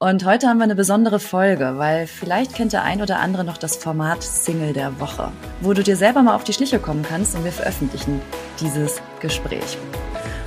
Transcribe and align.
Und 0.00 0.24
heute 0.24 0.46
haben 0.46 0.58
wir 0.58 0.64
eine 0.64 0.76
besondere 0.76 1.18
Folge, 1.18 1.72
weil 1.74 2.06
vielleicht 2.06 2.54
kennt 2.54 2.72
der 2.72 2.84
ein 2.84 3.02
oder 3.02 3.18
andere 3.18 3.42
noch 3.42 3.58
das 3.58 3.74
Format 3.74 4.22
Single 4.22 4.72
der 4.72 5.00
Woche, 5.00 5.32
wo 5.60 5.72
du 5.72 5.82
dir 5.82 5.96
selber 5.96 6.22
mal 6.22 6.36
auf 6.36 6.44
die 6.44 6.52
Schliche 6.52 6.78
kommen 6.78 7.02
kannst 7.02 7.34
und 7.34 7.44
wir 7.44 7.50
veröffentlichen 7.50 8.20
dieses 8.60 9.02
Gespräch. 9.18 9.76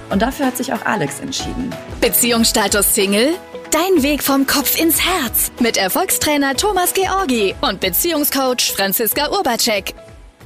Und 0.10 0.22
dafür 0.22 0.46
hat 0.46 0.56
sich 0.56 0.72
auch 0.72 0.86
Alex 0.86 1.20
entschieden. 1.20 1.70
Beziehungsstatus 2.00 2.96
Single? 2.96 3.34
Dein 3.72 4.04
Weg 4.04 4.24
vom 4.24 4.48
Kopf 4.48 4.80
ins 4.80 5.06
Herz 5.06 5.52
mit 5.60 5.76
Erfolgstrainer 5.76 6.56
Thomas 6.56 6.94
Georgi 6.94 7.54
und 7.60 7.82
Beziehungscoach 7.82 8.72
Franziska 8.74 9.32
Urbacek. 9.32 9.94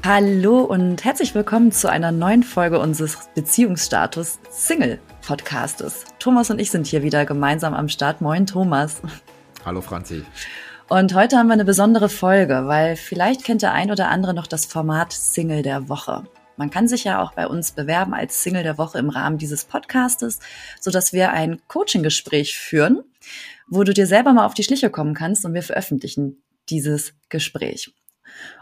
Hallo 0.03 0.61
und 0.61 1.03
herzlich 1.03 1.35
willkommen 1.35 1.71
zu 1.71 1.91
einer 1.91 2.11
neuen 2.11 2.41
Folge 2.41 2.79
unseres 2.79 3.19
Beziehungsstatus 3.35 4.39
Single 4.49 4.99
Podcastes. 5.25 6.05
Thomas 6.19 6.51
und 6.51 6.59
ich 6.59 6.69
sind 6.69 6.85
hier 6.85 7.01
wieder 7.01 7.25
gemeinsam 7.25 7.73
am 7.73 7.89
Start. 7.89 8.21
Moin, 8.21 8.45
Thomas. 8.45 9.01
Hallo, 9.65 9.81
Franzi. 9.81 10.23
Und 10.87 11.15
heute 11.15 11.37
haben 11.37 11.47
wir 11.47 11.53
eine 11.53 11.65
besondere 11.65 12.09
Folge, 12.09 12.67
weil 12.67 12.95
vielleicht 12.95 13.43
kennt 13.43 13.63
der 13.63 13.73
ein 13.73 13.89
oder 13.89 14.09
andere 14.09 14.35
noch 14.35 14.45
das 14.45 14.67
Format 14.67 15.13
Single 15.13 15.63
der 15.63 15.89
Woche. 15.89 16.25
Man 16.57 16.69
kann 16.69 16.87
sich 16.87 17.05
ja 17.05 17.23
auch 17.23 17.33
bei 17.33 17.47
uns 17.47 17.71
bewerben 17.71 18.13
als 18.13 18.43
Single 18.43 18.61
der 18.61 18.77
Woche 18.77 18.99
im 18.99 19.09
Rahmen 19.09 19.39
dieses 19.39 19.65
Podcastes, 19.65 20.39
so 20.79 20.91
dass 20.91 21.11
wir 21.11 21.31
ein 21.31 21.59
Coaching-Gespräch 21.67 22.57
führen, 22.59 23.03
wo 23.67 23.83
du 23.83 23.95
dir 23.95 24.05
selber 24.05 24.31
mal 24.31 24.45
auf 24.45 24.53
die 24.53 24.63
Schliche 24.63 24.91
kommen 24.91 25.15
kannst 25.15 25.43
und 25.43 25.55
wir 25.55 25.63
veröffentlichen 25.63 26.43
dieses 26.69 27.13
Gespräch. 27.29 27.91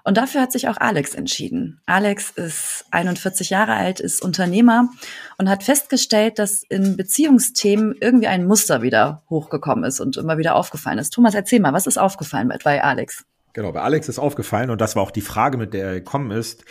Und 0.04 0.18
dafür 0.18 0.42
hat 0.42 0.52
sich 0.52 0.68
auch 0.68 0.78
Alex 0.78 1.16
entschieden. 1.16 1.82
Alex 1.86 2.32
ist 2.32 2.86
41 2.92 3.50
Jahre 3.50 3.74
alt, 3.74 4.00
ist 4.00 4.22
Unternehmer 4.22 4.90
und 5.38 5.50
hat 5.50 5.64
festgestellt, 5.64 6.40
dass 6.40 6.64
in 6.64 6.98
Beziehungsthemen 6.98 7.96
irgendwie 8.00 8.28
ein 8.28 8.46
Muster 8.46 8.82
wieder 8.82 9.24
hochgekommen 9.30 9.86
ist 9.86 10.00
und 10.00 10.18
immer 10.18 10.38
wieder 10.38 10.56
aufgefallen 10.56 11.00
ist. 11.00 11.12
Thomas, 11.12 11.36
erzähl 11.36 11.60
mal, 11.60 11.74
was 11.74 11.88
ist 11.88 11.98
aufgefallen 11.98 12.52
bei 12.64 12.84
Alex? 12.84 13.26
Genau, 13.54 13.72
bei 13.72 13.82
Alex 13.82 14.10
ist 14.10 14.20
aufgefallen 14.20 14.70
und 14.70 14.82
das 14.82 14.96
war 14.96 15.04
auch 15.04 15.12
die 15.12 15.22
Frage, 15.22 15.58
mit 15.58 15.74
der 15.74 15.86
er 15.86 15.94
gekommen 15.94 16.32
ist, 16.32 16.66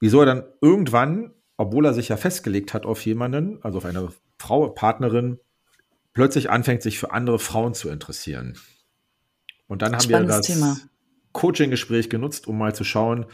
wieso 0.00 0.20
er 0.20 0.26
dann 0.26 0.44
irgendwann, 0.60 1.32
obwohl 1.56 1.84
er 1.84 1.94
sich 1.94 2.08
ja 2.08 2.16
festgelegt 2.16 2.74
hat 2.74 2.86
auf 2.86 3.04
jemanden, 3.04 3.58
also 3.62 3.78
auf 3.78 3.84
eine 3.84 4.08
Frau, 4.38 4.68
Partnerin, 4.68 5.38
plötzlich 6.14 6.50
anfängt, 6.50 6.82
sich 6.82 6.98
für 6.98 7.12
andere 7.12 7.38
Frauen 7.38 7.74
zu 7.74 7.88
interessieren. 7.90 8.58
Und 9.68 9.82
dann 9.82 9.92
haben 9.92 10.02
Spannendes 10.02 10.48
wir 10.48 10.56
das 10.56 10.76
Thema. 10.76 10.76
Coaching-Gespräch 11.32 12.10
genutzt, 12.10 12.46
um 12.46 12.58
mal 12.58 12.74
zu 12.74 12.84
schauen, 12.84 13.26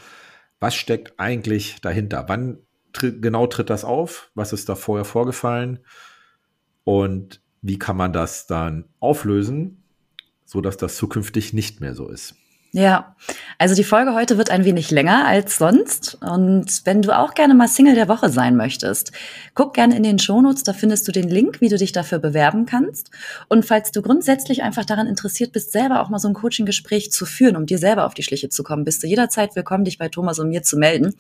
was 0.61 0.75
steckt 0.75 1.19
eigentlich 1.19 1.81
dahinter? 1.81 2.25
Wann 2.29 2.59
tritt, 2.93 3.23
genau 3.23 3.47
tritt 3.47 3.71
das 3.71 3.85
auf? 3.85 4.31
Was 4.35 4.53
ist 4.53 4.69
da 4.69 4.75
vorher 4.75 5.05
vorgefallen? 5.05 5.81
Und 6.85 7.43
wie 7.63 7.79
kann 7.79 7.97
man 7.97 8.13
das 8.13 8.47
dann 8.47 8.89
auflösen, 9.01 9.83
sodass 10.45 10.77
das 10.77 10.97
zukünftig 10.97 11.53
nicht 11.53 11.81
mehr 11.81 11.95
so 11.95 12.09
ist? 12.09 12.35
Ja, 12.73 13.17
also 13.57 13.75
die 13.75 13.83
Folge 13.83 14.13
heute 14.13 14.37
wird 14.37 14.51
ein 14.51 14.67
wenig 14.67 14.91
länger 14.91 15.27
als 15.27 15.57
sonst. 15.57 16.19
Und 16.21 16.83
wenn 16.85 17.01
du 17.01 17.17
auch 17.17 17.33
gerne 17.33 17.55
mal 17.55 17.67
Single 17.67 17.95
der 17.95 18.09
Woche 18.09 18.29
sein 18.29 18.57
möchtest, 18.57 19.11
guck 19.55 19.73
gerne 19.73 19.97
in 19.97 20.03
den 20.03 20.19
Shownotes, 20.19 20.65
da 20.65 20.75
findest 20.75 21.09
du 21.09 21.13
den 21.13 21.29
Link, 21.31 21.63
wie 21.63 21.71
du 21.71 21.79
dich 21.79 21.93
dafür 21.93 22.19
bewerben 22.19 22.67
kannst. 22.67 23.11
Und 23.49 23.65
falls 23.65 23.91
du 23.91 24.03
grundsätzlich 24.03 24.63
einfach 24.63 24.85
daran 24.85 25.07
interessiert 25.07 25.53
bist, 25.53 25.73
selber 25.73 26.03
auch 26.03 26.11
mal 26.11 26.19
so 26.19 26.29
ein 26.29 26.35
Coaching-Gespräch 26.35 27.11
zu 27.11 27.25
führen, 27.25 27.57
um 27.57 27.65
dir 27.65 27.79
selber 27.79 28.05
auf 28.05 28.13
die 28.13 28.23
Schliche 28.23 28.51
zu 28.51 28.63
kommen, 28.63 28.85
bist 28.85 29.03
du 29.03 29.07
jederzeit 29.07 29.57
willkommen, 29.57 29.85
dich 29.85 29.97
bei 29.97 30.11
Thomas 30.11 30.39
und 30.39 30.51
mir 30.51 30.63
zu 30.63 30.77
melden. 30.77 31.15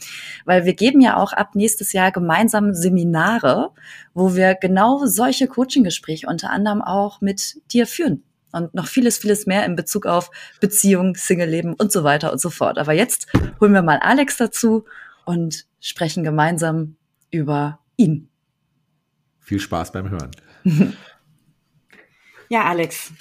Weil 0.44 0.66
wir 0.66 0.74
geben 0.74 1.00
ja 1.00 1.16
auch 1.16 1.32
ab 1.32 1.54
nächstes 1.54 1.94
Jahr 1.94 2.12
gemeinsam 2.12 2.74
Seminare, 2.74 3.70
wo 4.12 4.36
wir 4.36 4.54
genau 4.54 5.06
solche 5.06 5.46
Coaching-Gespräche 5.46 6.26
unter 6.26 6.50
anderem 6.50 6.82
auch 6.82 7.22
mit 7.22 7.56
dir 7.72 7.86
führen 7.86 8.22
und 8.52 8.74
noch 8.74 8.86
vieles, 8.86 9.18
vieles 9.18 9.46
mehr 9.46 9.64
in 9.64 9.76
Bezug 9.76 10.06
auf 10.06 10.30
Beziehung, 10.60 11.14
Single-Leben 11.14 11.74
und 11.74 11.92
so 11.92 12.04
weiter 12.04 12.32
und 12.32 12.40
so 12.40 12.50
fort. 12.50 12.78
Aber 12.78 12.92
jetzt 12.92 13.26
holen 13.60 13.72
wir 13.72 13.82
mal 13.82 13.98
Alex 13.98 14.36
dazu 14.36 14.84
und 15.24 15.66
sprechen 15.80 16.24
gemeinsam 16.24 16.96
über 17.30 17.80
ihn. 17.96 18.30
Viel 19.40 19.60
Spaß 19.60 19.92
beim 19.92 20.10
Hören. 20.10 20.30
ja, 22.48 22.64
Alex, 22.64 23.12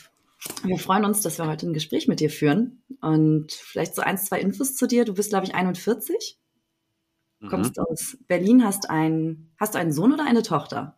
wir 0.64 0.78
freuen 0.78 1.06
uns, 1.06 1.22
dass 1.22 1.38
wir 1.38 1.48
heute 1.48 1.68
ein 1.68 1.74
Gespräch 1.74 2.08
mit 2.08 2.20
dir 2.20 2.30
führen 2.30 2.84
und 3.02 3.52
vielleicht 3.52 3.96
so 3.96 4.02
ein, 4.02 4.18
zwei 4.18 4.40
Infos 4.40 4.76
zu 4.76 4.88
dir. 4.88 5.06
Du 5.06 5.14
bist, 5.14 5.30
glaube 5.30 5.46
ich, 5.46 5.56
41, 5.56 6.38
mhm. 7.40 7.50
kommst 7.50 7.80
aus 7.80 8.18
Berlin, 8.28 8.64
hast, 8.64 8.90
ein, 8.90 9.52
hast 9.60 9.76
du 9.76 9.80
einen 9.80 9.92
Sohn 9.92 10.14
oder 10.14 10.26
eine 10.26 10.44
Tochter? 10.44 10.98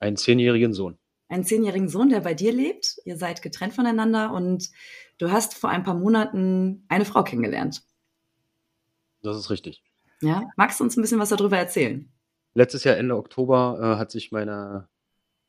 Einen 0.00 0.16
zehnjährigen 0.16 0.72
Sohn 0.72 0.98
einen 1.34 1.44
zehnjährigen 1.44 1.88
Sohn, 1.88 2.08
der 2.08 2.20
bei 2.20 2.32
dir 2.32 2.52
lebt. 2.52 2.96
Ihr 3.04 3.16
seid 3.16 3.42
getrennt 3.42 3.74
voneinander 3.74 4.32
und 4.32 4.70
du 5.18 5.30
hast 5.30 5.54
vor 5.54 5.70
ein 5.70 5.82
paar 5.82 5.94
Monaten 5.94 6.84
eine 6.88 7.04
Frau 7.04 7.24
kennengelernt. 7.24 7.82
Das 9.22 9.36
ist 9.36 9.50
richtig. 9.50 9.82
Ja, 10.22 10.42
magst 10.56 10.78
du 10.78 10.84
uns 10.84 10.96
ein 10.96 11.02
bisschen 11.02 11.18
was 11.18 11.30
darüber 11.30 11.58
erzählen? 11.58 12.08
Letztes 12.54 12.84
Jahr 12.84 12.96
Ende 12.96 13.16
Oktober 13.16 13.78
äh, 13.80 13.98
hat 13.98 14.12
sich 14.12 14.30
meine, 14.30 14.88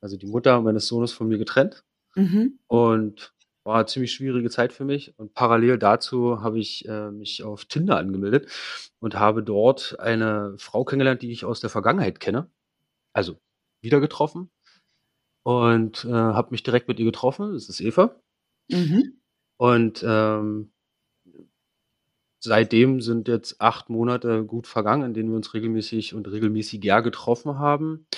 also 0.00 0.16
die 0.16 0.26
Mutter 0.26 0.60
meines 0.60 0.88
Sohnes 0.88 1.12
von 1.12 1.28
mir 1.28 1.38
getrennt 1.38 1.84
mhm. 2.16 2.58
und 2.66 3.32
war 3.62 3.76
eine 3.76 3.86
ziemlich 3.86 4.12
schwierige 4.12 4.50
Zeit 4.50 4.72
für 4.72 4.84
mich. 4.84 5.16
Und 5.18 5.34
parallel 5.34 5.78
dazu 5.78 6.42
habe 6.42 6.58
ich 6.58 6.88
äh, 6.88 7.10
mich 7.12 7.44
auf 7.44 7.64
Tinder 7.66 7.96
angemeldet 7.96 8.50
und 8.98 9.14
habe 9.14 9.42
dort 9.42 10.00
eine 10.00 10.56
Frau 10.58 10.84
kennengelernt, 10.84 11.22
die 11.22 11.30
ich 11.30 11.44
aus 11.44 11.60
der 11.60 11.70
Vergangenheit 11.70 12.18
kenne. 12.18 12.50
Also 13.12 13.38
wieder 13.80 14.00
getroffen 14.00 14.50
und 15.46 16.04
äh, 16.04 16.10
habe 16.10 16.50
mich 16.50 16.64
direkt 16.64 16.88
mit 16.88 16.98
ihr 16.98 17.04
getroffen. 17.04 17.52
Das 17.52 17.68
ist 17.68 17.80
Eva. 17.80 18.20
Mhm. 18.68 19.20
Und 19.56 20.04
ähm, 20.04 20.72
seitdem 22.40 23.00
sind 23.00 23.28
jetzt 23.28 23.60
acht 23.60 23.88
Monate 23.88 24.44
gut 24.44 24.66
vergangen, 24.66 25.04
in 25.04 25.14
denen 25.14 25.28
wir 25.28 25.36
uns 25.36 25.54
regelmäßig 25.54 26.14
und 26.14 26.26
regelmäßiger 26.26 27.00
getroffen 27.00 27.60
haben. 27.60 28.08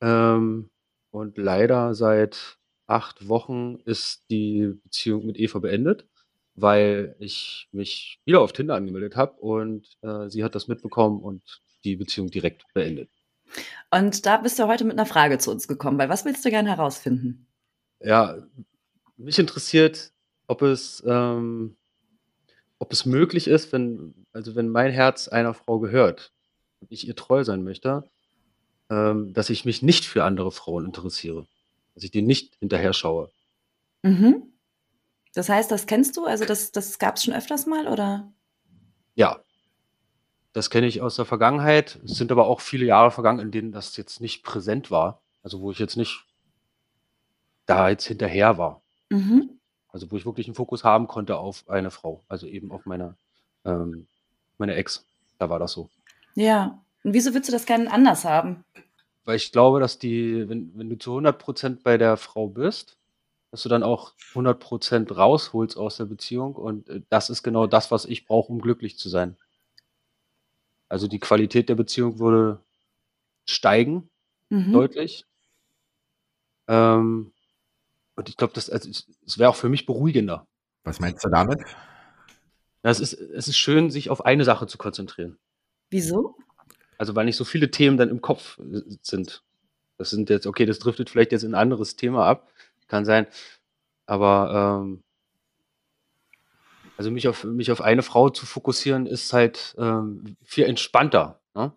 Ähm, 0.00 0.70
und 1.10 1.38
leider 1.38 1.92
seit 1.94 2.60
acht 2.86 3.26
Wochen 3.26 3.80
ist 3.84 4.30
die 4.30 4.78
Beziehung 4.84 5.26
mit 5.26 5.40
Eva 5.40 5.58
beendet, 5.58 6.06
weil 6.54 7.16
ich 7.18 7.68
mich 7.72 8.20
wieder 8.24 8.42
auf 8.42 8.52
Tinder 8.52 8.76
angemeldet 8.76 9.16
habe 9.16 9.32
und 9.40 9.88
äh, 10.02 10.28
sie 10.28 10.44
hat 10.44 10.54
das 10.54 10.68
mitbekommen 10.68 11.20
und 11.20 11.62
die 11.82 11.96
Beziehung 11.96 12.30
direkt 12.30 12.62
beendet. 12.74 13.10
Und 13.90 14.26
da 14.26 14.38
bist 14.38 14.58
du 14.58 14.66
heute 14.66 14.84
mit 14.84 14.98
einer 14.98 15.06
Frage 15.06 15.38
zu 15.38 15.50
uns 15.50 15.66
gekommen, 15.68 15.98
weil 15.98 16.08
was 16.08 16.24
willst 16.24 16.44
du 16.44 16.50
gerne 16.50 16.70
herausfinden? 16.70 17.46
Ja, 18.00 18.36
mich 19.16 19.38
interessiert, 19.38 20.12
ob 20.46 20.62
es, 20.62 21.02
ähm, 21.06 21.76
ob 22.78 22.92
es 22.92 23.04
möglich 23.04 23.46
ist, 23.46 23.72
wenn, 23.72 24.26
also 24.32 24.54
wenn 24.54 24.68
mein 24.68 24.92
Herz 24.92 25.28
einer 25.28 25.54
Frau 25.54 25.78
gehört 25.78 26.32
und 26.80 26.90
ich 26.90 27.06
ihr 27.06 27.16
treu 27.16 27.44
sein 27.44 27.62
möchte, 27.62 28.04
ähm, 28.88 29.32
dass 29.32 29.50
ich 29.50 29.64
mich 29.64 29.82
nicht 29.82 30.04
für 30.04 30.24
andere 30.24 30.50
Frauen 30.50 30.86
interessiere, 30.86 31.46
dass 31.94 32.04
ich 32.04 32.10
denen 32.10 32.26
nicht 32.26 32.56
hinterher 32.58 32.92
schaue. 32.92 33.30
Mhm. 34.02 34.52
Das 35.34 35.48
heißt, 35.48 35.70
das 35.70 35.86
kennst 35.86 36.16
du? 36.16 36.24
Also 36.24 36.44
das, 36.44 36.72
das 36.72 36.98
gab 36.98 37.16
es 37.16 37.24
schon 37.24 37.34
öfters 37.34 37.66
mal, 37.66 37.86
oder? 37.86 38.32
Ja, 39.14 39.44
das 40.52 40.70
kenne 40.70 40.86
ich 40.86 41.00
aus 41.00 41.16
der 41.16 41.24
Vergangenheit. 41.24 42.00
Es 42.04 42.12
sind 42.12 42.32
aber 42.32 42.46
auch 42.46 42.60
viele 42.60 42.84
Jahre 42.84 43.10
vergangen, 43.10 43.40
in 43.40 43.50
denen 43.50 43.72
das 43.72 43.96
jetzt 43.96 44.20
nicht 44.20 44.42
präsent 44.42 44.90
war. 44.90 45.20
Also 45.42 45.60
wo 45.60 45.70
ich 45.70 45.78
jetzt 45.78 45.96
nicht 45.96 46.24
da 47.66 47.88
jetzt 47.88 48.06
hinterher 48.06 48.58
war. 48.58 48.82
Mhm. 49.10 49.60
Also 49.92 50.10
wo 50.10 50.16
ich 50.16 50.26
wirklich 50.26 50.46
einen 50.46 50.54
Fokus 50.54 50.84
haben 50.84 51.06
konnte 51.06 51.38
auf 51.38 51.68
eine 51.68 51.90
Frau. 51.90 52.22
Also 52.28 52.46
eben 52.46 52.72
auf 52.72 52.84
meine, 52.84 53.14
ähm, 53.64 54.06
meine 54.58 54.74
Ex. 54.74 55.04
Da 55.38 55.48
war 55.48 55.58
das 55.58 55.72
so. 55.72 55.88
Ja. 56.34 56.80
Und 57.02 57.14
wieso 57.14 57.32
würdest 57.32 57.48
du 57.48 57.52
das 57.52 57.66
gerne 57.66 57.90
anders 57.90 58.24
haben? 58.24 58.64
Weil 59.24 59.36
ich 59.36 59.52
glaube, 59.52 59.80
dass 59.80 59.98
die, 59.98 60.48
wenn, 60.48 60.72
wenn 60.74 60.90
du 60.90 60.98
zu 60.98 61.16
100% 61.16 61.78
bei 61.82 61.96
der 61.96 62.16
Frau 62.16 62.48
bist, 62.48 62.96
dass 63.50 63.62
du 63.62 63.68
dann 63.68 63.82
auch 63.82 64.12
100% 64.34 65.12
rausholst 65.12 65.76
aus 65.76 65.96
der 65.96 66.04
Beziehung. 66.04 66.54
Und 66.54 66.88
äh, 66.88 67.02
das 67.08 67.30
ist 67.30 67.42
genau 67.42 67.66
das, 67.66 67.90
was 67.90 68.04
ich 68.04 68.26
brauche, 68.26 68.52
um 68.52 68.60
glücklich 68.60 68.98
zu 68.98 69.08
sein. 69.08 69.36
Also 70.90 71.06
die 71.06 71.20
Qualität 71.20 71.68
der 71.68 71.76
Beziehung 71.76 72.18
würde 72.18 72.60
steigen, 73.46 74.10
mhm. 74.50 74.72
deutlich. 74.72 75.24
Ähm, 76.68 77.32
und 78.16 78.28
ich 78.28 78.36
glaube, 78.36 78.52
das, 78.54 78.68
also, 78.68 78.90
das 79.24 79.38
wäre 79.38 79.48
auch 79.48 79.56
für 79.56 79.68
mich 79.68 79.86
beruhigender. 79.86 80.46
Was 80.84 81.00
meinst 81.00 81.24
du 81.24 81.28
damit? 81.30 81.60
Ja, 82.82 82.90
es, 82.90 82.98
ist, 82.98 83.14
es 83.14 83.48
ist 83.48 83.56
schön, 83.56 83.90
sich 83.90 84.10
auf 84.10 84.24
eine 84.24 84.44
Sache 84.44 84.66
zu 84.66 84.78
konzentrieren. 84.78 85.38
Wieso? 85.90 86.36
Also, 86.98 87.14
weil 87.14 87.24
nicht 87.24 87.36
so 87.36 87.44
viele 87.44 87.70
Themen 87.70 87.96
dann 87.96 88.08
im 88.08 88.20
Kopf 88.20 88.58
äh, 88.58 88.82
sind. 89.00 89.44
Das 89.96 90.10
sind 90.10 90.28
jetzt, 90.28 90.46
okay, 90.46 90.66
das 90.66 90.80
driftet 90.80 91.08
vielleicht 91.08 91.30
jetzt 91.30 91.44
in 91.44 91.52
ein 91.54 91.60
anderes 91.60 91.94
Thema 91.94 92.26
ab. 92.26 92.50
Kann 92.88 93.04
sein. 93.04 93.28
Aber 94.06 94.82
ähm, 94.82 95.04
also 97.00 97.10
mich 97.10 97.28
auf, 97.28 97.44
mich 97.44 97.72
auf 97.72 97.80
eine 97.80 98.02
Frau 98.02 98.28
zu 98.28 98.44
fokussieren, 98.44 99.06
ist 99.06 99.32
halt 99.32 99.74
ähm, 99.78 100.36
viel 100.44 100.66
entspannter. 100.66 101.40
Ne? 101.54 101.72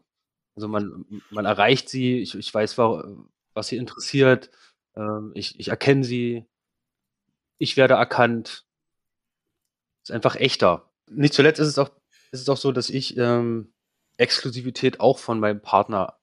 Also 0.54 0.68
man, 0.68 1.06
man 1.30 1.46
erreicht 1.46 1.88
sie, 1.88 2.20
ich, 2.20 2.36
ich 2.36 2.54
weiß, 2.54 2.78
was 2.78 3.68
sie 3.68 3.78
interessiert, 3.78 4.52
ähm, 4.98 5.32
ich, 5.34 5.58
ich 5.58 5.70
erkenne 5.70 6.04
sie. 6.04 6.46
ich 7.58 7.78
werde 7.78 7.94
erkannt. 7.94 8.66
Ist 10.02 10.12
einfach 10.12 10.36
echter. 10.36 10.92
Nicht 11.10 11.34
zuletzt 11.34 11.62
ist 11.62 11.70
es 11.70 11.78
auch, 11.78 11.92
ist 12.34 12.42
es 12.42 12.50
auch 12.50 12.58
so, 12.58 12.74
dass 12.74 12.90
ich 12.90 13.16
ähm, 13.16 13.72
Exklusivität 14.18 15.00
auch 15.00 15.20
von 15.20 15.40
meinem 15.40 15.62
Partner 15.62 16.20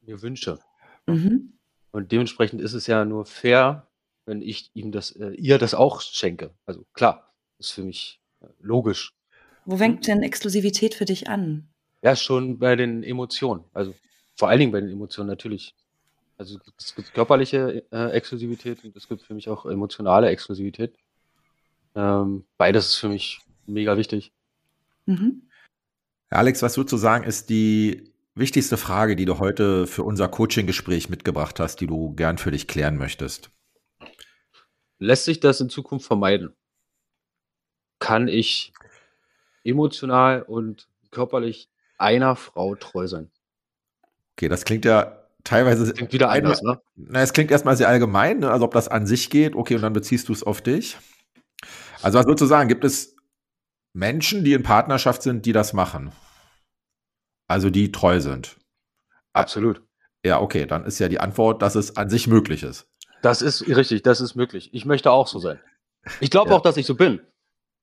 mir 0.00 0.22
wünsche. 0.22 0.58
Mhm. 1.04 1.58
Und 1.90 2.12
dementsprechend 2.12 2.62
ist 2.62 2.72
es 2.72 2.86
ja 2.86 3.04
nur 3.04 3.26
fair, 3.26 3.90
wenn 4.24 4.40
ich 4.40 4.70
ihm 4.72 4.90
das, 4.90 5.10
äh, 5.10 5.32
ihr 5.32 5.58
das 5.58 5.74
auch 5.74 6.00
schenke. 6.00 6.54
Also 6.64 6.86
klar, 6.94 7.25
ist 7.58 7.72
für 7.72 7.82
mich 7.82 8.20
äh, 8.40 8.46
logisch. 8.60 9.14
Wo 9.64 9.76
fängt 9.76 10.06
denn 10.06 10.22
Exklusivität 10.22 10.94
für 10.94 11.04
dich 11.04 11.28
an? 11.28 11.68
Ja, 12.02 12.14
schon 12.14 12.58
bei 12.58 12.76
den 12.76 13.02
Emotionen. 13.02 13.64
Also 13.72 13.94
vor 14.36 14.48
allen 14.48 14.60
Dingen 14.60 14.72
bei 14.72 14.80
den 14.80 14.90
Emotionen 14.90 15.28
natürlich. 15.28 15.74
Also 16.38 16.58
es 16.78 16.94
gibt 16.94 17.14
körperliche 17.14 17.84
äh, 17.90 18.10
Exklusivität 18.10 18.84
und 18.84 18.94
es 18.94 19.08
gibt 19.08 19.22
für 19.22 19.34
mich 19.34 19.48
auch 19.48 19.66
emotionale 19.66 20.28
Exklusivität. 20.28 20.94
Ähm, 21.94 22.44
beides 22.58 22.88
ist 22.88 22.96
für 22.96 23.08
mich 23.08 23.40
mega 23.66 23.96
wichtig. 23.96 24.32
Mhm. 25.06 25.48
Alex, 26.28 26.62
was 26.62 26.76
würdest 26.76 26.92
du 26.92 26.96
sagen, 26.96 27.24
ist 27.24 27.48
die 27.48 28.12
wichtigste 28.34 28.76
Frage, 28.76 29.16
die 29.16 29.24
du 29.24 29.38
heute 29.38 29.86
für 29.86 30.02
unser 30.02 30.28
Coaching-Gespräch 30.28 31.08
mitgebracht 31.08 31.58
hast, 31.60 31.80
die 31.80 31.86
du 31.86 32.14
gern 32.14 32.38
für 32.38 32.50
dich 32.50 32.68
klären 32.68 32.98
möchtest? 32.98 33.50
Lässt 34.98 35.24
sich 35.24 35.40
das 35.40 35.60
in 35.60 35.70
Zukunft 35.70 36.06
vermeiden? 36.06 36.54
Kann 37.98 38.28
ich 38.28 38.72
emotional 39.64 40.42
und 40.42 40.88
körperlich 41.10 41.68
einer 41.98 42.36
Frau 42.36 42.74
treu 42.74 43.06
sein? 43.06 43.30
Okay, 44.36 44.48
das 44.48 44.64
klingt 44.64 44.84
ja 44.84 45.26
teilweise. 45.44 45.92
Klingt 45.92 46.12
wieder 46.12 46.30
anders, 46.30 46.62
ne? 46.62 46.80
Na, 46.94 47.20
es 47.20 47.32
klingt 47.32 47.50
erstmal 47.50 47.76
sehr 47.76 47.88
allgemein, 47.88 48.40
ne? 48.40 48.50
also 48.50 48.64
ob 48.66 48.74
das 48.74 48.88
an 48.88 49.06
sich 49.06 49.30
geht, 49.30 49.54
okay, 49.54 49.76
und 49.76 49.82
dann 49.82 49.92
beziehst 49.92 50.28
du 50.28 50.32
es 50.32 50.42
auf 50.42 50.60
dich. 50.60 50.98
Also 52.02 52.18
was 52.18 52.26
würdest 52.26 52.42
du 52.42 52.46
sagen, 52.46 52.68
gibt 52.68 52.84
es 52.84 53.16
Menschen, 53.94 54.44
die 54.44 54.52
in 54.52 54.62
Partnerschaft 54.62 55.22
sind, 55.22 55.46
die 55.46 55.52
das 55.52 55.72
machen? 55.72 56.12
Also 57.48 57.70
die 57.70 57.92
treu 57.92 58.20
sind? 58.20 58.56
Absolut. 59.32 59.82
Ja, 60.24 60.40
okay, 60.40 60.66
dann 60.66 60.84
ist 60.84 60.98
ja 60.98 61.08
die 61.08 61.20
Antwort, 61.20 61.62
dass 61.62 61.76
es 61.76 61.96
an 61.96 62.10
sich 62.10 62.26
möglich 62.26 62.62
ist. 62.62 62.88
Das 63.22 63.42
ist 63.42 63.66
richtig, 63.68 64.02
das 64.02 64.20
ist 64.20 64.34
möglich. 64.34 64.70
Ich 64.72 64.84
möchte 64.84 65.10
auch 65.10 65.28
so 65.28 65.38
sein. 65.38 65.60
Ich 66.20 66.30
glaube 66.30 66.50
ja. 66.50 66.56
auch, 66.56 66.62
dass 66.62 66.76
ich 66.76 66.86
so 66.86 66.94
bin. 66.94 67.20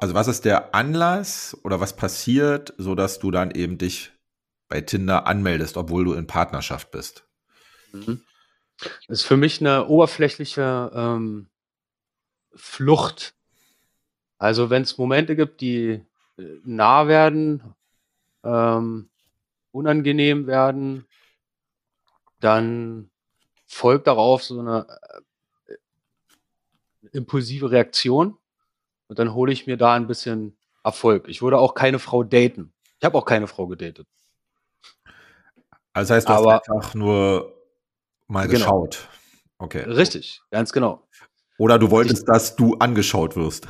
Also 0.00 0.14
was 0.14 0.28
ist 0.28 0.46
der 0.46 0.74
Anlass 0.74 1.54
oder 1.62 1.78
was 1.78 1.94
passiert, 1.94 2.72
so 2.78 2.94
dass 2.94 3.18
du 3.18 3.30
dann 3.30 3.50
eben 3.50 3.76
dich 3.76 4.12
bei 4.68 4.80
Tinder 4.80 5.26
anmeldest, 5.26 5.76
obwohl 5.76 6.06
du 6.06 6.14
in 6.14 6.26
Partnerschaft 6.26 6.90
bist? 6.90 7.28
Mhm. 7.92 8.22
Das 9.08 9.20
ist 9.20 9.24
für 9.24 9.36
mich 9.36 9.60
eine 9.60 9.88
oberflächliche 9.88 10.90
ähm, 10.94 11.50
Flucht. 12.54 13.34
Also 14.38 14.70
wenn 14.70 14.82
es 14.82 14.96
Momente 14.96 15.36
gibt, 15.36 15.60
die 15.60 16.02
äh, 16.38 16.60
nah 16.64 17.06
werden, 17.06 17.62
ähm, 18.42 19.10
unangenehm 19.70 20.46
werden, 20.46 21.06
dann 22.40 23.10
folgt 23.66 24.06
darauf 24.06 24.42
so 24.44 24.60
eine 24.60 24.86
äh, 25.68 25.74
impulsive 27.12 27.70
Reaktion 27.70 28.39
und 29.10 29.18
dann 29.18 29.34
hole 29.34 29.52
ich 29.52 29.66
mir 29.66 29.76
da 29.76 29.94
ein 29.94 30.06
bisschen 30.06 30.56
Erfolg. 30.84 31.28
Ich 31.28 31.42
würde 31.42 31.58
auch 31.58 31.74
keine 31.74 31.98
Frau 31.98 32.22
daten. 32.22 32.72
Ich 33.00 33.04
habe 33.04 33.18
auch 33.18 33.24
keine 33.24 33.48
Frau 33.48 33.66
gedatet. 33.66 34.06
Also 35.92 36.14
heißt, 36.14 36.28
du 36.28 36.32
Aber, 36.32 36.54
hast 36.54 36.70
einfach 36.70 36.94
nur 36.94 37.52
mal 38.28 38.46
genau. 38.46 38.82
geschaut. 38.82 39.08
Okay. 39.58 39.82
Richtig, 39.82 40.40
ganz 40.52 40.72
genau. 40.72 41.08
Oder 41.58 41.80
du 41.80 41.90
wolltest, 41.90 42.20
ich, 42.20 42.24
dass 42.24 42.54
du 42.54 42.76
angeschaut 42.76 43.34
wirst. 43.34 43.66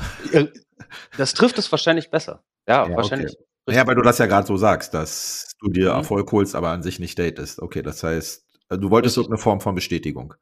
Das 1.17 1.33
trifft 1.33 1.57
es 1.59 1.73
wahrscheinlich 1.73 2.11
besser. 2.11 2.45
Ja, 2.69 2.87
ja 2.87 2.95
wahrscheinlich. 2.95 3.35
Okay. 3.65 3.77
Ja, 3.77 3.87
weil 3.87 3.95
du 3.95 4.03
das 4.03 4.19
ja 4.19 4.27
gerade 4.27 4.47
so 4.47 4.59
sagst, 4.59 4.93
dass 4.93 5.55
du 5.59 5.71
dir 5.71 5.93
mhm. 5.93 6.01
Erfolg 6.01 6.31
holst, 6.33 6.55
aber 6.55 6.69
an 6.69 6.83
sich 6.83 7.01
nicht 7.01 7.19
datest. 7.19 7.63
Okay, 7.63 7.81
das 7.81 8.03
heißt, 8.03 8.45
äh, 8.69 8.79
du 8.79 8.91
wolltest 8.91 9.17
irgendeine 9.17 9.41
Form 9.41 9.61
von 9.63 9.75
Bestätigung. 9.75 10.35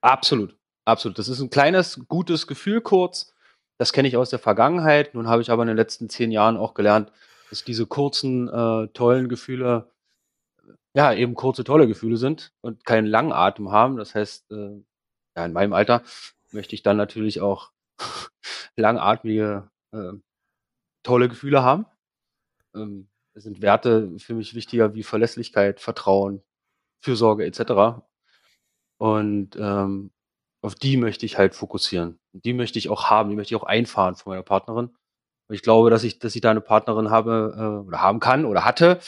Absolut, 0.00 0.56
absolut. 0.86 1.18
Das 1.18 1.28
ist 1.28 1.40
ein 1.40 1.50
kleines, 1.50 2.00
gutes 2.08 2.46
Gefühl 2.46 2.80
kurz, 2.80 3.34
das 3.80 3.94
kenne 3.94 4.08
ich 4.08 4.18
aus 4.18 4.28
der 4.28 4.38
Vergangenheit. 4.38 5.14
Nun 5.14 5.26
habe 5.26 5.40
ich 5.40 5.50
aber 5.50 5.62
in 5.62 5.68
den 5.68 5.76
letzten 5.76 6.10
zehn 6.10 6.30
Jahren 6.30 6.58
auch 6.58 6.74
gelernt, 6.74 7.10
dass 7.48 7.64
diese 7.64 7.86
kurzen, 7.86 8.46
äh, 8.46 8.88
tollen 8.88 9.30
Gefühle, 9.30 9.90
ja, 10.94 11.14
eben 11.14 11.34
kurze, 11.34 11.64
tolle 11.64 11.88
Gefühle 11.88 12.18
sind 12.18 12.52
und 12.60 12.84
keinen 12.84 13.06
langen 13.06 13.32
Atem 13.32 13.70
haben. 13.72 13.96
Das 13.96 14.14
heißt, 14.14 14.52
äh, 14.52 14.82
ja, 15.34 15.46
in 15.46 15.54
meinem 15.54 15.72
Alter 15.72 16.02
möchte 16.50 16.74
ich 16.74 16.82
dann 16.82 16.98
natürlich 16.98 17.40
auch 17.40 17.72
langatmige, 18.76 19.70
äh, 19.92 20.12
tolle 21.02 21.30
Gefühle 21.30 21.62
haben. 21.62 21.86
Ähm, 22.74 23.08
es 23.32 23.44
sind 23.44 23.62
Werte 23.62 24.10
für 24.18 24.34
mich 24.34 24.54
wichtiger 24.54 24.92
wie 24.92 25.04
Verlässlichkeit, 25.04 25.80
Vertrauen, 25.80 26.42
Fürsorge 27.02 27.46
etc. 27.46 28.02
Und 28.98 29.56
ähm, 29.58 30.10
auf 30.62 30.74
die 30.74 30.96
möchte 30.96 31.26
ich 31.26 31.38
halt 31.38 31.54
fokussieren. 31.54 32.18
Die 32.32 32.52
möchte 32.52 32.78
ich 32.78 32.88
auch 32.88 33.04
haben, 33.10 33.30
die 33.30 33.36
möchte 33.36 33.54
ich 33.54 33.60
auch 33.60 33.66
einfahren 33.66 34.14
von 34.14 34.30
meiner 34.30 34.42
Partnerin. 34.42 34.90
Und 35.48 35.54
ich 35.54 35.62
glaube, 35.62 35.90
dass 35.90 36.04
ich, 36.04 36.18
dass 36.18 36.34
ich 36.34 36.40
da 36.40 36.50
eine 36.50 36.60
Partnerin 36.60 37.10
habe 37.10 37.54
äh, 37.56 37.86
oder 37.86 38.00
haben 38.00 38.20
kann 38.20 38.44
oder 38.44 38.64
hatte, 38.64 39.00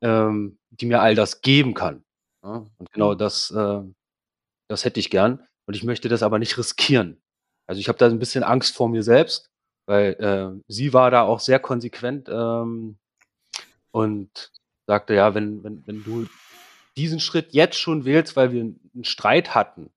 ähm, 0.00 0.58
die 0.70 0.86
mir 0.86 1.00
all 1.00 1.14
das 1.14 1.40
geben 1.40 1.74
kann. 1.74 2.04
Ja? 2.42 2.66
Und 2.78 2.90
genau 2.90 3.12
mhm. 3.12 3.18
das, 3.18 3.50
äh, 3.50 3.80
das 4.68 4.84
hätte 4.84 5.00
ich 5.00 5.10
gern. 5.10 5.46
Und 5.66 5.74
ich 5.74 5.84
möchte 5.84 6.08
das 6.08 6.22
aber 6.22 6.38
nicht 6.38 6.58
riskieren. 6.58 7.22
Also 7.66 7.80
ich 7.80 7.88
habe 7.88 7.98
da 7.98 8.06
ein 8.06 8.18
bisschen 8.18 8.44
Angst 8.44 8.74
vor 8.74 8.88
mir 8.88 9.02
selbst, 9.02 9.50
weil 9.86 10.14
äh, 10.14 10.62
sie 10.68 10.92
war 10.92 11.10
da 11.10 11.22
auch 11.22 11.40
sehr 11.40 11.58
konsequent 11.58 12.28
ähm, 12.28 12.98
und 13.90 14.52
sagte, 14.86 15.14
ja, 15.14 15.34
wenn, 15.34 15.62
wenn, 15.62 15.86
wenn 15.86 16.04
du 16.04 16.26
diesen 16.96 17.20
Schritt 17.20 17.52
jetzt 17.52 17.78
schon 17.78 18.04
wählst, 18.04 18.36
weil 18.36 18.52
wir 18.52 18.62
einen 18.62 19.04
Streit 19.04 19.54
hatten, 19.54 19.90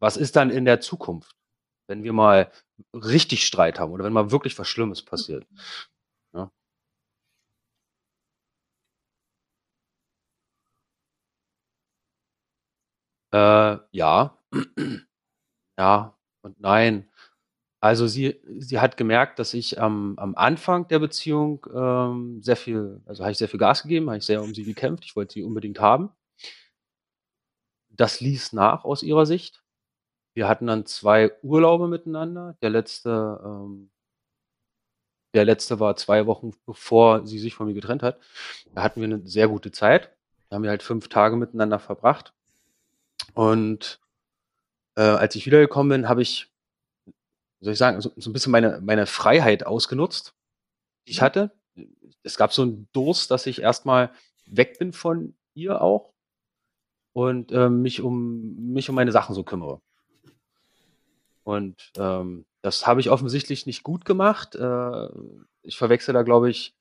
was 0.00 0.16
ist 0.16 0.36
dann 0.36 0.50
in 0.50 0.64
der 0.64 0.80
Zukunft, 0.80 1.36
wenn 1.88 2.04
wir 2.04 2.12
mal 2.12 2.50
richtig 2.94 3.46
Streit 3.46 3.80
haben 3.80 3.92
oder 3.92 4.04
wenn 4.04 4.12
mal 4.12 4.30
wirklich 4.32 4.58
was 4.58 4.68
Schlimmes 4.68 5.02
passiert? 5.02 5.46
Ja. 6.34 6.50
Äh, 13.32 13.78
ja. 13.92 14.36
ja 15.78 16.14
und 16.42 16.60
nein. 16.60 17.08
Also 17.80 18.06
sie, 18.08 18.40
sie 18.58 18.80
hat 18.80 18.96
gemerkt, 18.96 19.38
dass 19.40 19.54
ich 19.54 19.80
am, 19.80 20.18
am 20.18 20.34
Anfang 20.36 20.88
der 20.88 21.00
Beziehung 21.00 21.66
ähm, 21.74 22.42
sehr 22.42 22.56
viel, 22.56 23.00
also 23.06 23.24
habe 23.24 23.32
ich 23.32 23.38
sehr 23.38 23.48
viel 23.48 23.60
Gas 23.60 23.82
gegeben, 23.84 24.08
habe 24.08 24.18
ich 24.18 24.26
sehr 24.26 24.42
um 24.42 24.54
sie 24.54 24.64
gekämpft, 24.64 25.04
ich 25.04 25.16
wollte 25.16 25.34
sie 25.34 25.42
unbedingt 25.44 25.80
haben 25.80 26.10
das 27.96 28.20
ließ 28.20 28.52
nach 28.52 28.84
aus 28.84 29.02
ihrer 29.02 29.26
Sicht. 29.26 29.62
Wir 30.34 30.48
hatten 30.48 30.66
dann 30.66 30.86
zwei 30.86 31.32
Urlaube 31.42 31.88
miteinander. 31.88 32.56
Der 32.62 32.70
letzte, 32.70 33.40
ähm, 33.44 33.90
der 35.34 35.44
letzte 35.44 35.80
war 35.80 35.96
zwei 35.96 36.26
Wochen 36.26 36.52
bevor 36.66 37.26
sie 37.26 37.38
sich 37.38 37.54
von 37.54 37.66
mir 37.66 37.74
getrennt 37.74 38.02
hat. 38.02 38.18
Da 38.74 38.82
hatten 38.82 39.00
wir 39.00 39.06
eine 39.06 39.26
sehr 39.26 39.48
gute 39.48 39.72
Zeit. 39.72 40.16
Da 40.48 40.56
haben 40.56 40.62
wir 40.62 40.70
halt 40.70 40.82
fünf 40.82 41.08
Tage 41.08 41.36
miteinander 41.36 41.78
verbracht. 41.78 42.32
Und 43.34 44.00
äh, 44.96 45.02
als 45.02 45.34
ich 45.34 45.46
wiedergekommen 45.46 46.02
bin, 46.02 46.08
habe 46.08 46.22
ich 46.22 46.52
soll 47.62 47.74
ich 47.74 47.78
sagen, 47.78 48.00
so, 48.00 48.12
so 48.16 48.28
ein 48.28 48.32
bisschen 48.32 48.52
meine, 48.52 48.80
meine 48.82 49.06
Freiheit 49.06 49.64
ausgenutzt, 49.64 50.34
die 51.06 51.12
ich 51.12 51.22
hatte. 51.22 51.52
Es 52.24 52.36
gab 52.36 52.52
so 52.52 52.62
einen 52.62 52.88
Durst, 52.92 53.30
dass 53.30 53.46
ich 53.46 53.62
erstmal 53.62 54.12
weg 54.46 54.78
bin 54.78 54.92
von 54.92 55.36
ihr 55.54 55.80
auch 55.80 56.11
und 57.12 57.52
äh, 57.52 57.68
mich 57.68 58.00
um 58.00 58.72
mich 58.72 58.88
um 58.88 58.94
meine 58.94 59.12
Sachen 59.12 59.34
so 59.34 59.44
kümmere. 59.44 59.80
Und 61.44 61.92
ähm, 61.96 62.46
das 62.62 62.86
habe 62.86 63.00
ich 63.00 63.10
offensichtlich 63.10 63.66
nicht 63.66 63.82
gut 63.82 64.04
gemacht. 64.04 64.54
Äh, 64.54 65.08
ich 65.62 65.76
verwechsel 65.76 66.14
da, 66.14 66.22
glaube 66.22 66.50
ich, 66.50 66.74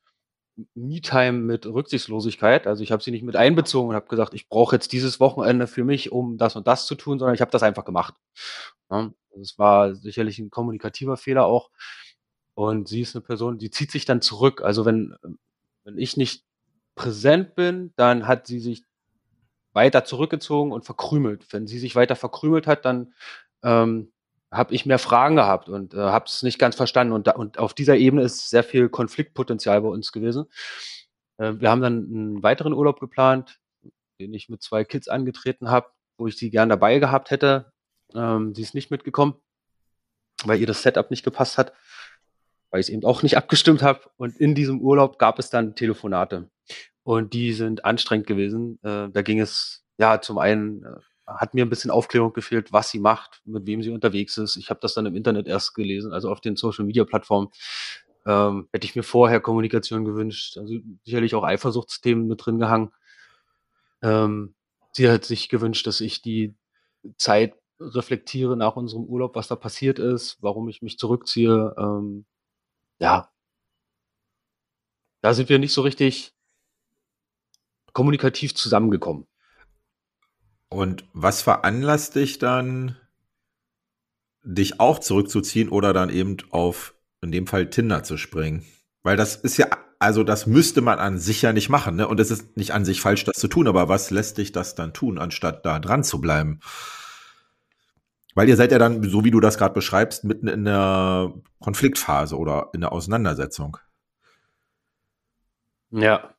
Me-Time 0.75 1.39
mit 1.39 1.65
Rücksichtslosigkeit. 1.65 2.67
Also 2.67 2.83
ich 2.83 2.91
habe 2.91 3.01
sie 3.01 3.11
nicht 3.11 3.23
mit 3.23 3.35
einbezogen 3.35 3.89
und 3.89 3.95
habe 3.95 4.07
gesagt, 4.07 4.33
ich 4.33 4.49
brauche 4.49 4.75
jetzt 4.75 4.91
dieses 4.91 5.19
Wochenende 5.19 5.67
für 5.67 5.83
mich, 5.83 6.11
um 6.11 6.37
das 6.37 6.55
und 6.55 6.67
das 6.67 6.85
zu 6.85 6.95
tun, 6.95 7.19
sondern 7.19 7.35
ich 7.35 7.41
habe 7.41 7.51
das 7.51 7.63
einfach 7.63 7.85
gemacht. 7.85 8.13
Ja, 8.91 9.11
das 9.35 9.57
war 9.57 9.95
sicherlich 9.95 10.39
ein 10.39 10.49
kommunikativer 10.49 11.17
Fehler 11.17 11.45
auch. 11.45 11.71
Und 12.53 12.87
sie 12.87 13.01
ist 13.01 13.15
eine 13.15 13.23
Person, 13.23 13.57
die 13.57 13.71
zieht 13.71 13.91
sich 13.91 14.05
dann 14.05 14.21
zurück. 14.21 14.61
Also 14.61 14.85
wenn, 14.85 15.15
wenn 15.83 15.97
ich 15.97 16.17
nicht 16.17 16.43
präsent 16.95 17.55
bin, 17.55 17.93
dann 17.95 18.27
hat 18.27 18.45
sie 18.45 18.59
sich 18.59 18.83
weiter 19.73 20.03
zurückgezogen 20.03 20.71
und 20.71 20.85
verkrümelt. 20.85 21.45
Wenn 21.51 21.67
sie 21.67 21.79
sich 21.79 21.95
weiter 21.95 22.15
verkrümelt 22.15 22.67
hat, 22.67 22.85
dann 22.85 23.13
ähm, 23.63 24.11
habe 24.51 24.73
ich 24.73 24.85
mehr 24.85 24.99
Fragen 24.99 25.37
gehabt 25.37 25.69
und 25.69 25.93
äh, 25.93 25.97
habe 25.97 26.25
es 26.25 26.43
nicht 26.43 26.59
ganz 26.59 26.75
verstanden. 26.75 27.13
Und, 27.13 27.27
da, 27.27 27.31
und 27.31 27.57
auf 27.57 27.73
dieser 27.73 27.95
Ebene 27.95 28.23
ist 28.23 28.49
sehr 28.49 28.63
viel 28.63 28.89
Konfliktpotenzial 28.89 29.81
bei 29.81 29.87
uns 29.87 30.11
gewesen. 30.11 30.45
Äh, 31.37 31.53
wir 31.59 31.69
haben 31.69 31.81
dann 31.81 31.93
einen 31.93 32.43
weiteren 32.43 32.73
Urlaub 32.73 32.99
geplant, 32.99 33.59
den 34.19 34.33
ich 34.33 34.49
mit 34.49 34.61
zwei 34.61 34.83
Kids 34.83 35.07
angetreten 35.07 35.69
habe, 35.69 35.87
wo 36.17 36.27
ich 36.27 36.37
sie 36.37 36.49
gern 36.49 36.69
dabei 36.69 36.99
gehabt 36.99 37.31
hätte. 37.31 37.71
Ähm, 38.13 38.53
sie 38.53 38.61
ist 38.61 38.75
nicht 38.75 38.91
mitgekommen, 38.91 39.35
weil 40.43 40.59
ihr 40.59 40.67
das 40.67 40.81
Setup 40.81 41.09
nicht 41.11 41.23
gepasst 41.23 41.57
hat, 41.57 41.73
weil 42.69 42.81
ich 42.81 42.87
es 42.87 42.89
eben 42.89 43.05
auch 43.05 43.23
nicht 43.23 43.37
abgestimmt 43.37 43.81
habe. 43.81 44.01
Und 44.17 44.35
in 44.37 44.53
diesem 44.53 44.81
Urlaub 44.81 45.17
gab 45.17 45.39
es 45.39 45.49
dann 45.49 45.75
Telefonate. 45.75 46.49
Und 47.03 47.33
die 47.33 47.53
sind 47.53 47.85
anstrengend 47.85 48.27
gewesen. 48.27 48.79
Äh, 48.83 49.09
da 49.09 49.21
ging 49.21 49.39
es 49.39 49.83
ja 49.97 50.21
zum 50.21 50.37
einen 50.37 50.83
äh, 50.83 50.95
hat 51.27 51.53
mir 51.53 51.65
ein 51.65 51.69
bisschen 51.69 51.91
Aufklärung 51.91 52.33
gefehlt, 52.33 52.73
was 52.73 52.89
sie 52.89 52.99
macht, 52.99 53.41
mit 53.45 53.65
wem 53.65 53.81
sie 53.81 53.91
unterwegs 53.91 54.37
ist. 54.37 54.57
Ich 54.57 54.69
habe 54.69 54.79
das 54.81 54.93
dann 54.93 55.05
im 55.05 55.15
Internet 55.15 55.47
erst 55.47 55.73
gelesen, 55.75 56.13
also 56.13 56.29
auf 56.29 56.41
den 56.41 56.55
Social-Media-Plattformen. 56.55 57.49
Ähm, 58.25 58.67
hätte 58.71 58.85
ich 58.85 58.95
mir 58.95 59.03
vorher 59.03 59.39
Kommunikation 59.39 60.05
gewünscht, 60.05 60.57
also 60.57 60.75
sicherlich 61.03 61.33
auch 61.33 61.43
Eifersuchtsthemen 61.43 62.27
mit 62.27 62.45
drin 62.45 62.59
gehangen. 62.59 62.91
Ähm, 64.03 64.53
sie 64.91 65.09
hat 65.09 65.25
sich 65.25 65.49
gewünscht, 65.49 65.87
dass 65.87 66.01
ich 66.01 66.21
die 66.21 66.53
Zeit 67.17 67.55
reflektiere 67.79 68.55
nach 68.55 68.75
unserem 68.75 69.05
Urlaub, 69.05 69.35
was 69.35 69.47
da 69.47 69.55
passiert 69.55 69.97
ist, 69.97 70.37
warum 70.41 70.69
ich 70.69 70.83
mich 70.83 70.99
zurückziehe. 70.99 71.73
Ähm, 71.77 72.25
ja, 72.99 73.31
da 75.21 75.33
sind 75.33 75.49
wir 75.49 75.57
nicht 75.57 75.73
so 75.73 75.81
richtig 75.81 76.33
kommunikativ 77.93 78.55
zusammengekommen. 78.55 79.27
Und 80.69 81.05
was 81.13 81.41
veranlasst 81.41 82.15
dich 82.15 82.39
dann, 82.39 82.95
dich 84.43 84.79
auch 84.79 84.99
zurückzuziehen 84.99 85.69
oder 85.69 85.93
dann 85.93 86.09
eben 86.09 86.37
auf, 86.51 86.95
in 87.21 87.31
dem 87.31 87.47
Fall, 87.47 87.69
Tinder 87.69 88.03
zu 88.03 88.17
springen? 88.17 88.65
Weil 89.03 89.17
das 89.17 89.35
ist 89.35 89.57
ja, 89.57 89.67
also 89.99 90.23
das 90.23 90.47
müsste 90.47 90.81
man 90.81 90.99
an 90.99 91.19
sich 91.19 91.41
ja 91.41 91.53
nicht 91.53 91.69
machen, 91.69 91.95
ne? 91.95 92.07
Und 92.07 92.19
es 92.19 92.31
ist 92.31 92.55
nicht 92.57 92.73
an 92.73 92.85
sich 92.85 93.01
falsch, 93.01 93.23
das 93.25 93.37
zu 93.37 93.47
tun, 93.47 93.67
aber 93.67 93.89
was 93.89 94.11
lässt 94.11 94.37
dich 94.37 94.51
das 94.51 94.75
dann 94.75 94.93
tun, 94.93 95.17
anstatt 95.19 95.65
da 95.65 95.79
dran 95.79 96.03
zu 96.03 96.21
bleiben? 96.21 96.59
Weil 98.33 98.47
ihr 98.47 98.55
seid 98.55 98.71
ja 98.71 98.79
dann, 98.79 99.03
so 99.03 99.25
wie 99.25 99.31
du 99.31 99.39
das 99.39 99.57
gerade 99.57 99.73
beschreibst, 99.73 100.23
mitten 100.23 100.47
in 100.47 100.63
der 100.63 101.33
Konfliktphase 101.59 102.37
oder 102.37 102.69
in 102.73 102.81
der 102.81 102.93
Auseinandersetzung. 102.93 103.77
Ja. 105.91 106.33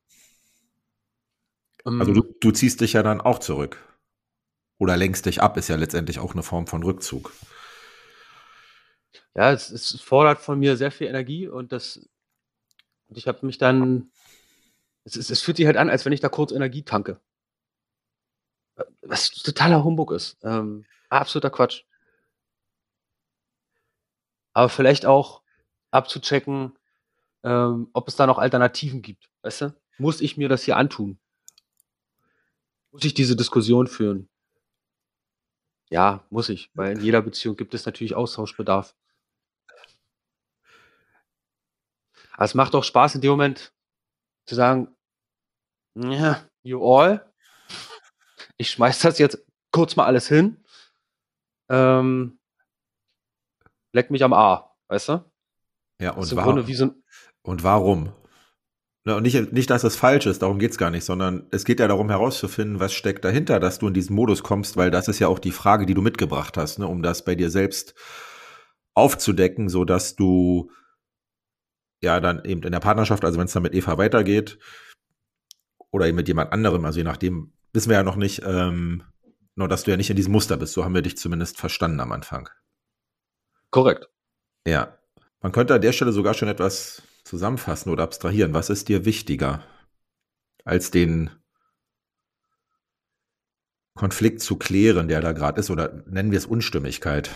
Also 1.84 2.12
du, 2.12 2.34
du 2.40 2.50
ziehst 2.52 2.80
dich 2.80 2.92
ja 2.92 3.02
dann 3.02 3.20
auch 3.20 3.38
zurück 3.38 3.78
oder 4.78 4.96
lenkst 4.96 5.26
dich 5.26 5.42
ab, 5.42 5.56
ist 5.56 5.68
ja 5.68 5.76
letztendlich 5.76 6.18
auch 6.18 6.32
eine 6.32 6.42
Form 6.42 6.66
von 6.66 6.82
Rückzug. 6.82 7.32
Ja, 9.34 9.52
es, 9.52 9.70
es 9.70 10.00
fordert 10.00 10.40
von 10.40 10.58
mir 10.58 10.76
sehr 10.76 10.90
viel 10.90 11.06
Energie 11.06 11.48
und 11.48 11.72
das, 11.72 12.08
und 13.08 13.16
ich 13.16 13.26
habe 13.28 13.46
mich 13.46 13.58
dann, 13.58 14.10
es, 15.04 15.16
es, 15.16 15.30
es 15.30 15.42
fühlt 15.42 15.56
sich 15.56 15.66
halt 15.66 15.76
an, 15.76 15.90
als 15.90 16.04
wenn 16.04 16.12
ich 16.12 16.20
da 16.20 16.28
kurz 16.28 16.52
Energie 16.52 16.82
tanke. 16.82 17.20
Was 19.02 19.30
totaler 19.30 19.84
Humbug 19.84 20.12
ist. 20.12 20.38
Ähm, 20.42 20.84
absoluter 21.08 21.50
Quatsch. 21.50 21.84
Aber 24.52 24.68
vielleicht 24.68 25.06
auch 25.06 25.42
abzuchecken, 25.90 26.76
ähm, 27.42 27.88
ob 27.92 28.08
es 28.08 28.16
da 28.16 28.26
noch 28.26 28.38
Alternativen 28.38 29.02
gibt. 29.02 29.30
Weißt 29.42 29.62
du? 29.62 29.74
Muss 29.98 30.20
ich 30.20 30.36
mir 30.36 30.48
das 30.48 30.64
hier 30.64 30.76
antun? 30.76 31.18
Muss 32.92 33.04
ich 33.04 33.14
diese 33.14 33.34
Diskussion 33.36 33.86
führen? 33.86 34.28
Ja, 35.90 36.24
muss 36.30 36.48
ich, 36.48 36.70
weil 36.74 36.92
in 36.96 37.04
jeder 37.04 37.22
Beziehung 37.22 37.56
gibt 37.56 37.74
es 37.74 37.86
natürlich 37.86 38.14
Austauschbedarf. 38.14 38.94
Aber 42.34 42.44
es 42.44 42.54
macht 42.54 42.74
auch 42.74 42.84
Spaß 42.84 43.14
in 43.16 43.20
dem 43.20 43.30
Moment 43.30 43.74
zu 44.46 44.54
sagen, 44.54 44.94
ja, 45.94 46.46
you 46.62 46.82
all, 46.82 47.30
ich 48.56 48.70
schmeiß 48.70 49.00
das 49.00 49.18
jetzt 49.18 49.44
kurz 49.70 49.96
mal 49.96 50.06
alles 50.06 50.28
hin, 50.28 50.62
ähm, 51.68 52.38
leck 53.92 54.10
mich 54.10 54.24
am 54.24 54.32
A, 54.32 54.74
weißt 54.88 55.08
du? 55.10 55.32
Ja, 55.98 56.12
und, 56.12 56.34
warum? 56.36 56.66
So 56.74 56.94
und 57.42 57.62
warum? 57.62 58.12
Ne, 59.04 59.16
und 59.16 59.24
nicht, 59.24 59.52
nicht, 59.52 59.68
dass 59.68 59.82
es 59.82 59.96
falsch 59.96 60.26
ist, 60.26 60.42
darum 60.42 60.60
geht's 60.60 60.78
gar 60.78 60.90
nicht, 60.90 61.04
sondern 61.04 61.48
es 61.50 61.64
geht 61.64 61.80
ja 61.80 61.88
darum 61.88 62.08
herauszufinden, 62.08 62.78
was 62.78 62.92
steckt 62.92 63.24
dahinter, 63.24 63.58
dass 63.58 63.80
du 63.80 63.88
in 63.88 63.94
diesen 63.94 64.14
Modus 64.14 64.44
kommst, 64.44 64.76
weil 64.76 64.92
das 64.92 65.08
ist 65.08 65.18
ja 65.18 65.26
auch 65.26 65.40
die 65.40 65.50
Frage, 65.50 65.86
die 65.86 65.94
du 65.94 66.02
mitgebracht 66.02 66.56
hast, 66.56 66.78
ne, 66.78 66.86
um 66.86 67.02
das 67.02 67.24
bei 67.24 67.34
dir 67.34 67.50
selbst 67.50 67.94
aufzudecken, 68.94 69.68
so 69.68 69.84
dass 69.84 70.14
du 70.14 70.70
ja 72.00 72.20
dann 72.20 72.44
eben 72.44 72.62
in 72.62 72.70
der 72.70 72.80
Partnerschaft, 72.80 73.24
also 73.24 73.38
wenn 73.38 73.46
es 73.46 73.52
dann 73.52 73.64
mit 73.64 73.74
Eva 73.74 73.98
weitergeht 73.98 74.58
oder 75.90 76.06
eben 76.06 76.16
mit 76.16 76.28
jemand 76.28 76.52
anderem, 76.52 76.84
also 76.84 76.98
je 76.98 77.04
nachdem, 77.04 77.52
wissen 77.72 77.90
wir 77.90 77.96
ja 77.96 78.02
noch 78.04 78.16
nicht, 78.16 78.42
ähm, 78.44 79.02
nur 79.56 79.66
dass 79.66 79.82
du 79.82 79.90
ja 79.90 79.96
nicht 79.96 80.10
in 80.10 80.16
diesem 80.16 80.32
Muster 80.32 80.56
bist, 80.56 80.74
so 80.74 80.84
haben 80.84 80.94
wir 80.94 81.02
dich 81.02 81.16
zumindest 81.16 81.58
verstanden 81.58 81.98
am 81.98 82.12
Anfang. 82.12 82.48
Korrekt. 83.70 84.08
Ja. 84.64 84.96
Man 85.40 85.50
könnte 85.50 85.74
an 85.74 85.80
der 85.80 85.92
Stelle 85.92 86.12
sogar 86.12 86.34
schon 86.34 86.48
etwas 86.48 87.02
zusammenfassen 87.32 87.90
oder 87.90 88.02
abstrahieren? 88.02 88.52
Was 88.52 88.68
ist 88.68 88.90
dir 88.90 89.06
wichtiger, 89.06 89.64
als 90.66 90.90
den 90.90 91.30
Konflikt 93.94 94.42
zu 94.42 94.58
klären, 94.58 95.08
der 95.08 95.22
da 95.22 95.32
gerade 95.32 95.58
ist, 95.58 95.70
oder 95.70 96.04
nennen 96.06 96.30
wir 96.30 96.36
es 96.36 96.44
Unstimmigkeit? 96.44 97.30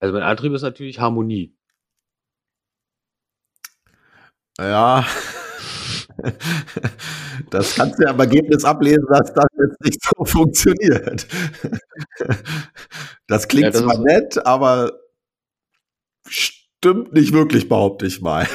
Also 0.00 0.14
mein 0.14 0.22
Antrieb 0.22 0.54
ist 0.54 0.62
natürlich 0.62 0.98
Harmonie. 0.98 1.54
Ja, 4.58 5.06
das 7.50 7.74
kannst 7.74 7.98
du 7.98 8.04
ja 8.04 8.12
im 8.12 8.18
Ergebnis 8.18 8.64
ablesen, 8.64 9.04
dass 9.10 9.34
das 9.34 9.46
jetzt 9.58 9.80
nicht 9.82 10.02
so 10.02 10.24
funktioniert. 10.24 11.26
Das 13.26 13.46
klingt 13.46 13.64
ja, 13.64 13.70
das 13.72 13.82
zwar 13.82 13.98
nett, 13.98 14.46
aber 14.46 15.01
stimmt 16.28 17.12
nicht 17.12 17.32
wirklich, 17.32 17.68
behaupte 17.68 18.06
ich 18.06 18.20
mal. 18.20 18.48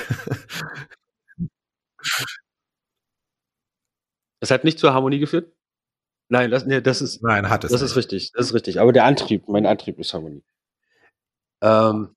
Es 4.40 4.52
hat 4.52 4.64
nicht 4.64 4.80
zur 4.80 4.94
Harmonie 4.94 5.20
geführt? 5.20 5.52
Nein, 6.30 6.52
das, 6.52 6.66
nee, 6.66 6.82
das 6.82 7.02
ist. 7.02 7.24
Nein, 7.24 7.50
hat 7.50 7.64
es. 7.64 7.72
Das 7.72 7.82
nicht. 7.82 7.92
ist 7.92 7.98
richtig. 7.98 8.32
Das 8.34 8.48
ist 8.48 8.54
richtig. 8.54 8.80
Aber 8.80 8.92
der 8.92 9.06
Antrieb, 9.06 9.48
mein 9.48 9.66
Antrieb 9.66 9.98
ist 10.00 10.14
Harmonie. 10.14 10.44
Ähm, 11.62 12.16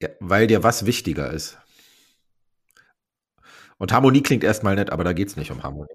ja, 0.00 0.08
weil 0.20 0.46
dir 0.46 0.62
was 0.62 0.86
wichtiger 0.86 1.30
ist. 1.32 1.58
Und 3.78 3.92
Harmonie 3.92 4.22
klingt 4.22 4.44
erstmal 4.44 4.76
nett, 4.76 4.90
aber 4.90 5.04
da 5.04 5.12
geht 5.12 5.28
es 5.28 5.36
nicht 5.36 5.50
um 5.50 5.62
Harmonie. 5.62 5.92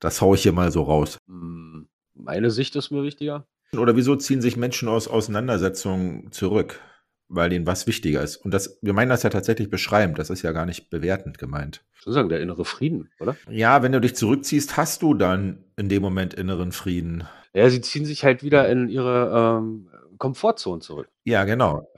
Das 0.00 0.20
haue 0.20 0.36
ich 0.36 0.42
hier 0.42 0.52
mal 0.52 0.70
so 0.70 0.82
raus. 0.82 1.18
Hm, 1.26 1.88
meine 2.14 2.50
Sicht 2.50 2.76
ist 2.76 2.90
mir 2.90 3.02
wichtiger. 3.02 3.46
Oder 3.76 3.96
wieso 3.96 4.16
ziehen 4.16 4.40
sich 4.40 4.56
Menschen 4.56 4.88
aus 4.88 5.08
Auseinandersetzungen 5.08 6.32
zurück? 6.32 6.80
Weil 7.30 7.52
ihnen 7.52 7.66
was 7.66 7.86
wichtiger 7.86 8.22
ist. 8.22 8.36
Und 8.36 8.54
das, 8.54 8.78
wir 8.80 8.94
meinen 8.94 9.10
das 9.10 9.22
ja 9.22 9.28
tatsächlich 9.28 9.68
beschreibend, 9.68 10.18
das 10.18 10.30
ist 10.30 10.40
ja 10.40 10.52
gar 10.52 10.64
nicht 10.64 10.88
bewertend 10.88 11.36
gemeint. 11.36 11.84
Ich 11.98 12.06
würde 12.06 12.14
sagen, 12.14 12.28
der 12.30 12.40
innere 12.40 12.64
Frieden, 12.64 13.10
oder? 13.20 13.36
Ja, 13.50 13.82
wenn 13.82 13.92
du 13.92 14.00
dich 14.00 14.16
zurückziehst, 14.16 14.78
hast 14.78 15.02
du 15.02 15.12
dann 15.12 15.62
in 15.76 15.90
dem 15.90 16.00
Moment 16.00 16.32
inneren 16.32 16.72
Frieden. 16.72 17.24
Ja, 17.52 17.68
sie 17.68 17.82
ziehen 17.82 18.06
sich 18.06 18.24
halt 18.24 18.42
wieder 18.42 18.66
in 18.70 18.88
ihre 18.88 19.58
ähm, 19.58 19.90
Komfortzone 20.16 20.80
zurück. 20.80 21.08
Ja, 21.24 21.44
genau. 21.44 21.92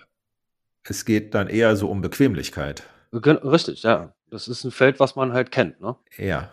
Es 0.83 1.05
geht 1.05 1.35
dann 1.35 1.47
eher 1.47 1.77
so 1.77 1.89
um 1.89 2.01
Bequemlichkeit. 2.01 2.83
Richtig, 3.13 3.85
ja. 3.85 4.15
Das 4.31 4.49
ist 4.49 4.65
ein 4.65 4.71
Feld, 4.71 4.99
was 5.01 5.17
man 5.17 5.33
halt 5.33 5.51
kennt, 5.51 5.81
ne? 5.81 5.97
Ja. 6.17 6.53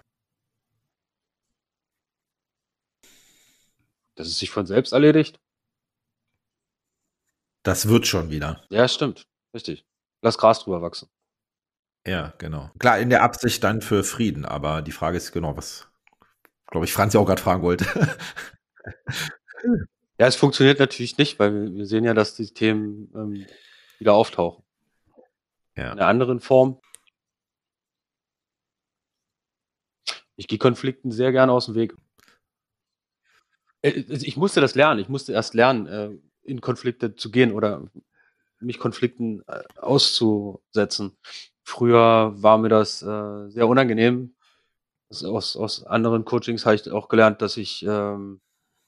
Dass 4.17 4.27
es 4.27 4.39
sich 4.39 4.49
von 4.49 4.65
selbst 4.65 4.91
erledigt. 4.91 5.39
Das 7.63 7.87
wird 7.87 8.07
schon 8.07 8.29
wieder. 8.29 8.63
Ja, 8.69 8.87
stimmt. 8.87 9.27
Richtig. 9.53 9.85
Lass 10.21 10.37
Gras 10.37 10.59
drüber 10.63 10.81
wachsen. 10.81 11.09
Ja, 12.05 12.33
genau. 12.37 12.71
Klar, 12.79 12.99
in 12.99 13.09
der 13.09 13.23
Absicht 13.23 13.63
dann 13.63 13.81
für 13.81 14.03
Frieden, 14.03 14.45
aber 14.45 14.81
die 14.81 14.93
Frage 14.93 15.17
ist 15.17 15.31
genau, 15.33 15.57
was, 15.57 15.87
glaube 16.67 16.85
ich, 16.85 16.93
Franz 16.93 17.13
ja 17.13 17.19
auch 17.19 17.25
gerade 17.25 17.41
fragen 17.41 17.63
wollte. 17.63 17.85
ja, 20.17 20.27
es 20.27 20.37
funktioniert 20.37 20.79
natürlich 20.79 21.17
nicht, 21.17 21.37
weil 21.39 21.73
wir 21.75 21.85
sehen 21.85 22.05
ja, 22.05 22.13
dass 22.13 22.35
die 22.35 22.53
Themen 22.53 23.11
ähm, 23.13 23.45
wieder 23.99 24.13
auftauchen. 24.13 24.63
Ja. 25.75 25.91
In 25.91 25.99
einer 25.99 26.07
anderen 26.07 26.39
Form. 26.39 26.79
Ich 30.37 30.47
gehe 30.47 30.59
Konflikten 30.59 31.11
sehr 31.11 31.31
gerne 31.31 31.51
aus 31.51 31.65
dem 31.65 31.75
Weg. 31.75 31.95
Äh, 33.81 34.03
also 34.09 34.25
ich 34.25 34.37
musste 34.37 34.61
das 34.61 34.75
lernen. 34.75 34.99
Ich 34.99 35.09
musste 35.09 35.33
erst 35.33 35.53
lernen, 35.53 35.87
äh, 35.87 36.11
in 36.43 36.61
Konflikte 36.61 37.15
zu 37.15 37.31
gehen 37.31 37.51
oder 37.51 37.83
mich 38.59 38.79
Konflikten 38.79 39.43
äh, 39.47 39.63
auszusetzen. 39.77 41.17
Früher 41.63 42.33
war 42.41 42.57
mir 42.57 42.69
das 42.69 42.99
sehr 42.99 43.67
unangenehm. 43.67 44.35
aus, 45.09 45.57
aus 45.57 45.83
anderen 45.83 46.23
Coachings 46.23 46.65
habe 46.65 46.75
ich 46.75 46.89
auch 46.89 47.09
gelernt, 47.09 47.41
dass 47.41 47.57
ich 47.57 47.83
ähm, 47.83 48.39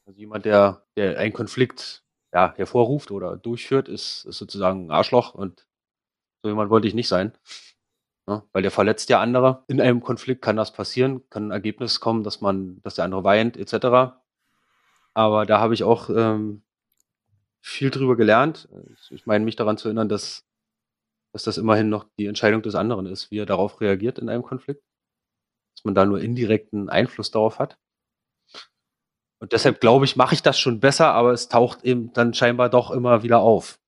also 0.09 0.19
jemand, 0.19 0.45
der, 0.45 0.87
der 0.97 1.19
einen 1.19 1.33
Konflikt 1.33 2.03
ja, 2.33 2.53
hervorruft 2.55 3.11
oder 3.11 3.37
durchführt, 3.37 3.87
ist, 3.87 4.25
ist 4.25 4.39
sozusagen 4.39 4.87
ein 4.87 4.91
Arschloch 4.91 5.35
und 5.35 5.67
so 6.41 6.49
jemand 6.49 6.71
wollte 6.71 6.87
ich 6.87 6.95
nicht 6.95 7.07
sein. 7.07 7.37
Ja, 8.27 8.43
weil 8.51 8.63
der 8.63 8.71
verletzt 8.71 9.09
ja 9.09 9.19
andere. 9.21 9.63
In 9.67 9.79
einem 9.81 10.01
Konflikt 10.01 10.41
kann 10.41 10.55
das 10.55 10.73
passieren, 10.73 11.29
kann 11.29 11.49
ein 11.49 11.51
Ergebnis 11.51 11.99
kommen, 11.99 12.23
dass 12.23 12.41
man, 12.41 12.81
dass 12.81 12.95
der 12.95 13.05
andere 13.05 13.23
weint, 13.23 13.55
etc. 13.55 14.17
Aber 15.13 15.45
da 15.45 15.59
habe 15.59 15.73
ich 15.73 15.83
auch 15.83 16.09
ähm, 16.09 16.63
viel 17.61 17.89
drüber 17.91 18.15
gelernt. 18.15 18.69
Ich 19.09 19.25
meine, 19.25 19.45
mich 19.45 19.55
daran 19.55 19.77
zu 19.77 19.87
erinnern, 19.87 20.09
dass, 20.09 20.45
dass 21.33 21.43
das 21.43 21.57
immerhin 21.57 21.89
noch 21.89 22.07
die 22.19 22.27
Entscheidung 22.27 22.61
des 22.61 22.75
anderen 22.75 23.05
ist, 23.05 23.31
wie 23.31 23.39
er 23.39 23.45
darauf 23.45 23.81
reagiert 23.81 24.19
in 24.19 24.29
einem 24.29 24.43
Konflikt. 24.43 24.83
Dass 25.75 25.85
man 25.85 25.95
da 25.95 26.05
nur 26.05 26.21
indirekten 26.21 26.89
Einfluss 26.89 27.31
darauf 27.31 27.59
hat. 27.59 27.77
Und 29.41 29.53
deshalb 29.53 29.79
glaube 29.79 30.05
ich, 30.05 30.15
mache 30.17 30.35
ich 30.35 30.41
das 30.41 30.59
schon 30.59 30.79
besser, 30.81 31.13
aber 31.13 31.31
es 31.31 31.47
taucht 31.47 31.83
eben 31.83 32.11
dann 32.13 32.33
scheinbar 32.33 32.69
doch 32.69 32.91
immer 32.91 33.23
wieder 33.23 33.39
auf. 33.39 33.79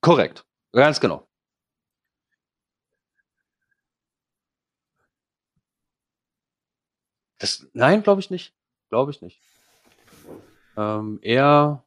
Korrekt, 0.00 0.44
ganz 0.72 1.00
genau. 1.00 1.26
Das, 7.44 7.66
nein, 7.74 8.02
glaube 8.02 8.22
ich 8.22 8.30
nicht. 8.30 8.54
Glaube 8.88 9.10
ich 9.10 9.20
nicht. 9.20 9.38
Ähm, 10.78 11.18
eher, 11.20 11.84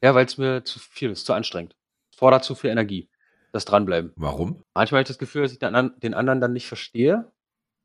ja, 0.00 0.14
weil 0.14 0.24
es 0.24 0.38
mir 0.38 0.64
zu 0.64 0.78
viel 0.78 1.10
ist, 1.10 1.26
zu 1.26 1.32
anstrengend. 1.32 1.74
Es 2.12 2.16
fordert 2.16 2.44
zu 2.44 2.54
viel 2.54 2.70
Energie, 2.70 3.08
das 3.50 3.64
Dranbleiben. 3.64 4.12
Warum? 4.14 4.62
Manchmal 4.74 5.00
habe 5.00 5.02
ich 5.02 5.08
das 5.08 5.18
Gefühl, 5.18 5.42
dass 5.42 5.50
ich 5.50 5.58
den, 5.58 5.90
den 6.00 6.14
anderen 6.14 6.40
dann 6.40 6.52
nicht 6.52 6.68
verstehe, 6.68 7.32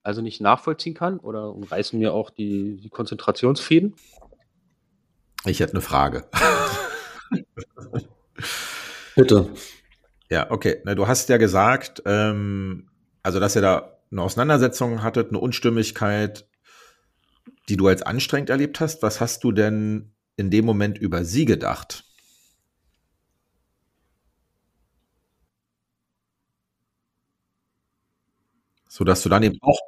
also 0.03 0.21
nicht 0.21 0.41
nachvollziehen 0.41 0.93
kann 0.93 1.17
oder 1.17 1.55
reißen 1.71 1.97
mir 1.97 2.13
auch 2.13 2.29
die, 2.29 2.77
die 2.77 2.89
Konzentrationsfäden. 2.89 3.95
Ich 5.45 5.59
hätte 5.59 5.74
eine 5.74 5.81
Frage. 5.81 6.29
Bitte. 9.15 9.50
Ja, 10.29 10.51
okay. 10.51 10.83
Na, 10.85 10.93
du 10.93 11.07
hast 11.07 11.29
ja 11.29 11.38
gesagt, 11.38 12.03
ähm, 12.05 12.91
also 13.24 13.39
dass 13.39 13.55
ihr 13.55 13.63
da 13.63 13.94
eine 14.12 14.21
Auseinandersetzung 14.21 15.03
hattet, 15.03 15.29
eine 15.29 15.39
Unstimmigkeit, 15.39 16.47
die 17.69 17.77
du 17.77 17.88
als 17.88 18.01
anstrengend 18.01 18.50
erlebt 18.50 18.79
hast. 18.79 19.01
Was 19.03 19.21
hast 19.21 19.43
du 19.43 19.51
denn 19.51 20.13
in 20.37 20.51
dem 20.51 20.65
Moment 20.65 20.98
über 20.98 21.25
sie 21.25 21.46
gedacht? 21.46 22.03
So 28.87 29.03
dass 29.03 29.24
du 29.24 29.29
dann 29.29 29.44
eben 29.44 29.57
auch, 29.61 29.79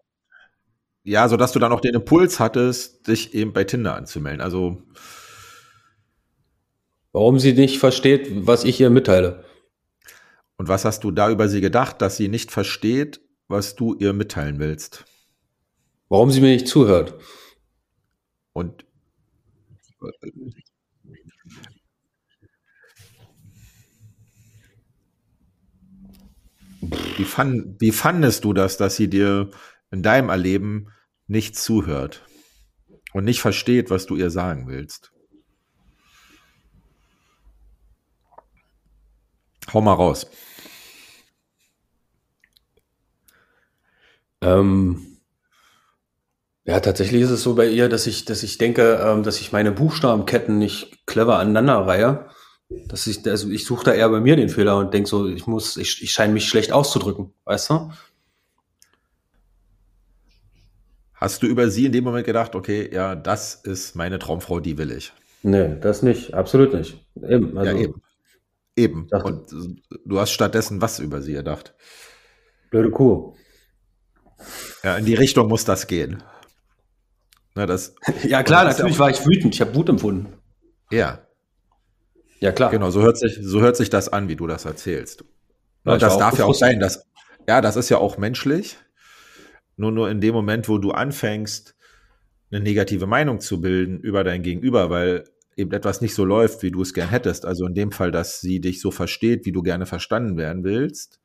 ja, 1.04 1.30
so 1.30 1.38
dass 1.38 1.54
du 1.54 1.60
dann 1.60 1.72
auch 1.72 1.80
den 1.80 1.96
Impuls 1.96 2.40
hattest, 2.40 3.08
dich 3.08 3.34
eben 3.34 3.54
bei 3.54 3.64
Tinder 3.64 3.96
anzumelden. 3.96 4.42
Also, 4.42 4.84
Warum 7.18 7.40
sie 7.40 7.54
nicht 7.54 7.80
versteht, 7.80 8.46
was 8.46 8.64
ich 8.64 8.80
ihr 8.80 8.92
mitteile. 8.92 9.44
Und 10.56 10.68
was 10.68 10.86
hast 10.86 11.04
du 11.04 11.10
da 11.10 11.32
über 11.32 11.50
sie 11.50 11.62
gedacht, 11.62 12.00
dass 12.00 12.16
sie 12.16 12.28
nicht 12.28 12.52
versteht, 12.52 13.22
was 13.48 13.76
du 13.76 13.96
ihr 13.96 14.14
mitteilen 14.14 14.60
willst? 14.60 15.06
Warum 16.10 16.32
sie 16.32 16.42
mir 16.42 16.54
nicht 16.54 16.68
zuhört. 16.68 17.22
Und 18.54 18.86
wie, 27.18 27.26
fand, 27.26 27.80
wie 27.82 27.92
fandest 27.92 28.44
du 28.44 28.54
das, 28.54 28.78
dass 28.78 28.96
sie 28.96 29.10
dir 29.10 29.52
in 29.92 30.04
deinem 30.04 30.30
Erleben 30.30 30.92
nicht 31.28 31.56
zuhört 31.56 32.26
und 33.14 33.26
nicht 33.26 33.42
versteht, 33.42 33.90
was 33.90 34.06
du 34.06 34.16
ihr 34.16 34.30
sagen 34.30 34.68
willst? 34.68 35.12
Hau 39.74 39.82
mal 39.82 39.94
raus. 39.94 40.30
Ähm, 44.42 45.18
ja, 46.66 46.80
tatsächlich 46.82 47.22
ist 47.22 47.30
es 47.30 47.44
so 47.44 47.56
bei 47.56 47.68
ihr, 47.68 47.88
dass 47.88 48.08
ich, 48.08 48.26
dass 48.26 48.44
ich 48.44 48.58
denke, 48.58 49.00
ähm, 49.02 49.24
dass 49.24 49.40
ich 49.40 49.52
meine 49.52 49.72
Buchstabenketten 49.72 50.58
nicht 50.58 51.06
clever 51.06 51.40
aneinander 51.40 51.88
reihe. 51.88 52.30
Dass 52.90 53.08
ich, 53.08 53.26
also 53.26 53.50
ich 53.50 53.66
suche 53.66 53.86
da 53.86 53.94
eher 53.94 54.10
bei 54.10 54.20
mir 54.20 54.36
den 54.36 54.50
Fehler 54.50 54.78
und 54.78 54.94
denke 54.94 55.10
so, 55.10 55.28
ich 55.28 55.48
muss, 55.48 55.78
ich, 55.78 56.04
ich 56.04 56.12
scheine 56.12 56.34
mich 56.34 56.50
schlecht 56.50 56.74
auszudrücken, 56.74 57.34
weißt 57.46 57.70
du? 57.70 57.92
Hast 61.14 61.42
du 61.42 61.48
über 61.48 61.70
sie 61.70 61.86
in 61.86 61.94
dem 61.94 62.04
Moment 62.04 62.26
gedacht, 62.26 62.54
okay, 62.54 62.94
ja, 62.94 63.16
das 63.16 63.56
ist 63.56 63.96
meine 63.96 64.20
Traumfrau, 64.20 64.60
die 64.60 64.78
will 64.78 64.92
ich? 64.92 65.14
Nee, 65.44 65.78
das 65.80 66.04
nicht, 66.04 66.34
absolut 66.34 66.74
nicht. 66.74 67.04
Eben, 67.16 67.58
also, 67.58 67.72
ja, 67.72 67.78
eben. 67.80 68.02
Eben. 68.76 69.08
Und 69.24 69.48
du 70.06 70.20
hast 70.20 70.32
stattdessen 70.32 70.82
was 70.82 71.00
über 71.00 71.22
sie 71.22 71.34
gedacht? 71.34 71.74
Blöde 72.70 72.92
Kuh. 72.92 73.34
Ja, 74.84 74.98
in 74.98 75.06
die 75.06 75.16
Richtung 75.16 75.48
muss 75.48 75.66
das 75.66 75.88
gehen. 75.88 76.24
Na, 77.56 77.66
das, 77.66 77.96
ja, 78.24 78.44
klar, 78.44 78.66
natürlich 78.66 79.00
war 79.00 79.10
ich 79.10 79.26
wütend. 79.26 79.56
Ich 79.56 79.62
habe 79.62 79.74
Wut 79.76 79.90
empfunden. 79.90 80.34
Ja. 80.92 81.28
Ja, 82.40 82.52
klar. 82.52 82.70
Genau, 82.70 82.92
so 82.92 83.02
hört 83.02 83.18
sich, 83.18 83.40
so 83.42 83.62
hört 83.62 83.76
sich 83.76 83.90
das 83.90 84.10
an, 84.10 84.30
wie 84.30 84.36
du 84.36 84.46
das 84.46 84.66
erzählst. 84.66 85.26
Ja, 85.86 85.94
Und 85.94 86.02
das 86.02 86.18
darf 86.18 86.38
ja 86.38 86.46
auch 86.46 86.54
sein, 86.54 86.80
dass, 86.80 87.04
ja, 87.48 87.62
das 87.62 87.76
ist 87.76 87.90
ja 87.90 87.98
auch 87.98 88.18
menschlich. 88.18 88.78
Nur, 89.76 89.92
nur 89.92 90.10
in 90.10 90.22
dem 90.22 90.34
Moment, 90.34 90.70
wo 90.70 90.78
du 90.78 90.92
anfängst, 90.92 91.76
eine 92.52 92.62
negative 92.62 93.08
Meinung 93.08 93.42
zu 93.42 93.60
bilden 93.60 94.00
über 94.00 94.24
dein 94.24 94.44
Gegenüber, 94.44 94.90
weil 94.90 95.26
eben 95.56 95.72
etwas 95.72 96.02
nicht 96.02 96.14
so 96.14 96.24
läuft, 96.24 96.62
wie 96.64 96.72
du 96.72 96.82
es 96.82 96.94
gern 96.94 97.10
hättest. 97.10 97.46
Also 97.46 97.66
in 97.66 97.74
dem 97.74 97.92
Fall, 97.92 98.12
dass 98.12 98.40
sie 98.40 98.62
dich 98.62 98.80
so 98.80 98.92
versteht, 98.92 99.46
wie 99.46 99.52
du 99.52 99.64
gerne 99.64 99.86
verstanden 99.86 100.38
werden 100.38 100.64
willst, 100.64 101.20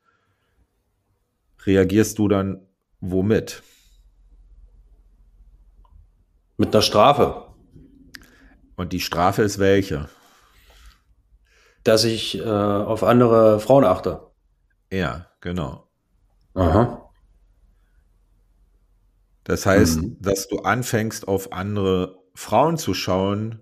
reagierst 1.65 2.17
du 2.17 2.27
dann 2.27 2.67
womit? 3.03 3.61
Mit 6.57 6.73
einer 6.73 6.81
Strafe. 6.81 7.47
Und 8.75 8.93
die 8.93 9.01
Strafe 9.01 9.43
ist 9.43 9.59
welche? 9.59 10.09
Dass 11.83 12.05
ich 12.05 12.39
äh, 12.39 12.43
auf 12.43 13.03
andere 13.03 13.59
Frauen 13.59 13.83
achte. 13.83 14.31
Ja, 14.91 15.27
genau. 15.41 15.89
Aha. 16.53 17.09
Das 19.43 19.65
heißt, 19.65 20.01
mhm. 20.01 20.17
dass 20.21 20.47
du 20.47 20.59
anfängst, 20.59 21.27
auf 21.27 21.51
andere 21.51 22.23
Frauen 22.33 22.77
zu 22.77 22.93
schauen, 22.93 23.59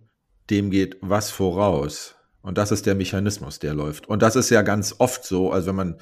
dem 0.49 0.69
geht 0.69 0.97
was 1.01 1.31
voraus. 1.31 2.15
Und 2.41 2.57
das 2.57 2.71
ist 2.71 2.85
der 2.85 2.95
Mechanismus, 2.95 3.59
der 3.59 3.73
läuft. 3.73 4.07
Und 4.07 4.21
das 4.21 4.35
ist 4.35 4.49
ja 4.49 4.61
ganz 4.61 4.95
oft 4.99 5.23
so, 5.23 5.51
also 5.51 5.67
wenn 5.67 5.75
man, 5.75 6.01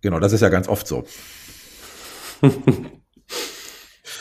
genau, 0.00 0.18
das 0.20 0.32
ist 0.32 0.40
ja 0.40 0.48
ganz 0.48 0.68
oft 0.68 0.86
so. 0.86 1.04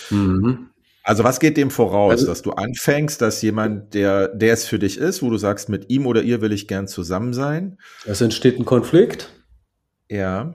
mhm. 0.10 0.70
Also 1.04 1.24
was 1.24 1.40
geht 1.40 1.58
dem 1.58 1.72
voraus, 1.72 2.12
also, 2.12 2.28
dass 2.28 2.42
du 2.42 2.52
anfängst, 2.52 3.22
dass 3.22 3.42
jemand, 3.42 3.94
der, 3.94 4.28
der 4.28 4.54
es 4.54 4.66
für 4.66 4.78
dich 4.78 4.98
ist, 4.98 5.24
wo 5.24 5.30
du 5.30 5.38
sagst, 5.38 5.70
mit 5.70 5.90
ihm 5.90 6.06
oder 6.06 6.22
ihr 6.22 6.42
will 6.42 6.52
ich 6.52 6.68
gern 6.68 6.88
zusammen 6.88 7.34
sein. 7.34 7.78
Es 8.06 8.22
entsteht 8.22 8.60
ein 8.60 8.66
Konflikt. 8.66 9.30
Ja. 10.10 10.54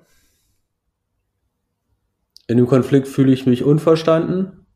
In 2.46 2.58
dem 2.58 2.66
Konflikt 2.66 3.08
fühle 3.08 3.32
ich 3.32 3.46
mich 3.46 3.64
unverstanden. 3.64 4.66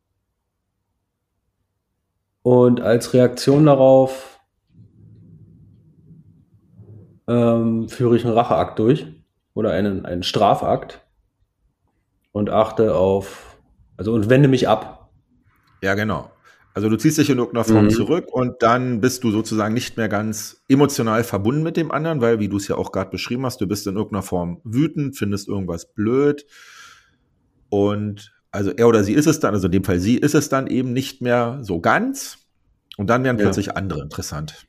Und 2.42 2.80
als 2.80 3.12
Reaktion 3.12 3.66
darauf 3.66 4.40
ähm, 7.28 7.88
führe 7.88 8.16
ich 8.16 8.24
einen 8.24 8.34
Racheakt 8.34 8.78
durch 8.78 9.17
oder 9.58 9.72
einen, 9.72 10.06
einen 10.06 10.22
Strafakt 10.22 11.04
und 12.30 12.48
achte 12.48 12.94
auf, 12.94 13.58
also 13.96 14.12
und 14.12 14.30
wende 14.30 14.46
mich 14.46 14.68
ab. 14.68 15.10
Ja, 15.82 15.94
genau. 15.94 16.30
Also 16.74 16.88
du 16.88 16.96
ziehst 16.96 17.18
dich 17.18 17.28
in 17.28 17.38
irgendeiner 17.38 17.64
Form 17.64 17.86
mhm. 17.86 17.90
zurück 17.90 18.26
und 18.30 18.62
dann 18.62 19.00
bist 19.00 19.24
du 19.24 19.32
sozusagen 19.32 19.74
nicht 19.74 19.96
mehr 19.96 20.08
ganz 20.08 20.62
emotional 20.68 21.24
verbunden 21.24 21.64
mit 21.64 21.76
dem 21.76 21.90
anderen, 21.90 22.20
weil, 22.20 22.38
wie 22.38 22.48
du 22.48 22.56
es 22.56 22.68
ja 22.68 22.76
auch 22.76 22.92
gerade 22.92 23.10
beschrieben 23.10 23.44
hast, 23.46 23.60
du 23.60 23.66
bist 23.66 23.84
in 23.88 23.96
irgendeiner 23.96 24.22
Form 24.22 24.60
wütend, 24.62 25.16
findest 25.16 25.48
irgendwas 25.48 25.92
blöd 25.92 26.46
und 27.68 28.32
also 28.52 28.70
er 28.70 28.86
oder 28.86 29.02
sie 29.02 29.14
ist 29.14 29.26
es 29.26 29.40
dann, 29.40 29.54
also 29.54 29.66
in 29.66 29.72
dem 29.72 29.82
Fall 29.82 29.98
sie 29.98 30.18
ist 30.18 30.36
es 30.36 30.48
dann 30.48 30.68
eben 30.68 30.92
nicht 30.92 31.20
mehr 31.20 31.58
so 31.62 31.80
ganz 31.80 32.46
und 32.96 33.10
dann 33.10 33.24
werden 33.24 33.38
ja. 33.38 33.42
plötzlich 33.42 33.76
andere 33.76 34.02
interessant. 34.02 34.68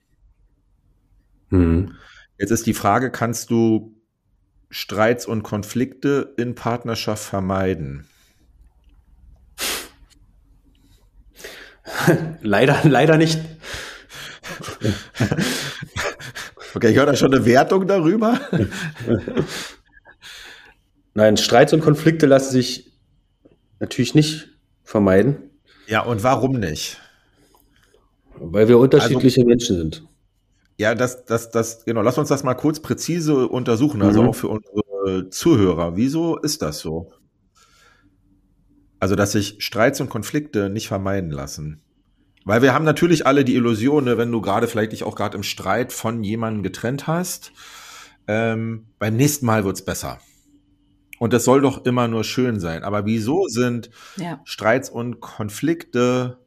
Mhm. 1.51 1.91
Jetzt 2.39 2.49
ist 2.49 2.65
die 2.65 2.73
Frage, 2.73 3.11
kannst 3.11 3.51
du 3.51 3.98
Streits 4.69 5.25
und 5.25 5.43
Konflikte 5.43 6.33
in 6.37 6.55
Partnerschaft 6.55 7.23
vermeiden? 7.23 8.07
leider, 12.41 12.79
leider 12.83 13.17
nicht. 13.17 13.39
okay, 16.75 16.89
ich 16.91 16.97
höre 16.97 17.07
da 17.07 17.15
schon 17.15 17.33
eine 17.33 17.45
Wertung 17.45 17.87
darüber. 17.87 18.39
Nein, 21.13 21.37
Streits 21.37 21.73
und 21.73 21.81
Konflikte 21.81 22.25
lassen 22.25 22.51
sich 22.51 22.91
natürlich 23.79 24.15
nicht 24.15 24.49
vermeiden. 24.83 25.49
Ja, 25.87 26.01
und 26.01 26.23
warum 26.23 26.59
nicht? 26.59 26.99
Weil 28.35 28.67
wir 28.67 28.77
unterschiedliche 28.77 29.41
also, 29.41 29.49
Menschen 29.49 29.77
sind. 29.77 30.03
Ja, 30.79 30.95
das, 30.95 31.25
das, 31.25 31.49
das, 31.49 31.83
genau, 31.83 32.01
lass 32.01 32.17
uns 32.17 32.29
das 32.29 32.43
mal 32.43 32.53
kurz 32.53 32.79
präzise 32.79 33.49
untersuchen, 33.49 34.01
also 34.01 34.23
mhm. 34.23 34.29
auch 34.29 34.35
für 34.35 34.47
unsere 34.47 35.29
Zuhörer. 35.29 35.97
Wieso 35.97 36.37
ist 36.37 36.61
das 36.61 36.79
so? 36.79 37.11
Also, 38.97 39.15
dass 39.15 39.33
sich 39.33 39.57
Streits 39.59 39.99
und 39.99 40.09
Konflikte 40.09 40.69
nicht 40.69 40.87
vermeiden 40.87 41.31
lassen. 41.31 41.81
Weil 42.45 42.61
wir 42.61 42.73
haben 42.73 42.85
natürlich 42.85 43.27
alle 43.27 43.43
die 43.43 43.55
Illusion, 43.55 44.05
ne, 44.05 44.17
wenn 44.17 44.31
du 44.31 44.39
gerade 44.39 44.69
vielleicht 44.69 44.93
dich 44.93 45.03
auch 45.03 45.15
gerade 45.15 45.35
im 45.35 45.43
Streit 45.43 45.91
von 45.91 46.23
jemandem 46.23 46.63
getrennt 46.63 47.07
hast, 47.07 47.51
ähm, 48.27 48.85
beim 48.99 49.17
nächsten 49.17 49.45
Mal 49.45 49.65
wird's 49.65 49.83
besser. 49.83 50.19
Und 51.19 51.33
das 51.33 51.43
soll 51.43 51.59
doch 51.59 51.83
immer 51.83 52.07
nur 52.07 52.23
schön 52.23 52.61
sein. 52.61 52.83
Aber 52.83 53.05
wieso 53.05 53.49
sind 53.49 53.89
ja. 54.15 54.39
Streits 54.45 54.89
und 54.89 55.19
Konflikte 55.19 56.37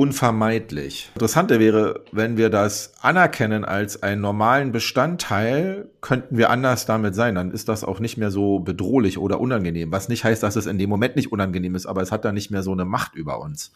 unvermeidlich. 0.00 1.10
Interessante 1.14 1.60
wäre, 1.60 2.06
wenn 2.10 2.38
wir 2.38 2.48
das 2.48 2.94
anerkennen 3.02 3.66
als 3.66 4.02
einen 4.02 4.22
normalen 4.22 4.72
Bestandteil, 4.72 5.90
könnten 6.00 6.38
wir 6.38 6.48
anders 6.48 6.86
damit 6.86 7.14
sein. 7.14 7.34
Dann 7.34 7.50
ist 7.50 7.68
das 7.68 7.84
auch 7.84 8.00
nicht 8.00 8.16
mehr 8.16 8.30
so 8.30 8.60
bedrohlich 8.60 9.18
oder 9.18 9.40
unangenehm. 9.40 9.92
Was 9.92 10.08
nicht 10.08 10.24
heißt, 10.24 10.42
dass 10.42 10.56
es 10.56 10.64
in 10.64 10.78
dem 10.78 10.88
Moment 10.88 11.16
nicht 11.16 11.30
unangenehm 11.30 11.74
ist, 11.74 11.84
aber 11.84 12.00
es 12.00 12.12
hat 12.12 12.24
dann 12.24 12.34
nicht 12.34 12.50
mehr 12.50 12.62
so 12.62 12.72
eine 12.72 12.86
Macht 12.86 13.14
über 13.14 13.42
uns. 13.42 13.72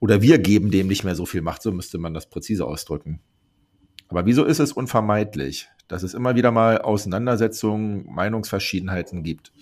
Oder 0.00 0.22
wir 0.22 0.38
geben 0.40 0.72
dem 0.72 0.88
nicht 0.88 1.04
mehr 1.04 1.14
so 1.14 1.24
viel 1.24 1.40
Macht, 1.40 1.62
so 1.62 1.70
müsste 1.70 1.98
man 1.98 2.12
das 2.12 2.26
präzise 2.26 2.66
ausdrücken. 2.66 3.20
Aber 4.08 4.26
wieso 4.26 4.44
ist 4.44 4.58
es 4.58 4.72
unvermeidlich, 4.72 5.68
dass 5.86 6.02
es 6.02 6.14
immer 6.14 6.34
wieder 6.34 6.50
mal 6.50 6.78
Auseinandersetzungen, 6.78 8.12
Meinungsverschiedenheiten 8.12 9.22
gibt? 9.22 9.52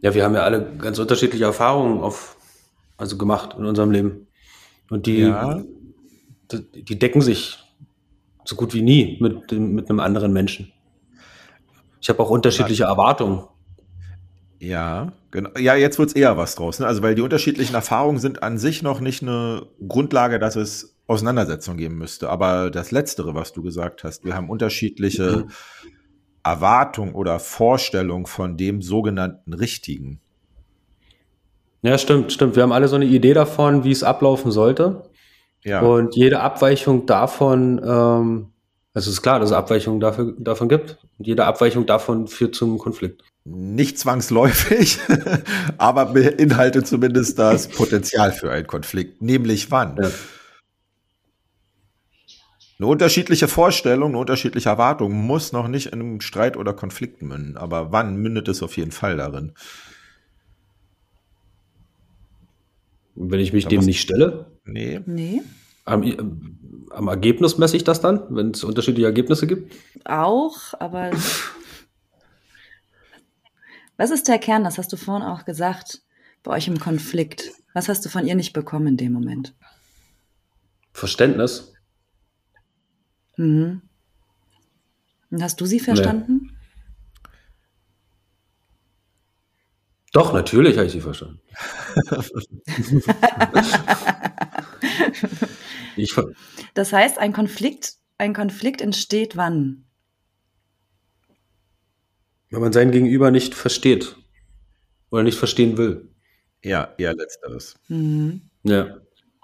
Ja, 0.00 0.12
wir 0.12 0.24
haben 0.24 0.34
ja 0.34 0.42
alle 0.42 0.72
ganz 0.78 0.98
unterschiedliche 0.98 1.44
Erfahrungen 1.44 2.00
auf 2.00 2.36
also 3.00 3.16
gemacht 3.16 3.56
in 3.58 3.64
unserem 3.64 3.90
Leben. 3.90 4.26
Und 4.90 5.06
die, 5.06 5.20
ja. 5.20 5.62
die, 6.52 6.98
decken 6.98 7.22
sich 7.22 7.58
so 8.44 8.56
gut 8.56 8.74
wie 8.74 8.82
nie 8.82 9.18
mit, 9.20 9.50
mit 9.52 9.88
einem 9.88 10.00
anderen 10.00 10.32
Menschen. 10.32 10.72
Ich 12.00 12.08
habe 12.08 12.20
auch 12.20 12.30
unterschiedliche 12.30 12.84
Erwartungen. 12.84 13.44
Ja, 14.58 15.12
genau. 15.30 15.50
Ja, 15.58 15.74
jetzt 15.74 15.98
wird's 15.98 16.12
eher 16.12 16.36
was 16.36 16.54
draus. 16.54 16.80
Ne? 16.80 16.86
Also, 16.86 17.02
weil 17.02 17.14
die 17.14 17.22
unterschiedlichen 17.22 17.74
Erfahrungen 17.74 18.18
sind 18.18 18.42
an 18.42 18.58
sich 18.58 18.82
noch 18.82 19.00
nicht 19.00 19.22
eine 19.22 19.66
Grundlage, 19.86 20.38
dass 20.38 20.56
es 20.56 20.96
Auseinandersetzungen 21.06 21.78
geben 21.78 21.96
müsste. 21.96 22.28
Aber 22.28 22.70
das 22.70 22.90
Letztere, 22.90 23.34
was 23.34 23.52
du 23.52 23.62
gesagt 23.62 24.04
hast, 24.04 24.24
wir 24.24 24.34
haben 24.34 24.50
unterschiedliche 24.50 25.46
mhm. 25.46 25.50
Erwartungen 26.42 27.14
oder 27.14 27.38
Vorstellungen 27.38 28.26
von 28.26 28.56
dem 28.56 28.82
sogenannten 28.82 29.54
Richtigen. 29.54 30.20
Ja, 31.82 31.96
stimmt, 31.96 32.32
stimmt. 32.32 32.56
Wir 32.56 32.62
haben 32.62 32.72
alle 32.72 32.88
so 32.88 32.96
eine 32.96 33.06
Idee 33.06 33.34
davon, 33.34 33.84
wie 33.84 33.90
es 33.90 34.02
ablaufen 34.02 34.50
sollte. 34.50 35.02
Ja. 35.64 35.80
Und 35.80 36.14
jede 36.14 36.40
Abweichung 36.40 37.06
davon, 37.06 37.78
ähm, 37.78 38.52
also 38.92 39.08
es 39.10 39.16
ist 39.16 39.22
klar, 39.22 39.40
dass 39.40 39.50
es 39.50 39.56
Abweichungen 39.56 40.00
dafür, 40.00 40.34
davon 40.38 40.68
gibt. 40.68 40.98
Und 41.18 41.26
jede 41.26 41.44
Abweichung 41.44 41.86
davon 41.86 42.28
führt 42.28 42.54
zum 42.54 42.78
Konflikt. 42.78 43.22
Nicht 43.44 43.98
zwangsläufig, 43.98 44.98
aber 45.78 46.06
beinhaltet 46.06 46.86
zumindest 46.86 47.38
das 47.38 47.68
Potenzial 47.68 48.32
für 48.32 48.50
einen 48.50 48.66
Konflikt. 48.66 49.22
Nämlich 49.22 49.70
wann? 49.70 49.96
Ja. 49.96 50.10
Eine 52.78 52.86
unterschiedliche 52.86 53.48
Vorstellung, 53.48 54.10
eine 54.10 54.18
unterschiedliche 54.18 54.70
Erwartung 54.70 55.12
muss 55.12 55.52
noch 55.52 55.68
nicht 55.68 55.88
in 55.88 56.00
einem 56.00 56.20
Streit 56.22 56.56
oder 56.56 56.72
Konflikt 56.72 57.20
münden. 57.20 57.58
Aber 57.58 57.92
wann 57.92 58.16
mündet 58.16 58.48
es 58.48 58.62
auf 58.62 58.78
jeden 58.78 58.90
Fall 58.90 59.18
darin? 59.18 59.52
Und 63.09 63.09
wenn 63.20 63.40
ich 63.40 63.52
mich 63.52 63.66
dem 63.66 63.84
nicht 63.84 64.00
stelle? 64.00 64.46
Nee. 64.64 65.00
Nee. 65.04 65.42
Am, 65.84 66.02
am 66.90 67.08
Ergebnis 67.08 67.58
messe 67.58 67.76
ich 67.76 67.84
das 67.84 68.00
dann, 68.00 68.24
wenn 68.30 68.50
es 68.52 68.64
unterschiedliche 68.64 69.06
Ergebnisse 69.06 69.46
gibt? 69.46 69.74
Auch, 70.04 70.74
aber 70.78 71.10
was 73.96 74.10
ist 74.10 74.28
der 74.28 74.38
Kern? 74.38 74.64
Das 74.64 74.78
hast 74.78 74.92
du 74.92 74.96
vorhin 74.96 75.26
auch 75.26 75.44
gesagt, 75.44 76.02
bei 76.42 76.52
euch 76.52 76.68
im 76.68 76.80
Konflikt. 76.80 77.50
Was 77.74 77.88
hast 77.88 78.04
du 78.04 78.08
von 78.08 78.26
ihr 78.26 78.34
nicht 78.34 78.52
bekommen 78.52 78.86
in 78.88 78.96
dem 78.96 79.12
Moment? 79.12 79.54
Verständnis. 80.92 81.74
Mhm. 83.36 83.82
Und 85.30 85.42
hast 85.42 85.60
du 85.60 85.66
sie 85.66 85.80
verstanden? 85.80 86.48
Nee. 86.50 86.59
Doch, 90.12 90.32
natürlich 90.32 90.76
habe 90.76 90.86
ich 90.86 90.92
sie 90.92 91.00
verstanden. 91.00 91.40
ich 95.96 96.12
ver 96.12 96.28
das 96.74 96.92
heißt, 96.92 97.18
ein 97.18 97.32
Konflikt, 97.32 97.94
ein 98.18 98.34
Konflikt 98.34 98.80
entsteht 98.80 99.36
wann? 99.36 99.84
Wenn 102.50 102.60
man 102.60 102.72
sein 102.72 102.90
Gegenüber 102.90 103.30
nicht 103.30 103.54
versteht 103.54 104.16
oder 105.10 105.22
nicht 105.22 105.38
verstehen 105.38 105.78
will. 105.78 106.08
Ja, 106.62 106.92
eher 106.98 107.14
letzteres. 107.14 107.76
Mhm. 107.88 108.42
Ja. 108.64 108.98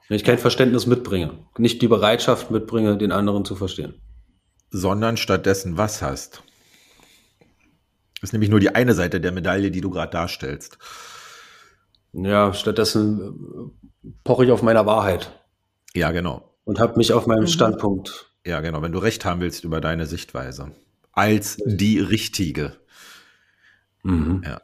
Wenn 0.08 0.16
ich 0.16 0.24
kein 0.24 0.38
Verständnis 0.38 0.86
mitbringe, 0.86 1.38
nicht 1.58 1.82
die 1.82 1.88
Bereitschaft 1.88 2.50
mitbringe, 2.50 2.96
den 2.96 3.12
anderen 3.12 3.44
zu 3.44 3.56
verstehen. 3.56 4.00
Sondern 4.70 5.16
stattdessen 5.16 5.76
was 5.76 6.02
hast. 6.02 6.42
Das 8.20 8.28
ist 8.28 8.32
nämlich 8.32 8.50
nur 8.50 8.60
die 8.60 8.74
eine 8.74 8.94
Seite 8.94 9.20
der 9.20 9.32
Medaille, 9.32 9.70
die 9.70 9.80
du 9.80 9.90
gerade 9.90 10.10
darstellst. 10.10 10.78
Ja, 12.12 12.54
stattdessen 12.54 13.72
äh, 14.04 14.08
poche 14.24 14.44
ich 14.44 14.50
auf 14.50 14.62
meiner 14.62 14.86
Wahrheit. 14.86 15.32
Ja, 15.94 16.10
genau. 16.12 16.54
Und 16.64 16.80
habe 16.80 16.96
mich 16.96 17.12
auf 17.12 17.26
meinem 17.26 17.42
mhm. 17.42 17.48
Standpunkt. 17.48 18.32
Ja, 18.44 18.60
genau, 18.60 18.80
wenn 18.82 18.92
du 18.92 18.98
recht 18.98 19.24
haben 19.24 19.40
willst 19.40 19.64
über 19.64 19.80
deine 19.80 20.06
Sichtweise. 20.06 20.72
Als 21.12 21.58
die 21.64 21.98
richtige. 21.98 22.76
Mhm. 24.02 24.42
Ja. 24.44 24.62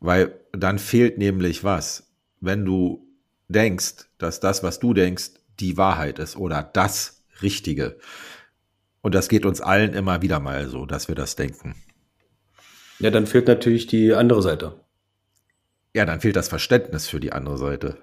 Weil 0.00 0.40
dann 0.52 0.78
fehlt 0.78 1.18
nämlich 1.18 1.64
was. 1.64 2.12
Wenn 2.40 2.64
du 2.64 3.06
denkst, 3.48 4.08
dass 4.18 4.40
das, 4.40 4.62
was 4.62 4.78
du 4.78 4.94
denkst, 4.94 5.30
die 5.60 5.76
Wahrheit 5.76 6.18
ist 6.18 6.36
oder 6.36 6.62
das 6.62 7.24
Richtige. 7.42 7.98
Und 9.00 9.14
das 9.14 9.28
geht 9.28 9.46
uns 9.46 9.60
allen 9.60 9.94
immer 9.94 10.22
wieder 10.22 10.40
mal 10.40 10.68
so, 10.68 10.86
dass 10.86 11.08
wir 11.08 11.14
das 11.14 11.36
denken. 11.36 11.74
Ja, 13.00 13.10
dann 13.10 13.26
fehlt 13.26 13.46
natürlich 13.46 13.86
die 13.86 14.12
andere 14.12 14.42
Seite. 14.42 14.74
Ja, 15.94 16.04
dann 16.04 16.20
fehlt 16.20 16.36
das 16.36 16.48
Verständnis 16.48 17.08
für 17.08 17.20
die 17.20 17.32
andere 17.32 17.58
Seite. 17.58 17.96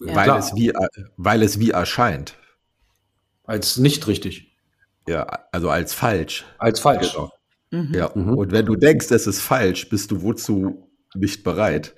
Ja, 0.00 0.14
weil, 0.14 0.30
es 0.38 0.54
wie, 0.54 0.72
weil 1.16 1.42
es 1.42 1.58
wie 1.58 1.70
erscheint. 1.70 2.36
Als 3.44 3.78
nicht 3.78 4.06
richtig. 4.06 4.56
Ja, 5.08 5.26
also 5.52 5.70
als 5.70 5.94
falsch. 5.94 6.44
Als 6.58 6.80
falsch. 6.80 7.12
Genau. 7.12 7.30
Mhm. 7.70 7.94
Ja, 7.94 8.10
mhm. 8.14 8.36
und 8.36 8.52
wenn 8.52 8.66
du 8.66 8.76
denkst, 8.76 9.10
es 9.10 9.26
ist 9.26 9.40
falsch, 9.40 9.88
bist 9.88 10.10
du 10.10 10.22
wozu 10.22 10.88
nicht 11.14 11.42
bereit? 11.42 11.94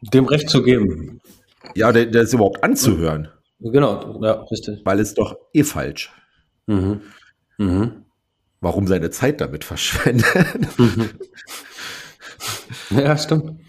Dem 0.00 0.26
Recht 0.26 0.48
zu 0.48 0.62
geben. 0.62 1.20
Ja, 1.74 1.92
das 1.92 2.32
überhaupt 2.32 2.62
anzuhören. 2.62 3.28
Genau, 3.60 4.22
ja, 4.22 4.42
richtig. 4.42 4.80
Weil 4.84 5.00
es 5.00 5.14
doch 5.14 5.36
eh 5.52 5.64
falsch. 5.64 6.12
Mhm. 6.66 7.02
Mhm 7.56 8.04
warum 8.60 8.86
seine 8.86 9.10
Zeit 9.10 9.40
damit 9.40 9.64
verschwendet. 9.64 10.26
ja, 12.90 13.16
stimmt. 13.16 13.60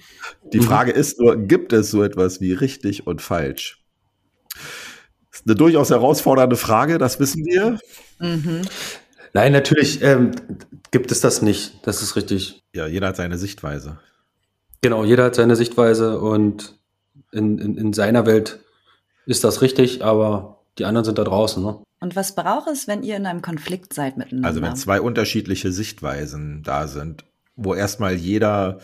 Die 0.53 0.61
Frage 0.61 0.91
ist 0.91 1.19
nur, 1.19 1.37
gibt 1.37 1.73
es 1.73 1.91
so 1.91 2.03
etwas 2.03 2.41
wie 2.41 2.53
richtig 2.53 3.05
und 3.05 3.21
falsch? 3.21 3.83
Eine 5.45 5.55
durchaus 5.55 5.89
herausfordernde 5.89 6.55
Frage, 6.55 6.97
das 6.97 7.19
wissen 7.19 7.45
wir. 7.45 7.79
Mhm. 8.19 8.61
Nein, 9.33 9.51
natürlich 9.51 10.01
ähm, 10.01 10.31
gibt 10.91 11.11
es 11.11 11.21
das 11.21 11.41
nicht. 11.41 11.79
Das 11.83 12.01
ist 12.01 12.15
richtig. 12.15 12.63
Ja, 12.73 12.87
jeder 12.87 13.07
hat 13.07 13.15
seine 13.15 13.37
Sichtweise. 13.37 13.99
Genau, 14.81 15.03
jeder 15.03 15.25
hat 15.25 15.35
seine 15.35 15.55
Sichtweise 15.55 16.19
und 16.19 16.79
in, 17.31 17.59
in, 17.59 17.77
in 17.77 17.93
seiner 17.93 18.25
Welt 18.25 18.59
ist 19.25 19.43
das 19.43 19.61
richtig, 19.61 20.03
aber 20.03 20.61
die 20.77 20.85
anderen 20.85 21.05
sind 21.05 21.17
da 21.17 21.23
draußen. 21.23 21.61
Ne? 21.61 21.79
Und 21.99 22.15
was 22.15 22.35
braucht 22.35 22.67
es, 22.69 22.87
wenn 22.87 23.03
ihr 23.03 23.17
in 23.17 23.25
einem 23.25 23.41
Konflikt 23.41 23.93
seid 23.93 24.17
miteinander? 24.17 24.47
Also 24.47 24.61
wenn 24.61 24.75
zwei 24.75 25.01
unterschiedliche 25.01 25.71
Sichtweisen 25.71 26.63
da 26.63 26.87
sind, 26.87 27.25
wo 27.55 27.75
erstmal 27.75 28.13
jeder 28.13 28.79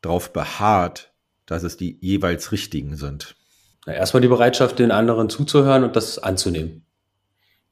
darauf 0.00 0.32
beharrt, 0.32 1.12
dass 1.44 1.62
es 1.62 1.76
die 1.76 1.98
jeweils 2.00 2.52
richtigen 2.52 2.96
sind. 2.96 3.36
Na, 3.84 3.92
erstmal 3.92 4.20
die 4.20 4.28
Bereitschaft, 4.28 4.78
den 4.78 4.90
anderen 4.90 5.28
zuzuhören 5.28 5.84
und 5.84 5.96
das 5.96 6.18
anzunehmen. 6.18 6.84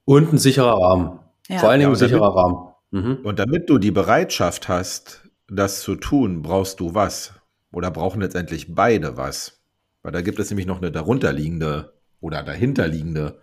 Und 0.05 0.33
ein 0.33 0.39
sicherer 0.39 0.81
Rahmen. 0.81 1.19
Ja. 1.49 1.59
Vor 1.59 1.71
allen 1.71 1.81
Dingen 1.81 1.93
ja, 1.93 1.97
ein 1.97 1.99
sicherer 1.99 2.35
damit, 2.35 2.37
Rahmen. 2.37 2.75
Mhm. 2.91 3.25
Und 3.25 3.39
damit 3.39 3.71
du 3.71 3.79
die 3.79 3.91
Bereitschaft 3.91 4.69
hast, 4.69 5.23
das 5.49 5.81
zu 5.81 5.97
tun, 5.97 6.43
brauchst 6.43 6.81
du 6.81 6.95
was? 6.95 7.33
Oder 7.73 7.91
brauchen 7.91 8.21
letztendlich 8.21 8.75
beide 8.75 9.17
was? 9.17 9.61
Weil 10.03 10.13
da 10.13 10.21
gibt 10.21 10.39
es 10.39 10.51
nämlich 10.51 10.67
noch 10.67 10.79
eine 10.79 10.93
darunterliegende 10.93 11.95
oder 12.21 12.43
dahinterliegende 12.43 13.41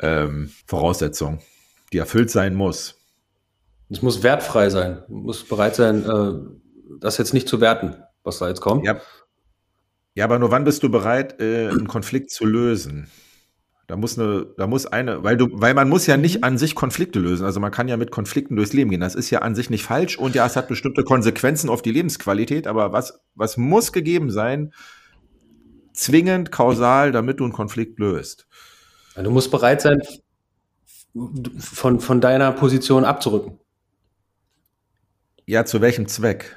ähm, 0.00 0.50
Voraussetzung, 0.66 1.40
die 1.92 1.98
erfüllt 1.98 2.30
sein 2.30 2.54
muss. 2.54 2.96
Es 3.90 4.02
muss 4.02 4.22
wertfrei 4.22 4.70
sein. 4.70 5.02
Du 5.08 5.14
musst 5.14 5.48
bereit 5.48 5.74
sein, 5.74 6.04
äh, 6.04 6.98
das 7.00 7.18
jetzt 7.18 7.34
nicht 7.34 7.48
zu 7.48 7.60
werten, 7.60 7.96
was 8.22 8.38
da 8.38 8.48
jetzt 8.48 8.60
kommt. 8.60 8.84
Ja, 8.84 9.00
ja 10.14 10.24
aber 10.24 10.38
nur 10.38 10.50
wann 10.50 10.64
bist 10.64 10.82
du 10.82 10.90
bereit, 10.90 11.40
äh, 11.40 11.68
einen 11.68 11.88
Konflikt 11.88 12.30
zu 12.30 12.44
lösen? 12.44 13.08
Da 13.86 13.96
muss 13.96 14.18
eine, 14.18 14.46
da 14.58 14.66
muss 14.66 14.84
eine, 14.84 15.24
weil 15.24 15.38
du, 15.38 15.48
weil 15.50 15.72
man 15.72 15.88
muss 15.88 16.06
ja 16.06 16.18
nicht 16.18 16.44
an 16.44 16.58
sich 16.58 16.74
Konflikte 16.74 17.18
lösen. 17.18 17.46
Also 17.46 17.58
man 17.58 17.70
kann 17.72 17.88
ja 17.88 17.96
mit 17.96 18.10
Konflikten 18.10 18.54
durchs 18.54 18.74
Leben 18.74 18.90
gehen. 18.90 19.00
Das 19.00 19.14
ist 19.14 19.30
ja 19.30 19.38
an 19.38 19.54
sich 19.54 19.70
nicht 19.70 19.82
falsch 19.82 20.18
und 20.18 20.34
ja, 20.34 20.44
es 20.44 20.56
hat 20.56 20.68
bestimmte 20.68 21.04
Konsequenzen 21.04 21.70
auf 21.70 21.80
die 21.80 21.92
Lebensqualität. 21.92 22.66
Aber 22.66 22.92
was, 22.92 23.18
was 23.34 23.56
muss 23.56 23.92
gegeben 23.94 24.30
sein, 24.30 24.74
zwingend 25.94 26.52
kausal, 26.52 27.12
damit 27.12 27.40
du 27.40 27.44
einen 27.44 27.54
Konflikt 27.54 27.98
löst? 27.98 28.46
Du 29.22 29.30
musst 29.30 29.50
bereit 29.50 29.80
sein, 29.80 30.00
von, 31.58 32.00
von 32.00 32.20
deiner 32.20 32.52
Position 32.52 33.04
abzurücken. 33.04 33.58
Ja, 35.46 35.64
zu 35.64 35.80
welchem 35.80 36.06
Zweck? 36.08 36.56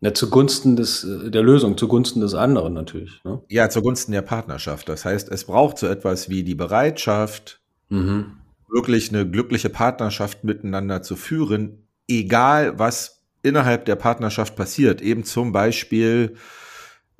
Ja, 0.00 0.14
zugunsten 0.14 0.76
des, 0.76 1.06
der 1.06 1.42
Lösung, 1.42 1.76
zugunsten 1.76 2.20
des 2.20 2.34
anderen 2.34 2.74
natürlich. 2.74 3.22
Ne? 3.24 3.40
Ja, 3.48 3.68
zugunsten 3.70 4.12
der 4.12 4.22
Partnerschaft. 4.22 4.88
Das 4.88 5.04
heißt, 5.04 5.30
es 5.30 5.44
braucht 5.44 5.78
so 5.78 5.86
etwas 5.86 6.28
wie 6.28 6.42
die 6.42 6.54
Bereitschaft, 6.54 7.60
mhm. 7.88 8.38
wirklich 8.68 9.10
eine 9.10 9.28
glückliche 9.28 9.68
Partnerschaft 9.68 10.44
miteinander 10.44 11.02
zu 11.02 11.14
führen, 11.16 11.86
egal 12.08 12.78
was 12.78 13.22
innerhalb 13.42 13.84
der 13.84 13.96
Partnerschaft 13.96 14.56
passiert. 14.56 15.00
Eben 15.02 15.24
zum 15.24 15.52
Beispiel, 15.52 16.36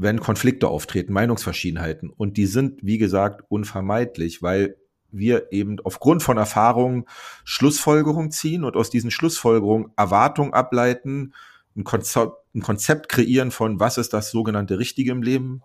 wenn 0.02 0.20
Konflikte 0.20 0.68
auftreten, 0.68 1.12
Meinungsverschiedenheiten. 1.12 2.10
Und 2.10 2.36
die 2.36 2.46
sind, 2.46 2.80
wie 2.82 2.98
gesagt, 2.98 3.44
unvermeidlich, 3.48 4.42
weil 4.42 4.76
wir 5.10 5.52
eben 5.52 5.78
aufgrund 5.84 6.22
von 6.22 6.38
Erfahrungen 6.38 7.04
Schlussfolgerungen 7.44 8.30
ziehen 8.30 8.64
und 8.64 8.76
aus 8.76 8.90
diesen 8.90 9.10
Schlussfolgerungen 9.10 9.92
Erwartungen 9.96 10.54
ableiten, 10.54 11.34
ein 11.76 11.84
Konzept, 11.84 12.34
ein 12.54 12.62
Konzept 12.62 13.08
kreieren 13.08 13.50
von, 13.50 13.80
was 13.80 13.98
ist 13.98 14.12
das 14.12 14.30
sogenannte 14.30 14.78
Richtige 14.78 15.12
im 15.12 15.22
Leben. 15.22 15.62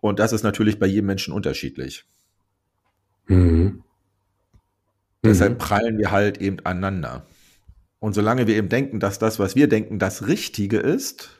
Und 0.00 0.18
das 0.18 0.32
ist 0.32 0.42
natürlich 0.42 0.78
bei 0.78 0.86
jedem 0.86 1.06
Menschen 1.06 1.34
unterschiedlich. 1.34 2.04
Mhm. 3.26 3.82
Deshalb 5.24 5.54
mhm. 5.54 5.58
prallen 5.58 5.98
wir 5.98 6.10
halt 6.10 6.38
eben 6.38 6.58
aneinander. 6.64 7.26
Und 7.98 8.14
solange 8.14 8.46
wir 8.46 8.56
eben 8.56 8.68
denken, 8.68 9.00
dass 9.00 9.18
das, 9.18 9.38
was 9.38 9.56
wir 9.56 9.68
denken, 9.68 9.98
das 9.98 10.28
Richtige 10.28 10.78
ist, 10.78 11.37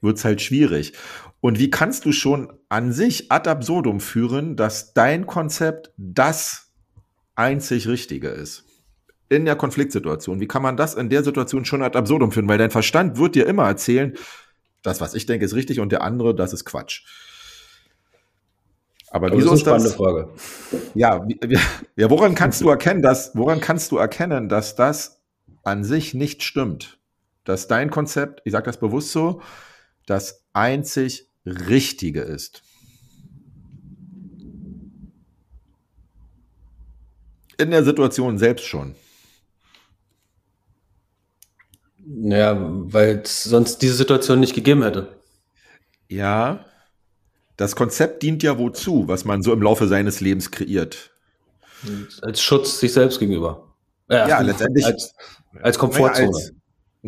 wird 0.00 0.18
es 0.18 0.24
halt 0.24 0.42
schwierig. 0.42 0.92
Und 1.40 1.58
wie 1.58 1.70
kannst 1.70 2.04
du 2.04 2.12
schon 2.12 2.52
an 2.68 2.92
sich 2.92 3.30
ad 3.30 3.48
absurdum 3.48 4.00
führen, 4.00 4.56
dass 4.56 4.94
dein 4.94 5.26
Konzept 5.26 5.92
das 5.96 6.72
einzig 7.34 7.86
Richtige 7.86 8.28
ist? 8.28 8.64
In 9.28 9.44
der 9.44 9.56
Konfliktsituation. 9.56 10.40
Wie 10.40 10.48
kann 10.48 10.62
man 10.62 10.76
das 10.76 10.94
in 10.94 11.08
der 11.10 11.24
Situation 11.24 11.64
schon 11.64 11.82
ad 11.82 11.98
absurdum 11.98 12.32
führen? 12.32 12.48
Weil 12.48 12.58
dein 12.58 12.70
Verstand 12.70 13.18
wird 13.18 13.34
dir 13.34 13.46
immer 13.46 13.66
erzählen, 13.66 14.14
das, 14.82 15.00
was 15.00 15.14
ich 15.14 15.26
denke, 15.26 15.44
ist 15.44 15.54
richtig 15.54 15.80
und 15.80 15.92
der 15.92 16.02
andere, 16.02 16.34
das 16.34 16.52
ist 16.52 16.64
Quatsch. 16.64 17.04
Aber, 19.10 19.28
Aber 19.28 19.36
wieso 19.36 19.50
das 19.50 19.60
ist 19.60 19.68
eine 19.68 19.84
das? 19.84 19.94
Frage. 19.94 20.28
Ja, 20.94 21.26
ja, 21.96 22.10
woran 22.10 22.34
kannst 22.34 22.60
du 22.60 22.68
erkennen, 22.68 23.00
dass, 23.00 23.30
woran 23.34 23.60
kannst 23.60 23.92
du 23.92 23.96
erkennen, 23.96 24.48
dass 24.48 24.74
das 24.74 25.22
an 25.62 25.84
sich 25.84 26.14
nicht 26.14 26.42
stimmt? 26.42 26.98
Dass 27.44 27.68
dein 27.68 27.90
Konzept, 27.90 28.42
ich 28.44 28.52
sage 28.52 28.66
das 28.66 28.78
bewusst 28.78 29.12
so, 29.12 29.40
das 30.06 30.44
einzig 30.52 31.28
Richtige 31.46 32.20
ist. 32.20 32.62
In 37.58 37.70
der 37.70 37.84
Situation 37.84 38.38
selbst 38.38 38.64
schon. 38.64 38.94
Ja, 42.06 42.56
weil 42.58 43.20
es 43.20 43.44
sonst 43.44 43.78
diese 43.78 43.94
Situation 43.94 44.40
nicht 44.40 44.54
gegeben 44.54 44.82
hätte. 44.82 45.20
Ja, 46.08 46.64
das 47.56 47.76
Konzept 47.76 48.22
dient 48.22 48.42
ja 48.42 48.58
wozu, 48.58 49.08
was 49.08 49.24
man 49.24 49.42
so 49.42 49.52
im 49.52 49.62
Laufe 49.62 49.86
seines 49.86 50.20
Lebens 50.20 50.50
kreiert. 50.50 51.12
Als 52.22 52.42
Schutz 52.42 52.80
sich 52.80 52.92
selbst 52.92 53.20
gegenüber. 53.20 53.74
Ja, 54.10 54.28
ja 54.28 54.40
letztendlich. 54.40 54.84
Als, 54.84 55.14
als 55.62 55.78
Komfortzone. 55.78 56.28
Als, 56.28 56.52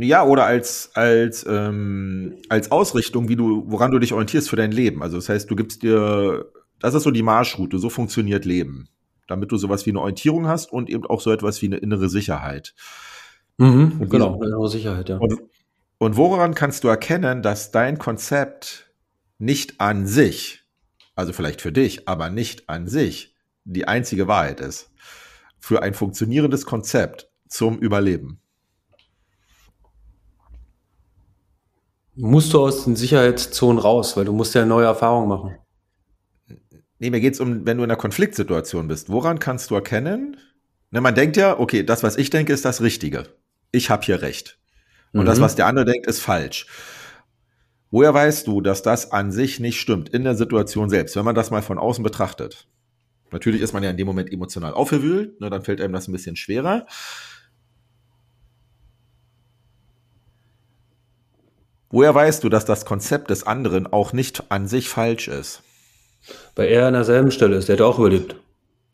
ja, 0.05 0.25
oder 0.25 0.45
als, 0.45 0.91
als, 0.95 1.45
ähm, 1.49 2.37
als 2.49 2.71
Ausrichtung, 2.71 3.29
wie 3.29 3.37
du, 3.37 3.65
woran 3.67 3.91
du 3.91 3.99
dich 3.99 4.13
orientierst 4.13 4.51
für 4.51 4.57
dein 4.57 4.73
Leben. 4.73 5.03
Also 5.03 5.17
das 5.17 5.29
heißt, 5.29 5.51
du 5.51 5.57
gibst 5.57 5.83
dir, 5.83 6.47
das 6.81 6.95
ist 6.95 7.05
so 7.05 7.11
die 7.11 7.23
Marschroute, 7.23 7.79
so 7.79 7.89
funktioniert 7.89 8.45
Leben. 8.45 8.89
Damit 9.27 9.51
du 9.51 9.57
sowas 9.57 9.87
wie 9.87 9.91
eine 9.91 10.01
Orientierung 10.01 10.47
hast 10.47 10.71
und 10.71 10.91
eben 10.91 11.07
auch 11.07 11.21
so 11.21 11.33
etwas 11.33 11.63
wie 11.63 11.67
eine 11.67 11.79
innere 11.79 12.09
Sicherheit. 12.09 12.75
Mhm, 13.57 14.09
genau, 14.09 14.37
eine 14.37 14.47
innere 14.47 14.69
Sicherheit, 14.69 15.09
ja. 15.09 15.17
Und, 15.17 15.41
und 15.99 16.17
woran 16.17 16.55
kannst 16.55 16.85
du 16.85 16.89
erkennen, 16.89 17.43
dass 17.43 17.71
dein 17.71 17.99
Konzept 17.99 18.93
nicht 19.39 19.81
an 19.81 20.07
sich, 20.07 20.63
also 21.15 21.33
vielleicht 21.33 21.63
für 21.63 21.73
dich, 21.73 22.07
aber 22.07 22.29
nicht 22.29 22.69
an 22.69 22.87
sich, 22.87 23.35
die 23.65 23.89
einzige 23.89 24.29
Wahrheit 24.29 24.61
ist? 24.61 24.91
Für 25.59 25.83
ein 25.83 25.95
funktionierendes 25.95 26.67
Konzept 26.67 27.31
zum 27.49 27.79
Überleben. 27.79 28.41
Musst 32.16 32.52
du 32.52 32.61
aus 32.61 32.85
den 32.85 32.96
Sicherheitszonen 32.96 33.79
raus, 33.79 34.16
weil 34.16 34.24
du 34.24 34.33
musst 34.33 34.55
ja 34.55 34.64
neue 34.64 34.87
Erfahrungen 34.87 35.29
machen. 35.29 35.57
Nee, 36.98 37.11
mir 37.11 37.20
geht's 37.20 37.40
um, 37.40 37.66
wenn 37.66 37.76
du 37.76 37.85
in 37.85 37.90
einer 37.90 37.98
Konfliktsituation 37.98 38.88
bist. 38.88 39.11
Woran 39.11 39.38
kannst 39.38 39.70
du 39.70 39.74
erkennen? 39.74 40.38
Ne, 40.90 41.00
man 41.00 41.14
denkt 41.14 41.37
ja, 41.37 41.59
okay, 41.59 41.83
das, 41.83 42.02
was 42.02 42.16
ich 42.16 42.31
denke, 42.31 42.52
ist 42.52 42.64
das 42.64 42.81
Richtige. 42.81 43.24
Ich 43.70 43.90
habe 43.90 44.05
hier 44.05 44.22
recht. 44.22 44.59
Und 45.12 45.22
mhm. 45.22 45.26
das, 45.26 45.40
was 45.40 45.57
der 45.57 45.66
andere 45.66 45.85
denkt, 45.85 46.07
ist 46.07 46.20
falsch. 46.20 46.66
Woher 47.90 48.14
weißt 48.14 48.46
du, 48.46 48.61
dass 48.62 48.83
das 48.83 49.12
an 49.12 49.31
sich 49.31 49.61
nicht 49.61 49.79
stimmt 49.79 50.09
in 50.09 50.24
der 50.24 50.35
Situation 50.35 50.88
selbst, 50.88 51.16
wenn 51.16 51.24
man 51.24 51.35
das 51.35 51.50
mal 51.50 51.62
von 51.62 51.79
außen 51.79 52.02
betrachtet? 52.02 52.66
Natürlich 53.31 53.61
ist 53.61 53.72
man 53.72 53.83
ja 53.83 53.90
in 53.90 53.96
dem 53.96 54.07
Moment 54.07 54.33
emotional 54.33 54.72
aufgewühlt, 54.72 55.40
ne, 55.40 55.50
dann 55.50 55.62
fällt 55.62 55.81
einem 55.81 55.92
das 55.92 56.09
ein 56.09 56.12
bisschen 56.12 56.37
schwerer. 56.37 56.87
Woher 61.97 62.15
weißt 62.15 62.45
du, 62.45 62.51
dass 62.51 62.67
das 62.67 62.85
Konzept 62.85 63.31
des 63.31 63.47
anderen 63.47 63.91
auch 63.91 64.13
nicht 64.13 64.45
an 64.51 64.69
sich 64.69 64.91
falsch 64.91 65.29
ist? 65.29 65.63
Weil 66.55 66.69
er 66.69 66.89
an 66.89 66.93
derselben 66.93 67.31
Stelle 67.31 67.57
ist, 67.57 67.71
der 67.71 67.77
hat 67.77 67.81
auch 67.81 67.99
überlebt. 67.99 68.37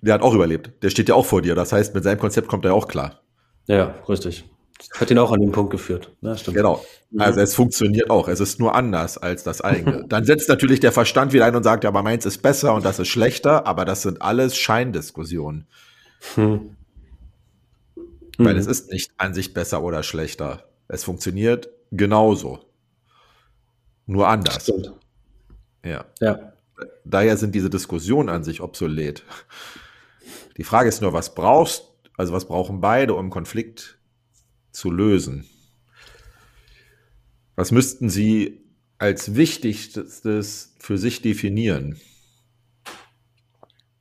Der 0.02 0.14
hat 0.14 0.22
auch 0.22 0.34
überlebt. 0.34 0.70
Der 0.84 0.90
steht 0.90 1.08
ja 1.08 1.16
auch 1.16 1.26
vor 1.26 1.42
dir. 1.42 1.56
Das 1.56 1.72
heißt, 1.72 1.96
mit 1.96 2.04
seinem 2.04 2.20
Konzept 2.20 2.46
kommt 2.46 2.64
er 2.64 2.74
auch 2.74 2.86
klar. 2.86 3.20
Ja, 3.66 3.96
richtig. 4.08 4.44
Hat 4.94 5.10
ihn 5.10 5.18
auch 5.18 5.32
an 5.32 5.40
den 5.40 5.50
Punkt 5.50 5.72
geführt. 5.72 6.12
Ja, 6.20 6.36
stimmt. 6.36 6.58
Genau. 6.58 6.84
Also 7.18 7.40
es 7.40 7.56
funktioniert 7.56 8.08
auch. 8.08 8.28
Es 8.28 8.38
ist 8.38 8.60
nur 8.60 8.72
anders 8.72 9.18
als 9.18 9.42
das 9.42 9.62
eigene. 9.62 10.04
Dann 10.08 10.24
setzt 10.24 10.48
natürlich 10.48 10.78
der 10.78 10.92
Verstand 10.92 11.32
wieder 11.32 11.46
ein 11.46 11.56
und 11.56 11.64
sagt, 11.64 11.82
ja, 11.82 11.90
aber 11.90 12.04
meins 12.04 12.24
ist 12.24 12.38
besser 12.38 12.72
und 12.72 12.84
das 12.84 13.00
ist 13.00 13.08
schlechter, 13.08 13.66
aber 13.66 13.84
das 13.84 14.02
sind 14.02 14.22
alles 14.22 14.56
Scheindiskussionen. 14.56 15.66
Hm. 16.36 16.76
Weil 18.38 18.52
hm. 18.52 18.60
es 18.60 18.68
ist 18.68 18.92
nicht 18.92 19.10
an 19.16 19.34
sich 19.34 19.54
besser 19.54 19.82
oder 19.82 20.04
schlechter. 20.04 20.68
Es 20.86 21.02
funktioniert 21.02 21.68
genauso. 21.90 22.60
Nur 24.06 24.28
anders. 24.28 24.62
Stimmt. 24.62 24.92
Ja. 25.84 26.04
ja. 26.20 26.52
Daher 27.04 27.36
sind 27.36 27.54
diese 27.54 27.70
Diskussionen 27.70 28.28
an 28.28 28.44
sich 28.44 28.60
obsolet. 28.60 29.24
Die 30.56 30.64
Frage 30.64 30.88
ist 30.88 31.00
nur, 31.00 31.12
was 31.12 31.34
brauchst, 31.34 31.84
also 32.16 32.32
was 32.32 32.46
brauchen 32.46 32.80
beide, 32.80 33.14
um 33.14 33.30
Konflikt 33.30 33.98
zu 34.70 34.90
lösen? 34.90 35.46
Was 37.56 37.70
müssten 37.70 38.08
sie 38.08 38.60
als 38.98 39.34
wichtigstes 39.34 40.74
für 40.78 40.98
sich 40.98 41.22
definieren? 41.22 41.98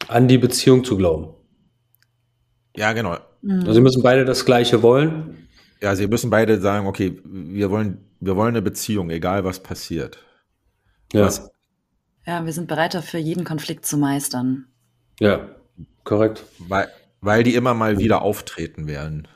An 0.07 0.27
die 0.27 0.37
Beziehung 0.37 0.83
zu 0.83 0.97
glauben. 0.97 1.33
Ja, 2.75 2.93
genau. 2.93 3.17
Also 3.43 3.73
sie 3.73 3.81
müssen 3.81 4.03
beide 4.03 4.25
das 4.25 4.45
Gleiche 4.45 4.81
wollen. 4.83 5.47
Ja, 5.81 5.95
sie 5.95 6.07
müssen 6.07 6.29
beide 6.29 6.61
sagen, 6.61 6.85
okay, 6.85 7.19
wir 7.23 7.71
wollen, 7.71 8.05
wir 8.19 8.35
wollen 8.35 8.49
eine 8.49 8.61
Beziehung, 8.61 9.09
egal 9.09 9.43
was 9.43 9.61
passiert. 9.61 10.19
Ja. 11.11 11.25
Was, 11.25 11.49
Ja, 12.25 12.45
wir 12.45 12.53
sind 12.53 12.67
bereit 12.67 12.93
dafür, 12.93 13.19
jeden 13.19 13.43
Konflikt 13.43 13.85
zu 13.85 13.97
meistern. 13.97 14.67
Ja, 15.19 15.47
korrekt. 16.03 16.43
weil, 16.59 16.87
weil 17.21 17.43
die 17.43 17.55
immer 17.55 17.73
mal 17.73 17.97
wieder 17.99 18.21
auftreten 18.21 18.87
werden. 18.87 19.27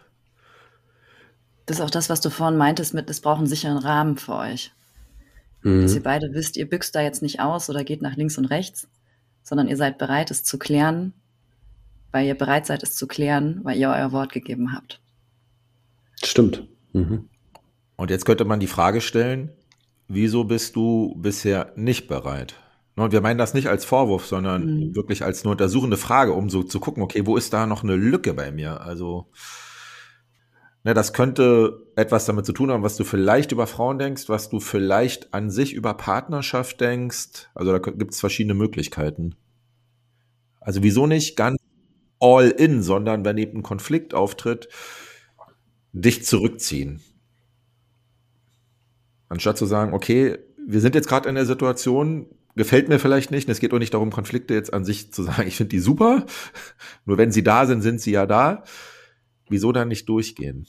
Das 1.66 1.78
ist 1.78 1.84
auch 1.84 1.90
das, 1.90 2.10
was 2.10 2.22
du 2.22 2.30
vorhin 2.30 2.58
meintest 2.58 2.94
mit, 2.94 3.10
es 3.10 3.22
braucht 3.22 3.40
einen 3.40 3.48
sicheren 3.48 3.78
Rahmen 3.78 4.18
für 4.18 4.36
euch. 4.36 4.72
Mhm. 5.64 5.82
Dass 5.82 5.96
ihr 5.96 6.04
beide 6.04 6.34
wisst, 6.34 6.58
ihr 6.58 6.70
büchst 6.70 6.94
da 6.94 7.02
jetzt 7.02 7.24
nicht 7.24 7.40
aus 7.40 7.70
oder 7.72 7.84
geht 7.84 8.04
nach 8.04 8.16
links 8.16 8.38
und 8.38 8.46
rechts, 8.46 8.88
sondern 9.42 9.68
ihr 9.68 9.78
seid 9.78 9.98
bereit, 9.98 10.30
es 10.30 10.44
zu 10.44 10.60
klären, 10.60 11.14
weil 12.12 12.28
ihr 12.28 12.36
bereit 12.36 12.68
seid, 12.68 12.84
es 12.84 12.96
zu 12.96 13.08
klären, 13.08 13.62
weil 13.64 13.78
ihr 13.78 13.90
euer 13.90 14.12
Wort 14.12 14.32
gegeben 14.32 14.74
habt. 14.74 15.02
Stimmt. 16.28 16.68
Mhm. 16.94 17.30
Und 17.96 18.10
jetzt 18.10 18.26
könnte 18.26 18.46
man 18.46 18.60
die 18.60 18.68
Frage 18.68 19.02
stellen, 19.02 19.52
wieso 20.08 20.44
bist 20.44 20.76
du 20.76 21.16
bisher 21.18 21.72
nicht 21.76 22.08
bereit? 22.08 22.56
Ne, 22.96 23.04
Und 23.04 23.12
wir 23.12 23.22
meinen 23.22 23.38
das 23.38 23.54
nicht 23.54 23.68
als 23.68 23.86
Vorwurf, 23.86 24.26
sondern 24.26 24.66
Mhm. 24.66 24.96
wirklich 24.96 25.24
als 25.24 25.44
eine 25.44 25.52
untersuchende 25.52 25.98
Frage, 25.98 26.34
um 26.34 26.50
so 26.50 26.64
zu 26.64 26.80
gucken, 26.80 27.04
okay, 27.04 27.26
wo 27.26 27.38
ist 27.38 27.54
da 27.54 27.66
noch 27.66 27.84
eine 27.84 27.96
Lücke 27.96 28.34
bei 28.34 28.52
mir? 28.52 28.82
Also, 28.82 29.28
ne, 30.84 30.94
das 30.94 31.14
könnte 31.14 31.86
etwas 31.96 32.26
damit 32.26 32.46
zu 32.46 32.54
tun 32.54 32.72
haben, 32.72 32.84
was 32.84 32.98
du 32.98 33.04
vielleicht 33.04 33.52
über 33.52 33.68
Frauen 33.68 34.00
denkst, 34.00 34.30
was 34.30 34.50
du 34.50 34.60
vielleicht 34.60 35.34
an 35.34 35.50
sich 35.50 35.74
über 35.74 35.94
Partnerschaft 35.94 36.80
denkst. 36.82 37.50
Also 37.54 37.72
da 37.72 37.80
gibt 37.80 38.14
es 38.14 38.20
verschiedene 38.20 38.54
Möglichkeiten. 38.54 39.36
Also 40.60 40.84
wieso 40.84 41.06
nicht 41.08 41.36
ganz 41.36 41.58
all 42.20 42.50
in, 42.50 42.82
sondern 42.82 43.24
wenn 43.26 43.38
eben 43.38 43.60
ein 43.60 43.64
Konflikt 43.64 44.14
auftritt, 44.14 44.68
dich 46.02 46.26
zurückziehen. 46.26 47.02
Anstatt 49.30 49.58
zu 49.58 49.66
sagen, 49.66 49.94
okay, 49.94 50.38
wir 50.68 50.82
sind 50.82 50.96
jetzt 50.96 51.08
gerade 51.08 51.30
in 51.30 51.36
der 51.36 51.46
Situation, 51.46 52.28
gefällt 52.56 52.90
mir 52.90 53.00
vielleicht 53.00 53.32
nicht. 53.32 53.48
und 53.48 53.52
Es 53.52 53.60
geht 53.60 53.74
auch 53.74 53.80
nicht 53.80 53.94
darum, 53.94 54.12
Konflikte 54.12 54.54
jetzt 54.54 54.74
an 54.74 54.86
sich 54.86 55.12
zu 55.12 55.24
sagen, 55.24 55.48
ich 55.48 55.56
finde 55.56 55.70
die 55.70 55.80
super. 55.80 56.26
Nur 57.06 57.18
wenn 57.18 57.32
sie 57.32 57.44
da 57.44 57.66
sind, 57.66 57.82
sind 57.82 58.02
sie 58.02 58.12
ja 58.12 58.26
da. 58.26 58.64
Wieso 59.50 59.72
dann 59.72 59.88
nicht 59.88 60.10
durchgehen? 60.10 60.68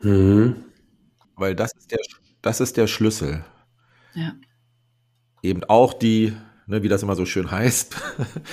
Mhm. 0.00 0.56
Weil 1.34 1.54
das 1.54 1.72
ist 1.76 1.90
der, 1.90 1.98
das 2.42 2.60
ist 2.60 2.76
der 2.76 2.86
Schlüssel. 2.86 3.44
Ja. 4.14 4.34
Eben 5.42 5.64
auch 5.64 5.94
die, 5.94 6.34
ne, 6.66 6.82
wie 6.82 6.88
das 6.88 7.02
immer 7.02 7.16
so 7.16 7.24
schön 7.24 7.50
heißt, 7.50 7.96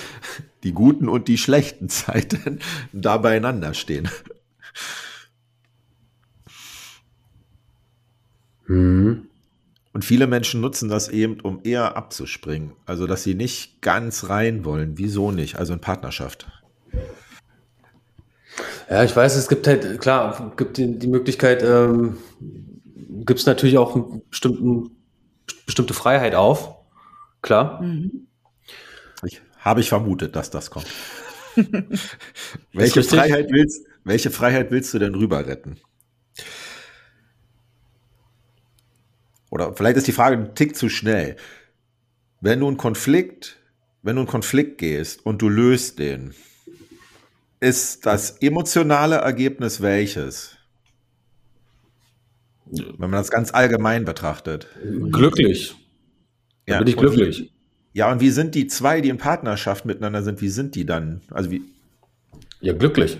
die 0.64 0.72
guten 0.72 1.08
und 1.08 1.28
die 1.28 1.38
schlechten 1.38 1.90
Zeiten 1.90 2.60
da 2.94 3.18
beieinander 3.18 3.74
stehen. 3.74 4.10
Mhm. 8.68 9.28
Und 9.94 10.06
viele 10.06 10.28
Menschen 10.28 10.62
nutzen 10.62 10.90
das 10.90 11.10
eben, 11.10 11.40
um 11.40 11.62
eher 11.63 11.98
abzuspringen. 11.98 12.74
Also, 12.86 13.08
dass 13.08 13.24
sie 13.24 13.34
nicht 13.34 13.82
ganz 13.82 14.30
rein 14.30 14.63
wollen. 14.63 14.98
Wieso 14.98 15.32
nicht? 15.32 15.58
Also 15.58 15.74
in 15.74 15.80
Partnerschaft. 15.80 16.46
Ja, 18.90 19.04
ich 19.04 19.16
weiß, 19.16 19.36
es 19.36 19.48
gibt 19.48 19.68
halt, 19.68 20.00
klar, 20.00 20.54
gibt 20.56 20.78
die, 20.78 20.98
die 20.98 21.08
Möglichkeit, 21.08 21.63
ähm, 21.63 22.18
gibt 23.26 23.40
es 23.40 23.46
natürlich 23.46 23.78
auch 23.78 23.96
einen 23.96 24.22
bestimmten, 24.30 24.92
bestimmte 25.66 25.94
Freiheit 25.94 26.36
auf. 26.36 26.76
Klar. 27.42 27.82
Mhm. 27.82 28.28
Ich, 29.24 29.42
habe 29.60 29.82
ich 29.82 29.90
vermutet, 29.90 30.36
dass 30.36 30.50
das 30.50 30.70
kommt. 30.70 30.88
welche. 32.74 33.04
Freiheit 33.04 33.50
willst, 33.50 33.86
welche 34.08 34.32
Freiheit 34.32 34.72
willst 34.72 34.93
du 34.93 35.00
denn 35.00 35.15
rüber 35.15 35.46
retten? 35.46 35.78
Oder 39.50 39.74
vielleicht 39.74 39.98
ist 39.98 40.08
die 40.08 40.12
Frage 40.13 40.38
ein 40.38 40.56
Tick 40.56 40.76
zu 40.76 40.89
schnell. 40.89 41.38
Wenn 42.41 42.60
du 42.60 42.67
einen 42.67 42.78
Konflikt, 42.78 43.58
wenn 44.04 44.15
du 44.15 44.22
einen 44.22 44.30
Konflikt 44.30 44.78
gehst 44.78 45.26
und 45.26 45.41
du 45.41 45.50
löst 45.50 46.00
den, 46.00 46.34
ist 47.60 48.06
das 48.06 48.38
emotionale 48.41 49.15
Ergebnis 49.15 49.82
welches? 49.82 50.56
Wenn 52.65 53.00
man 53.10 53.13
das 53.13 53.32
ganz 53.32 53.54
allgemein 53.54 54.04
betrachtet. 54.06 54.67
Glücklich. 55.12 55.76
Da 56.65 56.80
bin 56.80 56.88
ich 56.88 56.98
und 56.98 57.04
wie- 57.04 57.15
glücklich. 57.15 57.54
Ja, 57.93 58.12
und 58.12 58.20
wie 58.20 58.30
sind 58.30 58.54
die 58.54 58.67
zwei, 58.67 59.02
die 59.02 59.10
in 59.10 59.17
Partnerschaft 59.17 59.86
miteinander 59.86 60.22
sind, 60.22 60.41
wie 60.41 60.50
sind 60.50 60.76
die 60.76 60.86
dann? 60.86 61.22
Also 61.32 61.50
wie, 61.50 61.63
Ja, 62.60 62.74
glücklich. 62.74 63.17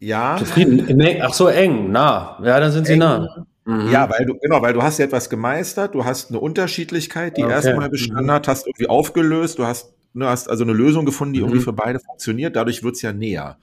Ja, 0.00 0.36
Zufrieden. 0.38 1.00
Ach 1.22 1.32
so, 1.32 1.46
eng, 1.48 1.92
nah. 1.92 2.38
Ja, 2.44 2.58
dann 2.60 2.72
sind 2.72 2.86
sie 2.86 2.94
Eng. 2.94 2.98
nah. 2.98 3.46
Mhm. 3.66 3.90
ja, 3.92 4.08
weil 4.10 4.24
du, 4.26 4.36
genau, 4.38 4.60
weil 4.62 4.72
du 4.72 4.82
hast 4.82 4.98
ja 4.98 5.04
etwas 5.04 5.30
gemeistert, 5.30 5.94
du 5.94 6.04
hast 6.04 6.30
eine 6.30 6.40
Unterschiedlichkeit, 6.40 7.36
die 7.36 7.44
Okay. 7.44 7.52
erstmal 7.52 7.88
bestanden 7.90 8.24
Mhm. 8.26 8.30
hat, 8.32 8.48
hast 8.48 8.66
irgendwie 8.66 8.88
aufgelöst, 8.88 9.58
du 9.58 9.64
hast, 9.66 9.92
ne, 10.14 10.26
hast 10.26 10.48
also 10.48 10.64
eine 10.64 10.72
Lösung 10.72 11.04
gefunden, 11.04 11.34
die 11.34 11.40
Mhm. 11.40 11.46
irgendwie 11.46 11.62
für 11.64 11.72
beide 11.74 12.00
funktioniert, 12.00 12.56
dadurch 12.56 12.82
wird's 12.82 13.02
ja 13.02 13.12
näher. 13.12 13.58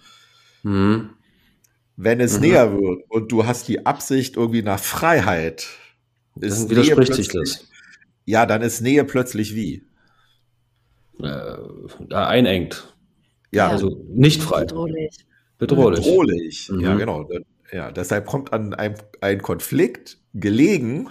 Mhm. 0.63 1.09
Wenn 1.97 2.19
es 2.21 2.35
Mhm. 2.35 2.41
näher 2.41 2.73
wird 2.79 3.03
und 3.09 3.31
du 3.31 3.45
hast 3.47 3.67
die 3.67 3.85
Absicht 3.87 4.37
irgendwie 4.37 4.61
nach 4.61 4.79
Freiheit, 4.79 5.65
ist 6.39 6.61
Dann 6.63 6.69
widerspricht 6.69 7.15
sich 7.15 7.29
plötzlich- 7.29 7.57
das. 7.59 7.67
Ja, 8.25 8.45
dann 8.45 8.61
ist 8.61 8.81
Nähe 8.81 9.03
plötzlich 9.03 9.55
wie? 9.55 9.83
Äh, 11.19 11.57
da 12.07 12.27
einengt. 12.27 12.93
Ja, 13.51 13.65
Ja. 13.65 13.71
Also 13.71 14.05
nicht 14.09 14.43
frei. 14.43 14.61
Bedrohlich. 14.61 15.25
Bedrohlich. 15.57 16.05
bedrohlich. 16.05 16.69
Mhm. 16.69 16.79
Ja, 16.81 16.95
genau. 16.95 17.29
Ja, 17.71 17.91
deshalb 17.91 18.25
kommt 18.25 18.53
an 18.53 18.73
einem 18.73 18.95
ein 19.21 19.41
Konflikt 19.41 20.19
gelegen, 20.33 21.09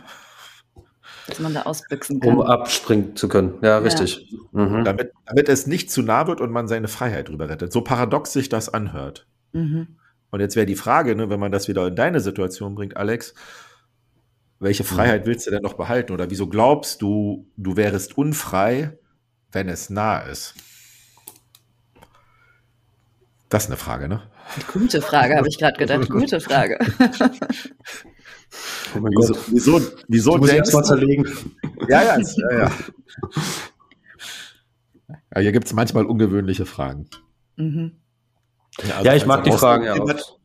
Dass 1.26 1.40
man 1.40 1.52
da 1.52 1.62
ausbüchsen 1.62 2.20
kann. 2.20 2.38
Um 2.38 2.42
abspringen 2.42 3.16
zu 3.16 3.28
können. 3.28 3.54
Ja, 3.62 3.78
richtig. 3.78 4.32
Mhm. 4.52 4.84
damit, 4.84 5.12
damit 5.26 5.48
es 5.48 5.66
nicht 5.66 5.90
zu 5.90 6.02
nah 6.02 6.26
wird 6.28 6.40
und 6.40 6.50
man 6.50 6.68
seine 6.68 6.88
Freiheit 6.88 7.28
drüber 7.28 7.48
rettet. 7.48 7.72
So 7.72 7.82
paradox 7.82 8.32
sich 8.32 8.48
das 8.48 8.72
anhört. 8.72 9.26
Mhm. 9.52 9.96
Und 10.30 10.40
jetzt 10.40 10.56
wäre 10.56 10.66
die 10.66 10.76
Frage, 10.76 11.16
ne, 11.16 11.28
wenn 11.30 11.40
man 11.40 11.52
das 11.52 11.68
wieder 11.68 11.86
in 11.86 11.96
deine 11.96 12.20
Situation 12.20 12.74
bringt, 12.74 12.96
Alex, 12.96 13.34
welche 14.58 14.84
Freiheit 14.84 15.26
willst 15.26 15.46
du 15.46 15.50
denn 15.50 15.62
noch 15.62 15.74
behalten? 15.74 16.12
Oder 16.12 16.30
wieso 16.30 16.46
glaubst 16.48 17.02
du, 17.02 17.50
du 17.56 17.76
wärest 17.76 18.16
unfrei, 18.16 18.98
wenn 19.52 19.68
es 19.68 19.90
nah 19.90 20.20
ist? 20.20 20.54
Das 23.48 23.64
ist 23.64 23.70
eine 23.70 23.76
Frage, 23.76 24.08
ne? 24.08 24.22
Gute 24.72 25.02
Frage, 25.02 25.36
habe 25.36 25.48
ich 25.48 25.58
gerade 25.58 25.76
gedacht. 25.78 26.08
Gute 26.08 26.40
Frage. 26.40 26.78
Oh 28.94 29.00
mein 29.00 29.12
Wieso, 29.12 29.32
Gott. 29.34 29.42
wieso, 29.48 29.80
wieso 30.08 30.38
Das 30.38 30.40
muss 30.40 30.68
ich 30.68 30.72
mal 30.74 30.84
zerlegen. 30.84 31.24
Ja, 31.88 32.02
ja, 32.04 32.14
ist- 32.14 32.38
ja, 32.38 32.58
ja. 32.58 32.70
ja 35.34 35.40
hier 35.40 35.52
gibt 35.52 35.66
es 35.66 35.72
manchmal 35.74 36.06
ungewöhnliche 36.06 36.64
Fragen. 36.64 37.08
Mhm. 37.56 37.92
also 38.92 39.04
Ja, 39.04 39.14
ich 39.14 39.26
mag 39.26 39.44
die 39.44 39.50
Fragen 39.52 39.84
ja 39.84 39.94
auch. 39.94 40.38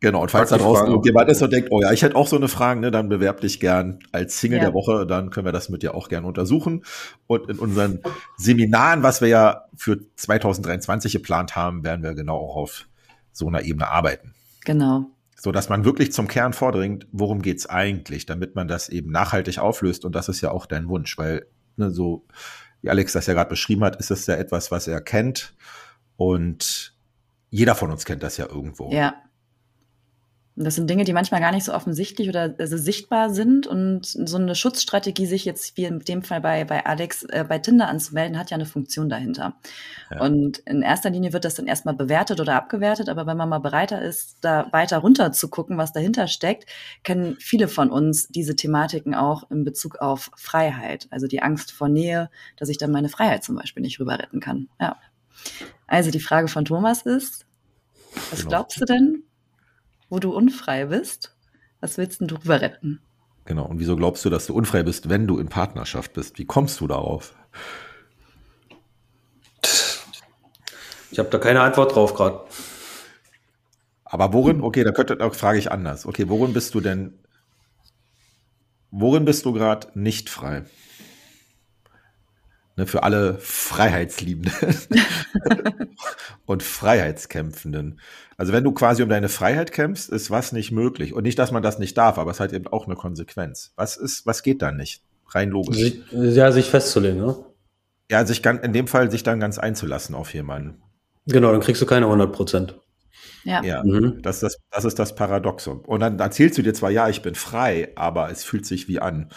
Genau, 0.00 0.22
und 0.22 0.30
falls 0.30 0.50
da 0.50 0.58
draußen 0.58 0.86
irgendjemand 0.86 1.28
ist 1.28 1.42
und 1.42 1.52
denkt, 1.52 1.70
oh 1.72 1.82
ja, 1.82 1.90
ich 1.92 2.02
hätte 2.02 2.14
auch 2.14 2.28
so 2.28 2.36
eine 2.36 2.46
Frage, 2.46 2.78
ne, 2.80 2.92
dann 2.92 3.08
bewerb 3.08 3.40
dich 3.40 3.58
gern 3.58 3.98
als 4.12 4.38
Single 4.38 4.58
Ja. 4.58 4.66
der 4.66 4.74
Woche, 4.74 5.04
dann 5.04 5.30
können 5.30 5.44
wir 5.46 5.52
das 5.52 5.68
mit 5.68 5.82
dir 5.82 5.94
auch 5.96 6.08
gerne 6.08 6.28
untersuchen. 6.28 6.84
Und 7.26 7.50
in 7.50 7.58
unseren 7.58 8.00
Seminaren, 8.36 9.02
was 9.02 9.20
wir 9.20 9.28
ja 9.28 9.64
für 9.76 9.98
2023 10.14 11.12
geplant 11.12 11.56
haben, 11.56 11.82
werden 11.82 12.04
wir 12.04 12.14
genau 12.14 12.36
auch 12.36 12.54
auf 12.54 12.86
so 13.38 13.48
einer 13.48 13.62
Ebene 13.62 13.88
arbeiten. 13.88 14.34
Genau. 14.64 15.06
So 15.40 15.52
dass 15.52 15.68
man 15.68 15.84
wirklich 15.84 16.12
zum 16.12 16.26
Kern 16.28 16.52
vordringt, 16.52 17.06
worum 17.12 17.42
geht's 17.42 17.66
eigentlich, 17.66 18.26
damit 18.26 18.56
man 18.56 18.68
das 18.68 18.88
eben 18.88 19.10
nachhaltig 19.10 19.58
auflöst. 19.58 20.04
Und 20.04 20.14
das 20.14 20.28
ist 20.28 20.40
ja 20.40 20.50
auch 20.50 20.66
dein 20.66 20.88
Wunsch, 20.88 21.16
weil, 21.16 21.46
ne, 21.76 21.90
so 21.90 22.26
wie 22.82 22.90
Alex 22.90 23.12
das 23.12 23.26
ja 23.26 23.34
gerade 23.34 23.48
beschrieben 23.50 23.84
hat, 23.84 23.96
ist 23.96 24.10
es 24.10 24.26
ja 24.26 24.34
etwas, 24.34 24.70
was 24.70 24.88
er 24.88 25.00
kennt. 25.00 25.54
Und 26.16 26.94
jeder 27.50 27.74
von 27.74 27.90
uns 27.90 28.04
kennt 28.04 28.22
das 28.22 28.36
ja 28.36 28.46
irgendwo. 28.46 28.92
Ja. 28.92 29.14
Und 30.58 30.64
das 30.64 30.74
sind 30.74 30.90
Dinge, 30.90 31.04
die 31.04 31.12
manchmal 31.12 31.40
gar 31.40 31.52
nicht 31.52 31.62
so 31.62 31.72
offensichtlich 31.72 32.28
oder 32.28 32.52
also 32.58 32.76
sichtbar 32.76 33.30
sind. 33.30 33.68
Und 33.68 34.06
so 34.06 34.38
eine 34.38 34.56
Schutzstrategie, 34.56 35.24
sich 35.24 35.44
jetzt 35.44 35.76
wie 35.76 35.84
in 35.84 36.00
dem 36.00 36.22
Fall 36.22 36.40
bei, 36.40 36.64
bei 36.64 36.84
Alex 36.84 37.22
äh, 37.22 37.44
bei 37.48 37.60
Tinder 37.60 37.86
anzumelden, 37.86 38.36
hat 38.36 38.50
ja 38.50 38.56
eine 38.56 38.66
Funktion 38.66 39.08
dahinter. 39.08 39.54
Ja. 40.10 40.20
Und 40.20 40.58
in 40.58 40.82
erster 40.82 41.10
Linie 41.10 41.32
wird 41.32 41.44
das 41.44 41.54
dann 41.54 41.68
erstmal 41.68 41.94
bewertet 41.94 42.40
oder 42.40 42.56
abgewertet. 42.56 43.08
Aber 43.08 43.24
wenn 43.24 43.36
man 43.36 43.48
mal 43.48 43.60
bereiter 43.60 44.02
ist, 44.02 44.38
da 44.40 44.66
weiter 44.72 44.98
runter 44.98 45.30
zu 45.30 45.48
gucken, 45.48 45.78
was 45.78 45.92
dahinter 45.92 46.26
steckt, 46.26 46.66
kennen 47.04 47.36
viele 47.38 47.68
von 47.68 47.88
uns 47.88 48.26
diese 48.26 48.56
Thematiken 48.56 49.14
auch 49.14 49.48
in 49.52 49.62
Bezug 49.62 50.00
auf 50.00 50.32
Freiheit. 50.34 51.06
Also 51.10 51.28
die 51.28 51.40
Angst 51.40 51.70
vor 51.70 51.88
Nähe, 51.88 52.30
dass 52.56 52.68
ich 52.68 52.78
dann 52.78 52.90
meine 52.90 53.08
Freiheit 53.08 53.44
zum 53.44 53.54
Beispiel 53.54 53.84
nicht 53.84 54.00
rüber 54.00 54.18
retten 54.18 54.40
kann. 54.40 54.68
Ja. 54.80 54.96
Also 55.86 56.10
die 56.10 56.18
Frage 56.18 56.48
von 56.48 56.64
Thomas 56.64 57.02
ist, 57.02 57.46
was 58.30 58.40
Genau. 58.40 58.48
glaubst 58.48 58.80
du 58.80 58.84
denn, 58.86 59.22
wo 60.08 60.18
du 60.18 60.34
unfrei 60.34 60.86
bist? 60.86 61.36
Was 61.80 61.98
willst 61.98 62.20
denn 62.20 62.28
du 62.28 62.36
rüber 62.36 62.60
retten? 62.60 63.00
Genau. 63.44 63.64
Und 63.64 63.78
wieso 63.78 63.96
glaubst 63.96 64.24
du, 64.24 64.30
dass 64.30 64.46
du 64.46 64.54
unfrei 64.54 64.82
bist, 64.82 65.08
wenn 65.08 65.26
du 65.26 65.38
in 65.38 65.48
Partnerschaft 65.48 66.12
bist? 66.12 66.38
Wie 66.38 66.44
kommst 66.44 66.80
du 66.80 66.86
darauf? 66.86 67.34
Ich 71.10 71.18
habe 71.18 71.30
da 71.30 71.38
keine 71.38 71.62
Antwort 71.62 71.94
drauf 71.94 72.14
gerade. 72.14 72.40
Aber 74.04 74.32
worin, 74.32 74.62
okay, 74.62 74.84
da 74.84 74.92
könnte, 74.92 75.16
da 75.16 75.30
frage 75.30 75.58
ich 75.58 75.70
anders. 75.70 76.06
Okay, 76.06 76.28
worin 76.28 76.52
bist 76.52 76.74
du 76.74 76.80
denn, 76.80 77.18
worin 78.90 79.24
bist 79.24 79.44
du 79.44 79.52
gerade 79.52 79.88
nicht 79.94 80.30
frei? 80.30 80.64
Ne, 82.78 82.86
für 82.86 83.02
alle 83.02 83.38
Freiheitsliebenden 83.40 84.76
und 86.46 86.62
Freiheitskämpfenden. 86.62 87.98
Also 88.36 88.52
wenn 88.52 88.62
du 88.62 88.70
quasi 88.70 89.02
um 89.02 89.08
deine 89.08 89.28
Freiheit 89.28 89.72
kämpfst, 89.72 90.08
ist 90.08 90.30
was 90.30 90.52
nicht 90.52 90.70
möglich. 90.70 91.12
Und 91.12 91.24
nicht, 91.24 91.40
dass 91.40 91.50
man 91.50 91.64
das 91.64 91.80
nicht 91.80 91.98
darf, 91.98 92.18
aber 92.18 92.30
es 92.30 92.38
hat 92.38 92.52
eben 92.52 92.68
auch 92.68 92.86
eine 92.86 92.94
Konsequenz. 92.94 93.72
Was 93.74 93.96
ist, 93.96 94.26
was 94.26 94.44
geht 94.44 94.62
dann 94.62 94.76
nicht? 94.76 95.02
Rein 95.30 95.50
logisch. 95.50 95.94
ja, 96.12 96.52
sich 96.52 96.70
festzulegen, 96.70 97.18
ne? 97.18 97.36
Ja, 98.12 98.24
sich 98.24 98.44
ganz, 98.44 98.64
in 98.64 98.72
dem 98.72 98.86
Fall 98.86 99.10
sich 99.10 99.24
dann 99.24 99.40
ganz 99.40 99.58
einzulassen 99.58 100.14
auf 100.14 100.32
jemanden. 100.32 100.80
Genau, 101.26 101.50
dann 101.50 101.60
kriegst 101.60 101.82
du 101.82 101.86
keine 101.86 102.06
100 102.06 102.32
Prozent. 102.32 102.78
Ja, 103.42 103.60
ja 103.64 103.82
mhm. 103.82 104.22
das, 104.22 104.38
das, 104.38 104.60
das 104.70 104.84
ist 104.84 105.00
das 105.00 105.16
Paradoxum. 105.16 105.80
Und 105.80 105.98
dann 105.98 106.16
erzählst 106.20 106.56
du 106.58 106.62
dir 106.62 106.74
zwar, 106.74 106.90
ja, 106.90 107.08
ich 107.08 107.22
bin 107.22 107.34
frei, 107.34 107.90
aber 107.96 108.30
es 108.30 108.44
fühlt 108.44 108.66
sich 108.66 108.86
wie 108.86 109.00
an. 109.00 109.30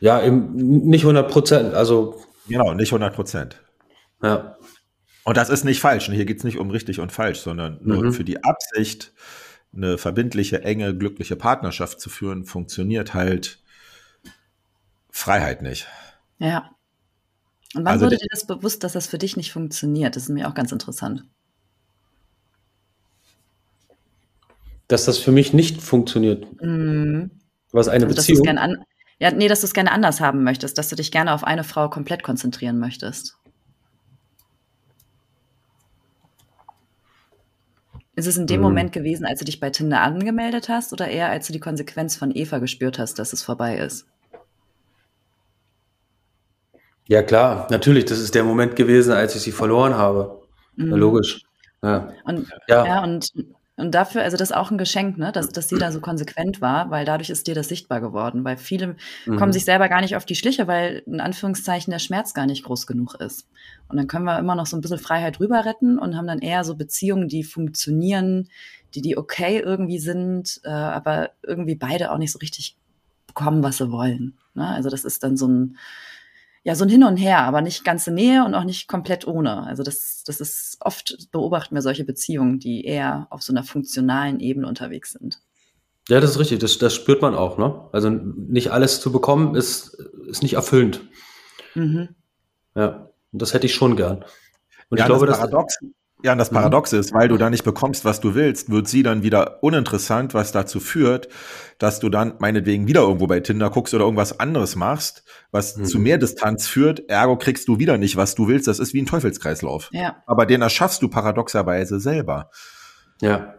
Ja, 0.00 0.22
eben 0.22 0.54
nicht 0.54 1.02
100 1.02 1.30
Prozent, 1.30 1.74
also. 1.74 2.22
Genau, 2.48 2.74
nicht 2.74 2.90
100 2.92 3.14
Prozent. 3.14 3.62
Ja. 4.22 4.56
Und 5.24 5.36
das 5.36 5.48
ist 5.48 5.64
nicht 5.64 5.80
falsch. 5.80 6.08
Und 6.08 6.14
hier 6.14 6.26
geht 6.26 6.38
es 6.38 6.44
nicht 6.44 6.58
um 6.58 6.70
richtig 6.70 7.00
und 7.00 7.10
falsch, 7.10 7.40
sondern 7.40 7.78
nur 7.82 8.04
mhm. 8.04 8.12
für 8.12 8.24
die 8.24 8.44
Absicht, 8.44 9.12
eine 9.74 9.98
verbindliche, 9.98 10.62
enge, 10.62 10.96
glückliche 10.96 11.36
Partnerschaft 11.36 12.00
zu 12.00 12.10
führen, 12.10 12.44
funktioniert 12.44 13.14
halt 13.14 13.58
Freiheit 15.10 15.62
nicht. 15.62 15.88
Ja. 16.38 16.70
Und 17.74 17.84
wann 17.84 17.94
also 17.94 18.06
wurde 18.06 18.18
dir 18.18 18.26
das 18.30 18.46
bewusst, 18.46 18.84
dass 18.84 18.92
das 18.92 19.06
für 19.06 19.18
dich 19.18 19.36
nicht 19.36 19.52
funktioniert? 19.52 20.14
Das 20.14 20.24
ist 20.24 20.28
mir 20.28 20.48
auch 20.48 20.54
ganz 20.54 20.70
interessant. 20.70 21.24
Dass 24.86 25.06
das 25.06 25.18
für 25.18 25.32
mich 25.32 25.52
nicht 25.52 25.82
funktioniert. 25.82 26.46
Mhm. 26.62 27.30
Was 27.72 27.88
eine 27.88 28.04
also, 28.04 28.16
Beziehung. 28.16 28.46
An, 28.46 28.84
ja, 29.18 29.30
nee, 29.30 29.48
dass 29.48 29.60
du 29.60 29.66
es 29.66 29.74
gerne 29.74 29.92
anders 29.92 30.20
haben 30.20 30.42
möchtest, 30.42 30.76
dass 30.78 30.88
du 30.88 30.96
dich 30.96 31.10
gerne 31.10 31.32
auf 31.32 31.44
eine 31.44 31.64
Frau 31.64 31.88
komplett 31.88 32.22
konzentrieren 32.22 32.78
möchtest. 32.78 33.38
Ist 38.16 38.26
es 38.26 38.36
in 38.36 38.46
dem 38.46 38.60
mhm. 38.60 38.66
Moment 38.66 38.92
gewesen, 38.92 39.26
als 39.26 39.40
du 39.40 39.44
dich 39.44 39.60
bei 39.60 39.70
Tinder 39.70 40.00
angemeldet 40.00 40.68
hast 40.68 40.92
oder 40.92 41.08
eher 41.08 41.30
als 41.30 41.46
du 41.46 41.52
die 41.52 41.60
Konsequenz 41.60 42.16
von 42.16 42.34
Eva 42.34 42.58
gespürt 42.58 42.98
hast, 42.98 43.18
dass 43.18 43.32
es 43.32 43.42
vorbei 43.42 43.78
ist? 43.78 44.06
Ja, 47.06 47.22
klar, 47.22 47.66
natürlich. 47.70 48.04
Das 48.06 48.18
ist 48.18 48.34
der 48.34 48.44
Moment 48.44 48.76
gewesen, 48.76 49.12
als 49.12 49.34
ich 49.34 49.42
sie 49.42 49.52
verloren 49.52 49.94
habe. 49.94 50.42
Mhm. 50.76 50.90
Ja, 50.90 50.96
logisch. 50.96 51.42
Ja. 51.82 52.08
Und, 52.24 52.48
ja. 52.68 52.86
ja. 52.86 53.02
und, 53.04 53.30
und 53.76 53.92
dafür, 53.92 54.22
also 54.22 54.36
das 54.36 54.50
ist 54.50 54.56
auch 54.56 54.70
ein 54.70 54.78
Geschenk, 54.78 55.18
ne, 55.18 55.32
dass, 55.32 55.48
dass 55.48 55.68
sie 55.68 55.78
da 55.78 55.90
so 55.90 56.00
konsequent 56.00 56.60
war, 56.60 56.90
weil 56.90 57.04
dadurch 57.04 57.28
ist 57.28 57.48
dir 57.48 57.56
das 57.56 57.68
sichtbar 57.68 58.00
geworden. 58.00 58.44
Weil 58.44 58.56
viele 58.56 58.94
mhm. 59.26 59.36
kommen 59.36 59.52
sich 59.52 59.64
selber 59.64 59.88
gar 59.88 60.00
nicht 60.00 60.14
auf 60.14 60.24
die 60.24 60.36
Schliche, 60.36 60.68
weil 60.68 61.02
in 61.06 61.20
Anführungszeichen 61.20 61.90
der 61.90 61.98
Schmerz 61.98 62.34
gar 62.34 62.46
nicht 62.46 62.64
groß 62.64 62.86
genug 62.86 63.14
ist. 63.14 63.48
Und 63.88 63.96
dann 63.96 64.06
können 64.06 64.26
wir 64.26 64.38
immer 64.38 64.54
noch 64.54 64.66
so 64.66 64.76
ein 64.76 64.80
bisschen 64.80 64.98
Freiheit 64.98 65.40
rüber 65.40 65.64
retten 65.64 65.98
und 65.98 66.16
haben 66.16 66.28
dann 66.28 66.38
eher 66.38 66.62
so 66.62 66.76
Beziehungen, 66.76 67.26
die 67.26 67.42
funktionieren, 67.42 68.48
die, 68.94 69.02
die 69.02 69.18
okay 69.18 69.58
irgendwie 69.58 69.98
sind, 69.98 70.60
äh, 70.62 70.68
aber 70.68 71.30
irgendwie 71.42 71.74
beide 71.74 72.12
auch 72.12 72.18
nicht 72.18 72.30
so 72.30 72.38
richtig 72.38 72.76
bekommen, 73.26 73.64
was 73.64 73.78
sie 73.78 73.90
wollen. 73.90 74.38
Ne? 74.54 74.68
Also 74.68 74.88
das 74.88 75.04
ist 75.04 75.24
dann 75.24 75.36
so 75.36 75.48
ein, 75.48 75.76
ja, 76.64 76.74
so 76.74 76.84
ein 76.84 76.88
Hin 76.88 77.04
und 77.04 77.18
Her, 77.18 77.40
aber 77.40 77.60
nicht 77.60 77.84
ganze 77.84 78.10
Nähe 78.10 78.42
und 78.44 78.54
auch 78.54 78.64
nicht 78.64 78.88
komplett 78.88 79.26
ohne. 79.26 79.64
Also 79.64 79.82
das, 79.82 80.24
das 80.24 80.40
ist 80.40 80.78
oft 80.80 81.30
beobachten 81.30 81.74
wir 81.74 81.82
solche 81.82 82.04
Beziehungen, 82.04 82.58
die 82.58 82.84
eher 82.86 83.26
auf 83.28 83.42
so 83.42 83.52
einer 83.52 83.64
funktionalen 83.64 84.40
Ebene 84.40 84.66
unterwegs 84.66 85.12
sind. 85.12 85.40
Ja, 86.08 86.20
das 86.20 86.32
ist 86.32 86.38
richtig. 86.38 86.60
Das, 86.60 86.78
das 86.78 86.94
spürt 86.94 87.20
man 87.20 87.34
auch. 87.34 87.58
Ne? 87.58 87.88
Also 87.92 88.08
nicht 88.08 88.72
alles 88.72 89.00
zu 89.00 89.12
bekommen 89.12 89.54
ist, 89.54 89.94
ist 90.26 90.42
nicht 90.42 90.54
erfüllend. 90.54 91.02
Mhm. 91.74 92.08
Ja, 92.74 93.10
und 93.32 93.42
das 93.42 93.52
hätte 93.52 93.66
ich 93.66 93.74
schon 93.74 93.94
gern. 93.94 94.24
Und 94.88 94.98
ja, 94.98 95.04
ich 95.04 95.06
glaube, 95.06 95.26
das 95.26 95.38
Paradox, 95.38 95.78
ja, 96.24 96.32
und 96.32 96.38
das 96.38 96.50
mhm. 96.50 96.54
Paradoxe 96.54 96.96
ist, 96.96 97.12
weil 97.12 97.28
du 97.28 97.36
da 97.36 97.50
nicht 97.50 97.64
bekommst, 97.64 98.06
was 98.06 98.18
du 98.18 98.34
willst, 98.34 98.70
wird 98.70 98.88
sie 98.88 99.02
dann 99.02 99.22
wieder 99.22 99.62
uninteressant, 99.62 100.32
was 100.32 100.52
dazu 100.52 100.80
führt, 100.80 101.28
dass 101.76 102.00
du 102.00 102.08
dann 102.08 102.36
meinetwegen 102.38 102.86
wieder 102.86 103.02
irgendwo 103.02 103.26
bei 103.26 103.40
Tinder 103.40 103.68
guckst 103.68 103.92
oder 103.92 104.04
irgendwas 104.04 104.40
anderes 104.40 104.74
machst, 104.74 105.24
was 105.50 105.76
mhm. 105.76 105.84
zu 105.84 105.98
mehr 105.98 106.16
Distanz 106.16 106.66
führt. 106.66 107.10
Ergo 107.10 107.36
kriegst 107.36 107.68
du 107.68 107.78
wieder 107.78 107.98
nicht, 107.98 108.16
was 108.16 108.34
du 108.34 108.48
willst. 108.48 108.66
Das 108.68 108.78
ist 108.78 108.94
wie 108.94 109.02
ein 109.02 109.06
Teufelskreislauf. 109.06 109.90
Ja. 109.92 110.22
Aber 110.24 110.46
den 110.46 110.62
erschaffst 110.62 111.02
du 111.02 111.08
paradoxerweise 111.08 112.00
selber. 112.00 112.48
Ja. 113.20 113.56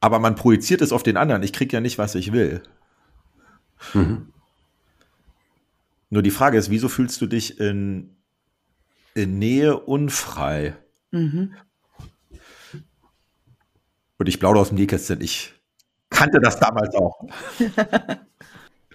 Aber 0.00 0.18
man 0.18 0.34
projiziert 0.34 0.80
es 0.80 0.92
auf 0.92 1.02
den 1.02 1.18
anderen. 1.18 1.42
Ich 1.42 1.52
krieg 1.52 1.70
ja 1.74 1.82
nicht, 1.82 1.98
was 1.98 2.14
ich 2.14 2.32
will. 2.32 2.62
Mhm. 3.92 4.32
Nur 6.08 6.22
die 6.22 6.30
Frage 6.30 6.56
ist, 6.56 6.70
wieso 6.70 6.88
fühlst 6.88 7.20
du 7.20 7.26
dich 7.26 7.60
in, 7.60 8.16
in 9.14 9.38
Nähe 9.38 9.78
unfrei? 9.78 10.74
Mhm. 11.10 11.54
Und 14.18 14.28
ich 14.28 14.40
plaudere 14.40 14.62
aus 14.62 14.68
dem 14.68 14.78
Nähkästchen. 14.78 15.20
Ich 15.20 15.54
kannte 16.10 16.40
das 16.40 16.58
damals 16.58 16.94
auch. 16.94 17.24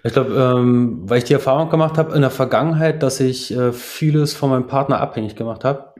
Ich 0.04 0.12
glaube, 0.12 0.34
ähm, 0.34 1.08
weil 1.08 1.18
ich 1.18 1.24
die 1.24 1.32
Erfahrung 1.32 1.70
gemacht 1.70 1.96
habe 1.96 2.14
in 2.14 2.22
der 2.22 2.30
Vergangenheit, 2.30 3.02
dass 3.02 3.20
ich 3.20 3.54
äh, 3.54 3.72
vieles 3.72 4.34
von 4.34 4.50
meinem 4.50 4.66
Partner 4.66 5.00
abhängig 5.00 5.36
gemacht 5.36 5.64
habe 5.64 5.94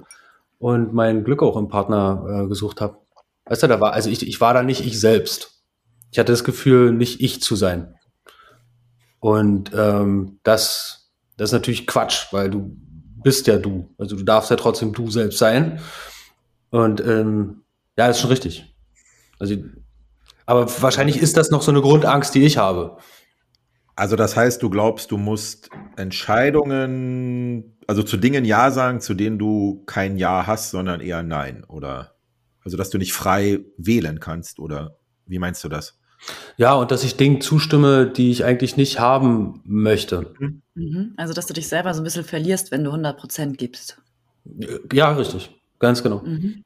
und 0.59 0.93
mein 0.93 1.23
Glück 1.23 1.43
auch 1.43 1.57
im 1.57 1.69
Partner 1.69 2.43
äh, 2.45 2.49
gesucht 2.49 2.81
habe. 2.81 2.99
Weißt 3.45 3.63
du, 3.63 3.69
da 3.69 3.81
war, 3.81 3.93
also 3.93 4.11
ich, 4.11 4.27
ich 4.27 4.41
war 4.41 4.55
da 4.55 4.63
nicht 4.63 4.85
ich 4.85 4.99
selbst. 4.99 5.63
Ich 6.11 6.19
hatte 6.19 6.33
das 6.33 6.43
Gefühl, 6.43 6.93
nicht 6.93 7.21
ich 7.21 7.43
zu 7.43 7.55
sein. 7.55 7.95
Und 9.21 9.71
ähm, 9.73 10.41
das, 10.43 11.13
das 11.37 11.51
ist 11.51 11.53
natürlich 11.53 11.87
Quatsch, 11.87 12.33
weil 12.33 12.51
du 12.51 12.77
bist 13.23 13.47
ja 13.47 13.57
du. 13.57 13.95
Also 13.99 14.17
du 14.17 14.25
darfst 14.25 14.51
ja 14.51 14.57
trotzdem 14.57 14.93
du 14.93 15.11
selbst 15.11 15.39
sein. 15.39 15.81
Und 16.71 17.01
ähm, 17.07 17.63
ja, 17.97 18.09
ist 18.09 18.21
schon 18.21 18.31
richtig. 18.31 18.72
Also, 19.43 19.57
aber 20.47 20.71
wahrscheinlich 20.81 21.21
ist 21.21 21.37
das 21.37 21.51
noch 21.51 21.63
so 21.63 21.73
eine 21.73 21.81
Grundangst, 21.81 22.33
die 22.37 22.45
ich 22.45 22.59
habe. 22.59 22.99
Also 23.97 24.15
das 24.15 24.37
heißt, 24.37 24.63
du 24.63 24.71
glaubst, 24.71 25.11
du 25.11 25.17
musst 25.17 25.69
Entscheidungen, 25.97 27.77
also 27.89 28.05
zu 28.05 28.17
Dingen 28.19 28.45
Ja 28.45 28.71
sagen, 28.71 29.01
zu 29.01 29.15
denen 29.15 29.41
du 29.41 29.83
kein 29.85 30.17
Ja 30.17 30.47
hast, 30.47 30.71
sondern 30.71 31.01
eher 31.01 31.25
Nein, 31.25 31.65
oder? 31.65 32.15
Also 32.65 32.77
dass 32.77 32.91
du 32.91 32.99
nicht 32.99 33.15
frei 33.15 33.59
wählen 33.77 34.21
kannst, 34.21 34.61
oder 34.61 34.97
wie 35.27 35.41
meinst 35.41 35.65
du 35.65 35.69
das? 35.69 35.99
Ja, 36.57 36.75
und 36.75 36.93
dass 36.93 37.03
ich 37.03 37.17
Dingen 37.17 37.41
zustimme, 37.41 38.07
die 38.07 38.31
ich 38.31 38.45
eigentlich 38.45 38.77
nicht 38.77 39.01
haben 39.01 39.61
möchte. 39.65 40.33
Mhm. 40.75 41.15
Also 41.17 41.35
dass 41.35 41.47
du 41.47 41.53
dich 41.53 41.69
selber 41.69 41.93
so 41.95 42.01
ein 42.01 42.05
bisschen 42.05 42.23
verlierst, 42.23 42.71
wenn 42.71 42.85
du 42.85 42.91
100 42.91 43.19
Prozent 43.19 43.59
gibst. 43.59 44.01
Ja, 44.93 45.11
richtig. 45.15 45.51
Ganz 45.81 46.01
genau. 46.05 46.21
Mhm. 46.21 46.63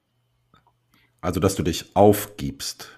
Also, 1.27 1.41
dass 1.41 1.57
du 1.57 1.65
dich 1.65 1.91
aufgibst. 1.95 2.89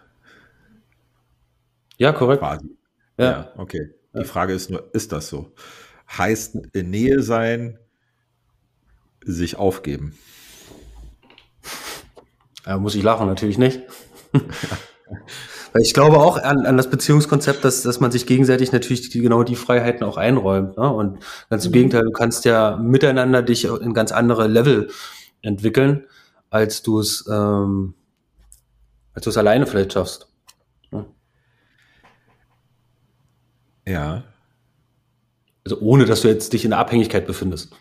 Ja, 1.96 2.12
korrekt. 2.12 2.40
Quasi. 2.40 2.76
Ja. 3.16 3.24
ja, 3.24 3.52
okay. 3.56 3.94
Die 4.12 4.24
Frage 4.24 4.52
ist 4.52 4.68
nur, 4.68 4.90
ist 4.92 5.12
das 5.12 5.30
so? 5.30 5.54
Heißt 6.12 6.54
in 6.74 6.90
Nähe 6.90 7.22
sein, 7.22 7.78
sich 9.24 9.56
aufgeben? 9.56 10.18
Ja, 12.66 12.76
muss 12.76 12.94
ich 12.94 13.02
lachen, 13.02 13.26
natürlich 13.26 13.56
nicht. 13.56 13.80
Weil 15.72 15.82
ich 15.82 15.94
glaube 15.94 16.18
auch 16.18 16.36
an, 16.36 16.66
an 16.66 16.76
das 16.76 16.90
Beziehungskonzept, 16.90 17.64
dass, 17.64 17.80
dass 17.80 17.98
man 17.98 18.10
sich 18.10 18.26
gegenseitig 18.26 18.72
natürlich 18.72 19.08
die, 19.08 19.22
genau 19.22 19.42
die 19.42 19.56
Freiheiten 19.56 20.04
auch 20.04 20.18
einräumt. 20.18 20.76
Ne? 20.76 20.92
Und 20.92 21.20
ganz 21.48 21.64
im 21.64 21.70
mhm. 21.70 21.76
Gegenteil, 21.76 22.02
du 22.02 22.12
kannst 22.12 22.44
ja 22.44 22.76
miteinander 22.76 23.40
dich 23.40 23.64
in 23.64 23.94
ganz 23.94 24.12
andere 24.12 24.48
Level 24.48 24.90
entwickeln, 25.40 26.04
als 26.50 26.82
du 26.82 27.00
es 27.00 27.26
ähm, 27.32 27.94
als 29.18 29.24
du 29.24 29.30
es 29.30 29.36
alleine 29.36 29.66
vielleicht 29.66 29.94
schaffst. 29.94 30.28
Ja. 30.92 31.06
ja. 33.84 34.24
Also 35.64 35.80
ohne, 35.80 36.04
dass 36.04 36.20
du 36.20 36.28
jetzt 36.28 36.52
dich 36.52 36.62
in 36.62 36.70
der 36.70 36.78
Abhängigkeit 36.78 37.26
befindest. 37.26 37.74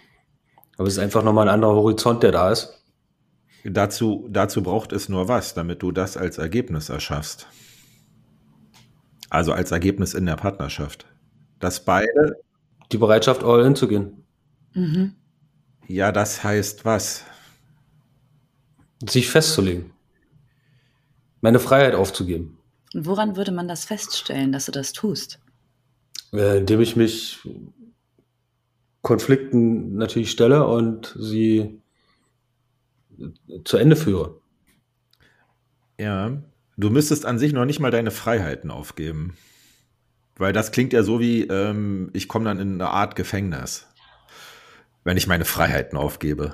Aber 0.80 0.88
es 0.88 0.96
ist 0.96 1.00
einfach 1.00 1.24
nochmal 1.24 1.48
ein 1.48 1.54
anderer 1.54 1.76
Horizont, 1.76 2.24
der 2.24 2.32
da 2.32 2.52
ist. 2.52 2.84
Dazu, 3.64 4.28
dazu 4.32 4.64
braucht 4.64 4.92
es 4.94 5.10
nur 5.10 5.28
was, 5.28 5.54
damit 5.54 5.84
du 5.84 5.92
das 5.92 6.18
als 6.18 6.40
Ergebnis 6.40 6.90
erschaffst. 6.90 7.46
Also 9.30 9.54
als 9.54 9.70
Ergebnis 9.70 10.16
in 10.16 10.26
der 10.26 10.38
Partnerschaft. 10.38 11.06
Dass 11.60 11.86
beide. 11.86 12.42
Die 12.92 12.98
Bereitschaft, 12.98 13.44
all 13.44 13.64
in 13.64 13.76
zu 13.76 13.88
gehen. 13.88 14.24
Mhm. 14.74 15.14
Ja, 15.88 16.12
das 16.12 16.44
heißt 16.44 16.84
was? 16.84 17.26
Sich 19.08 19.30
festzulegen 19.30 19.94
meine 21.42 21.60
Freiheit 21.60 21.96
aufzugeben. 21.96 22.58
Und 22.94 23.06
woran 23.06 23.36
würde 23.36 23.52
man 23.52 23.68
das 23.68 23.86
feststellen, 23.86 24.52
dass 24.52 24.66
du 24.66 24.72
das 24.72 24.94
tust? 24.94 25.40
Äh, 26.34 26.60
indem 26.60 26.82
ich 26.82 26.96
mich 26.96 27.40
Konflikten 29.02 29.96
natürlich 29.96 30.32
stelle 30.32 30.68
und 30.68 31.16
sie 31.18 31.82
zu 33.64 33.78
Ende 33.78 33.96
führe. 33.96 34.42
Ja, 36.00 36.42
du 36.78 36.90
müsstest 36.90 37.26
an 37.26 37.40
sich 37.40 37.54
noch 37.54 37.66
nicht 37.66 37.80
mal 37.80 37.92
deine 37.92 38.12
Freiheiten 38.12 38.70
aufgeben. 38.70 39.36
Weil 40.36 40.54
das 40.54 40.72
klingt 40.72 40.94
ja 40.94 41.02
so 41.02 41.20
wie, 41.20 41.44
ähm, 41.44 42.12
ich 42.14 42.28
komme 42.28 42.46
dann 42.46 42.60
in 42.60 42.74
eine 42.74 42.92
Art 42.92 43.16
Gefängnis, 43.16 43.88
wenn 45.04 45.18
ich 45.18 45.26
meine 45.26 45.46
Freiheiten 45.46 45.98
aufgebe. 45.98 46.54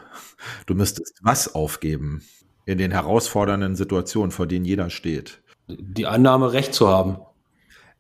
Du 0.65 0.73
müsstest 0.75 1.19
was 1.21 1.53
aufgeben 1.53 2.23
in 2.65 2.77
den 2.77 2.91
herausfordernden 2.91 3.75
Situationen, 3.75 4.31
vor 4.31 4.47
denen 4.47 4.65
jeder 4.65 4.89
steht. 4.89 5.41
Die 5.67 6.05
Annahme, 6.05 6.53
Recht 6.53 6.73
zu 6.73 6.87
haben. 6.87 7.17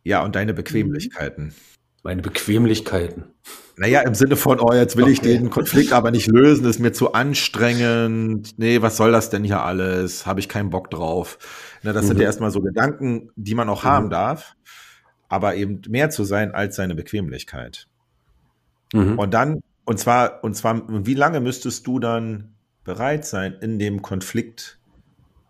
Ja, 0.03 0.23
und 0.23 0.35
deine 0.35 0.53
Bequemlichkeiten. 0.53 1.53
Meine 2.03 2.21
Bequemlichkeiten. 2.21 3.25
Naja, 3.77 4.01
im 4.01 4.13
Sinne 4.13 4.35
von, 4.35 4.59
oh, 4.59 4.73
jetzt 4.73 4.97
will 4.97 5.05
okay. 5.05 5.13
ich 5.13 5.21
den 5.21 5.49
Konflikt 5.49 5.93
aber 5.93 6.11
nicht 6.11 6.27
lösen, 6.27 6.65
ist 6.65 6.79
mir 6.79 6.91
zu 6.91 7.13
anstrengend. 7.13 8.59
Nee, 8.59 8.81
was 8.81 8.97
soll 8.97 9.11
das 9.11 9.29
denn 9.29 9.43
hier 9.43 9.63
alles? 9.63 10.25
Habe 10.25 10.39
ich 10.39 10.49
keinen 10.49 10.69
Bock 10.69 10.91
drauf. 10.91 11.39
Na, 11.81 11.93
das 11.93 12.03
mhm. 12.03 12.07
sind 12.09 12.19
ja 12.19 12.25
erstmal 12.25 12.51
so 12.51 12.59
Gedanken, 12.61 13.31
die 13.35 13.55
man 13.55 13.69
auch 13.69 13.83
mhm. 13.83 13.87
haben 13.87 14.09
darf, 14.09 14.55
aber 15.27 15.55
eben 15.55 15.81
mehr 15.87 16.09
zu 16.09 16.23
sein 16.23 16.53
als 16.53 16.75
seine 16.75 16.93
Bequemlichkeit. 16.93 17.87
Mhm. 18.93 19.17
Und 19.17 19.33
dann, 19.33 19.61
und 19.85 19.97
zwar, 19.97 20.43
und 20.43 20.55
zwar, 20.55 20.83
wie 21.05 21.15
lange 21.15 21.39
müsstest 21.39 21.87
du 21.87 21.99
dann 21.99 22.52
bereit 22.83 23.25
sein, 23.25 23.53
in 23.61 23.79
dem 23.79 24.01
Konflikt 24.01 24.77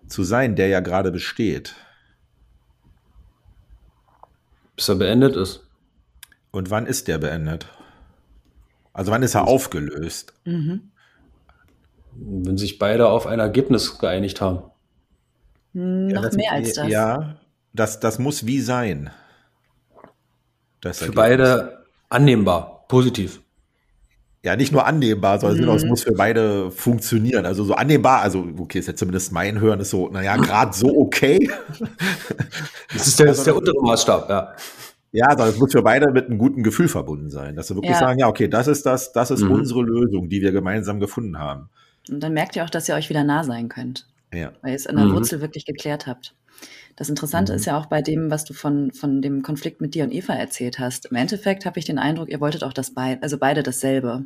zu 0.07 0.23
sein, 0.23 0.55
der 0.55 0.67
ja 0.67 0.79
gerade 0.79 1.11
besteht? 1.11 1.75
Bis 4.75 4.89
er 4.89 4.95
beendet 4.95 5.36
ist. 5.36 5.67
Und 6.51 6.69
wann 6.69 6.86
ist 6.86 7.07
der 7.07 7.17
beendet? 7.17 7.67
Also 8.93 9.11
wann 9.11 9.23
ist 9.23 9.36
er 9.36 9.47
aufgelöst? 9.47 10.34
Mhm. 10.45 10.91
Wenn 12.15 12.57
sich 12.57 12.77
beide 12.77 13.07
auf 13.07 13.25
ein 13.25 13.39
Ergebnis 13.39 13.97
geeinigt 13.97 14.39
haben. 14.39 14.63
Hm, 15.73 16.07
noch 16.07 16.21
das, 16.21 16.36
mehr 16.36 16.51
als 16.51 16.73
das. 16.73 16.88
Ja, 16.88 17.39
das, 17.73 17.99
das 17.99 18.19
muss 18.19 18.45
wie 18.45 18.61
sein. 18.61 19.09
Das 20.81 20.99
für 20.99 21.11
beide 21.11 21.86
annehmbar, 22.09 22.86
positiv. 22.88 23.41
Ja, 24.43 24.57
nicht 24.57 24.73
nur 24.73 24.85
annehmbar, 24.85 25.39
sondern 25.39 25.69
mhm. 25.69 25.75
es 25.75 25.85
muss 25.85 26.03
für 26.03 26.11
beide 26.11 26.69
funktionieren. 26.69 27.45
Also 27.45 27.63
so 27.63 27.75
annehmbar, 27.75 28.21
also 28.21 28.45
okay, 28.57 28.79
ist 28.79 28.87
ja 28.87 28.95
zumindest 28.95 29.31
mein 29.31 29.61
Hören, 29.61 29.79
ist 29.79 29.91
so, 29.91 30.09
naja, 30.09 30.35
gerade 30.35 30.73
so 30.73 30.87
okay. 30.97 31.49
Das 32.93 33.07
ist 33.07 33.19
der, 33.19 33.31
ist 33.31 33.45
der 33.45 33.55
untere 33.55 33.81
Maßstab, 33.81 34.29
ja. 34.29 34.53
Ja, 35.13 35.29
sondern 35.29 35.49
es 35.49 35.57
muss 35.57 35.71
für 35.71 35.81
beide 35.81 36.11
mit 36.11 36.27
einem 36.27 36.37
guten 36.39 36.61
Gefühl 36.61 36.87
verbunden 36.87 37.29
sein, 37.29 37.55
dass 37.55 37.67
sie 37.67 37.75
wirklich 37.75 37.93
ja. 37.93 37.99
sagen, 37.99 38.19
ja, 38.19 38.27
okay, 38.27 38.47
das 38.47 38.67
ist 38.67 38.85
das, 38.85 39.13
das 39.13 39.31
ist 39.31 39.41
mhm. 39.41 39.51
unsere 39.51 39.81
Lösung, 39.81 40.27
die 40.27 40.41
wir 40.41 40.51
gemeinsam 40.51 40.99
gefunden 40.99 41.39
haben. 41.39 41.69
Und 42.09 42.21
dann 42.21 42.33
merkt 42.33 42.55
ihr 42.55 42.65
auch, 42.65 42.69
dass 42.69 42.89
ihr 42.89 42.95
euch 42.95 43.09
wieder 43.09 43.23
nah 43.23 43.43
sein 43.43 43.69
könnt. 43.69 44.07
Ja. 44.33 44.51
Weil 44.61 44.71
ihr 44.71 44.75
es 44.75 44.87
an 44.87 44.97
der 44.97 45.05
mhm. 45.05 45.13
Wurzel 45.13 45.39
wirklich 45.39 45.65
geklärt 45.65 46.05
habt. 46.07 46.33
Das 46.95 47.09
Interessante 47.09 47.53
mhm. 47.53 47.57
ist 47.57 47.65
ja 47.65 47.77
auch 47.77 47.87
bei 47.87 48.01
dem, 48.01 48.29
was 48.29 48.45
du 48.45 48.53
von, 48.53 48.91
von 48.91 49.21
dem 49.21 49.41
Konflikt 49.41 49.81
mit 49.81 49.95
dir 49.95 50.03
und 50.03 50.11
Eva 50.11 50.33
erzählt 50.33 50.79
hast. 50.79 51.07
Im 51.07 51.15
Endeffekt 51.15 51.65
habe 51.65 51.79
ich 51.79 51.85
den 51.85 51.99
Eindruck, 51.99 52.29
ihr 52.29 52.39
wolltet 52.39 52.63
auch 52.63 52.73
das 52.73 52.93
beide, 52.93 53.21
also 53.23 53.37
beide 53.37 53.63
dasselbe. 53.63 54.25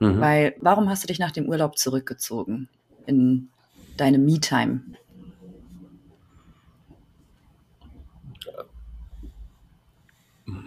Mhm. 0.00 0.20
Weil, 0.20 0.54
warum 0.60 0.88
hast 0.88 1.04
du 1.04 1.06
dich 1.06 1.18
nach 1.18 1.30
dem 1.30 1.48
Urlaub 1.48 1.78
zurückgezogen 1.78 2.68
in 3.06 3.50
deine 3.96 4.18
Me-Time? 4.18 4.82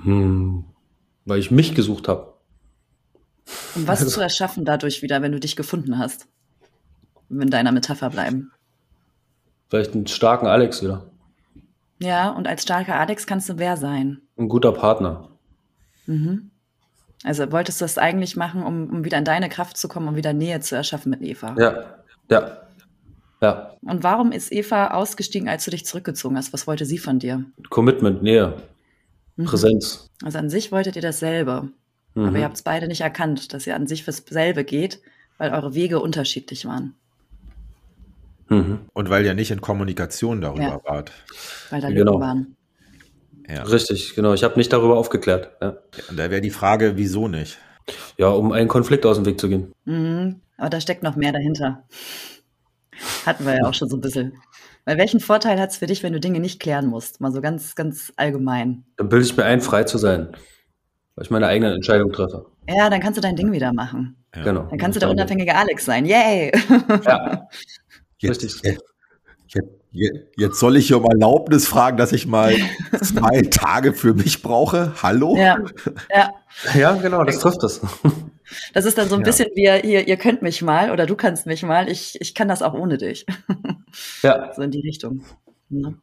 Hm, 0.04 0.64
weil 1.26 1.40
ich 1.40 1.52
mich 1.52 1.76
gesucht 1.76 2.08
habe. 2.08 2.34
Um 3.76 3.88
was 3.88 4.00
also, 4.00 4.12
zu 4.16 4.22
erschaffen 4.22 4.64
dadurch 4.64 5.02
wieder, 5.02 5.22
wenn 5.22 5.32
du 5.32 5.40
dich 5.40 5.56
gefunden 5.56 5.98
hast? 5.98 6.28
Wenn 7.28 7.50
deiner 7.50 7.72
Metapher 7.72 8.10
bleiben. 8.10 8.52
Vielleicht 9.70 9.94
einen 9.94 10.08
starken 10.08 10.48
Alex 10.48 10.82
wieder. 10.84 11.06
Ja, 12.00 12.30
und 12.32 12.48
als 12.48 12.64
starker 12.64 13.00
Alex 13.00 13.26
kannst 13.26 13.50
du 13.50 13.58
wer 13.58 13.78
sein? 13.78 14.22
Ein 14.38 14.50
guter 14.50 14.72
Partner. 14.72 15.30
Mhm. 16.06 16.52
Also 17.24 17.52
wolltest 17.52 17.82
du 17.82 17.86
das 17.86 17.98
eigentlich 17.98 18.36
machen, 18.36 18.64
um, 18.64 18.90
um 18.90 19.04
wieder 19.04 19.18
in 19.18 19.26
deine 19.26 19.50
Kraft 19.50 19.78
zu 19.78 19.88
kommen, 19.88 20.08
um 20.08 20.16
wieder 20.16 20.34
Nähe 20.34 20.60
zu 20.60 20.76
erschaffen 20.76 21.10
mit 21.10 21.22
Eva? 21.22 21.56
Ja, 21.58 21.86
ja. 22.30 22.58
Ja. 23.42 23.76
Und 23.82 24.04
warum 24.04 24.32
ist 24.32 24.52
Eva 24.52 24.92
ausgestiegen, 24.92 25.50
als 25.50 25.66
du 25.66 25.72
dich 25.72 25.86
zurückgezogen 25.86 26.38
hast? 26.38 26.54
Was 26.54 26.68
wollte 26.68 26.86
sie 26.86 26.98
von 26.98 27.20
dir? 27.20 27.46
Commitment, 27.70 28.24
Nähe. 28.24 28.54
Mhm. 29.36 29.46
Präsenz. 29.46 30.10
Also 30.24 30.38
an 30.38 30.50
sich 30.50 30.72
wolltet 30.72 30.96
ihr 30.96 31.02
dasselbe. 31.02 31.70
Mhm. 32.14 32.26
Aber 32.26 32.38
ihr 32.38 32.46
habt 32.46 32.56
es 32.56 32.62
beide 32.62 32.88
nicht 32.88 33.02
erkannt, 33.02 33.54
dass 33.54 33.68
ihr 33.68 33.76
an 33.76 33.88
sich 33.88 34.04
fürs 34.04 34.24
selbe 34.30 34.64
geht, 34.64 35.02
weil 35.38 35.52
eure 35.52 35.74
Wege 35.74 36.00
unterschiedlich 36.00 36.66
waren. 36.66 36.96
Mhm. 38.50 38.80
Und 38.94 39.10
weil 39.10 39.26
ihr 39.26 39.34
nicht 39.34 39.52
in 39.52 39.62
Kommunikation 39.62 40.42
darüber 40.42 40.62
ja. 40.62 40.82
wart. 40.84 41.12
Weil 41.70 41.82
da 41.82 41.90
genau. 41.90 42.20
waren. 42.20 42.56
Ja. 43.48 43.64
Richtig, 43.64 44.16
genau. 44.16 44.34
Ich 44.34 44.44
habe 44.44 44.58
nicht 44.58 44.74
darüber 44.74 44.98
aufgeklärt. 44.98 45.52
Ja. 45.62 45.78
Und 46.10 46.18
da 46.18 46.30
wäre 46.30 46.42
die 46.42 46.50
Frage, 46.50 46.94
wieso 46.96 47.28
nicht? 47.28 47.58
Ja, 48.18 48.30
um 48.30 48.52
einen 48.52 48.68
Konflikt 48.68 49.06
aus 49.06 49.18
dem 49.18 49.26
Weg 49.26 49.40
zu 49.40 49.50
gehen. 49.50 49.72
Mhm. 49.86 50.42
Aber 50.58 50.70
da 50.70 50.80
steckt 50.80 51.04
noch 51.04 51.16
mehr 51.16 51.32
dahinter. 51.32 51.84
Hatten 53.26 53.46
wir 53.46 53.56
ja 53.56 53.66
auch 53.66 53.74
schon 53.74 53.90
so 53.90 53.98
ein 53.98 54.02
bisschen. 54.02 54.34
Weil 54.86 54.98
welchen 54.98 55.20
Vorteil 55.20 55.60
hat 55.60 55.72
es 55.72 55.78
für 55.78 55.88
dich, 55.88 56.04
wenn 56.04 56.14
du 56.14 56.20
Dinge 56.20 56.40
nicht 56.40 56.60
klären 56.60 56.88
musst? 56.88 57.20
Mal 57.20 57.32
so 57.32 57.42
ganz, 57.42 57.76
ganz 57.76 58.14
allgemein. 58.16 58.86
Dann 58.98 59.10
bilde 59.10 59.26
ich 59.26 59.36
mir 59.36 59.44
ein, 59.44 59.62
frei 59.62 59.84
zu 59.84 59.98
sein. 59.98 60.30
Weil 61.16 61.26
ich 61.26 61.32
meine 61.32 61.48
eigene 61.48 61.74
Entscheidung 61.74 62.12
treffe. 62.12 62.46
Ja, 62.70 62.90
dann 62.90 63.00
kannst 63.00 63.18
du 63.18 63.22
dein 63.22 63.36
Ding 63.36 63.52
wieder 63.52 63.74
machen. 63.74 64.16
Ja. 64.36 64.44
Genau. 64.44 64.64
Dann 64.70 64.78
kannst 64.78 64.96
du 64.96 65.00
der 65.00 65.10
unabhängige 65.10 65.56
Alex 65.56 65.86
sein. 65.86 66.06
Yay! 66.06 66.52
Ja. 67.06 67.48
Jetzt, 68.20 68.44
Richtig. 68.44 68.80
Jetzt, 69.92 70.26
jetzt 70.36 70.60
soll 70.60 70.76
ich 70.78 70.94
um 70.94 71.06
Erlaubnis 71.06 71.68
fragen, 71.68 71.98
dass 71.98 72.12
ich 72.12 72.28
mal 72.28 72.54
zwei 73.02 73.42
Tage 73.44 73.94
für 73.94 74.14
mich 74.14 74.42
brauche. 74.42 74.94
Hallo? 75.02 75.38
Ja, 75.38 75.60
ja. 76.14 76.34
ja 76.74 76.94
genau, 76.96 77.24
das 77.24 77.40
trifft 77.40 77.64
es. 77.64 77.82
Das 78.74 78.86
ist 78.86 78.98
dann 78.98 79.10
so 79.10 79.16
ein 79.16 79.22
ja. 79.22 79.26
bisschen 79.26 79.48
wie, 79.56 79.64
ihr, 79.64 80.08
ihr 80.08 80.18
könnt 80.18 80.42
mich 80.42 80.62
mal 80.62 80.92
oder 80.92 81.06
du 81.06 81.16
kannst 81.16 81.46
mich 81.46 81.64
mal, 81.64 81.90
ich, 81.90 82.20
ich 82.20 82.36
kann 82.36 82.48
das 82.48 82.62
auch 82.62 82.74
ohne 82.74 82.98
dich. 82.98 83.26
Ja. 84.22 84.52
So 84.56 84.62
in 84.62 84.72
die 84.72 84.82
Richtung. 84.82 85.24
Ja. 85.70 85.94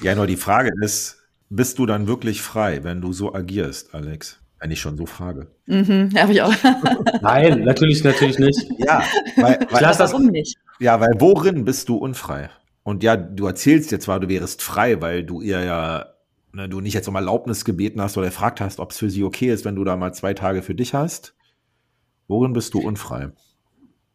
ja, 0.00 0.14
nur 0.14 0.26
die 0.26 0.36
Frage 0.36 0.70
ist, 0.82 1.18
bist 1.48 1.78
du 1.78 1.86
dann 1.86 2.06
wirklich 2.06 2.42
frei, 2.42 2.84
wenn 2.84 3.00
du 3.00 3.12
so 3.12 3.34
agierst, 3.34 3.94
Alex? 3.94 4.40
Wenn 4.58 4.70
ich 4.70 4.80
schon 4.80 4.96
so 4.96 5.06
frage. 5.06 5.48
Mhm, 5.66 6.10
habe 6.16 6.32
ich 6.32 6.42
auch. 6.42 6.54
Nein, 7.20 7.64
natürlich, 7.64 8.04
natürlich 8.04 8.38
nicht. 8.38 8.68
Ja, 8.78 9.02
weil, 9.36 9.58
weil, 9.70 9.82
lass 9.82 9.98
das, 9.98 10.12
warum 10.12 10.26
nicht? 10.26 10.56
Ja, 10.82 11.00
weil 11.00 11.12
worin 11.18 11.64
bist 11.64 11.88
du 11.88 11.96
unfrei? 11.96 12.50
Und 12.82 13.04
ja, 13.04 13.16
du 13.16 13.46
erzählst 13.46 13.92
jetzt 13.92 14.04
zwar, 14.04 14.18
du 14.18 14.28
wärst 14.28 14.62
frei, 14.62 15.00
weil 15.00 15.22
du 15.22 15.40
ihr 15.40 15.62
ja 15.62 16.06
ne, 16.52 16.68
du 16.68 16.80
nicht 16.80 16.94
jetzt 16.94 17.08
um 17.08 17.14
Erlaubnis 17.14 17.64
gebeten 17.64 18.00
hast 18.00 18.16
oder 18.16 18.26
gefragt 18.26 18.60
hast, 18.60 18.80
ob 18.80 18.90
es 18.90 18.98
für 18.98 19.08
sie 19.08 19.22
okay 19.22 19.52
ist, 19.52 19.64
wenn 19.64 19.76
du 19.76 19.84
da 19.84 19.96
mal 19.96 20.12
zwei 20.12 20.34
Tage 20.34 20.60
für 20.60 20.74
dich 20.74 20.92
hast. 20.92 21.34
Worin 22.26 22.52
bist 22.52 22.74
du 22.74 22.80
unfrei? 22.80 23.30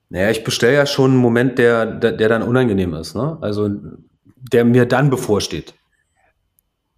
Naja, 0.09 0.30
ich 0.30 0.43
bestelle 0.43 0.76
ja 0.76 0.86
schon 0.86 1.11
einen 1.11 1.20
Moment, 1.20 1.57
der, 1.57 1.86
der, 1.86 2.11
der 2.11 2.28
dann 2.28 2.43
unangenehm 2.43 2.93
ist, 2.95 3.15
ne? 3.15 3.38
Also 3.39 3.70
der 4.51 4.65
mir 4.65 4.86
dann 4.86 5.09
bevorsteht. 5.09 5.74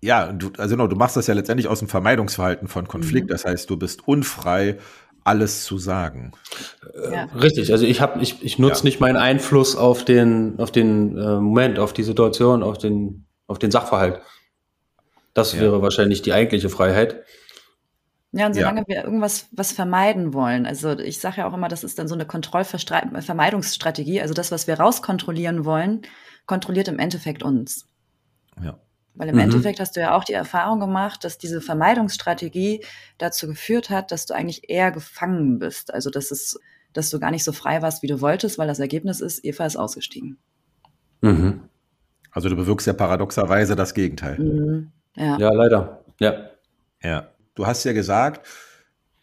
Ja, 0.02 0.32
du, 0.32 0.52
also 0.58 0.76
genau, 0.76 0.88
du 0.88 0.96
machst 0.96 1.16
das 1.16 1.28
ja 1.28 1.34
letztendlich 1.36 1.68
aus 1.68 1.80
dem 1.80 1.90
Vermeidungsverhalten 1.90 2.68
von 2.68 2.88
Konflikt. 2.88 3.28
Mhm. 3.28 3.32
Das 3.32 3.46
heißt, 3.46 3.70
du 3.70 3.78
bist 3.78 4.08
unfrei, 4.08 4.78
alles 5.24 5.64
zu 5.64 5.78
sagen. 5.78 6.32
Äh, 6.94 7.14
ja. 7.14 7.24
Richtig, 7.36 7.72
also 7.72 7.86
ich 7.86 8.02
habe, 8.02 8.22
ich, 8.22 8.44
ich 8.44 8.60
nutze 8.60 8.82
ja. 8.82 8.84
nicht 8.86 9.00
meinen 9.00 9.18
Einfluss 9.18 9.76
auf 9.76 10.06
den, 10.06 10.60
auf 10.60 10.72
den 10.72 11.18
äh, 11.18 11.36
Moment, 11.36 11.80
auf 11.80 11.94
die 11.94 12.04
Situation, 12.04 12.64
auf 12.64 12.78
den, 12.78 13.26
auf 13.48 13.60
den 13.60 13.72
Sachverhalt. 13.72 14.22
Das 15.34 15.54
ja. 15.54 15.62
wäre 15.62 15.82
wahrscheinlich 15.82 16.22
die 16.22 16.34
eigentliche 16.34 16.70
Freiheit. 16.70 17.24
Ja, 18.32 18.46
und 18.46 18.54
solange 18.54 18.82
ja. 18.82 18.88
wir 18.88 19.04
irgendwas 19.06 19.48
was 19.52 19.72
vermeiden 19.72 20.34
wollen, 20.34 20.68
also 20.68 20.98
ich 21.00 21.20
sage 21.20 21.38
ja 21.38 21.48
auch 21.48 21.54
immer, 21.54 21.68
das 21.68 21.84
ist 21.84 21.98
dann 21.98 22.08
so 22.08 22.14
eine 22.14 22.28
Kontrollvermeidungsstrategie, 22.28 24.22
also 24.22 24.36
das, 24.36 24.52
was 24.52 24.68
wir 24.68 24.80
rauskontrollieren 24.80 25.66
wollen, 25.66 26.04
kontrolliert 26.46 26.88
im 26.90 27.00
Endeffekt 27.00 27.42
uns. 27.42 27.88
Ja. 28.64 28.80
Weil 29.16 29.30
im 29.30 29.36
mhm. 29.36 29.42
Endeffekt 29.42 29.80
hast 29.80 29.96
du 29.96 30.00
ja 30.00 30.16
auch 30.16 30.24
die 30.24 30.34
Erfahrung 30.34 30.80
gemacht, 30.80 31.24
dass 31.24 31.38
diese 31.38 31.62
Vermeidungsstrategie 31.62 32.86
dazu 33.18 33.48
geführt 33.48 33.90
hat, 33.90 34.12
dass 34.12 34.26
du 34.26 34.34
eigentlich 34.34 34.70
eher 34.70 34.92
gefangen 34.92 35.60
bist. 35.60 35.94
Also 35.94 36.10
dass 36.10 36.32
es, 36.32 36.60
dass 36.94 37.10
du 37.10 37.20
gar 37.20 37.32
nicht 37.32 37.44
so 37.44 37.52
frei 37.52 37.82
warst, 37.82 38.02
wie 38.02 38.08
du 38.08 38.22
wolltest, 38.22 38.58
weil 38.58 38.68
das 38.68 38.80
Ergebnis 38.80 39.20
ist, 39.20 39.44
Eva 39.44 39.66
ist 39.66 39.76
ausgestiegen. 39.76 40.38
Mhm. 41.22 41.62
Also 42.32 42.50
du 42.50 42.56
bewirkst 42.56 42.88
ja 42.88 42.94
paradoxerweise 42.94 43.76
das 43.76 43.94
Gegenteil. 43.94 44.40
Mhm. 44.40 44.92
Ja. 45.16 45.38
ja, 45.38 45.52
leider. 45.52 46.06
Ja. 46.20 46.50
Ja. 47.04 47.30
Du 47.56 47.68
hast 47.68 47.84
ja 47.84 47.94
gesagt, 47.94 48.48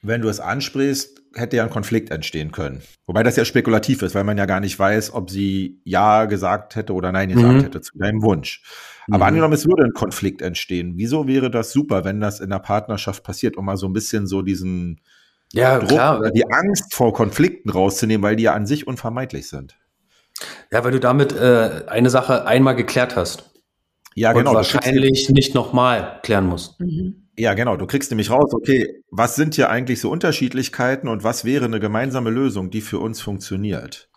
wenn 0.02 0.20
du 0.20 0.28
es 0.28 0.40
ansprichst, 0.40 1.22
hätte 1.34 1.56
ja 1.56 1.64
ein 1.64 1.70
Konflikt 1.70 2.10
entstehen 2.10 2.52
können. 2.52 2.82
Wobei 3.06 3.22
das 3.22 3.36
ja 3.36 3.44
spekulativ 3.44 4.02
ist, 4.02 4.14
weil 4.14 4.24
man 4.24 4.38
ja 4.38 4.46
gar 4.46 4.60
nicht 4.60 4.78
weiß, 4.78 5.12
ob 5.12 5.30
sie 5.30 5.80
Ja 5.84 6.24
gesagt 6.24 6.76
hätte 6.76 6.94
oder 6.94 7.12
Nein 7.12 7.28
gesagt 7.28 7.54
mhm. 7.54 7.62
hätte 7.62 7.80
zu 7.80 7.96
deinem 7.98 8.22
Wunsch. 8.22 8.62
Aber 9.08 9.18
mhm. 9.18 9.22
angenommen, 9.22 9.54
es 9.54 9.66
würde 9.66 9.84
ein 9.84 9.92
Konflikt 9.92 10.42
entstehen. 10.42 10.94
Wieso 10.96 11.26
wäre 11.26 11.50
das 11.50 11.72
super, 11.72 12.04
wenn 12.04 12.20
das 12.20 12.40
in 12.40 12.50
der 12.50 12.58
Partnerschaft 12.58 13.22
passiert, 13.22 13.56
um 13.56 13.64
mal 13.64 13.76
so 13.76 13.86
ein 13.86 13.92
bisschen 13.92 14.26
so 14.26 14.42
diesen, 14.42 15.00
ja, 15.52 15.78
Druck, 15.78 15.88
klar. 15.88 16.30
die 16.32 16.50
Angst 16.50 16.94
vor 16.94 17.12
Konflikten 17.12 17.70
rauszunehmen, 17.70 18.22
weil 18.22 18.36
die 18.36 18.44
ja 18.44 18.54
an 18.54 18.66
sich 18.66 18.86
unvermeidlich 18.86 19.48
sind. 19.48 19.78
Ja, 20.72 20.84
weil 20.84 20.92
du 20.92 21.00
damit 21.00 21.32
äh, 21.32 21.84
eine 21.86 22.10
Sache 22.10 22.46
einmal 22.46 22.74
geklärt 22.74 23.16
hast. 23.16 23.50
Ja, 24.14 24.32
genau. 24.32 24.50
Und 24.50 24.56
wahrscheinlich 24.56 25.28
nicht 25.30 25.54
nochmal 25.54 26.20
klären 26.22 26.46
musst. 26.46 26.80
Mhm. 26.80 27.28
Ja, 27.38 27.54
genau. 27.54 27.76
Du 27.76 27.86
kriegst 27.86 28.10
nämlich 28.10 28.30
raus, 28.30 28.52
okay, 28.54 29.02
was 29.10 29.36
sind 29.36 29.54
hier 29.54 29.68
eigentlich 29.68 30.00
so 30.00 30.10
Unterschiedlichkeiten 30.10 31.06
und 31.06 31.22
was 31.22 31.44
wäre 31.44 31.66
eine 31.66 31.80
gemeinsame 31.80 32.30
Lösung, 32.30 32.70
die 32.70 32.80
für 32.80 32.98
uns 32.98 33.20
funktioniert? 33.20 34.08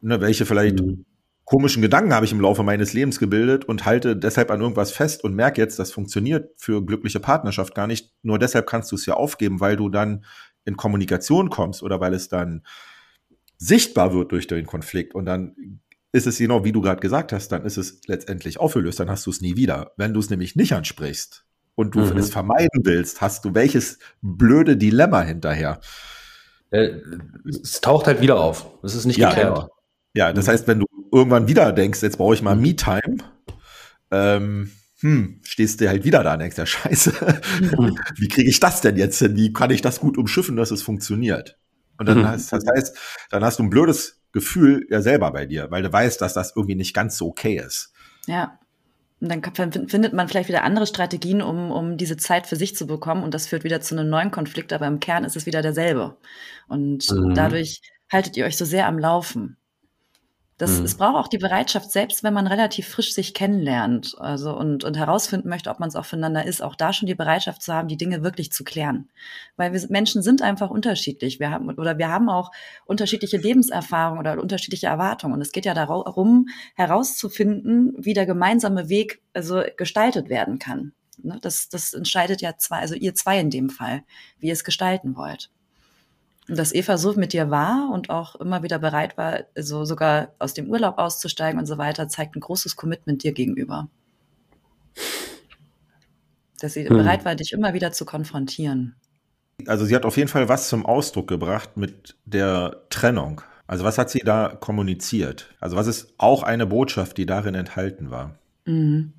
Ne, 0.00 0.20
welche 0.22 0.46
vielleicht 0.46 0.80
mhm. 0.80 1.04
Komischen 1.50 1.82
Gedanken 1.82 2.14
habe 2.14 2.24
ich 2.24 2.30
im 2.30 2.40
Laufe 2.40 2.62
meines 2.62 2.92
Lebens 2.92 3.18
gebildet 3.18 3.64
und 3.64 3.84
halte 3.84 4.16
deshalb 4.16 4.52
an 4.52 4.60
irgendwas 4.60 4.92
fest 4.92 5.24
und 5.24 5.34
merke 5.34 5.60
jetzt, 5.60 5.80
das 5.80 5.90
funktioniert 5.90 6.52
für 6.56 6.86
glückliche 6.86 7.18
Partnerschaft 7.18 7.74
gar 7.74 7.88
nicht. 7.88 8.12
Nur 8.22 8.38
deshalb 8.38 8.68
kannst 8.68 8.92
du 8.92 8.94
es 8.94 9.04
ja 9.04 9.14
aufgeben, 9.14 9.58
weil 9.58 9.76
du 9.76 9.88
dann 9.88 10.24
in 10.64 10.76
Kommunikation 10.76 11.50
kommst 11.50 11.82
oder 11.82 11.98
weil 11.98 12.14
es 12.14 12.28
dann 12.28 12.62
sichtbar 13.58 14.14
wird 14.14 14.30
durch 14.30 14.46
den 14.46 14.64
Konflikt 14.64 15.12
und 15.12 15.26
dann 15.26 15.80
ist 16.12 16.28
es 16.28 16.38
genau, 16.38 16.64
wie 16.64 16.70
du 16.70 16.82
gerade 16.82 17.00
gesagt 17.00 17.32
hast, 17.32 17.48
dann 17.50 17.64
ist 17.64 17.78
es 17.78 18.00
letztendlich 18.06 18.60
aufgelöst, 18.60 19.00
dann 19.00 19.10
hast 19.10 19.26
du 19.26 19.30
es 19.30 19.40
nie 19.40 19.56
wieder. 19.56 19.90
Wenn 19.96 20.14
du 20.14 20.20
es 20.20 20.30
nämlich 20.30 20.54
nicht 20.54 20.72
ansprichst 20.72 21.44
und 21.74 21.96
du 21.96 22.00
mhm. 22.00 22.16
es 22.16 22.30
vermeiden 22.30 22.82
willst, 22.84 23.20
hast 23.20 23.44
du 23.44 23.56
welches 23.56 23.98
blöde 24.22 24.76
Dilemma 24.76 25.22
hinterher. 25.22 25.80
Äh, 26.70 26.90
es 27.44 27.80
taucht 27.80 28.06
halt 28.06 28.20
wieder 28.20 28.38
auf. 28.38 28.70
Es 28.84 28.94
ist 28.94 29.06
nicht 29.06 29.18
ja, 29.18 29.30
geklärt. 29.30 29.68
Ja, 30.14 30.32
das 30.32 30.48
heißt, 30.48 30.66
wenn 30.66 30.80
du 30.80 30.86
irgendwann 31.12 31.48
wieder 31.48 31.72
denkst, 31.72 32.02
jetzt 32.02 32.18
brauche 32.18 32.34
ich 32.34 32.42
mal 32.42 32.56
Me-Time, 32.56 33.18
ähm, 34.10 34.70
hm, 35.00 35.40
stehst 35.44 35.80
du 35.80 35.88
halt 35.88 36.04
wieder 36.04 36.22
da 36.22 36.34
und 36.34 36.40
denkst, 36.40 36.58
ja 36.58 36.66
scheiße, 36.66 37.12
mhm. 37.60 37.98
wie 38.16 38.28
kriege 38.28 38.48
ich 38.48 38.60
das 38.60 38.80
denn 38.80 38.96
jetzt 38.96 39.18
hin? 39.18 39.36
Wie 39.36 39.52
kann 39.52 39.70
ich 39.70 39.82
das 39.82 40.00
gut 40.00 40.18
umschiffen, 40.18 40.56
dass 40.56 40.70
es 40.70 40.82
funktioniert? 40.82 41.58
Und 41.98 42.06
dann 42.06 42.18
mhm. 42.18 42.28
heißt, 42.28 42.52
das 42.52 42.64
heißt, 42.66 42.98
dann 43.30 43.44
hast 43.44 43.58
du 43.58 43.62
ein 43.62 43.70
blödes 43.70 44.20
Gefühl 44.32 44.86
ja 44.90 45.00
selber 45.00 45.32
bei 45.32 45.46
dir, 45.46 45.70
weil 45.70 45.82
du 45.82 45.92
weißt, 45.92 46.20
dass 46.20 46.34
das 46.34 46.54
irgendwie 46.54 46.76
nicht 46.76 46.94
ganz 46.94 47.16
so 47.16 47.28
okay 47.28 47.56
ist. 47.56 47.92
Ja. 48.26 48.58
Und 49.20 49.28
dann 49.28 49.88
findet 49.88 50.14
man 50.14 50.28
vielleicht 50.28 50.48
wieder 50.48 50.64
andere 50.64 50.86
Strategien, 50.86 51.42
um, 51.42 51.70
um 51.70 51.98
diese 51.98 52.16
Zeit 52.16 52.46
für 52.46 52.56
sich 52.56 52.74
zu 52.74 52.86
bekommen. 52.86 53.22
Und 53.22 53.34
das 53.34 53.46
führt 53.46 53.64
wieder 53.64 53.82
zu 53.82 53.94
einem 53.94 54.08
neuen 54.08 54.30
Konflikt, 54.30 54.72
aber 54.72 54.86
im 54.86 54.98
Kern 54.98 55.24
ist 55.24 55.36
es 55.36 55.44
wieder 55.44 55.60
derselbe. 55.60 56.16
Und 56.68 57.10
mhm. 57.10 57.34
dadurch 57.34 57.82
haltet 58.10 58.38
ihr 58.38 58.46
euch 58.46 58.56
so 58.56 58.64
sehr 58.64 58.86
am 58.86 58.98
Laufen. 58.98 59.58
Das, 60.60 60.78
mhm. 60.78 60.84
Es 60.84 60.94
braucht 60.94 61.16
auch 61.16 61.28
die 61.28 61.38
Bereitschaft, 61.38 61.90
selbst 61.90 62.22
wenn 62.22 62.34
man 62.34 62.46
relativ 62.46 62.86
frisch 62.86 63.14
sich 63.14 63.32
kennenlernt 63.32 64.14
also 64.18 64.54
und, 64.54 64.84
und 64.84 64.98
herausfinden 64.98 65.48
möchte, 65.48 65.70
ob 65.70 65.80
man 65.80 65.88
es 65.88 65.96
auch 65.96 66.04
füreinander 66.04 66.44
ist, 66.44 66.62
auch 66.62 66.74
da 66.74 66.92
schon 66.92 67.06
die 67.06 67.14
Bereitschaft 67.14 67.62
zu 67.62 67.72
haben, 67.72 67.88
die 67.88 67.96
Dinge 67.96 68.22
wirklich 68.22 68.52
zu 68.52 68.62
klären. 68.62 69.08
Weil 69.56 69.72
wir 69.72 69.80
Menschen 69.88 70.20
sind 70.20 70.42
einfach 70.42 70.68
unterschiedlich. 70.68 71.40
Wir 71.40 71.50
haben 71.50 71.70
oder 71.70 71.96
wir 71.96 72.10
haben 72.10 72.28
auch 72.28 72.50
unterschiedliche 72.84 73.38
Lebenserfahrungen 73.38 74.20
oder 74.20 74.38
unterschiedliche 74.38 74.88
Erwartungen. 74.88 75.32
Und 75.32 75.40
es 75.40 75.52
geht 75.52 75.64
ja 75.64 75.72
darum, 75.72 76.48
herauszufinden, 76.74 77.94
wie 77.96 78.12
der 78.12 78.26
gemeinsame 78.26 78.90
Weg 78.90 79.22
also 79.32 79.62
gestaltet 79.78 80.28
werden 80.28 80.58
kann. 80.58 80.92
Ne, 81.22 81.38
das, 81.40 81.70
das 81.70 81.94
entscheidet 81.94 82.42
ja 82.42 82.58
zwei, 82.58 82.80
also 82.80 82.94
ihr 82.94 83.14
zwei 83.14 83.40
in 83.40 83.48
dem 83.48 83.70
Fall, 83.70 84.02
wie 84.38 84.48
ihr 84.48 84.52
es 84.52 84.64
gestalten 84.64 85.16
wollt. 85.16 85.50
Und 86.48 86.58
dass 86.58 86.74
Eva 86.74 86.98
so 86.98 87.12
mit 87.14 87.32
dir 87.32 87.50
war 87.50 87.90
und 87.92 88.10
auch 88.10 88.34
immer 88.36 88.62
wieder 88.62 88.78
bereit 88.78 89.16
war, 89.16 89.44
so 89.56 89.84
sogar 89.84 90.32
aus 90.38 90.54
dem 90.54 90.68
Urlaub 90.68 90.98
auszusteigen 90.98 91.60
und 91.60 91.66
so 91.66 91.78
weiter, 91.78 92.08
zeigt 92.08 92.34
ein 92.34 92.40
großes 92.40 92.76
Commitment 92.76 93.22
dir 93.22 93.32
gegenüber. 93.32 93.88
Dass 96.58 96.74
sie 96.74 96.88
hm. 96.88 96.96
bereit 96.96 97.24
war, 97.24 97.34
dich 97.34 97.52
immer 97.52 97.72
wieder 97.72 97.92
zu 97.92 98.04
konfrontieren. 98.04 98.96
Also 99.66 99.84
sie 99.84 99.94
hat 99.94 100.04
auf 100.04 100.16
jeden 100.16 100.28
Fall 100.28 100.48
was 100.48 100.68
zum 100.68 100.86
Ausdruck 100.86 101.28
gebracht 101.28 101.76
mit 101.76 102.16
der 102.24 102.82
Trennung. 102.90 103.42
Also 103.66 103.84
was 103.84 103.98
hat 103.98 104.10
sie 104.10 104.20
da 104.20 104.48
kommuniziert? 104.48 105.54
Also 105.60 105.76
was 105.76 105.86
ist 105.86 106.14
auch 106.18 106.42
eine 106.42 106.66
Botschaft, 106.66 107.16
die 107.18 107.26
darin 107.26 107.54
enthalten 107.54 108.10
war? 108.10 108.38
Mhm. 108.64 109.12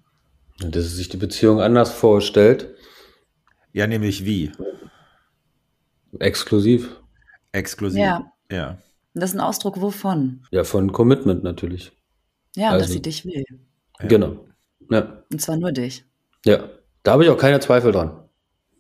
Dass 0.60 0.84
sie 0.84 0.96
sich 0.96 1.10
die 1.10 1.18
Beziehung 1.18 1.62
anders 1.62 1.92
vorstellt. 1.92 2.76
Ja, 3.72 3.88
nämlich 3.88 4.26
wie? 4.26 4.52
Exklusiv. 6.20 7.01
Exklusiv. 7.52 8.00
Ja. 8.00 8.32
ja. 8.52 8.78
Das 9.14 9.32
ist 9.32 9.36
ein 9.36 9.42
Ausdruck 9.42 9.82
wovon? 9.82 10.44
Ja, 10.52 10.64
von 10.64 10.92
Commitment 10.92 11.44
natürlich. 11.44 11.92
Ja, 12.56 12.70
also, 12.70 12.86
dass 12.86 12.92
sie 12.92 13.02
dich 13.02 13.26
will. 13.26 13.44
Genau. 14.00 14.46
Ja. 14.90 15.24
Und 15.32 15.42
zwar 15.42 15.58
nur 15.58 15.72
dich. 15.72 16.06
Ja. 16.46 16.70
Da 17.04 17.14
habe 17.14 17.24
ich 17.24 17.30
auch 17.30 17.38
keine 17.38 17.60
Zweifel 17.60 17.92
dran. 17.92 18.24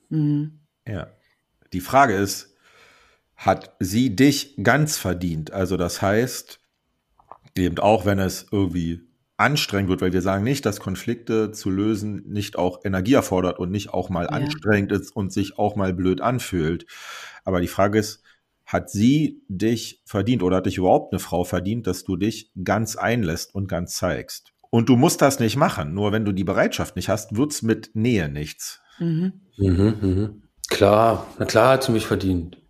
Mhm. 0.10 0.60
Ja. 0.88 1.08
Die 1.74 1.80
Frage 1.80 2.16
ist, 2.16 2.56
hat 3.36 3.76
sie 3.80 4.16
dich 4.16 4.56
ganz 4.62 4.98
verdient? 4.98 5.52
Also 5.52 5.78
das 5.78 6.02
heißt, 6.02 6.60
eben 7.58 7.80
auch 7.80 8.06
wenn 8.06 8.20
es 8.20 8.46
irgendwie 8.52 9.02
anstrengend 9.38 9.90
wird, 9.90 10.02
weil 10.02 10.14
wir 10.14 10.22
sagen 10.22 10.44
nicht, 10.44 10.66
dass 10.66 10.80
Konflikte 10.80 11.52
zu 11.52 11.72
lösen 11.72 12.24
nicht 12.28 12.58
auch 12.58 12.82
Energie 12.84 13.14
erfordert 13.14 13.58
und 13.58 13.72
nicht 13.72 13.92
auch 13.92 14.10
mal 14.10 14.26
ja. 14.26 14.30
anstrengend 14.30 14.92
ist 14.92 15.16
und 15.16 15.34
sich 15.34 15.58
auch 15.58 15.76
mal 15.76 15.94
blöd 15.94 16.22
anfühlt. 16.22 16.86
Aber 17.44 17.60
die 17.60 17.68
Frage 17.68 17.98
ist, 17.98 18.22
hat 18.72 18.90
sie 18.90 19.44
dich 19.50 20.02
verdient 20.06 20.44
oder 20.44 20.58
hat 20.58 20.66
dich 20.66 20.78
überhaupt 20.78 21.12
eine 21.12 21.20
Frau 21.20 21.44
verdient, 21.44 21.88
dass 21.88 22.06
du 22.06 22.16
dich 22.16 22.52
ganz 22.64 22.96
einlässt 22.96 23.54
und 23.54 23.68
ganz 23.68 23.96
zeigst? 23.98 24.54
Und 24.70 24.88
du 24.88 24.96
musst 24.96 25.22
das 25.22 25.42
nicht 25.42 25.58
machen. 25.58 25.94
Nur 25.94 26.14
wenn 26.14 26.24
du 26.24 26.32
die 26.32 26.46
Bereitschaft 26.46 26.96
nicht 26.96 27.10
hast, 27.10 27.36
wird's 27.36 27.62
mit 27.62 27.92
Nähe 27.94 28.30
nichts. 28.30 28.80
Mhm. 29.00 29.42
Mhm, 29.58 29.96
mhm. 30.02 30.44
Klar, 30.70 31.28
na 31.38 31.46
klar 31.46 31.74
hat 31.74 31.84
sie 31.84 31.92
mich 31.92 32.08
verdient. 32.08 32.62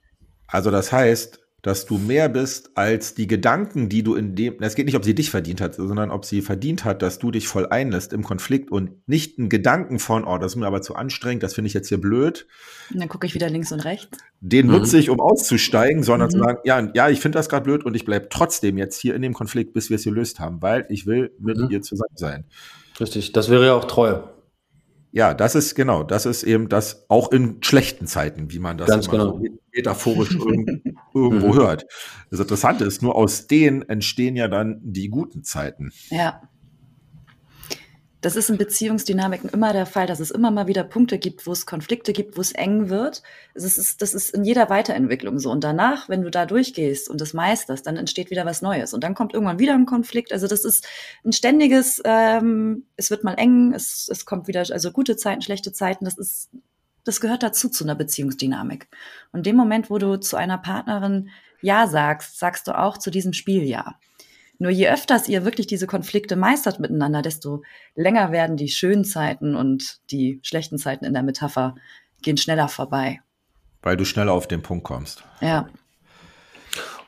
Also 0.48 0.72
das 0.72 0.92
heißt, 0.92 1.40
dass 1.62 1.86
du 1.86 1.98
mehr 1.98 2.28
bist 2.28 2.72
als 2.76 3.14
die 3.14 3.28
Gedanken, 3.28 3.88
die 3.88 4.02
du 4.02 4.16
in 4.16 4.36
dem, 4.36 4.56
es 4.62 4.76
geht 4.76 4.86
nicht, 4.86 4.96
ob 4.96 5.04
sie 5.04 5.14
dich 5.14 5.30
verdient 5.30 5.62
hat, 5.62 5.76
sondern 5.76 6.10
ob 6.10 6.26
sie 6.26 6.42
verdient 6.42 6.86
hat, 6.86 7.02
dass 7.02 7.20
du 7.20 7.30
dich 7.30 7.48
voll 7.48 7.68
einlässt 7.68 8.14
im 8.14 8.24
Konflikt 8.24 8.72
und 8.72 9.08
nicht 9.08 9.38
einen 9.38 9.50
Gedanken 9.50 10.00
von, 10.00 10.26
oh, 10.26 10.38
das 10.40 10.54
ist 10.54 10.56
mir 10.56 10.66
aber 10.66 10.82
zu 10.82 10.96
anstrengend, 10.96 11.44
das 11.44 11.54
finde 11.54 11.68
ich 11.68 11.74
jetzt 11.74 11.90
hier 11.90 12.02
blöd. 12.02 12.48
Und 12.92 13.00
dann 13.00 13.10
gucke 13.10 13.28
ich 13.28 13.36
wieder 13.36 13.50
links 13.50 13.72
und 13.72 13.82
rechts. 13.82 14.18
Den 14.40 14.68
mhm. 14.68 14.74
nutze 14.74 14.98
ich, 14.98 15.12
um 15.12 15.20
auszusteigen, 15.20 16.02
sondern 16.02 16.30
mhm. 16.30 16.32
zu 16.32 16.40
sagen, 16.40 16.60
ja, 16.64 16.92
ja, 16.96 17.10
ich 17.10 17.20
finde 17.20 17.38
das 17.38 17.48
gerade 17.48 17.64
blöd 17.64 17.86
und 17.86 17.96
ich 17.96 18.06
bleibe 18.06 18.30
trotzdem 18.30 18.78
jetzt 18.78 19.00
hier 19.00 19.14
in 19.14 19.22
dem 19.22 19.34
Konflikt, 19.34 19.74
bis 19.74 19.90
wir 19.90 19.96
es 19.96 20.04
gelöst 20.04 20.40
haben, 20.40 20.62
weil 20.62 20.86
ich 20.90 21.06
will 21.06 21.32
mit 21.40 21.58
mhm. 21.58 21.70
ihr 21.70 21.82
zusammen 21.84 22.16
sein. 22.16 22.46
Richtig, 23.00 23.34
das 23.34 23.50
wäre 23.50 23.68
ja 23.68 23.74
auch 23.74 23.86
Treue. 23.86 24.24
Ja, 25.14 25.34
das 25.34 25.56
ist 25.56 25.76
genau, 25.76 26.04
das 26.04 26.26
ist 26.26 26.44
eben 26.44 26.70
das 26.70 27.06
auch 27.10 27.32
in 27.32 27.62
schlechten 27.62 28.08
Zeiten, 28.08 28.52
wie 28.52 28.60
man 28.60 28.78
das 28.78 28.88
Ganz 28.88 29.10
genau. 29.10 29.38
so 29.38 29.44
metaphorisch 29.74 30.36
irgendwo 31.14 31.48
mhm. 31.48 31.56
hört. 31.56 31.86
Das 32.30 32.40
Interessante 32.40 32.86
ist, 32.86 33.02
nur 33.02 33.16
aus 33.16 33.48
denen 33.48 33.82
entstehen 33.82 34.38
ja 34.38 34.48
dann 34.48 34.80
die 34.84 35.10
guten 35.10 35.44
Zeiten. 35.44 35.92
Ja. 36.10 36.42
Das 38.22 38.36
ist 38.36 38.52
in 38.52 38.58
Beziehungsdynamiken 38.60 39.50
immer 39.50 39.74
der 39.74 39.88
Fall, 39.88 40.06
dass 40.06 40.20
es 40.20 40.30
immer 40.30 40.52
mal 40.52 40.68
wieder 40.68 40.84
Punkte 40.84 41.18
gibt, 41.18 41.48
wo 41.48 41.52
es 41.52 41.66
Konflikte 41.66 42.14
gibt, 42.14 42.38
wo 42.38 42.42
es 42.42 42.52
eng 42.52 42.90
wird. 42.90 43.24
Das 43.56 43.64
ist, 43.80 44.00
das 44.00 44.14
ist 44.14 44.36
in 44.36 44.44
jeder 44.44 44.70
Weiterentwicklung 44.70 45.40
so. 45.40 45.50
Und 45.50 45.64
danach, 45.64 46.08
wenn 46.08 46.22
du 46.22 46.30
da 46.30 46.46
durchgehst 46.46 47.10
und 47.10 47.20
das 47.20 47.34
meisterst, 47.34 47.88
dann 47.88 47.98
entsteht 47.98 48.30
wieder 48.30 48.46
was 48.46 48.62
Neues. 48.62 48.94
Und 48.94 49.04
dann 49.04 49.16
kommt 49.16 49.34
irgendwann 49.34 49.58
wieder 49.58 49.74
ein 49.74 49.88
Konflikt. 49.88 50.32
Also 50.34 50.48
das 50.48 50.66
ist 50.66 50.88
ein 51.26 51.34
ständiges, 51.34 52.00
ähm, 52.06 52.86
es 52.96 53.10
wird 53.10 53.24
mal 53.24 53.34
eng, 53.34 53.74
es, 53.74 54.08
es 54.08 54.24
kommt 54.28 54.48
wieder, 54.48 54.60
also 54.70 54.92
gute 54.92 55.18
Zeiten, 55.18 55.42
schlechte 55.42 55.74
Zeiten. 55.74 56.06
Das 56.06 56.20
ist, 56.20 56.52
das 57.04 57.22
gehört 57.22 57.42
dazu 57.42 57.70
zu 57.70 57.84
einer 57.84 57.96
Beziehungsdynamik. 57.96 58.88
Und 59.32 59.48
dem 59.48 59.56
Moment, 59.56 59.90
wo 59.90 59.98
du 59.98 60.18
zu 60.20 60.38
einer 60.38 60.60
Partnerin 60.60 61.30
Ja 61.64 61.88
sagst, 61.88 62.38
sagst 62.38 62.68
du 62.68 62.78
auch 62.78 63.00
zu 63.00 63.10
diesem 63.10 63.34
Spiel 63.34 63.64
Ja. 63.64 63.96
Nur 64.62 64.70
je 64.70 64.92
öfters 64.92 65.28
ihr 65.28 65.44
wirklich 65.44 65.66
diese 65.66 65.88
Konflikte 65.88 66.36
meistert 66.36 66.80
miteinander, 66.80 67.24
desto 67.24 67.64
länger 67.96 68.32
werden 68.32 68.58
die 68.58 68.70
schönen 68.70 69.04
Zeiten 69.04 69.56
und 69.56 70.02
die 70.12 70.40
schlechten 70.44 70.78
Zeiten 70.78 71.04
in 71.04 71.14
der 71.14 71.24
Metapher 71.24 71.74
gehen 72.22 72.38
schneller 72.38 72.68
vorbei. 72.68 73.22
Weil 73.82 73.98
du 73.98 74.06
schneller 74.06 74.34
auf 74.34 74.48
den 74.48 74.62
Punkt 74.62 74.84
kommst. 74.84 75.24
Ja. 75.42 75.68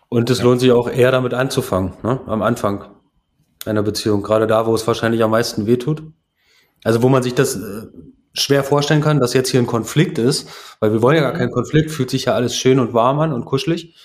Und 0.10 0.32
es 0.32 0.40
ja. 0.40 0.46
lohnt 0.46 0.62
sich 0.62 0.72
auch 0.72 0.90
eher 0.90 1.12
damit 1.12 1.36
anzufangen, 1.36 1.94
ne? 2.02 2.22
am 2.26 2.42
Anfang 2.42 2.86
einer 3.68 3.84
Beziehung. 3.84 4.24
Gerade 4.24 4.48
da, 4.48 4.66
wo 4.66 4.74
es 4.74 4.88
wahrscheinlich 4.88 5.22
am 5.22 5.30
meisten 5.30 5.68
wehtut. 5.68 6.02
Also 6.84 7.04
wo 7.04 7.10
man 7.10 7.22
sich 7.22 7.36
das 7.36 7.56
äh, 7.56 7.86
schwer 8.34 8.64
vorstellen 8.64 9.02
kann, 9.02 9.20
dass 9.20 9.36
jetzt 9.36 9.52
hier 9.52 9.60
ein 9.60 9.68
Konflikt 9.68 10.18
ist, 10.18 10.50
weil 10.80 10.92
wir 10.92 11.04
wollen 11.04 11.18
ja 11.18 11.22
gar 11.22 11.34
keinen 11.34 11.52
Konflikt, 11.52 11.92
fühlt 11.92 12.10
sich 12.10 12.26
ja 12.26 12.34
alles 12.34 12.58
schön 12.58 12.80
und 12.80 12.96
warm 12.96 13.20
an 13.20 13.32
und 13.32 13.46
kuschelig. 13.46 13.96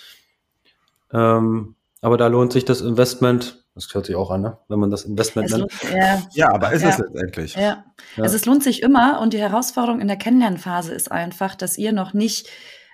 Ähm, 1.15 1.77
aber 2.01 2.17
da 2.17 2.27
lohnt 2.27 2.53
sich 2.53 2.65
das 2.65 2.81
Investment, 2.81 3.65
das 3.75 3.93
hört 3.93 4.07
sich 4.07 4.17
auch 4.17 4.31
an, 4.31 4.43
ne? 4.43 4.59
wenn 4.69 4.79
man 4.79 4.91
das 4.91 5.05
Investment 5.05 5.51
nennt. 5.51 5.73
ja, 5.93 6.23
ja, 6.33 6.53
aber 6.53 6.73
ist 6.73 6.83
ja. 6.83 6.91
es 6.91 6.99
letztendlich. 6.99 7.55
Ja. 7.55 7.61
ja. 7.61 7.85
Also 8.23 8.37
es 8.37 8.47
lohnt 8.47 8.63
sich 8.63 8.83
immer 8.83 9.21
und 9.21 9.33
die 9.33 9.39
Herausforderung 9.39 10.01
in 10.01 10.09
der 10.09 10.17
Kennenlernphase 10.17 10.93
ist 10.93 11.11
einfach, 11.11 11.55
dass 11.55 11.79
ihr 11.79 11.93
noch 11.93 12.13
nicht 12.15 12.49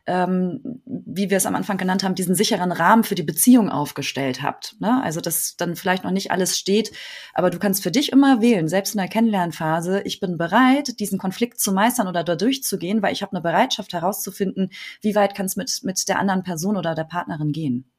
ähm, 0.07 0.83
wie 0.85 1.31
wir 1.31 1.39
es 1.39 1.47
am 1.47 1.55
Anfang 1.55 1.79
genannt 1.79 2.05
haben, 2.05 2.15
diesen 2.15 2.35
sicheren 2.35 2.73
Rahmen 2.73 3.05
für 3.05 3.15
die 3.15 3.23
Beziehung 3.23 3.71
aufgestellt 3.71 4.43
habt. 4.43 4.77
Ne? 4.81 5.03
Also 5.03 5.21
dass 5.21 5.57
dann 5.57 5.77
vielleicht 5.77 6.05
noch 6.05 6.11
nicht 6.11 6.31
alles 6.31 6.59
steht, 6.59 6.93
aber 7.33 7.51
du 7.51 7.59
kannst 7.59 7.83
für 7.83 7.91
dich 7.91 8.13
immer 8.13 8.43
wählen, 8.43 8.69
selbst 8.69 8.95
in 8.95 8.99
der 8.99 9.09
Kennenlernphase, 9.09 10.03
ich 10.03 10.21
bin 10.21 10.37
bereit, 10.37 11.01
diesen 11.01 11.19
Konflikt 11.19 11.59
zu 11.59 11.73
meistern 11.73 12.09
oder 12.09 12.23
da 12.23 12.37
durchzugehen, 12.37 13.03
weil 13.03 13.13
ich 13.13 13.23
habe 13.23 13.33
eine 13.33 13.41
Bereitschaft 13.41 13.93
herauszufinden, 13.93 14.71
wie 15.01 15.15
weit 15.15 15.35
kann 15.35 15.47
es 15.47 15.57
mit, 15.57 15.81
mit 15.85 16.07
der 16.09 16.19
anderen 16.19 16.43
Person 16.43 16.77
oder 16.77 16.95
der 16.95 17.05
Partnerin 17.05 17.53
gehen. 17.53 17.91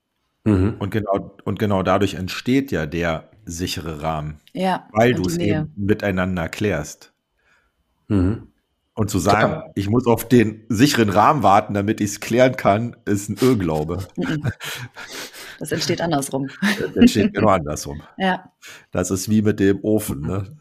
Mhm. 0.46 0.76
Und 0.80 0.91
genau, 0.91 1.36
und 1.43 1.60
genau 1.60 1.84
dadurch 1.84 2.14
entsteht 2.14 2.72
ja 2.72 2.86
der 2.86 3.30
sichere 3.46 4.02
Rahmen. 4.02 4.38
Ja. 4.54 4.88
Weil 4.91 5.14
du 5.14 5.24
es 5.24 5.38
eben 5.38 5.74
miteinander 5.76 6.48
klärst. 6.48 7.14
Mhm. 8.08 8.48
Und 8.93 9.10
zu 9.10 9.20
sagen, 9.20 9.52
ja. 9.52 9.72
ich 9.76 9.89
muss 9.89 10.06
auf 10.06 10.28
den 10.28 10.64
sicheren 10.70 11.10
Rahmen 11.10 11.43
warten, 11.43 11.74
damit 11.74 12.00
ich 12.00 12.12
es 12.12 12.20
klären 12.22 12.56
kann, 12.56 12.96
ist 13.04 13.30
ein 13.30 13.38
Irrglaube. 13.41 14.08
Mhm. 14.16 14.50
Das 15.60 15.72
entsteht 15.72 16.02
andersrum. 16.02 16.50
Das 16.80 16.96
entsteht 16.96 17.34
genau 17.34 17.48
andersrum. 17.50 18.02
Ja. 18.18 18.52
Das 18.91 19.12
ist 19.12 19.30
wie 19.30 19.41
mit 19.41 19.60
dem 19.60 19.84
Ofen. 19.84 20.22
Ne? 20.22 20.58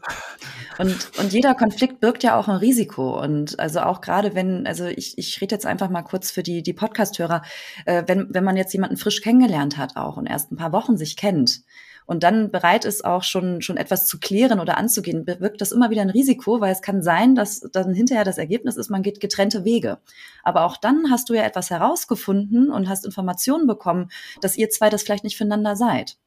Und, 0.77 1.11
und 1.19 1.33
jeder 1.33 1.55
Konflikt 1.55 1.99
birgt 1.99 2.23
ja 2.23 2.37
auch 2.37 2.47
ein 2.47 2.57
Risiko. 2.57 3.21
Und 3.21 3.59
also 3.59 3.81
auch 3.81 4.01
gerade 4.01 4.35
wenn, 4.35 4.67
also 4.67 4.85
ich, 4.85 5.17
ich 5.17 5.39
rede 5.41 5.55
jetzt 5.55 5.65
einfach 5.65 5.89
mal 5.89 6.03
kurz 6.03 6.31
für 6.31 6.43
die, 6.43 6.63
die 6.63 6.73
Podcast-Hörer, 6.73 7.43
äh, 7.85 8.03
wenn, 8.07 8.27
wenn 8.29 8.43
man 8.43 8.57
jetzt 8.57 8.73
jemanden 8.73 8.97
frisch 8.97 9.21
kennengelernt 9.21 9.77
hat 9.77 9.95
auch 9.95 10.17
und 10.17 10.25
erst 10.25 10.51
ein 10.51 10.57
paar 10.57 10.71
Wochen 10.71 10.97
sich 10.97 11.15
kennt, 11.15 11.61
und 12.05 12.23
dann 12.23 12.51
bereit 12.51 12.85
ist, 12.85 13.03
auch 13.03 13.23
schon, 13.23 13.61
schon 13.61 13.77
etwas 13.77 14.07
zu 14.07 14.19
klären 14.19 14.59
oder 14.59 14.77
anzugehen, 14.77 15.25
bewirkt 15.25 15.61
das 15.61 15.71
immer 15.71 15.89
wieder 15.89 16.01
ein 16.01 16.09
Risiko, 16.09 16.61
weil 16.61 16.71
es 16.71 16.81
kann 16.81 17.01
sein, 17.01 17.35
dass 17.35 17.61
dann 17.71 17.93
hinterher 17.93 18.23
das 18.23 18.37
Ergebnis 18.37 18.77
ist, 18.77 18.89
man 18.89 19.01
geht 19.01 19.19
getrennte 19.19 19.65
Wege. 19.65 19.97
Aber 20.43 20.65
auch 20.65 20.77
dann 20.77 21.09
hast 21.09 21.29
du 21.29 21.33
ja 21.33 21.43
etwas 21.43 21.71
herausgefunden 21.71 22.71
und 22.71 22.89
hast 22.89 23.05
Informationen 23.05 23.65
bekommen, 23.65 24.09
dass 24.41 24.55
ihr 24.55 24.69
zwei 24.69 24.89
das 24.89 25.03
vielleicht 25.03 25.23
nicht 25.23 25.37
füreinander 25.37 25.75
seid. 25.75 26.17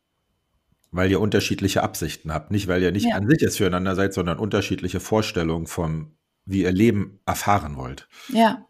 Weil 0.90 1.10
ihr 1.10 1.20
unterschiedliche 1.20 1.82
Absichten 1.82 2.32
habt. 2.32 2.50
Nicht, 2.50 2.66
weil 2.68 2.82
ihr 2.82 2.92
nicht 2.92 3.08
ja. 3.08 3.16
an 3.16 3.28
sich 3.28 3.40
jetzt 3.40 3.58
füreinander 3.58 3.94
seid, 3.94 4.14
sondern 4.14 4.38
unterschiedliche 4.38 5.00
Vorstellungen 5.00 5.66
vom, 5.66 6.12
wie 6.44 6.62
ihr 6.62 6.72
Leben 6.72 7.20
erfahren 7.26 7.76
wollt. 7.76 8.08
Ja. 8.28 8.66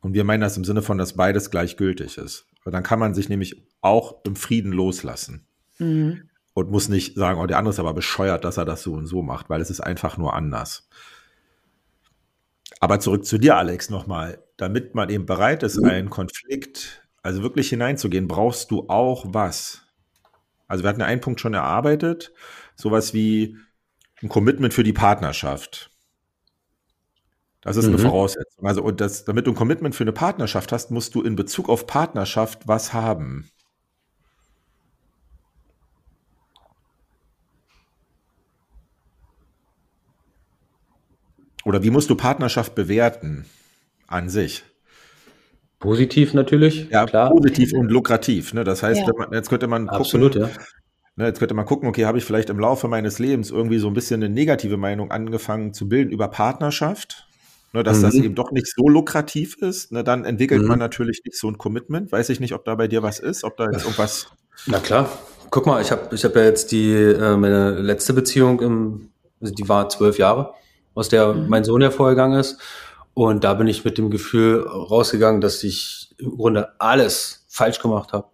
Und 0.00 0.14
wir 0.14 0.24
meinen 0.24 0.42
das 0.42 0.56
im 0.56 0.64
Sinne 0.64 0.82
von, 0.82 0.98
dass 0.98 1.14
beides 1.14 1.50
gleichgültig 1.50 2.18
ist. 2.18 2.46
Und 2.64 2.72
dann 2.72 2.82
kann 2.82 2.98
man 2.98 3.14
sich 3.14 3.28
nämlich 3.28 3.64
auch 3.80 4.22
im 4.24 4.36
Frieden 4.36 4.72
loslassen. 4.72 5.46
Mhm. 5.78 6.28
Und 6.54 6.70
muss 6.70 6.88
nicht 6.88 7.16
sagen, 7.16 7.40
oh, 7.40 7.46
der 7.46 7.56
andere 7.56 7.72
ist 7.72 7.78
aber 7.80 7.94
bescheuert, 7.94 8.44
dass 8.44 8.58
er 8.58 8.66
das 8.66 8.82
so 8.82 8.92
und 8.92 9.06
so 9.06 9.22
macht, 9.22 9.48
weil 9.48 9.62
es 9.62 9.70
ist 9.70 9.80
einfach 9.80 10.18
nur 10.18 10.34
anders. 10.34 10.88
Aber 12.80 13.00
zurück 13.00 13.24
zu 13.24 13.38
dir, 13.38 13.56
Alex, 13.56 13.90
nochmal. 13.90 14.42
Damit 14.56 14.94
man 14.94 15.08
eben 15.08 15.24
bereit 15.24 15.62
ist, 15.62 15.82
einen 15.82 16.10
Konflikt, 16.10 17.02
also 17.22 17.42
wirklich 17.42 17.68
hineinzugehen, 17.68 18.28
brauchst 18.28 18.70
du 18.70 18.88
auch 18.88 19.24
was? 19.28 19.82
Also 20.72 20.84
wir 20.84 20.88
hatten 20.88 21.00
ja 21.00 21.06
einen 21.06 21.20
Punkt 21.20 21.38
schon 21.38 21.52
erarbeitet, 21.52 22.32
sowas 22.76 23.12
wie 23.12 23.58
ein 24.22 24.30
Commitment 24.30 24.72
für 24.72 24.82
die 24.82 24.94
Partnerschaft. 24.94 25.90
Das 27.60 27.76
ist 27.76 27.88
mhm. 27.88 27.96
eine 27.96 28.02
Voraussetzung. 28.02 28.66
Also, 28.66 28.82
und 28.82 28.98
das, 28.98 29.26
damit 29.26 29.46
du 29.46 29.50
ein 29.50 29.54
Commitment 29.54 29.94
für 29.94 30.04
eine 30.04 30.14
Partnerschaft 30.14 30.72
hast, 30.72 30.90
musst 30.90 31.14
du 31.14 31.20
in 31.20 31.36
Bezug 31.36 31.68
auf 31.68 31.86
Partnerschaft 31.86 32.66
was 32.66 32.94
haben. 32.94 33.50
Oder 41.66 41.82
wie 41.82 41.90
musst 41.90 42.08
du 42.08 42.14
Partnerschaft 42.14 42.74
bewerten 42.74 43.44
an 44.06 44.30
sich? 44.30 44.64
Positiv 45.82 46.32
natürlich. 46.32 46.88
Ja, 46.90 47.06
klar. 47.06 47.30
positiv 47.30 47.72
und 47.72 47.90
lukrativ. 47.90 48.54
Ne? 48.54 48.62
Das 48.62 48.84
heißt, 48.84 49.00
ja. 49.04 49.12
man, 49.18 49.32
jetzt 49.32 49.48
könnte 49.48 49.66
man 49.66 49.88
gucken, 49.88 50.00
Absolut, 50.00 50.36
ja. 50.36 50.48
Ne, 51.16 51.26
jetzt 51.26 51.40
könnte 51.40 51.54
man 51.54 51.66
gucken, 51.66 51.88
okay, 51.88 52.06
habe 52.06 52.18
ich 52.18 52.24
vielleicht 52.24 52.50
im 52.50 52.60
Laufe 52.60 52.86
meines 52.86 53.18
Lebens 53.18 53.50
irgendwie 53.50 53.78
so 53.78 53.88
ein 53.88 53.92
bisschen 53.92 54.22
eine 54.22 54.32
negative 54.32 54.76
Meinung 54.76 55.10
angefangen 55.10 55.74
zu 55.74 55.88
bilden 55.88 56.12
über 56.12 56.28
Partnerschaft, 56.28 57.26
ne, 57.72 57.82
dass 57.82 57.98
mhm. 57.98 58.02
das 58.02 58.14
eben 58.14 58.34
doch 58.36 58.52
nicht 58.52 58.68
so 58.68 58.88
lukrativ 58.88 59.56
ist. 59.58 59.90
Ne, 59.90 60.04
dann 60.04 60.24
entwickelt 60.24 60.62
mhm. 60.62 60.68
man 60.68 60.78
natürlich 60.78 61.20
nicht 61.24 61.36
so 61.36 61.48
ein 61.48 61.58
Commitment. 61.58 62.12
Weiß 62.12 62.28
ich 62.28 62.38
nicht, 62.38 62.54
ob 62.54 62.64
da 62.64 62.76
bei 62.76 62.86
dir 62.86 63.02
was 63.02 63.18
ist, 63.18 63.42
ob 63.42 63.56
da 63.56 63.64
jetzt 63.64 63.82
irgendwas. 63.82 64.28
Na 64.66 64.78
klar. 64.78 65.10
Guck 65.50 65.66
mal, 65.66 65.82
ich 65.82 65.90
habe 65.90 66.14
ich 66.14 66.24
hab 66.24 66.36
ja 66.36 66.44
jetzt 66.44 66.70
die 66.70 66.92
äh, 66.92 67.36
meine 67.36 67.72
letzte 67.72 68.12
Beziehung 68.12 68.60
im, 68.60 69.10
also 69.40 69.52
die 69.52 69.68
war 69.68 69.88
zwölf 69.88 70.16
Jahre, 70.16 70.54
aus 70.94 71.08
der 71.08 71.34
mhm. 71.34 71.48
mein 71.48 71.64
Sohn 71.64 71.82
ja 71.82 71.90
vorgegangen 71.90 72.38
ist. 72.38 72.58
Und 73.14 73.44
da 73.44 73.54
bin 73.54 73.66
ich 73.66 73.84
mit 73.84 73.98
dem 73.98 74.10
Gefühl 74.10 74.66
rausgegangen, 74.66 75.40
dass 75.40 75.62
ich 75.64 76.14
im 76.18 76.36
Grunde 76.36 76.80
alles 76.80 77.44
falsch 77.48 77.78
gemacht 77.80 78.12
habe. 78.12 78.28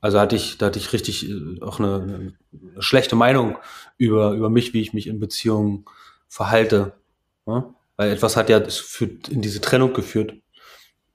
Also 0.00 0.20
hatte 0.20 0.36
ich, 0.36 0.58
da 0.58 0.66
hatte 0.66 0.78
ich 0.78 0.92
richtig 0.92 1.28
äh, 1.28 1.60
auch 1.60 1.78
eine, 1.78 1.94
eine, 1.94 2.34
schlechte 2.78 3.16
Meinung 3.16 3.58
über, 3.98 4.32
über 4.32 4.48
mich, 4.48 4.72
wie 4.72 4.80
ich 4.80 4.92
mich 4.92 5.06
in 5.06 5.20
Beziehungen 5.20 5.84
verhalte. 6.28 6.94
Ja? 7.46 7.74
Weil 7.96 8.12
etwas 8.12 8.36
hat 8.36 8.48
ja 8.48 8.58
in 8.58 9.42
diese 9.42 9.60
Trennung 9.60 9.92
geführt. 9.92 10.32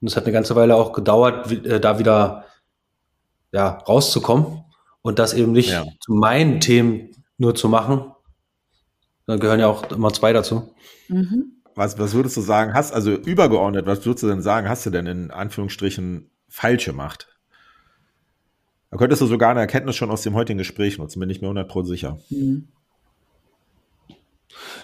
Und 0.01 0.07
es 0.07 0.15
hat 0.15 0.25
eine 0.25 0.33
ganze 0.33 0.55
Weile 0.55 0.75
auch 0.75 0.93
gedauert, 0.93 1.51
äh, 1.51 1.79
da 1.79 1.97
wieder 1.97 2.45
ja, 3.51 3.69
rauszukommen 3.69 4.65
und 5.01 5.17
das 5.17 5.33
eben 5.33 5.53
nicht 5.53 5.69
ja. 5.69 5.85
zu 6.01 6.13
meinen 6.13 6.59
Themen 6.59 7.11
nur 7.37 7.55
zu 7.55 7.69
machen. 7.69 8.11
Da 9.25 9.37
gehören 9.37 9.61
ja 9.61 9.67
auch 9.67 9.89
immer 9.91 10.13
zwei 10.13 10.33
dazu. 10.33 10.75
Mhm 11.07 11.54
was, 11.75 11.99
was 11.99 12.13
würdest 12.13 12.37
du 12.37 12.41
sagen, 12.41 12.73
hast, 12.73 12.93
also 12.93 13.11
übergeordnet, 13.11 13.85
was 13.85 14.05
würdest 14.05 14.23
du 14.23 14.27
denn 14.27 14.41
sagen, 14.41 14.67
hast 14.67 14.85
du 14.85 14.89
denn 14.89 15.05
in 15.05 15.31
Anführungsstrichen 15.31 16.31
falsch 16.47 16.85
gemacht? 16.85 17.27
Da 18.91 18.97
könntest 18.97 19.21
du 19.21 19.25
sogar 19.25 19.51
eine 19.51 19.59
Erkenntnis 19.59 19.95
schon 19.95 20.09
aus 20.09 20.21
dem 20.21 20.35
heutigen 20.35 20.57
Gespräch 20.57 20.97
nutzen, 20.97 21.19
bin 21.19 21.29
ich 21.29 21.41
mir 21.41 21.49
100% 21.49 21.85
sicher. 21.85 22.17
Mhm. 22.29 22.69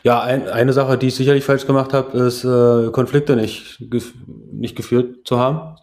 Ja, 0.03 0.21
ein, 0.21 0.49
eine 0.49 0.73
Sache, 0.73 0.97
die 0.97 1.07
ich 1.07 1.15
sicherlich 1.15 1.45
falsch 1.45 1.65
gemacht 1.65 1.93
habe, 1.93 2.17
ist 2.17 2.43
äh, 2.43 2.91
Konflikte 2.91 3.35
nicht, 3.35 3.77
gef 3.89 4.13
nicht 4.51 4.75
geführt 4.75 5.25
zu 5.25 5.39
haben. 5.39 5.77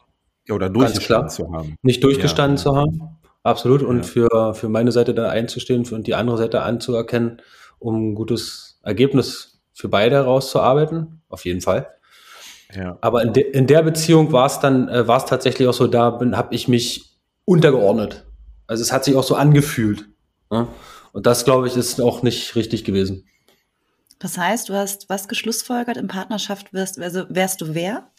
Ja, 0.46 0.54
oder 0.54 0.68
durchgestanden 0.68 1.30
zu 1.30 1.52
haben. 1.52 1.76
Nicht 1.82 2.02
durchgestanden 2.04 2.56
ja. 2.56 2.62
zu 2.62 2.76
haben. 2.76 3.18
Absolut. 3.42 3.82
Und 3.82 3.98
ja. 3.98 4.02
für, 4.02 4.54
für 4.54 4.68
meine 4.68 4.92
Seite 4.92 5.14
da 5.14 5.30
einzustehen 5.30 5.86
und 5.90 6.06
die 6.06 6.14
andere 6.14 6.36
Seite 6.36 6.62
anzuerkennen, 6.62 7.40
um 7.78 8.10
ein 8.10 8.14
gutes 8.14 8.80
Ergebnis 8.82 9.57
für 9.78 9.88
beide 9.88 10.16
herauszuarbeiten, 10.16 11.22
auf 11.28 11.44
jeden 11.44 11.60
Fall. 11.60 11.88
Ja. 12.74 12.98
Aber 13.00 13.22
in, 13.22 13.32
de, 13.32 13.48
in 13.48 13.68
der 13.68 13.82
Beziehung 13.84 14.32
war 14.32 14.46
es 14.46 14.58
dann, 14.58 14.88
äh, 14.88 15.06
war 15.06 15.18
es 15.18 15.24
tatsächlich 15.24 15.68
auch 15.68 15.72
so, 15.72 15.86
da 15.86 16.18
habe 16.32 16.54
ich 16.54 16.66
mich 16.66 17.16
untergeordnet. 17.44 18.26
Also 18.66 18.82
es 18.82 18.92
hat 18.92 19.04
sich 19.04 19.14
auch 19.14 19.22
so 19.22 19.36
angefühlt. 19.36 20.08
Ne? 20.50 20.66
Und 21.12 21.26
das, 21.26 21.44
glaube 21.44 21.68
ich, 21.68 21.76
ist 21.76 22.00
auch 22.00 22.24
nicht 22.24 22.56
richtig 22.56 22.84
gewesen. 22.84 23.28
Das 24.18 24.36
heißt, 24.36 24.68
du 24.68 24.74
hast 24.74 25.08
was 25.08 25.28
geschlussfolgert 25.28 25.96
in 25.96 26.08
Partnerschaft 26.08 26.72
wirst, 26.72 26.98
also 27.00 27.26
wärst 27.28 27.60
du 27.60 27.72
wer? 27.72 28.10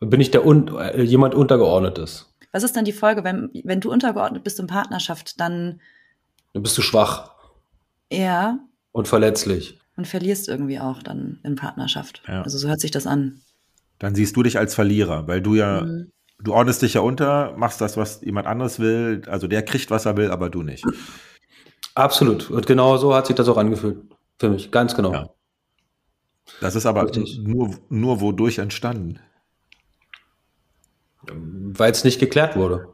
Bin 0.00 0.20
ich 0.20 0.32
der 0.32 0.44
un, 0.44 0.76
äh, 0.76 1.02
jemand 1.02 1.36
untergeordnetes? 1.36 2.34
Was 2.50 2.64
ist 2.64 2.74
dann 2.74 2.84
die 2.84 2.92
Folge, 2.92 3.22
wenn, 3.22 3.50
wenn 3.62 3.80
du 3.80 3.92
untergeordnet 3.92 4.42
bist 4.42 4.58
in 4.58 4.66
Partnerschaft, 4.66 5.38
dann. 5.38 5.80
Dann 6.52 6.64
bist 6.64 6.76
du 6.76 6.82
schwach. 6.82 7.30
Ja. 8.10 8.58
Und 8.90 9.06
verletzlich 9.06 9.78
und 9.96 10.06
verlierst 10.06 10.48
irgendwie 10.48 10.78
auch 10.78 11.02
dann 11.02 11.40
in 11.42 11.56
Partnerschaft. 11.56 12.22
Ja. 12.28 12.42
Also 12.42 12.58
so 12.58 12.68
hört 12.68 12.80
sich 12.80 12.90
das 12.90 13.06
an. 13.06 13.40
Dann 13.98 14.14
siehst 14.14 14.36
du 14.36 14.42
dich 14.42 14.58
als 14.58 14.74
Verlierer, 14.74 15.26
weil 15.26 15.40
du 15.40 15.54
ja, 15.54 15.82
mhm. 15.82 16.12
du 16.38 16.52
ordnest 16.52 16.82
dich 16.82 16.94
ja 16.94 17.00
unter, 17.00 17.56
machst 17.56 17.80
das, 17.80 17.96
was 17.96 18.20
jemand 18.20 18.46
anderes 18.46 18.78
will. 18.78 19.22
Also 19.26 19.46
der 19.46 19.62
kriegt, 19.62 19.90
was 19.90 20.06
er 20.06 20.16
will, 20.16 20.30
aber 20.30 20.50
du 20.50 20.62
nicht. 20.62 20.84
Absolut. 21.94 22.50
Und 22.50 22.66
genau 22.66 22.98
so 22.98 23.14
hat 23.14 23.26
sich 23.26 23.36
das 23.36 23.48
auch 23.48 23.56
angefühlt. 23.56 23.98
Für 24.38 24.50
mich, 24.50 24.70
ganz 24.70 24.94
genau. 24.94 25.12
Ja. 25.12 25.30
Das 26.60 26.74
ist 26.74 26.86
aber 26.86 27.10
nur, 27.38 27.74
nur 27.88 28.20
wodurch 28.20 28.58
entstanden. 28.58 29.18
Weil 31.22 31.90
es 31.90 32.04
nicht 32.04 32.20
geklärt 32.20 32.54
wurde. 32.54 32.88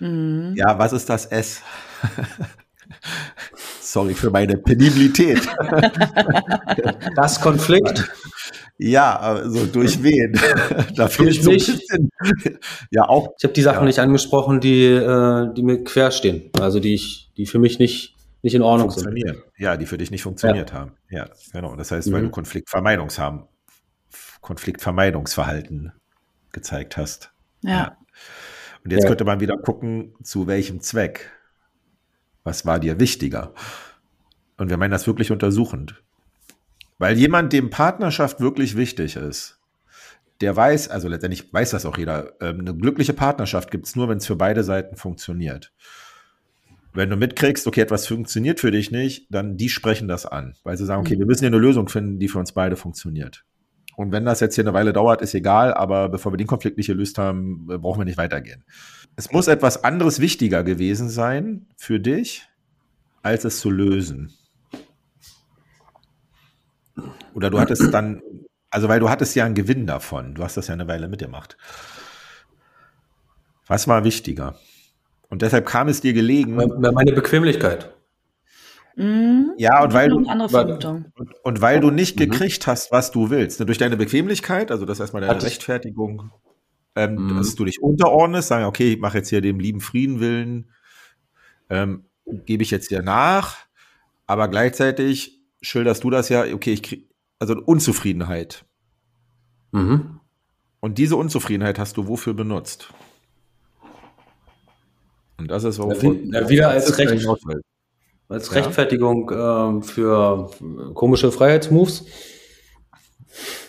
Mhm. 0.00 0.54
Ja, 0.56 0.78
was 0.78 0.92
ist 0.92 1.08
das 1.08 1.26
S? 1.26 1.62
Sorry 3.94 4.14
für 4.14 4.30
meine 4.30 4.56
Penibilität. 4.56 5.40
Das 7.14 7.40
Konflikt. 7.40 8.10
Ja, 8.76 9.16
also 9.16 9.66
durch 9.66 10.02
wen? 10.02 10.36
da 10.96 11.06
fehlt 11.06 11.40
so. 11.44 11.52
Ja, 12.90 13.08
auch. 13.08 13.34
Ich 13.38 13.44
habe 13.44 13.54
die 13.54 13.62
Sachen 13.62 13.82
ja. 13.82 13.84
nicht 13.84 14.00
angesprochen, 14.00 14.60
die, 14.60 14.86
äh, 14.86 15.54
die 15.54 15.62
mir 15.62 15.84
quer 15.84 16.10
stehen. 16.10 16.50
Also 16.58 16.80
die 16.80 16.94
ich, 16.94 17.30
die 17.36 17.46
für 17.46 17.60
mich 17.60 17.78
nicht, 17.78 18.16
nicht 18.42 18.54
in 18.54 18.62
Ordnung 18.62 18.90
funktionieren. 18.90 19.36
sind. 19.36 19.44
Ja, 19.58 19.76
die 19.76 19.86
für 19.86 19.96
dich 19.96 20.10
nicht 20.10 20.24
funktioniert 20.24 20.70
ja. 20.70 20.76
haben. 20.76 20.92
Ja, 21.08 21.28
genau. 21.52 21.76
Das 21.76 21.92
heißt, 21.92 22.10
weil 22.12 22.22
mhm. 22.22 22.26
du 22.26 22.30
Konfliktvermeidungs 22.32 23.20
haben, 23.20 23.46
Konfliktvermeidungsverhalten 24.40 25.92
gezeigt 26.52 26.96
hast. 26.96 27.32
Ja. 27.62 27.70
ja. 27.70 27.96
Und 28.82 28.90
jetzt 28.90 29.06
könnte 29.06 29.24
man 29.24 29.38
wieder 29.38 29.56
gucken, 29.56 30.14
zu 30.24 30.48
welchem 30.48 30.80
Zweck. 30.80 31.30
Was 32.42 32.66
war 32.66 32.80
dir 32.80 32.98
wichtiger? 32.98 33.54
Und 34.56 34.70
wir 34.70 34.76
meinen 34.76 34.92
das 34.92 35.06
wirklich 35.06 35.30
untersuchend. 35.30 36.02
Weil 36.98 37.18
jemand, 37.18 37.52
dem 37.52 37.70
Partnerschaft 37.70 38.40
wirklich 38.40 38.76
wichtig 38.76 39.16
ist, 39.16 39.58
der 40.40 40.54
weiß, 40.56 40.88
also 40.88 41.08
letztendlich 41.08 41.52
weiß 41.52 41.70
das 41.70 41.86
auch 41.86 41.98
jeder, 41.98 42.32
ähm, 42.40 42.60
eine 42.60 42.74
glückliche 42.74 43.12
Partnerschaft 43.12 43.70
gibt 43.70 43.86
es 43.86 43.96
nur, 43.96 44.08
wenn 44.08 44.18
es 44.18 44.26
für 44.26 44.36
beide 44.36 44.64
Seiten 44.64 44.96
funktioniert. 44.96 45.72
Wenn 46.92 47.10
du 47.10 47.16
mitkriegst, 47.16 47.66
okay, 47.66 47.80
etwas 47.80 48.06
funktioniert 48.06 48.60
für 48.60 48.70
dich 48.70 48.90
nicht, 48.90 49.26
dann 49.30 49.56
die 49.56 49.68
sprechen 49.68 50.06
das 50.06 50.26
an, 50.26 50.54
weil 50.62 50.76
sie 50.76 50.86
sagen, 50.86 51.00
okay, 51.00 51.16
mhm. 51.16 51.20
wir 51.20 51.26
müssen 51.26 51.40
hier 51.40 51.48
eine 51.48 51.58
Lösung 51.58 51.88
finden, 51.88 52.18
die 52.18 52.28
für 52.28 52.38
uns 52.38 52.52
beide 52.52 52.76
funktioniert. 52.76 53.44
Und 53.96 54.12
wenn 54.12 54.24
das 54.24 54.40
jetzt 54.40 54.54
hier 54.54 54.64
eine 54.64 54.74
Weile 54.74 54.92
dauert, 54.92 55.22
ist 55.22 55.34
egal, 55.34 55.72
aber 55.72 56.08
bevor 56.08 56.32
wir 56.32 56.36
den 56.36 56.46
Konflikt 56.46 56.76
nicht 56.76 56.88
gelöst 56.88 57.18
haben, 57.18 57.68
äh, 57.70 57.78
brauchen 57.78 58.00
wir 58.00 58.04
nicht 58.04 58.18
weitergehen. 58.18 58.64
Es 59.16 59.30
muss 59.32 59.48
etwas 59.48 59.84
anderes 59.84 60.20
wichtiger 60.20 60.64
gewesen 60.64 61.08
sein 61.08 61.66
für 61.76 62.00
dich, 62.00 62.48
als 63.22 63.44
es 63.44 63.60
zu 63.60 63.70
lösen. 63.70 64.32
Oder 67.34 67.50
du 67.50 67.58
hattest 67.58 67.92
dann, 67.92 68.22
also 68.70 68.88
weil 68.88 69.00
du 69.00 69.10
hattest 69.10 69.34
ja 69.34 69.44
einen 69.44 69.54
Gewinn 69.54 69.86
davon. 69.86 70.34
Du 70.34 70.42
hast 70.42 70.56
das 70.56 70.68
ja 70.68 70.74
eine 70.74 70.88
Weile 70.88 71.08
mitgemacht. 71.08 71.56
Was 73.66 73.88
war 73.88 74.04
wichtiger? 74.04 74.56
Und 75.28 75.42
deshalb 75.42 75.66
kam 75.66 75.88
es 75.88 76.00
dir 76.00 76.12
gelegen. 76.12 76.54
Meine 76.54 77.12
Bequemlichkeit. 77.12 77.94
Mhm. 78.96 79.52
Ja, 79.56 79.82
und 79.82 79.92
weil, 79.92 80.08
du, 80.08 80.18
und, 80.18 81.34
und, 81.42 81.60
weil 81.60 81.80
du 81.80 81.90
nicht 81.90 82.18
mhm. 82.18 82.30
gekriegt 82.30 82.66
hast, 82.66 82.92
was 82.92 83.10
du 83.10 83.30
willst. 83.30 83.60
Durch 83.60 83.78
deine 83.78 83.96
Bequemlichkeit, 83.96 84.70
also 84.70 84.84
das 84.84 84.98
ist 84.98 85.00
erstmal 85.00 85.22
deine 85.22 85.34
Hat 85.34 85.42
Rechtfertigung, 85.42 86.30
ähm, 86.94 87.16
mhm. 87.16 87.36
dass 87.36 87.54
du 87.56 87.64
dich 87.64 87.82
unterordnest, 87.82 88.48
sagen, 88.48 88.66
okay, 88.66 88.92
ich 88.92 89.00
mache 89.00 89.18
jetzt 89.18 89.30
hier 89.30 89.40
dem 89.40 89.58
lieben 89.58 89.80
Frieden 89.80 90.20
willen, 90.20 90.70
ähm, 91.70 92.04
gebe 92.46 92.62
ich 92.62 92.70
jetzt 92.70 92.88
hier 92.88 93.02
nach, 93.02 93.56
aber 94.26 94.48
gleichzeitig 94.48 95.33
schilderst 95.64 96.04
du 96.04 96.10
das 96.10 96.28
ja, 96.28 96.44
okay, 96.52 96.72
ich 96.72 96.82
krieg, 96.82 97.08
also 97.38 97.54
Unzufriedenheit. 97.64 98.64
Mhm. 99.72 100.20
Und 100.80 100.98
diese 100.98 101.16
Unzufriedenheit 101.16 101.78
hast 101.78 101.96
du 101.96 102.06
wofür 102.06 102.34
benutzt? 102.34 102.92
Und 105.38 105.50
das 105.50 105.64
ist 105.64 105.78
wovon, 105.78 106.28
na, 106.28 106.48
wieder 106.48 106.68
als 106.68 106.96
Recht, 106.98 107.26
als 108.28 108.48
ja. 108.48 108.52
Rechtfertigung 108.52 109.30
äh, 109.30 109.82
für 109.82 110.50
komische 110.94 111.32
Freiheitsmoves. 111.32 112.06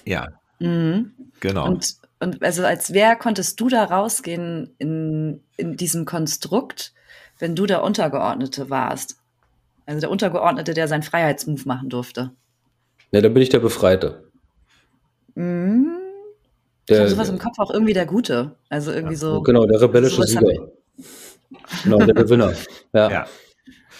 Ja. 0.05 0.27
Mhm. 0.59 1.13
Genau. 1.39 1.67
Und, 1.67 1.95
und 2.19 2.43
also 2.43 2.63
als 2.63 2.93
wer 2.93 3.15
konntest 3.15 3.59
du 3.59 3.69
da 3.69 3.83
rausgehen 3.85 4.75
in, 4.77 5.43
in 5.57 5.75
diesem 5.77 6.05
Konstrukt, 6.05 6.93
wenn 7.39 7.55
du 7.55 7.65
der 7.65 7.83
Untergeordnete 7.83 8.69
warst? 8.69 9.17
Also 9.85 10.01
der 10.01 10.09
Untergeordnete, 10.09 10.73
der 10.73 10.87
seinen 10.87 11.03
Freiheitsmove 11.03 11.65
machen 11.65 11.89
durfte. 11.89 12.31
Ja, 13.11 13.21
da 13.21 13.29
bin 13.29 13.41
ich 13.41 13.49
der 13.49 13.59
Befreite. 13.59 14.31
Mhm. 15.35 15.91
Der, 16.89 16.97
ich 16.97 17.01
habe 17.01 17.09
sowas 17.11 17.29
im 17.29 17.39
Kopf 17.39 17.57
auch 17.59 17.71
irgendwie 17.71 17.93
der 17.93 18.05
Gute. 18.05 18.55
Also 18.69 18.91
irgendwie 18.91 19.15
so. 19.15 19.41
Genau, 19.41 19.65
der 19.65 19.81
rebellische 19.81 20.23
Sieger. 20.23 20.69
Genau, 21.83 21.97
der 21.97 22.13
Gewinner. 22.13 22.53
Ja. 22.93 23.11
ja. 23.11 23.27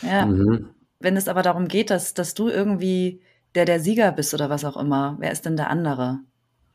Ja. 0.02 0.26
Mhm. 0.26 0.70
Wenn 1.00 1.18
es 1.18 1.28
aber 1.28 1.42
darum 1.42 1.68
geht, 1.68 1.90
dass, 1.90 2.14
dass 2.14 2.34
du 2.34 2.48
irgendwie 2.48 3.22
der 3.56 3.66
der 3.66 3.80
Sieger 3.80 4.12
bist 4.12 4.34
oder 4.34 4.50
was 4.50 4.66
auch 4.66 4.78
immer, 4.78 5.18
wer 5.20 5.32
ist 5.32 5.46
denn 5.46 5.58
der 5.58 5.70
andere? 5.70 6.20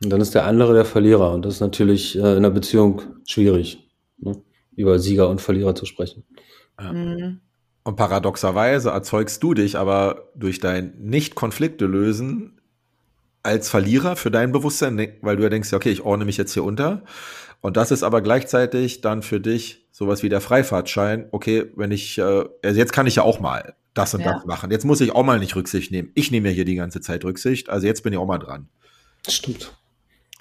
Und 0.02 0.10
dann 0.10 0.20
ist 0.20 0.34
der 0.34 0.46
andere 0.46 0.74
der 0.74 0.84
Verlierer. 0.84 1.32
Und 1.32 1.44
das 1.44 1.54
ist 1.54 1.60
natürlich 1.60 2.16
äh, 2.16 2.20
in 2.20 2.38
einer 2.38 2.50
Beziehung 2.50 3.02
schwierig, 3.26 3.90
ne? 4.18 4.42
über 4.74 4.98
Sieger 4.98 5.28
und 5.28 5.40
Verlierer 5.40 5.74
zu 5.74 5.86
sprechen. 5.86 6.24
Ja. 6.80 6.92
Mhm. 6.92 7.40
Und 7.82 7.96
paradoxerweise 7.96 8.90
erzeugst 8.90 9.42
du 9.42 9.54
dich 9.54 9.78
aber 9.78 10.28
durch 10.34 10.60
dein 10.60 10.94
Nicht-Konflikte 10.98 11.86
lösen 11.86 12.60
als 13.42 13.70
Verlierer 13.70 14.16
für 14.16 14.30
dein 14.30 14.52
Bewusstsein, 14.52 15.14
weil 15.22 15.36
du 15.36 15.42
ja 15.42 15.48
denkst, 15.48 15.72
okay, 15.72 15.90
ich 15.90 16.02
ordne 16.02 16.26
mich 16.26 16.36
jetzt 16.36 16.52
hier 16.52 16.64
unter. 16.64 17.02
Und 17.62 17.76
das 17.76 17.90
ist 17.90 18.02
aber 18.02 18.20
gleichzeitig 18.20 19.00
dann 19.00 19.22
für 19.22 19.40
dich 19.40 19.86
sowas 19.92 20.22
wie 20.22 20.28
der 20.28 20.40
Freifahrtschein. 20.40 21.28
Okay, 21.30 21.70
wenn 21.74 21.90
ich, 21.90 22.18
äh, 22.18 22.44
also 22.62 22.78
jetzt 22.78 22.92
kann 22.92 23.06
ich 23.06 23.16
ja 23.16 23.22
auch 23.22 23.40
mal 23.40 23.74
das 23.94 24.14
und 24.14 24.20
ja. 24.20 24.34
das 24.34 24.44
machen. 24.44 24.70
Jetzt 24.70 24.84
muss 24.84 25.00
ich 25.00 25.12
auch 25.12 25.24
mal 25.24 25.38
nicht 25.38 25.56
Rücksicht 25.56 25.90
nehmen. 25.90 26.10
Ich 26.14 26.30
nehme 26.30 26.48
ja 26.48 26.54
hier 26.54 26.64
die 26.64 26.74
ganze 26.74 27.00
Zeit 27.00 27.24
Rücksicht, 27.24 27.68
also 27.70 27.86
jetzt 27.86 28.02
bin 28.02 28.12
ich 28.12 28.18
auch 28.18 28.26
mal 28.26 28.38
dran. 28.38 28.68
Stimmt. 29.28 29.76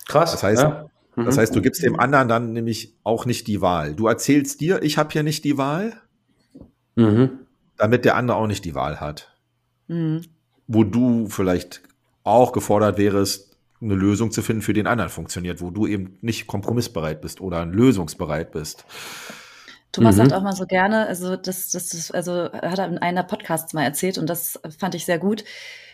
Krass. 0.08 0.32
Das 0.32 0.44
heißt, 0.44 0.62
ja. 0.62 0.90
mhm. 1.16 1.26
das 1.26 1.38
heißt, 1.38 1.56
du 1.56 1.62
gibst 1.62 1.84
dem 1.84 2.00
anderen 2.00 2.28
dann 2.28 2.54
nämlich 2.54 2.96
auch 3.04 3.26
nicht 3.26 3.48
die 3.48 3.62
Wahl. 3.62 3.96
Du 3.96 4.08
erzählst 4.08 4.62
dir, 4.62 4.82
ich 4.84 4.98
habe 4.98 5.12
hier 5.12 5.24
nicht 5.24 5.44
die 5.44 5.58
Wahl, 5.58 5.94
mhm. 7.00 7.30
damit 7.78 8.06
der 8.06 8.16
andere 8.16 8.38
auch 8.38 8.48
nicht 8.48 8.66
die 8.66 8.76
Wahl 8.76 9.00
hat. 9.00 9.34
Mhm. 9.88 10.22
Wo 10.68 10.84
du 10.84 11.28
vielleicht 11.28 11.82
auch 12.24 12.52
gefordert 12.52 12.98
wärest, 12.98 13.58
eine 13.82 13.96
Lösung 13.96 14.32
zu 14.32 14.42
finden, 14.42 14.62
für 14.62 14.74
den 14.74 14.88
anderen 14.88 15.10
funktioniert, 15.10 15.62
wo 15.62 15.72
du 15.72 15.88
eben 15.88 16.18
nicht 16.22 16.48
kompromissbereit 16.48 17.22
bist 17.22 17.42
oder 17.42 17.66
lösungsbereit 17.66 18.52
bist. 18.52 18.86
Thomas 19.92 20.16
mhm. 20.16 20.20
sagt 20.20 20.34
auch 20.34 20.44
mal 20.44 20.54
so 20.54 20.66
gerne, 20.66 21.08
also 21.08 21.36
das, 21.36 21.72
das, 21.72 21.90
das, 21.90 22.12
also 22.12 22.52
hat 22.52 22.78
er 22.78 22.88
in 22.88 22.98
einer 22.98 23.24
Podcasts 23.24 23.74
mal 23.74 23.84
erzählt 23.84 24.18
und 24.18 24.30
das 24.30 24.60
fand 24.78 24.96
ich 24.96 25.06
sehr 25.06 25.18
gut. 25.18 25.44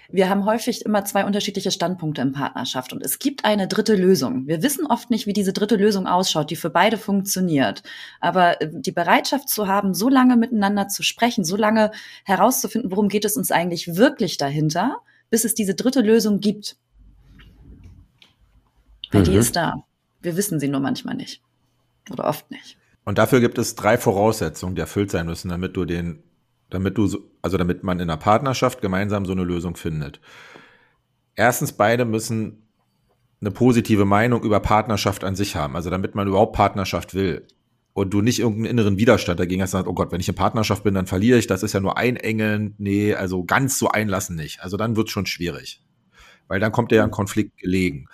Wir 0.09 0.29
haben 0.29 0.45
häufig 0.45 0.85
immer 0.85 1.05
zwei 1.05 1.25
unterschiedliche 1.25 1.71
Standpunkte 1.71 2.21
in 2.21 2.31
Partnerschaft 2.31 2.93
und 2.93 3.03
es 3.03 3.19
gibt 3.19 3.45
eine 3.45 3.67
dritte 3.67 3.95
Lösung. 3.95 4.47
Wir 4.47 4.61
wissen 4.61 4.85
oft 4.85 5.09
nicht, 5.09 5.25
wie 5.25 5.33
diese 5.33 5.53
dritte 5.53 5.75
Lösung 5.75 6.07
ausschaut, 6.07 6.49
die 6.51 6.55
für 6.55 6.69
beide 6.69 6.97
funktioniert. 6.97 7.83
Aber 8.19 8.61
äh, 8.61 8.69
die 8.71 8.91
Bereitschaft 8.91 9.49
zu 9.49 9.67
haben, 9.67 9.93
so 9.93 10.09
lange 10.09 10.37
miteinander 10.37 10.87
zu 10.87 11.03
sprechen, 11.03 11.43
so 11.43 11.55
lange 11.55 11.91
herauszufinden, 12.23 12.91
worum 12.91 13.09
geht 13.09 13.25
es 13.25 13.37
uns 13.37 13.51
eigentlich 13.51 13.95
wirklich 13.95 14.37
dahinter, 14.37 15.01
bis 15.29 15.45
es 15.45 15.55
diese 15.55 15.75
dritte 15.75 16.01
Lösung 16.01 16.39
gibt. 16.39 16.77
Weil 19.11 19.21
mhm. 19.21 19.25
die 19.25 19.35
ist 19.35 19.55
da. 19.55 19.83
Wir 20.21 20.37
wissen 20.37 20.59
sie 20.59 20.67
nur 20.67 20.81
manchmal 20.81 21.15
nicht. 21.15 21.41
Oder 22.11 22.25
oft 22.25 22.49
nicht. 22.51 22.77
Und 23.03 23.17
dafür 23.19 23.39
gibt 23.39 23.57
es 23.57 23.75
drei 23.75 23.97
Voraussetzungen, 23.97 24.75
die 24.75 24.81
erfüllt 24.81 25.11
sein 25.11 25.27
müssen, 25.27 25.49
damit 25.49 25.77
du 25.77 25.85
den, 25.85 26.23
damit 26.70 26.97
du, 26.97 27.07
also 27.41 27.57
damit 27.57 27.84
man 27.84 27.99
in 27.99 28.09
einer 28.09 28.18
Partnerschaft 28.18 28.82
gemeinsam 28.82 29.26
so 29.26 29.32
eine 29.32 29.43
Lösung 29.43 29.76
findet. 29.76 30.20
Erstens, 31.36 31.74
beide 31.74 32.05
müssen 32.05 32.63
eine 33.41 33.51
positive 33.51 34.05
Meinung 34.05 34.43
über 34.43 34.59
Partnerschaft 34.59 35.24
an 35.24 35.36
sich 35.36 35.55
haben, 35.55 35.76
also 35.76 35.89
damit 35.89 36.16
man 36.16 36.28
überhaupt 36.28 36.55
Partnerschaft 36.55 37.13
will 37.13 37.45
und 37.93 38.13
du 38.13 38.22
nicht 38.22 38.39
irgendeinen 38.39 38.66
inneren 38.66 38.97
Widerstand 38.97 39.39
dagegen 39.39 39.61
hast, 39.61 39.72
sagst, 39.72 39.88
oh 39.88 39.93
Gott, 39.93 40.11
wenn 40.11 40.20
ich 40.20 40.30
in 40.30 40.36
Partnerschaft 40.36 40.84
bin, 40.84 40.93
dann 40.93 41.07
verliere 41.07 41.38
ich, 41.38 41.47
das 41.47 41.63
ist 41.63 41.74
ja 41.74 41.80
nur 41.80 41.97
einengen, 41.97 42.76
nee, 42.78 43.13
also 43.13 43.43
ganz 43.43 43.78
so 43.78 43.89
einlassen 43.89 44.36
nicht. 44.36 44.61
Also 44.61 44.78
dann 44.78 44.95
wird 44.95 45.07
es 45.07 45.13
schon 45.13 45.26
schwierig, 45.26 45.82
weil 46.47 46.59
dann 46.59 46.72
kommt 46.72 46.91
dir 46.91 46.97
ja 46.97 47.03
ein 47.03 47.11
Konflikt 47.11 47.57
gelegen. 47.57 48.07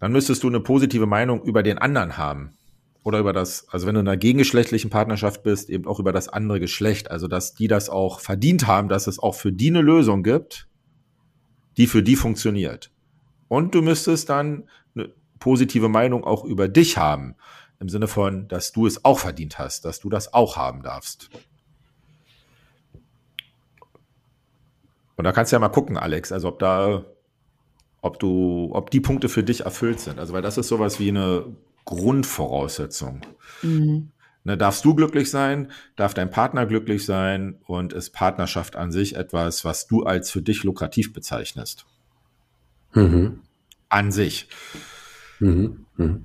Dann 0.00 0.12
müsstest 0.12 0.42
du 0.42 0.48
eine 0.48 0.60
positive 0.60 1.06
Meinung 1.06 1.42
über 1.42 1.62
den 1.62 1.78
anderen 1.78 2.16
haben 2.16 2.56
oder 3.02 3.18
über 3.18 3.32
das, 3.32 3.66
also 3.70 3.86
wenn 3.86 3.94
du 3.94 4.00
in 4.00 4.08
einer 4.08 4.16
gegengeschlechtlichen 4.16 4.90
Partnerschaft 4.90 5.42
bist, 5.42 5.70
eben 5.70 5.86
auch 5.86 6.00
über 6.00 6.12
das 6.12 6.28
andere 6.28 6.60
Geschlecht, 6.60 7.10
also 7.10 7.28
dass 7.28 7.54
die 7.54 7.68
das 7.68 7.88
auch 7.88 8.20
verdient 8.20 8.66
haben, 8.66 8.88
dass 8.88 9.06
es 9.06 9.18
auch 9.18 9.34
für 9.34 9.52
die 9.52 9.70
eine 9.70 9.80
Lösung 9.80 10.22
gibt, 10.22 10.68
die 11.76 11.86
für 11.86 12.02
die 12.02 12.16
funktioniert. 12.16 12.90
Und 13.48 13.74
du 13.74 13.82
müsstest 13.82 14.28
dann 14.28 14.68
eine 14.94 15.10
positive 15.38 15.88
Meinung 15.88 16.24
auch 16.24 16.44
über 16.44 16.68
dich 16.68 16.98
haben, 16.98 17.36
im 17.78 17.88
Sinne 17.88 18.06
von, 18.06 18.46
dass 18.48 18.72
du 18.72 18.86
es 18.86 19.04
auch 19.04 19.18
verdient 19.18 19.58
hast, 19.58 19.86
dass 19.86 20.00
du 20.00 20.10
das 20.10 20.34
auch 20.34 20.56
haben 20.56 20.82
darfst. 20.82 21.30
Und 25.16 25.24
da 25.24 25.32
kannst 25.32 25.52
du 25.52 25.56
ja 25.56 25.60
mal 25.60 25.68
gucken, 25.68 25.96
Alex, 25.96 26.32
also 26.32 26.48
ob 26.48 26.58
da, 26.58 27.04
ob 28.02 28.18
du, 28.18 28.70
ob 28.72 28.90
die 28.90 29.00
Punkte 29.00 29.28
für 29.28 29.42
dich 29.42 29.62
erfüllt 29.62 30.00
sind. 30.00 30.18
Also 30.18 30.34
weil 30.34 30.42
das 30.42 30.58
ist 30.58 30.68
sowas 30.68 31.00
wie 31.00 31.08
eine 31.08 31.56
Grundvoraussetzung. 31.84 33.22
Mhm. 33.62 34.10
Ne, 34.42 34.56
darfst 34.56 34.84
du 34.86 34.94
glücklich 34.94 35.30
sein, 35.30 35.70
darf 35.96 36.14
dein 36.14 36.30
Partner 36.30 36.64
glücklich 36.64 37.04
sein 37.04 37.58
und 37.66 37.92
ist 37.92 38.10
Partnerschaft 38.10 38.74
an 38.74 38.90
sich 38.90 39.14
etwas, 39.14 39.66
was 39.66 39.86
du 39.86 40.04
als 40.04 40.30
für 40.30 40.40
dich 40.40 40.64
lukrativ 40.64 41.12
bezeichnest. 41.12 41.84
Mhm. 42.94 43.40
An 43.90 44.12
sich. 44.12 44.48
Mhm. 45.40 45.84
Mhm. 45.96 46.24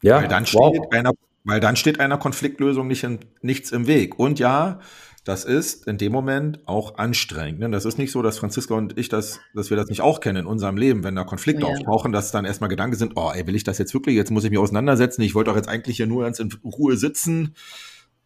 Ja, 0.00 0.22
weil 0.22 0.28
dann, 0.28 0.44
wow. 0.52 0.74
steht 0.74 0.92
einer, 0.92 1.12
weil 1.44 1.60
dann 1.60 1.76
steht 1.76 2.00
einer 2.00 2.16
Konfliktlösung 2.18 2.86
nicht 2.86 3.04
in, 3.04 3.20
nichts 3.42 3.70
im 3.70 3.86
Weg. 3.86 4.18
Und 4.18 4.38
ja, 4.38 4.80
das 5.24 5.46
ist 5.46 5.86
in 5.86 5.96
dem 5.96 6.12
Moment 6.12 6.60
auch 6.66 6.98
anstrengend. 6.98 7.60
Ne? 7.60 7.70
Das 7.70 7.86
ist 7.86 7.96
nicht 7.96 8.12
so, 8.12 8.20
dass 8.20 8.38
Franziska 8.38 8.74
und 8.74 8.98
ich 8.98 9.08
das, 9.08 9.40
dass 9.54 9.70
wir 9.70 9.76
das 9.76 9.88
nicht 9.88 10.02
auch 10.02 10.20
kennen 10.20 10.40
in 10.40 10.46
unserem 10.46 10.76
Leben, 10.76 11.02
wenn 11.02 11.14
da 11.14 11.24
Konflikte 11.24 11.62
ja. 11.62 11.68
auftauchen, 11.68 12.12
dass 12.12 12.30
dann 12.30 12.44
erstmal 12.44 12.68
Gedanken 12.68 12.96
sind, 12.96 13.14
oh, 13.16 13.30
ey, 13.34 13.46
will 13.46 13.56
ich 13.56 13.64
das 13.64 13.78
jetzt 13.78 13.94
wirklich? 13.94 14.16
Jetzt 14.16 14.30
muss 14.30 14.44
ich 14.44 14.50
mich 14.50 14.58
auseinandersetzen. 14.58 15.22
Ich 15.22 15.34
wollte 15.34 15.50
doch 15.50 15.56
jetzt 15.56 15.68
eigentlich 15.68 15.96
hier 15.96 16.06
nur 16.06 16.24
ganz 16.24 16.40
in 16.40 16.52
Ruhe 16.62 16.98
sitzen 16.98 17.54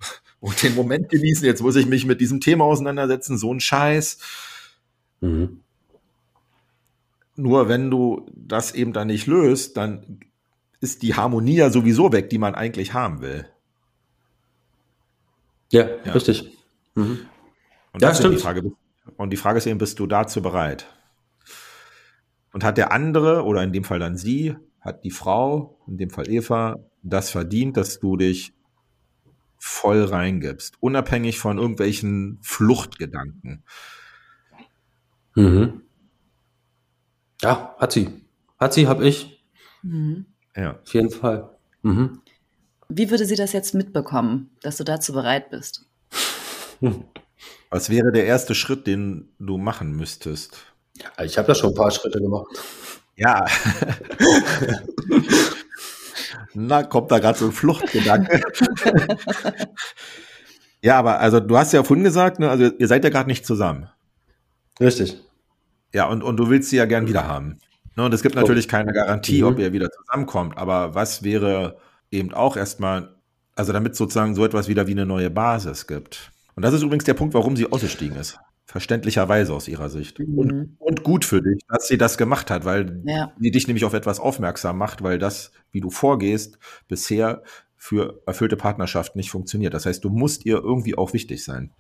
und 0.40 0.60
den 0.60 0.74
Moment 0.74 1.08
genießen. 1.08 1.46
Jetzt 1.46 1.62
muss 1.62 1.76
ich 1.76 1.86
mich 1.86 2.04
mit 2.04 2.20
diesem 2.20 2.40
Thema 2.40 2.64
auseinandersetzen. 2.64 3.38
So 3.38 3.54
ein 3.54 3.60
Scheiß. 3.60 4.18
Mhm. 5.20 5.60
Nur 7.36 7.68
wenn 7.68 7.92
du 7.92 8.26
das 8.34 8.72
eben 8.74 8.92
dann 8.92 9.06
nicht 9.06 9.28
löst, 9.28 9.76
dann 9.76 10.18
ist 10.80 11.02
die 11.02 11.14
Harmonie 11.14 11.56
ja 11.56 11.70
sowieso 11.70 12.12
weg, 12.12 12.28
die 12.30 12.38
man 12.38 12.56
eigentlich 12.56 12.92
haben 12.92 13.20
will. 13.20 13.46
Ja, 15.70 15.86
ja. 16.04 16.12
richtig. 16.12 16.57
Mhm. 16.98 17.18
Und 17.92 18.02
ja, 18.02 18.14
stimmt. 18.14 18.34
Die 18.34 18.42
Frage, 18.42 18.72
und 19.16 19.30
die 19.30 19.36
Frage 19.36 19.58
ist 19.58 19.66
eben, 19.66 19.78
bist 19.78 19.98
du 19.98 20.06
dazu 20.06 20.42
bereit? 20.42 20.86
Und 22.52 22.64
hat 22.64 22.76
der 22.76 22.92
andere, 22.92 23.44
oder 23.44 23.62
in 23.62 23.72
dem 23.72 23.84
Fall 23.84 23.98
dann 23.98 24.16
sie, 24.16 24.56
hat 24.80 25.04
die 25.04 25.10
Frau, 25.10 25.78
in 25.86 25.98
dem 25.98 26.10
Fall 26.10 26.28
Eva, 26.28 26.76
das 27.02 27.30
verdient, 27.30 27.76
dass 27.76 28.00
du 28.00 28.16
dich 28.16 28.52
voll 29.58 30.04
reingibst, 30.04 30.76
unabhängig 30.80 31.38
von 31.38 31.58
irgendwelchen 31.58 32.38
Fluchtgedanken. 32.42 33.64
Mhm. 35.34 35.82
Ja, 37.42 37.76
hat 37.78 37.92
sie. 37.92 38.24
Hat 38.58 38.72
sie, 38.72 38.88
hab 38.88 39.00
ich. 39.00 39.44
Mhm. 39.82 40.26
Ja. 40.56 40.80
Auf 40.80 40.94
jeden 40.94 41.10
Fall. 41.10 41.56
Mhm. 41.82 42.20
Wie 42.88 43.10
würde 43.10 43.26
sie 43.26 43.36
das 43.36 43.52
jetzt 43.52 43.74
mitbekommen, 43.74 44.50
dass 44.62 44.78
du 44.78 44.84
dazu 44.84 45.12
bereit 45.12 45.50
bist? 45.50 45.87
Was 47.70 47.90
wäre 47.90 48.12
der 48.12 48.24
erste 48.24 48.54
Schritt, 48.54 48.86
den 48.86 49.28
du 49.38 49.58
machen 49.58 49.92
müsstest? 49.92 50.58
Ich 51.22 51.38
habe 51.38 51.46
da 51.48 51.54
schon 51.54 51.70
ein 51.70 51.76
paar 51.76 51.90
Schritte 51.90 52.20
gemacht. 52.20 52.46
Ja. 53.16 53.46
Na, 56.54 56.82
kommt 56.82 57.10
da 57.10 57.18
gerade 57.18 57.38
so 57.38 57.46
ein 57.46 57.52
Fluchtgedanke. 57.52 58.40
ja, 60.82 60.98
aber 60.98 61.20
also 61.20 61.40
du 61.40 61.56
hast 61.56 61.72
ja 61.72 61.82
vorhin 61.82 62.04
gesagt, 62.04 62.38
ne, 62.38 62.48
also 62.48 62.70
ihr 62.78 62.88
seid 62.88 63.04
ja 63.04 63.10
gerade 63.10 63.28
nicht 63.28 63.46
zusammen. 63.46 63.88
Richtig. 64.80 65.20
Ja, 65.92 66.06
und, 66.08 66.22
und 66.22 66.36
du 66.36 66.48
willst 66.48 66.70
sie 66.70 66.76
ja 66.76 66.86
gern 66.86 67.06
wieder 67.06 67.26
haben. 67.26 67.58
Ne, 67.96 68.04
und 68.04 68.14
es 68.14 68.22
gibt 68.22 68.34
natürlich 68.34 68.66
oh. 68.66 68.70
keine 68.70 68.92
Garantie, 68.92 69.42
mhm. 69.42 69.48
ob 69.48 69.58
ihr 69.58 69.72
wieder 69.72 69.90
zusammenkommt, 69.90 70.56
aber 70.56 70.94
was 70.94 71.22
wäre 71.22 71.78
eben 72.10 72.32
auch 72.32 72.56
erstmal, 72.56 73.16
also 73.54 73.72
damit 73.72 73.96
sozusagen 73.96 74.34
so 74.34 74.44
etwas 74.44 74.68
wieder 74.68 74.86
wie 74.86 74.92
eine 74.92 75.06
neue 75.06 75.30
Basis 75.30 75.86
gibt. 75.86 76.30
Und 76.58 76.62
das 76.62 76.74
ist 76.74 76.82
übrigens 76.82 77.04
der 77.04 77.14
Punkt, 77.14 77.34
warum 77.34 77.54
sie 77.54 77.70
ausgestiegen 77.70 78.16
ist. 78.16 78.36
Verständlicherweise 78.64 79.54
aus 79.54 79.68
ihrer 79.68 79.88
Sicht. 79.90 80.18
Mhm. 80.18 80.38
Und, 80.38 80.76
und, 80.80 81.04
gut 81.04 81.24
für 81.24 81.40
dich, 81.40 81.60
dass 81.68 81.86
sie 81.86 81.98
das 81.98 82.18
gemacht 82.18 82.50
hat, 82.50 82.64
weil 82.64 83.00
ja. 83.06 83.30
sie 83.38 83.52
dich 83.52 83.68
nämlich 83.68 83.84
auf 83.84 83.94
etwas 83.94 84.18
aufmerksam 84.18 84.76
macht, 84.76 85.04
weil 85.04 85.20
das, 85.20 85.52
wie 85.70 85.80
du 85.80 85.90
vorgehst, 85.90 86.58
bisher 86.88 87.44
für 87.76 88.22
erfüllte 88.26 88.56
Partnerschaft 88.56 89.14
nicht 89.14 89.30
funktioniert. 89.30 89.72
Das 89.72 89.86
heißt, 89.86 90.02
du 90.02 90.10
musst 90.10 90.46
ihr 90.46 90.56
irgendwie 90.56 90.98
auch 90.98 91.12
wichtig 91.12 91.44
sein. 91.44 91.70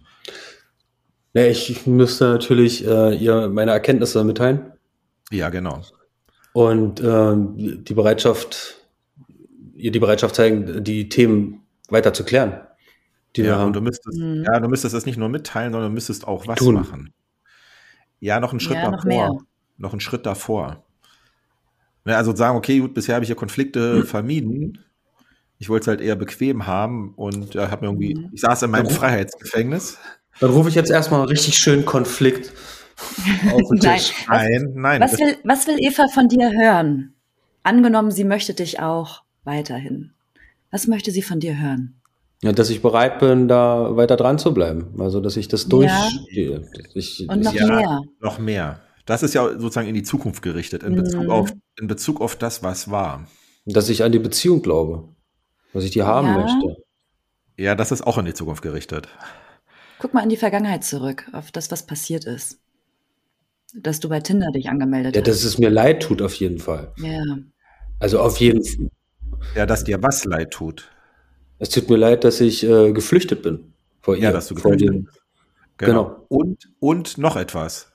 Ja, 1.34 1.44
ich 1.46 1.88
müsste 1.88 2.28
natürlich 2.28 2.86
äh, 2.86 3.16
ihr 3.16 3.48
meine 3.48 3.72
Erkenntnisse 3.72 4.22
mitteilen. 4.22 4.74
Ja, 5.32 5.48
genau. 5.48 5.82
Und 6.52 7.00
äh, 7.00 7.34
die 7.82 7.94
Bereitschaft, 7.94 8.76
ihr 9.74 9.90
die 9.90 9.98
Bereitschaft 9.98 10.36
zeigen, 10.36 10.84
die 10.84 11.08
Themen 11.08 11.64
weiter 11.88 12.14
zu 12.14 12.22
klären 12.22 12.60
die 13.36 13.42
ja. 13.42 13.62
Und 13.64 13.74
du 13.74 13.80
müsstest, 13.80 14.18
mhm. 14.18 14.44
ja, 14.44 14.58
du 14.60 14.68
müsstest 14.68 14.94
das 14.94 15.06
nicht 15.06 15.18
nur 15.18 15.28
mitteilen, 15.28 15.72
sondern 15.72 15.90
du 15.90 15.94
müsstest 15.94 16.26
auch 16.26 16.46
was 16.46 16.58
Tun. 16.58 16.74
machen. 16.74 17.12
Ja, 18.20 18.40
noch 18.40 18.50
einen 18.50 18.60
Schritt 18.60 18.76
ja, 18.76 18.90
davor. 18.90 19.28
Noch, 19.28 19.42
noch 19.76 19.92
einen 19.92 20.00
Schritt 20.00 20.26
davor. 20.26 20.82
Ne, 22.04 22.16
also 22.16 22.34
sagen, 22.34 22.56
okay, 22.56 22.78
gut, 22.78 22.94
bisher 22.94 23.14
habe 23.14 23.24
ich 23.24 23.28
ja 23.28 23.34
Konflikte 23.34 23.96
mhm. 23.96 24.04
vermieden. 24.04 24.84
Ich 25.58 25.68
wollte 25.68 25.82
es 25.82 25.88
halt 25.88 26.00
eher 26.00 26.16
bequem 26.16 26.66
haben 26.66 27.14
und 27.14 27.56
äh, 27.56 27.68
habe 27.68 27.82
mir 27.82 27.88
irgendwie, 27.92 28.14
mhm. 28.14 28.30
ich 28.32 28.40
saß 28.40 28.62
in 28.62 28.70
meinem 28.70 28.88
Freiheitsgefängnis. 28.88 29.98
Dann 30.40 30.50
rufe 30.50 30.68
ich 30.68 30.74
jetzt 30.74 30.90
erstmal 30.90 31.26
richtig 31.26 31.58
schön 31.58 31.84
Konflikt 31.84 32.52
auf 33.52 33.68
den 33.68 33.80
Tisch. 33.80 34.14
nein, 34.28 34.72
nein. 34.74 35.00
Was 35.00 35.18
will, 35.18 35.36
was 35.44 35.66
will 35.66 35.76
Eva 35.78 36.08
von 36.08 36.28
dir 36.28 36.50
hören? 36.52 37.14
Angenommen, 37.62 38.10
sie 38.10 38.24
möchte 38.24 38.54
dich 38.54 38.80
auch 38.80 39.22
weiterhin. 39.44 40.12
Was 40.70 40.86
möchte 40.86 41.10
sie 41.10 41.22
von 41.22 41.40
dir 41.40 41.60
hören? 41.60 41.97
Ja, 42.42 42.52
dass 42.52 42.70
ich 42.70 42.82
bereit 42.82 43.18
bin, 43.18 43.48
da 43.48 43.96
weiter 43.96 44.16
dran 44.16 44.38
zu 44.38 44.54
bleiben. 44.54 44.94
Also, 45.00 45.20
dass 45.20 45.36
ich 45.36 45.48
das 45.48 45.66
durchstehe. 45.66 46.62
Ja. 46.94 47.34
Und 47.34 47.40
noch 47.42 47.54
ja, 47.54 47.66
mehr. 47.66 48.00
Noch 48.20 48.38
mehr. 48.38 48.80
Das 49.06 49.22
ist 49.22 49.34
ja 49.34 49.58
sozusagen 49.58 49.88
in 49.88 49.94
die 49.94 50.02
Zukunft 50.02 50.42
gerichtet, 50.42 50.82
in, 50.82 50.92
mhm. 50.92 50.96
Bezug, 50.96 51.28
auf, 51.30 51.52
in 51.80 51.86
Bezug 51.88 52.20
auf 52.20 52.36
das, 52.36 52.62
was 52.62 52.90
war. 52.90 53.26
Dass 53.64 53.88
ich 53.88 54.04
an 54.04 54.12
die 54.12 54.18
Beziehung 54.18 54.62
glaube, 54.62 55.08
dass 55.72 55.82
ich 55.82 55.90
die 55.90 56.02
haben 56.02 56.28
ja. 56.28 56.38
möchte. 56.38 56.76
Ja, 57.56 57.74
das 57.74 57.90
ist 57.90 58.06
auch 58.06 58.18
in 58.18 58.26
die 58.26 58.34
Zukunft 58.34 58.62
gerichtet. 58.62 59.08
Guck 59.98 60.14
mal 60.14 60.22
in 60.22 60.28
die 60.28 60.36
Vergangenheit 60.36 60.84
zurück, 60.84 61.26
auf 61.32 61.50
das, 61.50 61.70
was 61.72 61.86
passiert 61.86 62.24
ist. 62.24 62.60
Dass 63.74 63.98
du 63.98 64.08
bei 64.08 64.20
Tinder 64.20 64.52
dich 64.52 64.68
angemeldet 64.68 65.16
ja, 65.16 65.20
hast. 65.20 65.26
Ja, 65.26 65.32
dass 65.32 65.44
es 65.44 65.58
mir 65.58 65.70
leid 65.70 66.02
tut, 66.02 66.22
auf 66.22 66.34
jeden 66.34 66.58
Fall. 66.58 66.92
Ja. 66.98 67.20
Also 67.98 68.20
auf 68.20 68.38
jeden 68.38 68.64
Fall. 68.64 68.90
Ja, 69.56 69.66
dass 69.66 69.84
dir 69.84 70.02
was 70.02 70.24
leid 70.24 70.52
tut. 70.52 70.90
Es 71.58 71.70
tut 71.70 71.88
mir 71.88 71.96
leid, 71.96 72.24
dass 72.24 72.40
ich 72.40 72.64
äh, 72.64 72.92
geflüchtet 72.92 73.42
bin 73.42 73.72
vor 74.00 74.16
ihr. 74.16 74.24
Ja, 74.24 74.32
dass 74.32 74.48
du 74.48 74.54
geflüchtet 74.54 75.04
bist. 75.04 75.22
Genau. 75.78 76.04
genau. 76.04 76.26
Und, 76.28 76.70
und 76.80 77.18
noch 77.18 77.36
etwas. 77.36 77.92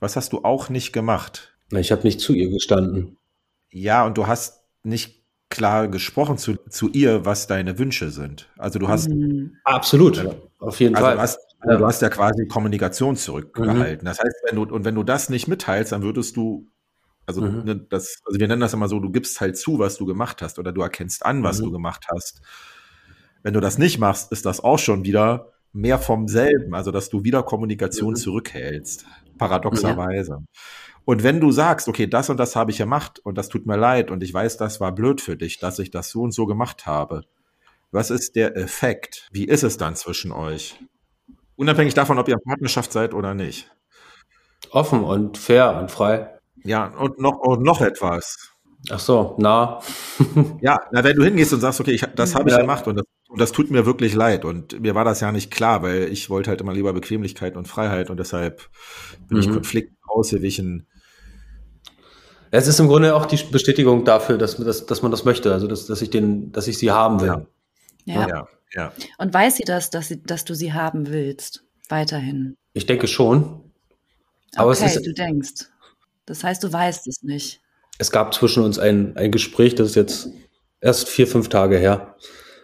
Was 0.00 0.16
hast 0.16 0.32
du 0.32 0.44
auch 0.44 0.68
nicht 0.68 0.92
gemacht? 0.92 1.56
Ich 1.70 1.92
habe 1.92 2.02
nicht 2.02 2.20
zu 2.20 2.34
ihr 2.34 2.50
gestanden. 2.50 3.16
Ja, 3.70 4.04
und 4.06 4.18
du 4.18 4.26
hast 4.26 4.62
nicht 4.82 5.24
klar 5.50 5.88
gesprochen 5.88 6.36
zu, 6.36 6.56
zu 6.68 6.88
ihr, 6.90 7.24
was 7.24 7.46
deine 7.46 7.78
Wünsche 7.78 8.10
sind. 8.10 8.48
Also 8.58 8.78
du 8.78 8.88
hast. 8.88 9.08
Mhm. 9.08 9.56
Absolut, 9.64 10.16
ja, 10.16 10.34
auf 10.58 10.80
jeden 10.80 10.94
also 10.94 11.06
Fall. 11.06 11.16
Du 11.16 11.22
hast, 11.22 11.38
ja. 11.64 11.76
du 11.76 11.86
hast 11.86 12.02
ja 12.02 12.08
quasi 12.10 12.46
Kommunikation 12.46 13.16
zurückgehalten. 13.16 14.04
Mhm. 14.04 14.06
Das 14.06 14.18
heißt, 14.18 14.36
wenn 14.48 14.56
du, 14.56 14.74
und 14.74 14.84
wenn 14.84 14.94
du 14.94 15.02
das 15.02 15.28
nicht 15.28 15.48
mitteilst, 15.48 15.92
dann 15.92 16.02
würdest 16.02 16.36
du, 16.36 16.68
also, 17.26 17.40
mhm. 17.40 17.64
ne, 17.64 17.76
das, 17.88 18.20
also 18.26 18.38
wir 18.38 18.48
nennen 18.48 18.60
das 18.60 18.74
immer 18.74 18.88
so, 18.88 19.00
du 19.00 19.10
gibst 19.10 19.40
halt 19.40 19.56
zu, 19.56 19.78
was 19.78 19.96
du 19.96 20.06
gemacht 20.06 20.42
hast, 20.42 20.58
oder 20.58 20.72
du 20.72 20.82
erkennst 20.82 21.24
an, 21.24 21.42
was 21.42 21.60
mhm. 21.60 21.64
du 21.64 21.70
gemacht 21.72 22.06
hast. 22.12 22.42
Wenn 23.44 23.54
du 23.54 23.60
das 23.60 23.78
nicht 23.78 23.98
machst, 23.98 24.32
ist 24.32 24.46
das 24.46 24.64
auch 24.64 24.78
schon 24.78 25.04
wieder 25.04 25.52
mehr 25.72 25.98
vom 25.98 26.28
selben, 26.28 26.74
also 26.74 26.90
dass 26.90 27.10
du 27.10 27.24
wieder 27.24 27.42
Kommunikation 27.42 28.10
mhm. 28.10 28.16
zurückhältst, 28.16 29.06
paradoxerweise. 29.38 30.38
Ja. 30.40 30.60
Und 31.04 31.22
wenn 31.22 31.40
du 31.40 31.52
sagst, 31.52 31.86
okay, 31.86 32.06
das 32.06 32.30
und 32.30 32.38
das 32.38 32.56
habe 32.56 32.70
ich 32.70 32.78
gemacht 32.78 33.20
und 33.22 33.36
das 33.36 33.50
tut 33.50 33.66
mir 33.66 33.76
leid 33.76 34.10
und 34.10 34.22
ich 34.22 34.32
weiß, 34.32 34.56
das 34.56 34.80
war 34.80 34.92
blöd 34.92 35.20
für 35.20 35.36
dich, 35.36 35.58
dass 35.58 35.78
ich 35.78 35.90
das 35.90 36.10
so 36.10 36.22
und 36.22 36.32
so 36.32 36.46
gemacht 36.46 36.86
habe, 36.86 37.24
was 37.92 38.10
ist 38.10 38.34
der 38.34 38.56
Effekt? 38.56 39.28
Wie 39.30 39.44
ist 39.44 39.62
es 39.62 39.76
dann 39.76 39.94
zwischen 39.94 40.32
euch? 40.32 40.80
Unabhängig 41.56 41.92
davon, 41.92 42.18
ob 42.18 42.26
ihr 42.28 42.34
in 42.34 42.42
Partnerschaft 42.42 42.92
seid 42.92 43.12
oder 43.12 43.34
nicht. 43.34 43.70
Offen 44.70 45.04
und 45.04 45.36
fair 45.36 45.76
und 45.76 45.90
frei. 45.90 46.38
Ja, 46.64 46.86
und 46.86 47.20
noch, 47.20 47.38
und 47.40 47.62
noch 47.62 47.82
etwas. 47.82 48.54
Ach 48.90 48.98
so, 48.98 49.34
na. 49.38 49.80
ja, 50.60 50.80
na, 50.92 51.04
wenn 51.04 51.16
du 51.16 51.24
hingehst 51.24 51.52
und 51.52 51.60
sagst, 51.60 51.80
okay, 51.80 51.92
ich, 51.92 52.06
das 52.16 52.34
habe 52.34 52.48
ich 52.48 52.54
ja. 52.54 52.62
gemacht 52.62 52.86
und 52.86 52.96
das 52.96 53.04
und 53.34 53.40
das 53.40 53.50
tut 53.50 53.68
mir 53.68 53.84
wirklich 53.84 54.14
leid. 54.14 54.44
Und 54.44 54.80
mir 54.80 54.94
war 54.94 55.04
das 55.04 55.18
ja 55.18 55.32
nicht 55.32 55.50
klar, 55.50 55.82
weil 55.82 56.04
ich 56.04 56.30
wollte 56.30 56.50
halt 56.50 56.60
immer 56.60 56.72
lieber 56.72 56.92
Bequemlichkeit 56.92 57.56
und 57.56 57.66
Freiheit 57.66 58.08
und 58.08 58.18
deshalb 58.18 58.62
bin 59.26 59.38
mhm. 59.38 59.42
ich 59.42 59.50
Konflikten 59.50 59.96
ausgewichen. 60.06 60.86
Es 62.52 62.68
ist 62.68 62.78
im 62.78 62.86
Grunde 62.86 63.16
auch 63.16 63.26
die 63.26 63.42
Bestätigung 63.50 64.04
dafür, 64.04 64.38
dass, 64.38 64.56
dass, 64.56 64.86
dass 64.86 65.02
man 65.02 65.10
das 65.10 65.24
möchte, 65.24 65.52
also 65.52 65.66
dass, 65.66 65.86
dass 65.86 66.00
ich 66.00 66.10
den, 66.10 66.52
dass 66.52 66.68
ich 66.68 66.78
sie 66.78 66.92
haben 66.92 67.20
will. 67.20 67.26
Ja. 67.26 67.46
Ja. 68.04 68.28
ja. 68.28 68.48
ja. 68.72 68.92
Und 69.18 69.34
weiß 69.34 69.56
sie 69.56 69.64
das, 69.64 69.90
dass, 69.90 70.06
sie, 70.06 70.22
dass 70.22 70.44
du 70.44 70.54
sie 70.54 70.72
haben 70.72 71.08
willst? 71.08 71.64
Weiterhin. 71.88 72.56
Ich 72.72 72.86
denke 72.86 73.08
schon. 73.08 73.72
Aber 74.54 74.70
okay, 74.70 74.84
es 74.84 74.94
ist, 74.94 75.06
du 75.06 75.12
denkst. 75.12 75.68
Das 76.24 76.44
heißt, 76.44 76.62
du 76.62 76.72
weißt 76.72 77.08
es 77.08 77.24
nicht. 77.24 77.60
Es 77.98 78.12
gab 78.12 78.32
zwischen 78.32 78.62
uns 78.62 78.78
ein, 78.78 79.16
ein 79.16 79.32
Gespräch, 79.32 79.74
das 79.74 79.88
ist 79.88 79.96
jetzt 79.96 80.28
erst 80.80 81.08
vier, 81.08 81.26
fünf 81.26 81.48
Tage 81.48 81.78
her. 81.78 82.14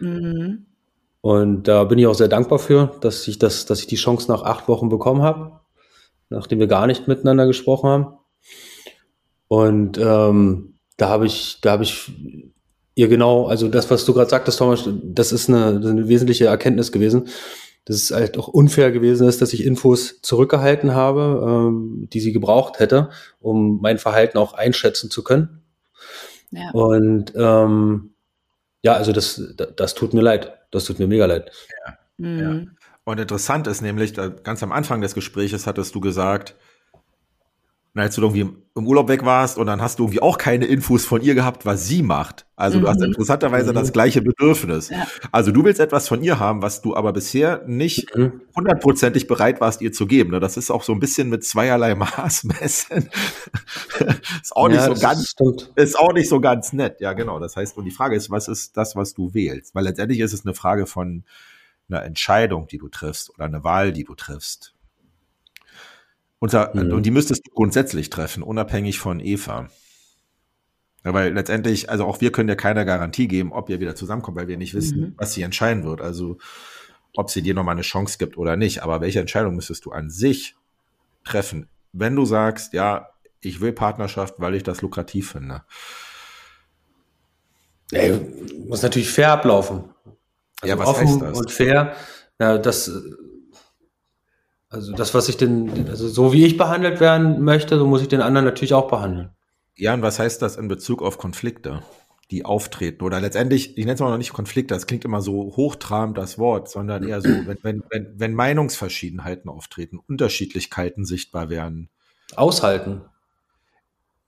Mhm. 0.01 0.65
Und 1.21 1.67
da 1.67 1.83
bin 1.83 1.99
ich 1.99 2.07
auch 2.07 2.15
sehr 2.15 2.27
dankbar 2.27 2.59
für, 2.59 2.91
dass 3.01 3.27
ich 3.27 3.37
das, 3.37 3.65
dass 3.65 3.79
ich 3.79 3.87
die 3.87 3.95
Chance 3.95 4.29
nach 4.31 4.41
acht 4.41 4.67
Wochen 4.67 4.89
bekommen 4.89 5.21
habe, 5.21 5.59
nachdem 6.29 6.59
wir 6.59 6.67
gar 6.67 6.87
nicht 6.87 7.07
miteinander 7.07 7.45
gesprochen 7.45 7.89
haben. 7.89 8.07
Und 9.47 9.99
ähm, 9.99 10.75
da 10.97 11.09
habe 11.09 11.27
ich, 11.27 11.59
da 11.61 11.71
habe 11.73 11.83
ich 11.83 12.11
ihr 12.95 13.07
genau, 13.07 13.45
also 13.45 13.67
das, 13.67 13.89
was 13.89 14.05
du 14.05 14.13
gerade 14.13 14.29
sagtest, 14.29 14.59
Thomas, 14.59 14.87
das 15.03 15.31
ist 15.31 15.49
eine, 15.49 15.81
eine 15.83 16.07
wesentliche 16.07 16.45
Erkenntnis 16.45 16.91
gewesen, 16.91 17.27
dass 17.85 17.95
es 17.95 18.11
halt 18.11 18.37
auch 18.37 18.47
unfair 18.47 18.91
gewesen 18.91 19.27
ist, 19.27 19.41
dass 19.41 19.53
ich 19.53 19.65
Infos 19.65 20.21
zurückgehalten 20.21 20.93
habe, 20.93 21.43
ähm, 21.45 22.07
die 22.11 22.19
sie 22.19 22.31
gebraucht 22.31 22.79
hätte, 22.79 23.09
um 23.39 23.79
mein 23.81 23.97
Verhalten 23.97 24.37
auch 24.37 24.53
einschätzen 24.53 25.09
zu 25.09 25.23
können. 25.23 25.61
Ja. 26.51 26.71
Und 26.71 27.33
ähm, 27.35 28.10
ja, 28.83 28.93
also 28.93 29.11
das, 29.11 29.41
das 29.75 29.93
tut 29.93 30.13
mir 30.13 30.21
leid. 30.21 30.53
Das 30.71 30.85
tut 30.85 30.99
mir 30.99 31.07
mega 31.07 31.25
leid. 31.25 31.51
Ja. 31.85 31.97
Mhm. 32.17 32.39
ja. 32.39 32.71
Und 33.03 33.19
interessant 33.19 33.67
ist 33.67 33.81
nämlich, 33.81 34.13
ganz 34.13 34.61
am 34.63 34.71
Anfang 34.71 35.01
des 35.01 35.15
Gesprächs 35.15 35.65
hattest 35.65 35.95
du 35.95 35.99
gesagt, 35.99 36.55
na, 37.93 38.03
als 38.03 38.15
du 38.15 38.21
irgendwie 38.21 38.49
im 38.73 38.87
Urlaub 38.87 39.09
weg 39.09 39.25
warst 39.25 39.57
und 39.57 39.67
dann 39.67 39.81
hast 39.81 39.99
du 39.99 40.03
irgendwie 40.03 40.21
auch 40.21 40.37
keine 40.37 40.65
Infos 40.65 41.03
von 41.03 41.21
ihr 41.21 41.35
gehabt, 41.35 41.65
was 41.65 41.87
sie 41.87 42.01
macht. 42.01 42.45
Also 42.55 42.77
mhm. 42.77 42.83
du 42.83 42.87
hast 42.87 42.99
mhm. 42.99 43.05
interessanterweise 43.07 43.71
mhm. 43.71 43.75
das 43.75 43.91
gleiche 43.91 44.21
Bedürfnis. 44.21 44.89
Ja. 44.89 45.05
Also 45.33 45.51
du 45.51 45.65
willst 45.65 45.81
etwas 45.81 46.07
von 46.07 46.23
ihr 46.23 46.39
haben, 46.39 46.61
was 46.61 46.81
du 46.81 46.95
aber 46.95 47.11
bisher 47.11 47.63
nicht 47.67 48.15
mhm. 48.15 48.39
hundertprozentig 48.55 49.27
bereit 49.27 49.59
warst, 49.59 49.81
ihr 49.81 49.91
zu 49.91 50.07
geben. 50.07 50.31
Ne? 50.31 50.39
Das 50.39 50.55
ist 50.55 50.71
auch 50.71 50.83
so 50.83 50.93
ein 50.93 51.01
bisschen 51.01 51.27
mit 51.27 51.43
zweierlei 51.43 51.95
Maß 51.95 52.45
messen. 52.45 53.09
ist 54.41 54.55
auch 54.55 54.69
nicht 54.69 54.77
ja, 54.77 54.95
so 54.95 55.01
ganz, 55.01 55.27
stimmt. 55.27 55.71
ist 55.75 55.99
auch 55.99 56.13
nicht 56.13 56.29
so 56.29 56.39
ganz 56.39 56.71
nett. 56.71 57.01
Ja, 57.01 57.11
genau. 57.11 57.39
Das 57.39 57.57
heißt, 57.57 57.75
und 57.75 57.83
die 57.83 57.91
Frage 57.91 58.15
ist, 58.15 58.31
was 58.31 58.47
ist 58.47 58.77
das, 58.77 58.95
was 58.95 59.13
du 59.13 59.33
wählst? 59.33 59.75
Weil 59.75 59.83
letztendlich 59.83 60.21
ist 60.21 60.31
es 60.31 60.45
eine 60.45 60.53
Frage 60.53 60.85
von 60.85 61.25
einer 61.89 62.03
Entscheidung, 62.05 62.67
die 62.67 62.77
du 62.77 62.87
triffst 62.87 63.31
oder 63.31 63.43
eine 63.43 63.65
Wahl, 63.65 63.91
die 63.91 64.05
du 64.05 64.15
triffst. 64.15 64.75
Und, 66.41 66.53
mhm. 66.53 66.91
und 66.91 67.05
die 67.05 67.11
müsstest 67.11 67.45
du 67.45 67.51
grundsätzlich 67.51 68.09
treffen, 68.09 68.41
unabhängig 68.41 68.97
von 68.97 69.19
Eva. 69.19 69.69
Ja, 71.05 71.13
weil 71.13 71.31
letztendlich, 71.33 71.91
also 71.91 72.05
auch 72.05 72.19
wir 72.19 72.31
können 72.31 72.49
ja 72.49 72.55
keine 72.55 72.83
Garantie 72.83 73.27
geben, 73.27 73.53
ob 73.53 73.69
ihr 73.69 73.79
wieder 73.79 73.95
zusammenkommt, 73.95 74.37
weil 74.37 74.47
wir 74.47 74.57
nicht 74.57 74.73
wissen, 74.73 74.99
mhm. 74.99 75.13
was 75.17 75.33
sie 75.35 75.43
entscheiden 75.43 75.83
wird. 75.83 76.01
Also 76.01 76.39
ob 77.15 77.29
sie 77.29 77.43
dir 77.43 77.53
nochmal 77.53 77.75
eine 77.75 77.83
Chance 77.83 78.17
gibt 78.17 78.37
oder 78.37 78.57
nicht. 78.57 78.81
Aber 78.81 79.01
welche 79.01 79.19
Entscheidung 79.19 79.55
müsstest 79.55 79.85
du 79.85 79.91
an 79.91 80.09
sich 80.09 80.55
treffen, 81.23 81.69
wenn 81.93 82.15
du 82.15 82.25
sagst, 82.25 82.73
ja, 82.73 83.09
ich 83.41 83.61
will 83.61 83.71
Partnerschaft, 83.71 84.35
weil 84.39 84.55
ich 84.55 84.63
das 84.63 84.81
lukrativ 84.81 85.33
finde? 85.33 85.61
Ey, 87.91 88.19
muss 88.67 88.81
natürlich 88.81 89.11
fair 89.11 89.31
ablaufen. 89.31 89.83
Also 90.61 90.75
ja, 90.75 90.79
was 90.79 90.87
offen 90.87 91.07
heißt 91.07 91.21
das? 91.21 91.37
Und 91.37 91.51
fair, 91.51 91.95
ja, 92.39 92.57
das, 92.57 92.91
also 94.71 94.93
das, 94.93 95.13
was 95.13 95.27
ich 95.27 95.35
denn, 95.35 95.89
also 95.89 96.07
so 96.07 96.31
wie 96.31 96.45
ich 96.45 96.55
behandelt 96.55 97.01
werden 97.01 97.43
möchte, 97.43 97.77
so 97.77 97.85
muss 97.85 98.01
ich 98.01 98.07
den 98.07 98.21
anderen 98.21 98.45
natürlich 98.45 98.73
auch 98.73 98.87
behandeln. 98.87 99.31
Ja, 99.75 99.93
und 99.93 100.01
was 100.01 100.17
heißt 100.17 100.41
das 100.41 100.55
in 100.55 100.69
Bezug 100.69 101.01
auf 101.01 101.17
Konflikte, 101.17 101.83
die 102.31 102.45
auftreten? 102.45 103.03
Oder 103.03 103.19
letztendlich, 103.19 103.77
ich 103.77 103.83
nenne 103.83 103.95
es 103.95 103.99
mal 103.99 104.09
noch 104.09 104.17
nicht 104.17 104.31
Konflikte, 104.31 104.73
das 104.73 104.87
klingt 104.87 105.03
immer 105.03 105.21
so 105.21 105.53
hochtrabend, 105.57 106.17
das 106.17 106.39
Wort, 106.39 106.69
sondern 106.69 107.05
eher 107.05 107.19
so, 107.21 107.27
wenn, 107.27 107.57
wenn, 107.63 107.83
wenn, 107.89 108.13
wenn 108.15 108.33
Meinungsverschiedenheiten 108.33 109.49
auftreten, 109.49 109.99
Unterschiedlichkeiten 110.07 111.03
sichtbar 111.03 111.49
werden. 111.49 111.89
Aushalten. 112.37 113.01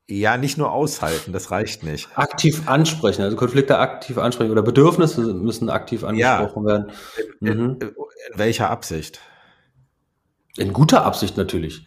Ja, 0.09 0.35
nicht 0.35 0.57
nur 0.57 0.73
aushalten, 0.73 1.31
das 1.31 1.51
reicht 1.51 1.83
nicht. 1.83 2.09
Aktiv 2.15 2.67
ansprechen, 2.67 3.21
also 3.21 3.37
Konflikte 3.37 3.79
aktiv 3.79 4.17
ansprechen 4.17 4.51
oder 4.51 4.61
Bedürfnisse 4.61 5.33
müssen 5.33 5.69
aktiv 5.69 6.03
angesprochen 6.03 6.67
ja. 6.67 6.69
werden. 6.69 6.91
Mhm. 7.39 7.77
In, 7.79 7.91
welcher 8.35 8.69
Absicht? 8.69 9.21
In 10.57 10.73
guter 10.73 11.05
Absicht 11.05 11.37
natürlich. 11.37 11.85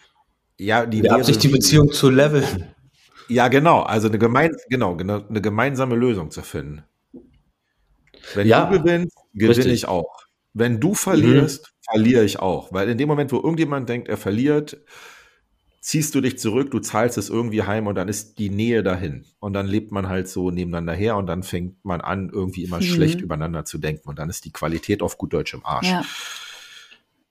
Ja, 0.59 0.87
die, 0.87 1.03
die 1.03 1.11
Absicht, 1.11 1.43
die 1.43 1.49
Beziehung 1.49 1.93
zu 1.93 2.11
leveln. 2.11 2.75
Ja, 3.29 3.49
genau. 3.49 3.83
Also 3.83 4.09
eine, 4.09 4.19
gemein, 4.19 4.57
genau, 4.69 4.97
eine 4.97 5.41
gemeinsame 5.41 5.97
Lösung 5.97 6.31
zu 6.31 6.43
finden. 6.43 6.85
Wenn 8.35 8.47
ja, 8.47 8.67
du 8.67 8.79
gewinnst, 8.79 9.17
gewinne 9.35 9.73
ich 9.73 9.87
auch. 9.87 10.25
Wenn 10.53 10.81
du 10.81 10.95
verlierst, 10.95 11.63
mhm. 11.63 11.91
verliere 11.93 12.25
ich 12.25 12.39
auch. 12.39 12.73
Weil 12.73 12.89
in 12.89 12.99
dem 12.99 13.09
Moment, 13.09 13.31
wo 13.33 13.37
irgendjemand 13.37 13.89
denkt, 13.89 14.09
er 14.09 14.17
verliert, 14.17 14.79
ziehst 15.81 16.15
du 16.15 16.21
dich 16.21 16.39
zurück, 16.39 16.71
du 16.71 16.81
zahlst 16.81 17.19
es 17.19 17.29
irgendwie 17.29 17.63
heim 17.63 17.87
und 17.87 17.95
dann 17.95 18.09
ist 18.09 18.39
die 18.39 18.51
Nähe 18.51 18.83
dahin. 18.83 19.25
Und 19.39 19.53
dann 19.53 19.67
lebt 19.67 19.93
man 19.93 20.09
halt 20.09 20.29
so 20.29 20.51
nebeneinander 20.51 20.95
her 20.95 21.17
und 21.17 21.27
dann 21.27 21.43
fängt 21.43 21.85
man 21.85 22.01
an, 22.01 22.31
irgendwie 22.33 22.65
immer 22.65 22.79
mhm. 22.79 22.83
schlecht 22.83 23.21
übereinander 23.21 23.65
zu 23.65 23.79
denken. 23.79 24.09
Und 24.09 24.19
dann 24.19 24.31
ist 24.31 24.45
die 24.45 24.53
Qualität 24.53 25.03
auf 25.03 25.19
gut 25.19 25.33
Deutsch 25.33 25.55
im 25.55 25.65
Arsch. 25.65 25.89
Ja. 25.89 26.05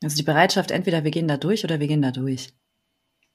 Also 0.04 0.18
die 0.18 0.24
Bereitschaft, 0.24 0.72
entweder 0.72 1.04
wir 1.04 1.12
gehen 1.12 1.28
da 1.28 1.38
durch 1.38 1.64
oder 1.64 1.80
wir 1.80 1.88
gehen 1.88 2.02
da 2.02 2.12
durch. 2.12 2.50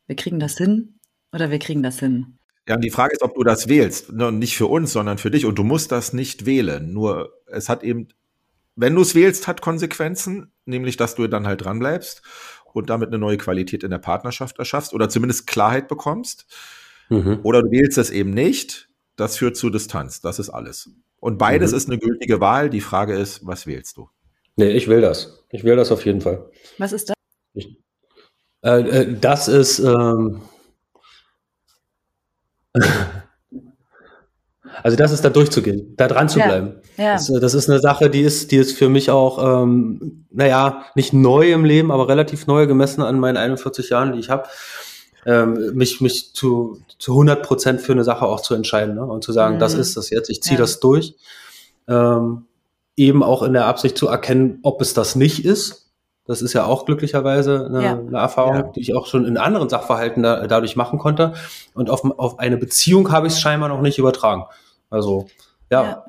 Wir 0.06 0.16
kriegen 0.16 0.40
das 0.40 0.56
hin 0.56 0.98
oder 1.32 1.50
wir 1.50 1.58
kriegen 1.58 1.82
das 1.82 1.98
hin. 2.00 2.38
Ja, 2.68 2.76
und 2.76 2.82
die 2.82 2.90
Frage 2.90 3.14
ist, 3.14 3.22
ob 3.22 3.34
du 3.34 3.42
das 3.42 3.68
wählst. 3.68 4.12
Nicht 4.12 4.56
für 4.56 4.66
uns, 4.66 4.92
sondern 4.92 5.18
für 5.18 5.30
dich. 5.30 5.46
Und 5.46 5.58
du 5.58 5.64
musst 5.64 5.90
das 5.90 6.12
nicht 6.12 6.46
wählen. 6.46 6.92
Nur 6.92 7.32
es 7.46 7.68
hat 7.68 7.82
eben, 7.82 8.08
wenn 8.76 8.94
du 8.94 9.02
es 9.02 9.14
wählst, 9.14 9.48
hat 9.48 9.60
Konsequenzen, 9.60 10.52
nämlich 10.66 10.96
dass 10.96 11.14
du 11.14 11.26
dann 11.26 11.46
halt 11.46 11.64
dranbleibst 11.64 12.22
und 12.72 12.90
damit 12.90 13.08
eine 13.08 13.18
neue 13.18 13.38
Qualität 13.38 13.82
in 13.82 13.90
der 13.90 13.98
Partnerschaft 13.98 14.58
erschaffst 14.58 14.94
oder 14.94 15.08
zumindest 15.08 15.46
Klarheit 15.46 15.88
bekommst. 15.88 16.46
Mhm. 17.08 17.40
Oder 17.42 17.62
du 17.62 17.70
wählst 17.70 17.98
es 17.98 18.10
eben 18.10 18.30
nicht. 18.30 18.88
Das 19.16 19.36
führt 19.36 19.56
zu 19.56 19.70
Distanz. 19.70 20.20
Das 20.20 20.38
ist 20.38 20.50
alles. 20.50 20.90
Und 21.18 21.38
beides 21.38 21.72
mhm. 21.72 21.76
ist 21.76 21.88
eine 21.88 21.98
gültige 21.98 22.40
Wahl. 22.40 22.70
Die 22.70 22.80
Frage 22.80 23.16
ist, 23.16 23.44
was 23.44 23.66
wählst 23.66 23.96
du? 23.96 24.08
Nee, 24.56 24.70
ich 24.70 24.86
will 24.86 25.00
das. 25.00 25.39
Ich 25.52 25.64
will 25.64 25.76
das 25.76 25.90
auf 25.90 26.04
jeden 26.06 26.20
Fall. 26.20 26.48
Was 26.78 26.92
ist 26.92 27.08
das? 27.08 27.16
Ich, 27.54 27.76
äh, 28.62 28.80
äh, 28.80 29.16
das 29.20 29.48
ist, 29.48 29.80
ähm, 29.80 30.42
also 34.82 34.96
das 34.96 35.10
ist 35.12 35.24
da 35.24 35.30
durchzugehen, 35.30 35.94
da 35.96 36.06
dran 36.06 36.28
zu 36.28 36.38
ja, 36.38 36.46
bleiben. 36.46 36.74
Ja. 36.96 37.14
Das, 37.14 37.26
das, 37.26 37.54
ist 37.54 37.68
eine 37.68 37.80
Sache, 37.80 38.10
die 38.10 38.20
ist, 38.20 38.52
die 38.52 38.56
ist 38.56 38.76
für 38.76 38.88
mich 38.88 39.10
auch, 39.10 39.62
ähm, 39.62 40.26
naja, 40.30 40.84
nicht 40.94 41.12
neu 41.12 41.52
im 41.52 41.64
Leben, 41.64 41.90
aber 41.90 42.08
relativ 42.08 42.46
neu 42.46 42.66
gemessen 42.66 43.02
an 43.02 43.18
meinen 43.18 43.36
41 43.36 43.90
Jahren, 43.90 44.12
die 44.12 44.20
ich 44.20 44.30
habe. 44.30 44.48
Ähm, 45.26 45.74
mich, 45.74 46.00
mich 46.00 46.32
zu, 46.32 46.80
zu 46.98 47.12
100 47.12 47.42
Prozent 47.42 47.82
für 47.82 47.92
eine 47.92 48.04
Sache 48.04 48.24
auch 48.24 48.40
zu 48.40 48.54
entscheiden 48.54 48.94
ne? 48.94 49.04
und 49.04 49.22
zu 49.22 49.32
sagen, 49.32 49.56
mhm. 49.56 49.58
das 49.58 49.74
ist 49.74 49.94
das 49.98 50.08
jetzt, 50.08 50.30
ich 50.30 50.42
ziehe 50.42 50.56
ja. 50.56 50.62
das 50.62 50.80
durch. 50.80 51.14
Ähm, 51.88 52.46
eben 53.00 53.22
auch 53.22 53.42
in 53.42 53.52
der 53.52 53.66
Absicht 53.66 53.96
zu 53.98 54.08
erkennen, 54.08 54.58
ob 54.62 54.80
es 54.80 54.94
das 54.94 55.16
nicht 55.16 55.44
ist 55.44 55.90
das 56.30 56.42
ist 56.42 56.52
ja 56.52 56.64
auch 56.64 56.86
glücklicherweise 56.86 57.66
eine, 57.66 57.82
ja. 57.82 57.98
eine 57.98 58.18
Erfahrung, 58.18 58.54
ja. 58.54 58.62
die 58.62 58.78
ich 58.78 58.94
auch 58.94 59.08
schon 59.08 59.24
in 59.24 59.36
anderen 59.36 59.68
Sachverhalten 59.68 60.22
da, 60.22 60.46
dadurch 60.46 60.76
machen 60.76 61.00
konnte. 61.00 61.34
Und 61.74 61.90
auf, 61.90 62.04
auf 62.04 62.38
eine 62.38 62.56
Beziehung 62.56 63.10
habe 63.10 63.26
ich 63.26 63.32
es 63.32 63.40
scheinbar 63.40 63.68
noch 63.68 63.80
nicht 63.80 63.98
übertragen. 63.98 64.44
Also, 64.90 65.28
ja. 65.70 65.82
Ja, 65.82 66.04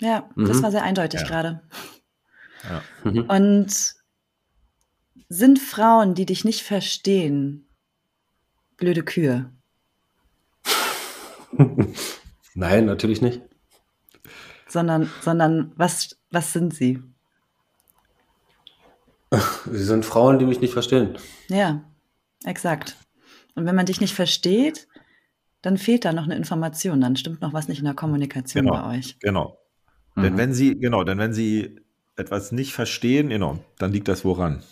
ja 0.00 0.30
mhm. 0.36 0.48
das 0.48 0.62
war 0.62 0.70
sehr 0.70 0.84
eindeutig 0.84 1.22
gerade. 1.22 1.60
Mhm. 3.04 3.26
Und 3.28 3.94
sind 5.28 5.58
Frauen, 5.58 6.14
die 6.14 6.24
dich 6.24 6.46
nicht 6.46 6.62
verstehen, 6.62 7.68
blöde 8.78 9.02
Kühe? 9.02 9.50
Nein, 12.54 12.86
natürlich 12.86 13.20
nicht. 13.20 13.42
Sondern, 14.68 15.10
sondern 15.22 15.72
was, 15.76 16.16
was 16.30 16.52
sind 16.52 16.74
sie? 16.74 17.02
Sie 19.30 19.84
sind 19.84 20.04
Frauen, 20.04 20.38
die 20.38 20.46
mich 20.46 20.60
nicht 20.60 20.72
verstehen. 20.72 21.18
Ja, 21.48 21.82
exakt. 22.44 22.96
Und 23.54 23.66
wenn 23.66 23.74
man 23.74 23.86
dich 23.86 24.00
nicht 24.00 24.14
versteht, 24.14 24.88
dann 25.62 25.76
fehlt 25.76 26.04
da 26.04 26.12
noch 26.12 26.24
eine 26.24 26.36
Information, 26.36 27.00
dann 27.00 27.16
stimmt 27.16 27.40
noch 27.40 27.52
was 27.52 27.68
nicht 27.68 27.78
in 27.78 27.84
der 27.84 27.94
Kommunikation 27.94 28.64
genau, 28.64 28.80
bei 28.80 28.98
euch. 28.98 29.18
Genau. 29.20 29.58
Mhm. 30.14 30.22
Denn 30.22 30.36
wenn 30.36 30.54
sie, 30.54 30.78
genau, 30.78 31.04
denn 31.04 31.18
wenn 31.18 31.32
sie 31.32 31.80
etwas 32.16 32.52
nicht 32.52 32.72
verstehen, 32.72 33.28
genau, 33.28 33.58
dann 33.78 33.92
liegt 33.92 34.08
das 34.08 34.24
woran? 34.24 34.62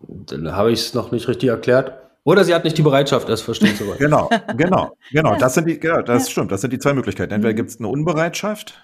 Dann 0.00 0.52
habe 0.52 0.72
ich 0.72 0.80
es 0.80 0.94
noch 0.94 1.12
nicht 1.12 1.28
richtig 1.28 1.50
erklärt. 1.50 2.09
Oder 2.24 2.44
sie 2.44 2.54
hat 2.54 2.64
nicht 2.64 2.76
die 2.76 2.82
Bereitschaft, 2.82 3.28
es 3.28 3.40
verstehen 3.40 3.74
zu 3.76 3.86
wollen. 3.86 3.98
genau, 3.98 4.28
genau, 4.56 4.96
genau. 5.10 5.36
Das 5.38 5.54
sind 5.54 5.66
die, 5.68 5.80
genau, 5.80 6.02
das 6.02 6.26
ja. 6.26 6.30
stimmt. 6.32 6.52
Das 6.52 6.60
sind 6.60 6.72
die 6.72 6.78
zwei 6.78 6.92
Möglichkeiten. 6.92 7.32
Entweder 7.32 7.52
mhm. 7.52 7.56
gibt 7.56 7.70
es 7.70 7.78
eine 7.78 7.88
Unbereitschaft 7.88 8.74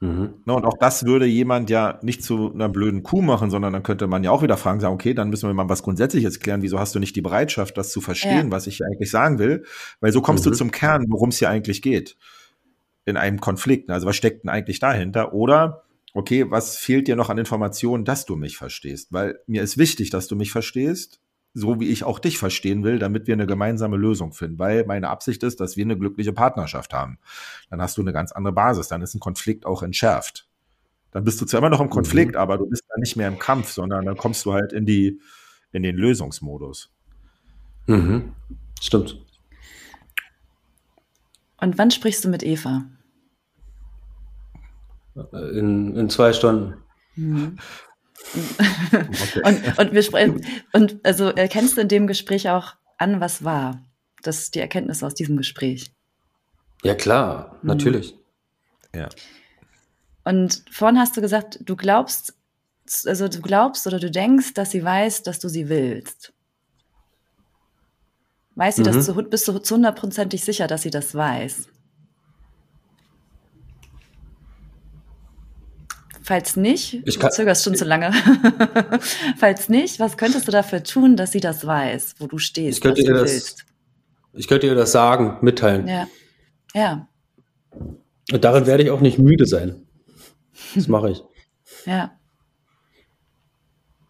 Mhm. 0.00 0.42
Ne, 0.44 0.52
und 0.52 0.64
auch 0.66 0.76
das 0.78 1.06
würde 1.06 1.24
jemand 1.24 1.70
ja 1.70 1.98
nicht 2.02 2.22
zu 2.22 2.52
einer 2.52 2.68
blöden 2.68 3.02
Kuh 3.02 3.22
machen, 3.22 3.50
sondern 3.50 3.72
dann 3.72 3.82
könnte 3.82 4.06
man 4.06 4.22
ja 4.22 4.30
auch 4.30 4.42
wieder 4.42 4.58
fragen, 4.58 4.80
sagen, 4.80 4.94
okay, 4.94 5.14
dann 5.14 5.30
müssen 5.30 5.48
wir 5.48 5.54
mal 5.54 5.70
was 5.70 5.82
Grundsätzliches 5.82 6.38
klären. 6.40 6.60
Wieso 6.60 6.78
hast 6.78 6.94
du 6.94 6.98
nicht 6.98 7.16
die 7.16 7.22
Bereitschaft, 7.22 7.78
das 7.78 7.90
zu 7.90 8.02
verstehen, 8.02 8.46
ja. 8.46 8.50
was 8.50 8.66
ich 8.66 8.84
eigentlich 8.84 9.10
sagen 9.10 9.38
will? 9.38 9.64
Weil 10.00 10.12
so 10.12 10.20
kommst 10.20 10.44
mhm. 10.44 10.50
du 10.50 10.56
zum 10.56 10.70
Kern, 10.70 11.06
worum 11.08 11.30
es 11.30 11.38
hier 11.38 11.48
eigentlich 11.48 11.80
geht. 11.80 12.16
In 13.06 13.16
einem 13.16 13.40
Konflikt. 13.40 13.88
Also 13.88 14.06
was 14.06 14.16
steckt 14.16 14.44
denn 14.44 14.50
eigentlich 14.50 14.80
dahinter? 14.80 15.32
Oder, 15.32 15.84
okay, 16.12 16.50
was 16.50 16.76
fehlt 16.76 17.08
dir 17.08 17.16
noch 17.16 17.30
an 17.30 17.38
Informationen, 17.38 18.04
dass 18.04 18.26
du 18.26 18.36
mich 18.36 18.58
verstehst? 18.58 19.12
Weil 19.12 19.38
mir 19.46 19.62
ist 19.62 19.78
wichtig, 19.78 20.10
dass 20.10 20.26
du 20.28 20.36
mich 20.36 20.52
verstehst 20.52 21.20
so 21.56 21.80
wie 21.80 21.88
ich 21.88 22.04
auch 22.04 22.18
dich 22.18 22.36
verstehen 22.36 22.84
will, 22.84 22.98
damit 22.98 23.26
wir 23.26 23.32
eine 23.32 23.46
gemeinsame 23.46 23.96
Lösung 23.96 24.32
finden. 24.32 24.58
Weil 24.58 24.84
meine 24.84 25.08
Absicht 25.08 25.42
ist, 25.42 25.58
dass 25.58 25.76
wir 25.76 25.84
eine 25.84 25.96
glückliche 25.96 26.34
Partnerschaft 26.34 26.92
haben. 26.92 27.18
Dann 27.70 27.80
hast 27.80 27.96
du 27.96 28.02
eine 28.02 28.12
ganz 28.12 28.30
andere 28.32 28.52
Basis. 28.52 28.88
Dann 28.88 29.00
ist 29.00 29.14
ein 29.14 29.20
Konflikt 29.20 29.64
auch 29.64 29.82
entschärft. 29.82 30.46
Dann 31.12 31.24
bist 31.24 31.40
du 31.40 31.46
zwar 31.46 31.58
immer 31.58 31.70
noch 31.70 31.80
im 31.80 31.88
Konflikt, 31.88 32.32
mhm. 32.32 32.40
aber 32.40 32.58
du 32.58 32.66
bist 32.66 32.84
dann 32.90 33.00
nicht 33.00 33.16
mehr 33.16 33.28
im 33.28 33.38
Kampf, 33.38 33.70
sondern 33.70 34.04
dann 34.04 34.18
kommst 34.18 34.44
du 34.44 34.52
halt 34.52 34.74
in 34.74 34.84
die, 34.84 35.18
in 35.72 35.82
den 35.82 35.96
Lösungsmodus. 35.96 36.92
Mhm. 37.86 38.34
Stimmt. 38.82 39.24
Und 41.58 41.78
wann 41.78 41.90
sprichst 41.90 42.22
du 42.22 42.28
mit 42.28 42.42
Eva? 42.42 42.84
In, 45.32 45.96
in 45.96 46.10
zwei 46.10 46.34
Stunden. 46.34 46.74
Mhm. 47.14 47.56
Okay. 48.34 49.40
und, 49.44 49.78
und 49.78 49.92
wir 49.92 50.02
sprechen, 50.02 50.44
und 50.72 50.98
also 51.04 51.28
erkennst 51.28 51.76
du 51.76 51.80
in 51.80 51.88
dem 51.88 52.06
Gespräch 52.06 52.50
auch 52.50 52.74
an, 52.98 53.20
was 53.20 53.44
war? 53.44 53.82
Das 54.22 54.40
ist 54.40 54.54
die 54.54 54.60
Erkenntnis 54.60 55.02
aus 55.02 55.14
diesem 55.14 55.36
Gespräch. 55.36 55.92
Ja, 56.82 56.94
klar, 56.94 57.58
mhm. 57.62 57.68
natürlich. 57.68 58.14
Ja. 58.94 59.08
Und 60.24 60.64
vorhin 60.70 60.98
hast 60.98 61.16
du 61.16 61.20
gesagt, 61.20 61.60
du 61.64 61.76
glaubst, 61.76 62.34
also 63.04 63.28
du 63.28 63.40
glaubst 63.40 63.86
oder 63.86 64.00
du 64.00 64.10
denkst, 64.10 64.54
dass 64.54 64.70
sie 64.70 64.84
weiß, 64.84 65.22
dass 65.22 65.38
du 65.38 65.48
sie 65.48 65.68
willst. 65.68 66.32
Weiß 68.56 68.76
sie 68.76 68.82
mhm. 68.82 68.86
das 68.86 69.04
zu, 69.04 69.14
bist 69.14 69.46
du 69.46 69.58
zu 69.58 69.74
hundertprozentig 69.74 70.42
sicher, 70.42 70.66
dass 70.66 70.82
sie 70.82 70.90
das 70.90 71.14
weiß? 71.14 71.68
Falls 76.26 76.56
nicht, 76.56 77.06
ich 77.06 77.20
du 77.20 77.28
zögerst 77.28 77.62
schon 77.62 77.76
zu 77.76 77.84
lange. 77.84 78.10
Falls 79.36 79.68
nicht, 79.68 80.00
was 80.00 80.16
könntest 80.16 80.48
du 80.48 80.50
dafür 80.50 80.82
tun, 80.82 81.16
dass 81.16 81.30
sie 81.30 81.38
das 81.38 81.64
weiß, 81.64 82.16
wo 82.18 82.26
du 82.26 82.38
stehst? 82.38 82.78
Ich 82.78 82.82
könnte, 82.82 83.00
ihr 83.00 83.14
das, 83.14 83.30
willst? 83.30 83.64
ich 84.32 84.48
könnte 84.48 84.66
ihr 84.66 84.74
das 84.74 84.90
sagen, 84.90 85.38
mitteilen. 85.42 85.86
Ja. 85.86 86.08
Ja. 86.74 87.08
Und 87.70 88.42
darin 88.42 88.66
werde 88.66 88.82
ich 88.82 88.90
auch 88.90 89.00
nicht 89.00 89.20
müde 89.20 89.46
sein. 89.46 89.86
Das 90.74 90.88
mache 90.88 91.10
ich. 91.10 91.22
Ja. 91.84 92.18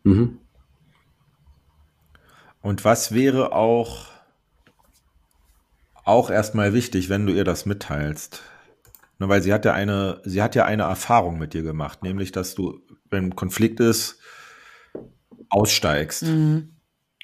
Mhm. 0.05 0.39
Und 2.63 2.85
was 2.87 3.13
wäre 3.13 3.53
auch, 3.53 4.07
auch 6.05 6.31
erstmal 6.31 6.73
wichtig, 6.73 7.11
wenn 7.11 7.27
du 7.27 7.35
ihr 7.35 7.45
das 7.45 7.67
mitteilst? 7.67 8.41
Nur 9.19 9.29
weil 9.29 9.43
sie 9.43 9.53
hat 9.53 9.65
ja 9.65 9.73
eine, 9.73 10.21
sie 10.25 10.43
hat 10.43 10.55
ja 10.55 10.65
eine 10.65 10.85
Erfahrung 10.85 11.39
mit 11.39 11.55
dir 11.55 11.63
gemacht, 11.63 12.03
nämlich, 12.03 12.33
dass 12.33 12.55
du, 12.55 12.81
wenn 13.11 13.35
Konflikt 13.35 13.81
ist, 13.81 14.19
aussteigst 15.49 16.25
mhm. 16.25 16.77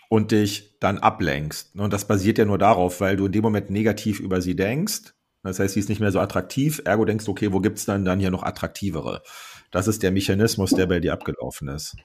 und 0.09 0.31
dich 0.31 0.78
dann 0.81 0.98
ablenkst. 0.98 1.77
Und 1.77 1.93
das 1.93 2.06
basiert 2.06 2.39
ja 2.39 2.44
nur 2.44 2.59
darauf, 2.59 3.01
weil 3.01 3.16
du 3.16 3.27
in 3.27 3.32
dem 3.32 3.43
Moment 3.43 3.70
negativ 3.70 4.20
über 4.20 4.40
sie 4.40 4.56
denkst. 4.56 5.14
Das 5.43 5.59
heißt, 5.59 5.74
sie 5.74 5.81
ist 5.81 5.89
nicht 5.89 6.01
mehr 6.01 6.12
so 6.12 6.20
attraktiv, 6.20 6.81
ergo 6.85 7.05
denkst 7.05 7.24
du, 7.24 7.32
okay, 7.32 7.52
wo 7.52 7.60
gibt's 7.60 7.85
dann 7.85 8.05
dann 8.05 8.20
hier 8.20 8.31
noch 8.31 8.44
attraktivere? 8.44 9.23
Das 9.73 9.89
ist 9.89 10.02
der 10.02 10.12
Mechanismus, 10.12 10.70
der 10.70 10.86
bei 10.86 11.01
dir 11.01 11.12
abgelaufen 11.12 11.69
ist. 11.69 11.97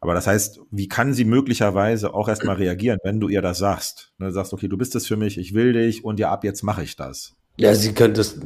Aber 0.00 0.14
das 0.14 0.26
heißt, 0.26 0.60
wie 0.70 0.88
kann 0.88 1.14
sie 1.14 1.24
möglicherweise 1.24 2.14
auch 2.14 2.28
erstmal 2.28 2.56
reagieren, 2.56 2.98
wenn 3.04 3.20
du 3.20 3.28
ihr 3.28 3.42
das 3.42 3.58
sagst? 3.58 4.12
Du 4.18 4.30
sagst, 4.30 4.52
okay, 4.52 4.68
du 4.68 4.76
bist 4.76 4.94
es 4.94 5.06
für 5.06 5.16
mich, 5.16 5.38
ich 5.38 5.54
will 5.54 5.72
dich 5.72 6.04
und 6.04 6.18
ja, 6.18 6.30
ab 6.30 6.44
jetzt 6.44 6.62
mache 6.62 6.82
ich 6.82 6.96
das. 6.96 7.34
Ja, 7.56 7.74
sie 7.74 7.92
könnte 7.92 8.18
das, 8.18 8.38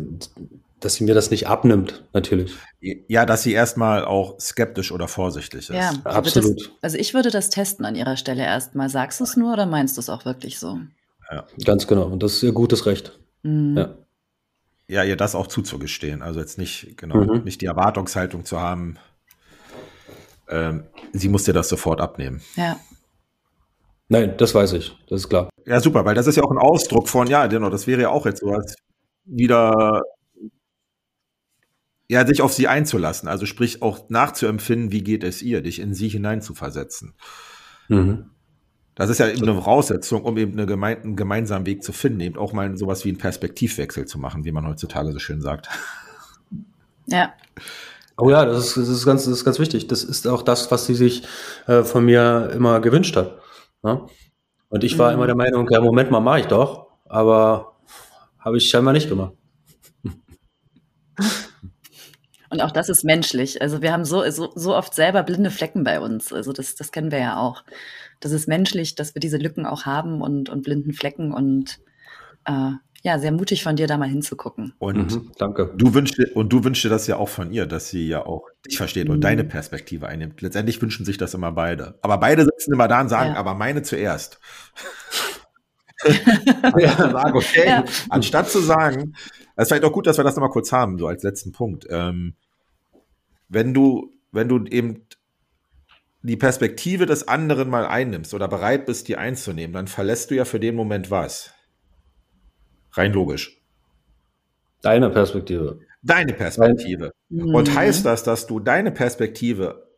dass 0.81 0.95
sie 0.95 1.05
mir 1.05 1.15
das 1.15 1.31
nicht 1.31 1.49
abnimmt, 1.49 2.05
natürlich. 2.13 2.55
Ja, 2.81 3.27
dass 3.27 3.43
sie 3.43 3.53
erstmal 3.53 4.05
auch 4.05 4.39
skeptisch 4.39 4.93
oder 4.93 5.09
vorsichtig 5.09 5.71
ist. 5.71 5.77
Ja, 5.77 5.93
absolut. 6.05 6.61
Das, 6.61 6.71
also 6.83 6.99
ich 6.99 7.15
würde 7.15 7.31
das 7.31 7.51
testen 7.51 7.85
an 7.85 7.97
ihrer 7.97 8.17
Stelle 8.17 8.43
erstmal. 8.43 8.89
Sagst 8.89 9.21
du 9.21 9.25
es 9.25 9.37
nur 9.37 9.53
oder 9.53 9.67
meinst 9.67 9.97
du 9.97 10.01
es 10.01 10.09
auch 10.09 10.25
wirklich 10.25 10.59
so? 10.59 10.79
Ja. 11.31 11.47
Ganz 11.65 11.87
genau. 11.87 12.05
Und 12.05 12.23
das 12.23 12.35
ist 12.35 12.43
ihr 12.43 12.53
gutes 12.53 12.87
Recht. 12.87 13.19
Mhm. 13.43 13.77
Ja. 13.77 13.95
Ja, 14.91 15.05
ihr 15.05 15.17
das 15.17 15.35
auch 15.35 15.49
zuzugestehen. 15.49 16.23
Also 16.23 16.41
jetzt 16.41 16.57
nicht, 16.57 16.97
genau, 16.97 17.17
mhm. 17.17 17.45
nicht 17.45 17.61
die 17.61 17.67
Erwartungshaltung 17.67 18.47
zu 18.47 18.59
haben, 18.59 18.97
ähm, 20.49 20.85
sie 21.13 21.29
muss 21.29 21.45
dir 21.45 21.53
das 21.53 21.69
sofort 21.69 22.01
abnehmen. 22.01 22.41
Ja. 22.57 22.81
Nein, 24.09 24.35
das 24.39 24.55
weiß 24.55 24.73
ich. 24.73 24.97
Das 25.09 25.21
ist 25.21 25.29
klar. 25.29 25.51
Ja, 25.67 25.81
super, 25.81 26.07
weil 26.07 26.15
das 26.15 26.27
ist 26.27 26.37
ja 26.37 26.43
auch 26.43 26.51
ein 26.51 26.57
Ausdruck 26.57 27.09
von, 27.09 27.27
ja, 27.27 27.47
genau, 27.49 27.69
das 27.69 27.87
wäre 27.87 28.01
ja 28.01 28.09
auch 28.09 28.25
jetzt 28.25 28.41
so 28.41 28.47
was 28.47 28.75
wieder 29.29 30.03
ja, 32.09 32.27
sich 32.27 32.41
auf 32.41 32.53
sie 32.53 32.69
einzulassen, 32.69 33.29
also 33.29 33.45
sprich 33.45 33.83
auch 33.83 34.09
nachzuempfinden, 34.09 34.93
wie 34.93 35.03
geht 35.03 35.25
es 35.25 35.43
ihr, 35.43 35.61
dich 35.61 35.79
in 35.79 35.93
sie 35.93 36.09
hineinzuversetzen. 36.09 37.15
Mhm. 37.89 38.31
Das 38.95 39.11
ist 39.11 39.19
ja 39.19 39.29
eben 39.29 39.43
eine 39.43 39.55
Voraussetzung, 39.55 40.25
um 40.25 40.37
eben 40.39 40.55
eine 40.55 40.67
gemein, 40.67 41.03
einen 41.03 41.17
gemeinsamen 41.17 41.67
Weg 41.67 41.85
zu 41.85 41.93
finden, 41.93 42.21
eben 42.21 42.37
auch 42.37 42.53
mal 42.53 42.77
sowas 42.77 43.05
wie 43.05 43.11
einen 43.11 43.19
Perspektivwechsel 43.19 44.07
zu 44.07 44.19
machen, 44.19 44.45
wie 44.45 44.53
man 44.53 44.67
heutzutage 44.67 45.13
so 45.13 45.19
schön 45.19 45.41
sagt. 45.41 45.69
Ja. 47.07 47.33
Oh 48.21 48.31
ja, 48.31 48.45
das 48.45 48.67
ist, 48.67 48.77
das 48.77 48.89
ist, 48.89 49.07
ganz, 49.07 49.27
das 49.27 49.35
ist 49.35 49.45
ganz 49.45 49.61
wichtig. 49.61 49.87
Das 49.87 50.03
ist 50.03 50.27
auch 50.27 50.43
das, 50.43 50.73
was 50.73 50.87
sie 50.87 50.97
sich 50.97 51.23
äh, 51.69 51.85
von 51.85 52.05
mir 52.05 52.51
immer 52.53 52.81
gewünscht 52.81 53.15
hat. 53.15 53.39
Ja? 53.85 54.07
Und 54.71 54.83
ich 54.83 54.99
war 54.99 55.11
mhm. 55.11 55.15
immer 55.15 55.27
der 55.27 55.37
Meinung, 55.37 55.69
ja, 55.71 55.81
Moment 55.81 56.11
mal, 56.11 56.19
mache 56.19 56.41
ich 56.41 56.47
doch, 56.47 56.89
aber 57.05 57.78
habe 58.49 58.59
ich 58.59 58.69
scheinbar 58.69 58.93
nicht 58.93 59.09
gemacht. 59.09 59.35
Und 62.51 62.62
auch 62.62 62.70
das 62.70 62.89
ist 62.89 63.05
menschlich. 63.05 63.61
Also 63.61 63.83
wir 63.83 63.93
haben 63.93 64.05
so, 64.05 64.29
so, 64.31 64.51
so 64.55 64.75
oft 64.75 64.95
selber 64.95 65.23
blinde 65.23 65.51
Flecken 65.51 65.85
bei 65.85 66.01
uns. 66.01 66.33
Also 66.33 66.53
das, 66.53 66.75
das 66.75 66.93
kennen 66.93 67.11
wir 67.11 67.19
ja 67.19 67.39
auch. 67.39 67.62
Das 68.20 68.33
ist 68.33 68.49
menschlich, 68.49 68.95
dass 68.95 69.15
wir 69.15 69.20
diese 69.20 69.37
Lücken 69.37 69.66
auch 69.66 69.85
haben 69.85 70.23
und, 70.23 70.49
und 70.49 70.62
blinden 70.62 70.93
Flecken 70.93 71.33
und 71.33 71.79
äh, 72.47 72.73
ja, 73.03 73.19
sehr 73.19 73.33
mutig 73.33 73.62
von 73.62 73.77
dir, 73.77 73.87
da 73.87 73.97
mal 73.97 74.09
hinzugucken. 74.09 74.75
Und 74.79 75.15
mhm, 75.15 75.31
danke. 75.39 75.73
Du 75.77 75.95
wünschst 75.95 76.19
und 76.35 76.53
du 76.53 76.65
wünschst 76.65 76.85
dir 76.85 76.89
das 76.89 77.07
ja 77.07 77.16
auch 77.16 77.29
von 77.29 77.53
ihr, 77.53 77.66
dass 77.66 77.91
sie 77.91 78.09
ja 78.09 78.27
auch 78.27 78.49
dich 78.66 78.77
versteht 78.77 79.07
mhm. 79.07 79.15
und 79.15 79.20
deine 79.20 79.45
Perspektive 79.45 80.09
einnimmt. 80.09 80.41
Letztendlich 80.41 80.83
wünschen 80.83 81.05
sich 81.05 81.16
das 81.16 81.35
immer 81.35 81.53
beide. 81.53 81.99
Aber 82.03 82.19
beide 82.19 82.45
sitzen 82.45 82.73
immer 82.73 82.89
da 82.89 83.01
und 83.01 83.09
sagen, 83.09 83.35
ja. 83.35 83.37
aber 83.37 83.55
meine 83.55 83.83
zuerst. 83.83 84.41
ja, 86.79 86.97
sag, 86.97 87.35
okay. 87.35 87.66
Ja. 87.66 87.85
Anstatt 88.09 88.49
zu 88.49 88.61
sagen, 88.61 89.15
es 89.57 89.62
ist 89.62 89.69
vielleicht 89.69 89.85
auch 89.85 89.93
gut, 89.93 90.07
dass 90.07 90.19
wir 90.19 90.25
das 90.25 90.37
nochmal 90.37 90.51
kurz 90.51 90.73
haben, 90.73 90.99
so 90.99 91.07
als 91.07 91.23
letzten 91.23 91.53
Punkt. 91.53 91.87
Ähm, 91.91 92.35
wenn 93.49 93.75
du, 93.75 94.12
wenn 94.31 94.49
du 94.49 94.65
eben 94.66 95.07
die 96.23 96.37
Perspektive 96.37 97.07
des 97.07 97.27
anderen 97.27 97.69
mal 97.69 97.87
einnimmst 97.87 98.35
oder 98.35 98.49
bereit 98.49 98.87
bist, 98.87 99.09
die 99.09 99.16
einzunehmen, 99.16 99.73
dann 99.73 99.89
verlässt 99.89 100.31
du 100.31 100.35
ja 100.35 100.45
für 100.45 100.61
den 100.61 100.75
Moment 100.75 101.11
was. 101.11 101.53
Rein 102.93 103.12
logisch. 103.12 103.61
Deine 104.83 105.11
Perspektive. 105.11 105.81
Deine 106.03 106.33
Perspektive. 106.33 107.12
Mhm. 107.29 107.55
Und 107.55 107.75
heißt 107.75 108.05
das, 108.05 108.23
dass 108.23 108.47
du 108.47 108.61
deine 108.61 108.93
Perspektive 108.93 109.89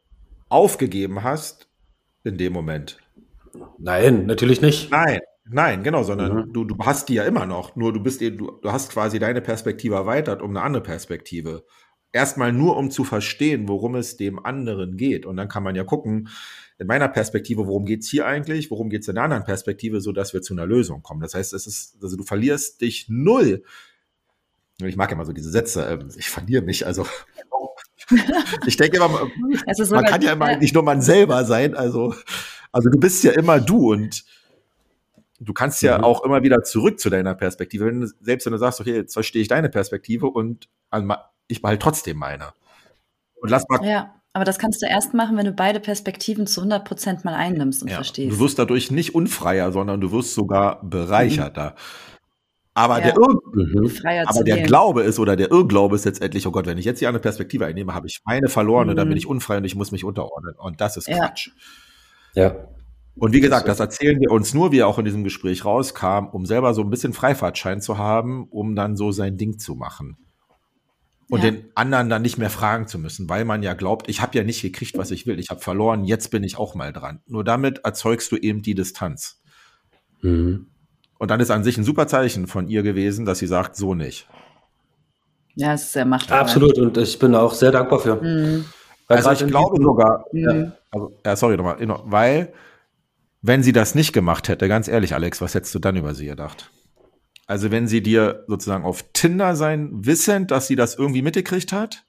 aufgegeben 0.48 1.22
hast 1.22 1.68
in 2.24 2.38
dem 2.38 2.52
Moment? 2.52 2.98
Nein, 3.78 4.26
natürlich 4.26 4.60
nicht. 4.60 4.90
Nein, 4.90 5.20
nein, 5.44 5.82
genau, 5.82 6.02
sondern 6.02 6.48
mhm. 6.48 6.52
du, 6.52 6.64
du 6.64 6.76
hast 6.80 7.08
die 7.08 7.14
ja 7.14 7.24
immer 7.24 7.46
noch. 7.46 7.76
Nur 7.76 7.92
du 7.92 8.00
bist 8.00 8.22
eben, 8.22 8.38
du, 8.38 8.50
du 8.50 8.72
hast 8.72 8.92
quasi 8.92 9.18
deine 9.18 9.40
Perspektive 9.40 9.94
erweitert 9.94 10.42
um 10.42 10.50
eine 10.50 10.62
andere 10.62 10.82
Perspektive. 10.82 11.64
Erstmal 12.12 12.52
nur, 12.52 12.76
um 12.76 12.90
zu 12.90 13.04
verstehen, 13.04 13.68
worum 13.68 13.94
es 13.94 14.16
dem 14.16 14.44
anderen 14.44 14.96
geht. 14.96 15.26
Und 15.26 15.36
dann 15.36 15.48
kann 15.48 15.62
man 15.62 15.76
ja 15.76 15.84
gucken, 15.84 16.28
in 16.80 16.86
meiner 16.86 17.08
Perspektive, 17.08 17.66
worum 17.66 17.84
geht's 17.84 18.08
hier 18.08 18.26
eigentlich, 18.26 18.70
worum 18.70 18.88
geht's 18.88 19.06
in 19.06 19.14
der 19.14 19.24
anderen 19.24 19.44
Perspektive, 19.44 20.00
so 20.00 20.12
dass 20.12 20.32
wir 20.32 20.40
zu 20.40 20.54
einer 20.54 20.66
Lösung 20.66 21.02
kommen. 21.02 21.20
Das 21.20 21.34
heißt, 21.34 21.52
es 21.52 21.66
ist, 21.66 21.98
also 22.02 22.16
du 22.16 22.24
verlierst 22.24 22.80
dich 22.80 23.06
null. 23.08 23.62
Ich 24.78 24.96
mag 24.96 25.10
ja 25.10 25.16
mal 25.16 25.26
so 25.26 25.32
diese 25.32 25.50
Sätze, 25.50 25.84
ähm, 25.84 26.08
ich 26.16 26.30
verliere 26.30 26.62
mich, 26.62 26.86
also 26.86 27.06
ich 28.66 28.78
denke 28.78 28.96
immer, 28.96 29.08
man 29.08 30.04
kann 30.04 30.22
ja 30.22 30.32
immer 30.32 30.56
nicht 30.56 30.74
nur 30.74 30.82
man 30.82 31.02
selber 31.02 31.44
sein, 31.44 31.74
also, 31.74 32.14
also 32.72 32.88
du 32.88 32.98
bist 32.98 33.22
ja 33.24 33.32
immer 33.32 33.60
du 33.60 33.92
und 33.92 34.24
du 35.40 35.52
kannst 35.52 35.82
ja 35.82 35.98
mhm. 35.98 36.04
auch 36.04 36.22
immer 36.24 36.42
wieder 36.42 36.62
zurück 36.62 37.00
zu 37.00 37.10
deiner 37.10 37.34
Perspektive, 37.34 37.86
wenn 37.86 38.02
du, 38.02 38.08
selbst 38.20 38.46
wenn 38.46 38.52
du 38.52 38.58
sagst, 38.58 38.80
okay, 38.80 38.94
jetzt 38.94 39.14
verstehe 39.14 39.42
ich 39.42 39.48
deine 39.48 39.68
Perspektive 39.68 40.26
und 40.26 40.68
ich 41.48 41.62
behalte 41.62 41.82
trotzdem 41.82 42.18
meine. 42.18 42.52
Und 43.40 43.50
lass 43.50 43.64
mal, 43.68 43.84
ja. 43.84 44.14
Aber 44.32 44.44
das 44.44 44.60
kannst 44.60 44.80
du 44.80 44.86
erst 44.86 45.12
machen, 45.12 45.36
wenn 45.36 45.46
du 45.46 45.52
beide 45.52 45.80
Perspektiven 45.80 46.46
zu 46.46 46.60
100 46.60 46.84
Prozent 46.84 47.24
mal 47.24 47.34
einnimmst 47.34 47.82
und 47.82 47.88
ja, 47.88 47.96
verstehst. 47.96 48.36
Du 48.36 48.38
wirst 48.38 48.60
dadurch 48.60 48.92
nicht 48.92 49.12
unfreier, 49.12 49.72
sondern 49.72 50.00
du 50.00 50.12
wirst 50.12 50.34
sogar 50.34 50.80
bereicherter. 50.88 51.70
Mhm. 51.70 51.76
Aber, 52.74 52.98
ja. 53.00 53.10
der, 53.10 53.14
mhm. 53.18 53.90
aber 54.26 54.44
der 54.44 54.62
Glaube 54.62 55.02
ist 55.02 55.18
oder 55.18 55.34
der 55.34 55.50
Irrglaube 55.50 55.96
ist 55.96 56.04
letztendlich, 56.04 56.46
oh 56.46 56.52
Gott, 56.52 56.66
wenn 56.66 56.78
ich 56.78 56.84
jetzt 56.84 57.00
die 57.00 57.08
andere 57.08 57.20
Perspektive 57.20 57.66
einnehme, 57.66 57.92
habe 57.92 58.06
ich 58.06 58.20
meine 58.24 58.48
verloren 58.48 58.84
mhm. 58.84 58.90
und 58.90 58.96
dann 58.96 59.08
bin 59.08 59.14
mhm. 59.14 59.18
ich 59.18 59.26
unfrei 59.26 59.56
und 59.56 59.64
ich 59.64 59.74
muss 59.74 59.90
mich 59.90 60.04
unterordnen. 60.04 60.54
Und 60.56 60.80
das 60.80 60.96
ist 60.96 61.08
ja. 61.08 61.18
Quatsch. 61.18 61.50
Ja. 62.34 62.54
Und 63.16 63.32
wie 63.32 63.40
gesagt, 63.40 63.68
das 63.68 63.80
erzählen 63.80 64.18
wir 64.20 64.30
uns 64.30 64.54
nur, 64.54 64.72
wie 64.72 64.78
er 64.78 64.86
auch 64.86 64.98
in 64.98 65.04
diesem 65.04 65.24
Gespräch 65.24 65.64
rauskam, 65.64 66.26
um 66.32 66.46
selber 66.46 66.74
so 66.74 66.82
ein 66.82 66.90
bisschen 66.90 67.12
Freifahrtschein 67.12 67.80
zu 67.80 67.98
haben, 67.98 68.46
um 68.48 68.74
dann 68.74 68.96
so 68.96 69.12
sein 69.12 69.36
Ding 69.36 69.58
zu 69.58 69.74
machen 69.74 70.16
und 71.30 71.44
ja. 71.44 71.50
den 71.50 71.64
anderen 71.76 72.10
dann 72.10 72.22
nicht 72.22 72.38
mehr 72.38 72.50
fragen 72.50 72.88
zu 72.88 72.98
müssen, 72.98 73.28
weil 73.28 73.44
man 73.44 73.62
ja 73.62 73.74
glaubt, 73.74 74.08
ich 74.08 74.20
habe 74.20 74.36
ja 74.36 74.42
nicht 74.42 74.62
gekriegt, 74.62 74.98
was 74.98 75.12
ich 75.12 75.26
will, 75.26 75.38
ich 75.38 75.48
habe 75.48 75.60
verloren, 75.60 76.04
jetzt 76.04 76.30
bin 76.30 76.42
ich 76.42 76.58
auch 76.58 76.74
mal 76.74 76.92
dran. 76.92 77.20
Nur 77.26 77.44
damit 77.44 77.84
erzeugst 77.84 78.32
du 78.32 78.36
eben 78.36 78.62
die 78.62 78.74
Distanz. 78.74 79.40
Mhm. 80.22 80.66
Und 81.18 81.30
dann 81.30 81.38
ist 81.38 81.50
an 81.50 81.62
sich 81.62 81.78
ein 81.78 81.84
super 81.84 82.08
Zeichen 82.08 82.48
von 82.48 82.66
ihr 82.66 82.82
gewesen, 82.82 83.26
dass 83.26 83.38
sie 83.38 83.46
sagt, 83.46 83.76
so 83.76 83.94
nicht. 83.94 84.28
Ja, 85.54 85.74
es 85.74 85.82
ist 85.82 85.92
sehr 85.92 86.04
machtvoll. 86.04 86.36
Absolut, 86.36 86.78
und 86.78 86.98
ich 86.98 87.18
bin 87.18 87.34
auch 87.34 87.54
sehr 87.54 87.70
dankbar 87.70 88.00
für. 88.00 88.16
Mhm. 88.16 88.64
Also 89.06 89.30
ich 89.30 89.46
glaube 89.46 89.80
sogar, 89.80 90.24
mhm. 90.32 90.40
ja, 90.40 90.72
also, 90.90 91.16
ja, 91.24 91.36
sorry 91.36 91.56
nochmal, 91.56 91.78
weil 92.06 92.52
wenn 93.42 93.62
sie 93.62 93.72
das 93.72 93.94
nicht 93.94 94.12
gemacht 94.12 94.48
hätte, 94.48 94.68
ganz 94.68 94.88
ehrlich, 94.88 95.14
Alex, 95.14 95.40
was 95.40 95.54
hättest 95.54 95.74
du 95.74 95.78
dann 95.78 95.96
über 95.96 96.14
sie 96.14 96.26
gedacht? 96.26 96.70
Also 97.46 97.70
wenn 97.70 97.88
sie 97.88 98.02
dir 98.02 98.44
sozusagen 98.46 98.84
auf 98.84 99.04
Tinder 99.12 99.56
sein, 99.56 99.90
wissend, 99.92 100.50
dass 100.50 100.66
sie 100.66 100.76
das 100.76 100.94
irgendwie 100.94 101.22
mitgekriegt 101.22 101.72
hat, 101.72 102.04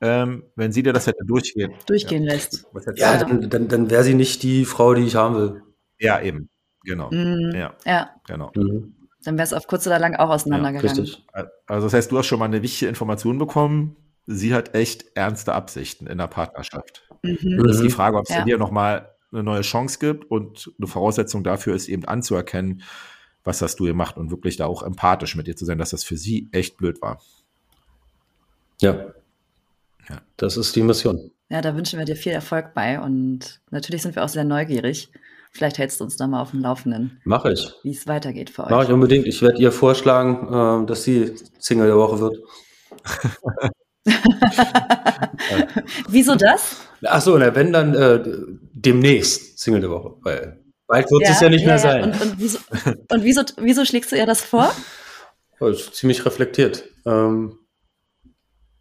ähm, 0.00 0.44
wenn 0.54 0.72
sie 0.72 0.82
dir 0.82 0.92
das 0.92 1.06
hätte 1.06 1.24
durchgehen, 1.24 1.72
durchgehen 1.86 2.22
ja. 2.22 2.34
lässt. 2.34 2.66
Ja, 2.96 3.16
dann, 3.16 3.48
dann, 3.48 3.68
dann 3.68 3.90
wäre 3.90 4.04
sie 4.04 4.14
nicht 4.14 4.42
die 4.42 4.64
Frau, 4.64 4.94
die 4.94 5.04
ich 5.04 5.16
haben 5.16 5.34
will. 5.34 5.62
Ja, 5.98 6.20
eben. 6.20 6.50
Genau. 6.84 7.10
Mhm. 7.10 7.52
Ja. 7.54 7.74
ja. 7.84 8.10
Genau. 8.26 8.52
Mhm. 8.54 8.94
Dann 9.24 9.36
wäre 9.36 9.44
es 9.44 9.52
auf 9.52 9.66
kurz 9.66 9.86
oder 9.86 9.98
lang 9.98 10.14
auch 10.14 10.30
auseinandergegangen. 10.30 10.94
Ja, 10.94 11.02
richtig. 11.02 11.26
Also 11.66 11.86
das 11.86 11.94
heißt, 11.94 12.12
du 12.12 12.18
hast 12.18 12.26
schon 12.26 12.38
mal 12.38 12.44
eine 12.44 12.62
wichtige 12.62 12.88
Information 12.88 13.38
bekommen. 13.38 13.96
Sie 14.26 14.54
hat 14.54 14.74
echt 14.74 15.16
ernste 15.16 15.54
Absichten 15.54 16.06
in 16.06 16.18
der 16.18 16.28
Partnerschaft. 16.28 17.08
Mhm. 17.22 17.64
Das 17.64 17.76
ist 17.76 17.82
die 17.82 17.90
Frage, 17.90 18.18
ob 18.18 18.24
es 18.28 18.34
ja. 18.34 18.44
dir 18.44 18.58
nochmal 18.58 19.15
eine 19.32 19.42
neue 19.42 19.62
Chance 19.62 19.98
gibt 19.98 20.30
und 20.30 20.72
eine 20.78 20.86
Voraussetzung 20.86 21.44
dafür 21.44 21.74
ist 21.74 21.88
eben 21.88 22.04
anzuerkennen, 22.04 22.82
was 23.44 23.62
hast 23.62 23.78
du 23.80 23.84
gemacht 23.84 24.16
und 24.16 24.30
wirklich 24.30 24.56
da 24.56 24.66
auch 24.66 24.82
empathisch 24.82 25.36
mit 25.36 25.48
ihr 25.48 25.56
zu 25.56 25.64
sein, 25.64 25.78
dass 25.78 25.90
das 25.90 26.04
für 26.04 26.16
sie 26.16 26.48
echt 26.52 26.76
blöd 26.76 27.00
war. 27.00 27.20
Ja. 28.80 29.12
ja. 30.08 30.20
Das 30.36 30.56
ist 30.56 30.74
die 30.76 30.82
Mission. 30.82 31.30
Ja, 31.48 31.60
da 31.60 31.76
wünschen 31.76 31.98
wir 31.98 32.06
dir 32.06 32.16
viel 32.16 32.32
Erfolg 32.32 32.74
bei 32.74 33.00
und 33.00 33.60
natürlich 33.70 34.02
sind 34.02 34.16
wir 34.16 34.24
auch 34.24 34.28
sehr 34.28 34.44
neugierig. 34.44 35.10
Vielleicht 35.52 35.78
hältst 35.78 36.00
du 36.00 36.04
uns 36.04 36.16
da 36.16 36.26
mal 36.26 36.42
auf 36.42 36.50
dem 36.50 36.60
Laufenden. 36.60 37.20
Mache 37.24 37.52
ich. 37.52 37.72
Wie 37.82 37.90
es 37.90 38.06
weitergeht 38.06 38.50
für 38.50 38.64
euch. 38.64 38.70
Mache 38.70 38.84
ich 38.84 38.90
unbedingt. 38.90 39.26
Ich 39.26 39.40
werde 39.40 39.58
ihr 39.58 39.72
vorschlagen, 39.72 40.82
äh, 40.82 40.86
dass 40.86 41.04
sie 41.04 41.34
Single 41.58 41.86
der 41.86 41.96
Woche 41.96 42.20
wird. 42.20 42.36
Wieso 46.08 46.34
das? 46.34 46.76
Ach 47.04 47.20
so, 47.20 47.38
na, 47.38 47.54
wenn 47.54 47.72
dann 47.72 47.94
äh, 47.94 48.22
demnächst 48.86 49.58
Single 49.58 49.80
der 49.80 49.90
Woche, 49.90 50.14
weil 50.22 50.62
Bald 50.86 51.10
wird 51.10 51.22
ja, 51.22 51.30
es 51.30 51.40
ja 51.40 51.48
nicht 51.48 51.62
ja, 51.62 51.68
mehr 51.68 51.78
sein. 51.78 52.04
Und, 52.04 52.20
und, 52.22 52.34
wieso, 52.38 52.58
und 53.10 53.24
wieso, 53.24 53.42
wieso 53.60 53.84
schlägst 53.84 54.12
du 54.12 54.16
ihr 54.16 54.26
das 54.26 54.44
vor? 54.44 54.72
Oh, 55.60 55.66
ist 55.66 55.94
ziemlich 55.94 56.24
reflektiert. 56.24 56.84
Ähm, 57.04 57.58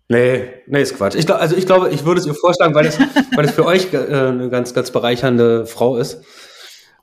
nee, 0.07 0.49
nee, 0.67 0.81
ist 0.81 0.97
Quatsch. 0.97 1.15
Ich, 1.15 1.29
also 1.33 1.55
ich 1.55 1.65
glaube, 1.65 1.89
ich 1.89 2.05
würde 2.05 2.21
es 2.21 2.27
ihr 2.27 2.35
vorschlagen, 2.35 2.75
weil 2.75 2.85
es, 2.85 2.99
weil 3.35 3.45
es 3.45 3.51
für 3.51 3.65
euch 3.65 3.91
äh, 3.93 3.97
eine 3.97 4.49
ganz, 4.49 4.73
ganz 4.73 4.91
bereichernde 4.91 5.65
Frau 5.65 5.97
ist. 5.97 6.21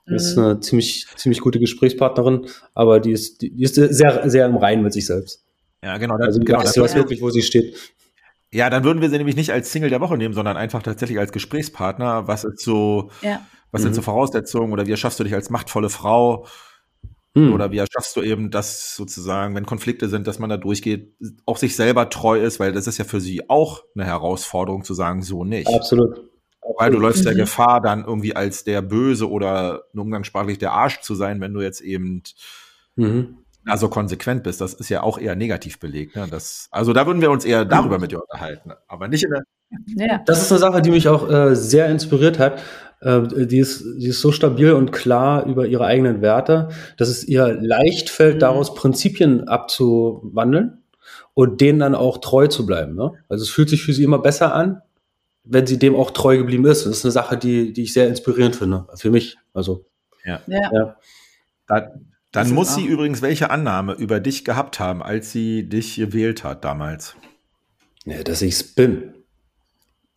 Das 0.05 0.25
ist 0.25 0.37
mhm. 0.37 0.43
eine 0.43 0.59
ziemlich, 0.61 1.07
ziemlich 1.15 1.41
gute 1.41 1.59
Gesprächspartnerin, 1.59 2.47
aber 2.73 2.99
die 2.99 3.11
ist, 3.11 3.41
die, 3.41 3.53
die 3.53 3.63
ist 3.63 3.75
sehr, 3.75 4.29
sehr 4.29 4.45
im 4.45 4.57
Reinen 4.57 4.83
mit 4.83 4.93
sich 4.93 5.05
selbst. 5.05 5.43
Ja, 5.83 5.97
genau. 5.97 6.17
Das, 6.17 6.27
also 6.27 6.39
genau, 6.39 6.61
das 6.61 6.77
weiß 6.77 6.95
wirklich, 6.95 7.21
wo 7.21 7.29
sie 7.29 7.41
steht. 7.41 7.75
Ja, 8.53 8.69
dann 8.69 8.83
würden 8.83 9.01
wir 9.01 9.09
sie 9.09 9.17
nämlich 9.17 9.35
nicht 9.35 9.51
als 9.51 9.71
Single 9.71 9.89
der 9.89 9.99
Woche 9.99 10.15
nehmen, 10.15 10.35
sondern 10.35 10.57
einfach 10.57 10.83
tatsächlich 10.83 11.17
als 11.17 11.31
Gesprächspartner. 11.31 12.27
Was 12.27 12.43
ist 12.43 12.61
so, 12.61 13.09
ja. 13.23 13.41
was 13.71 13.81
sind 13.81 13.91
mhm. 13.91 13.95
so 13.95 14.01
Voraussetzungen 14.03 14.71
oder 14.71 14.85
wie 14.85 14.91
erschaffst 14.91 15.19
du 15.19 15.23
dich 15.23 15.33
als 15.33 15.49
machtvolle 15.49 15.89
Frau? 15.89 16.45
Mhm. 17.33 17.51
Oder 17.51 17.71
wie 17.71 17.79
erschaffst 17.79 18.15
du 18.15 18.21
eben 18.21 18.51
das 18.51 18.95
sozusagen, 18.95 19.55
wenn 19.55 19.65
Konflikte 19.65 20.07
sind, 20.07 20.27
dass 20.27 20.37
man 20.37 20.51
da 20.51 20.57
durchgeht, 20.57 21.15
auch 21.47 21.57
sich 21.57 21.75
selber 21.75 22.11
treu 22.11 22.39
ist, 22.39 22.59
weil 22.59 22.73
das 22.73 22.85
ist 22.85 22.99
ja 22.99 23.05
für 23.05 23.19
sie 23.19 23.49
auch 23.49 23.83
eine 23.95 24.05
Herausforderung 24.05 24.83
zu 24.83 24.93
sagen, 24.93 25.23
so 25.23 25.43
nicht. 25.43 25.67
Absolut. 25.67 26.29
Weil 26.77 26.91
du 26.91 26.99
läufst 26.99 27.25
der 27.25 27.33
mhm. 27.33 27.39
Gefahr, 27.39 27.81
dann 27.81 28.05
irgendwie 28.05 28.35
als 28.35 28.63
der 28.63 28.83
Böse 28.83 29.31
oder 29.31 29.85
umgangssprachlich 29.95 30.59
der 30.59 30.73
Arsch 30.73 31.01
zu 31.01 31.15
sein, 31.15 31.41
wenn 31.41 31.55
du 31.55 31.61
jetzt 31.61 31.81
eben 31.81 32.21
mhm 32.95 33.42
also 33.65 33.89
konsequent 33.89 34.43
bist, 34.43 34.61
das 34.61 34.73
ist 34.73 34.89
ja 34.89 35.03
auch 35.03 35.17
eher 35.17 35.35
negativ 35.35 35.79
belegt. 35.79 36.15
Ne? 36.15 36.27
Das, 36.29 36.67
also 36.71 36.93
da 36.93 37.05
würden 37.05 37.21
wir 37.21 37.31
uns 37.31 37.45
eher 37.45 37.65
darüber 37.65 37.99
mit 37.99 38.11
dir 38.11 38.21
unterhalten, 38.21 38.71
aber 38.87 39.07
nicht 39.07 39.23
in 39.23 39.31
der. 39.31 39.43
Ja. 40.07 40.21
Das 40.25 40.41
ist 40.41 40.51
eine 40.51 40.59
Sache, 40.59 40.81
die 40.81 40.91
mich 40.91 41.07
auch 41.07 41.29
äh, 41.29 41.55
sehr 41.55 41.87
inspiriert 41.87 42.37
hat. 42.37 42.61
Äh, 43.01 43.45
die, 43.47 43.57
ist, 43.57 43.83
die 43.97 44.07
ist 44.07 44.21
so 44.21 44.31
stabil 44.31 44.71
und 44.73 44.91
klar 44.91 45.45
über 45.45 45.65
ihre 45.65 45.85
eigenen 45.85 46.21
Werte, 46.21 46.69
dass 46.97 47.09
es 47.09 47.23
ihr 47.23 47.57
leicht 47.59 48.09
fällt, 48.09 48.35
mhm. 48.35 48.39
daraus 48.39 48.75
Prinzipien 48.75 49.47
abzuwandeln 49.47 50.83
und 51.33 51.61
denen 51.61 51.79
dann 51.79 51.95
auch 51.95 52.19
treu 52.19 52.47
zu 52.47 52.65
bleiben. 52.65 52.95
Ne? 52.95 53.13
Also 53.29 53.43
es 53.43 53.49
fühlt 53.49 53.69
sich 53.69 53.83
für 53.83 53.93
sie 53.93 54.03
immer 54.03 54.19
besser 54.19 54.53
an, 54.53 54.81
wenn 55.43 55.65
sie 55.65 55.79
dem 55.79 55.95
auch 55.95 56.11
treu 56.11 56.37
geblieben 56.37 56.65
ist. 56.65 56.85
Das 56.85 56.97
ist 56.97 57.05
eine 57.05 57.11
Sache, 57.11 57.37
die, 57.37 57.73
die 57.73 57.83
ich 57.83 57.93
sehr 57.93 58.07
inspirierend 58.07 58.55
finde, 58.55 58.85
für 58.95 59.09
mich. 59.09 59.37
Also 59.53 59.85
ja. 60.23 60.39
ja. 60.47 60.59
ja. 60.71 60.95
Da, 61.67 61.91
dann 62.33 62.51
muss 62.51 62.73
sie 62.73 62.85
übrigens 62.85 63.21
welche 63.21 63.51
Annahme 63.51 63.93
über 63.93 64.19
dich 64.19 64.43
gehabt 64.43 64.79
haben, 64.79 65.03
als 65.03 65.31
sie 65.31 65.69
dich 65.69 65.95
gewählt 65.95 66.43
hat 66.43 66.65
damals? 66.65 67.15
Ja, 68.05 68.23
dass 68.23 68.41
ich's 68.41 68.63
bin. 68.63 69.13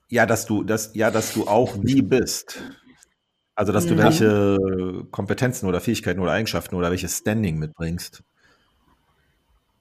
Ja, 0.09 0.25
dass 0.25 0.47
du, 0.47 0.65
dass, 0.65 0.95
ja, 0.95 1.11
dass 1.11 1.35
du 1.35 1.47
auch 1.47 1.77
wie 1.83 2.01
bist. 2.01 2.59
Also, 3.55 3.73
dass 3.73 3.85
ja. 3.85 3.91
du 3.91 3.99
welche 3.99 5.07
Kompetenzen 5.11 5.67
oder 5.67 5.81
Fähigkeiten 5.81 6.21
oder 6.21 6.33
Eigenschaften 6.33 6.75
oder 6.75 6.91
welches 6.91 7.19
Standing 7.19 7.59
mitbringst. 7.59 8.23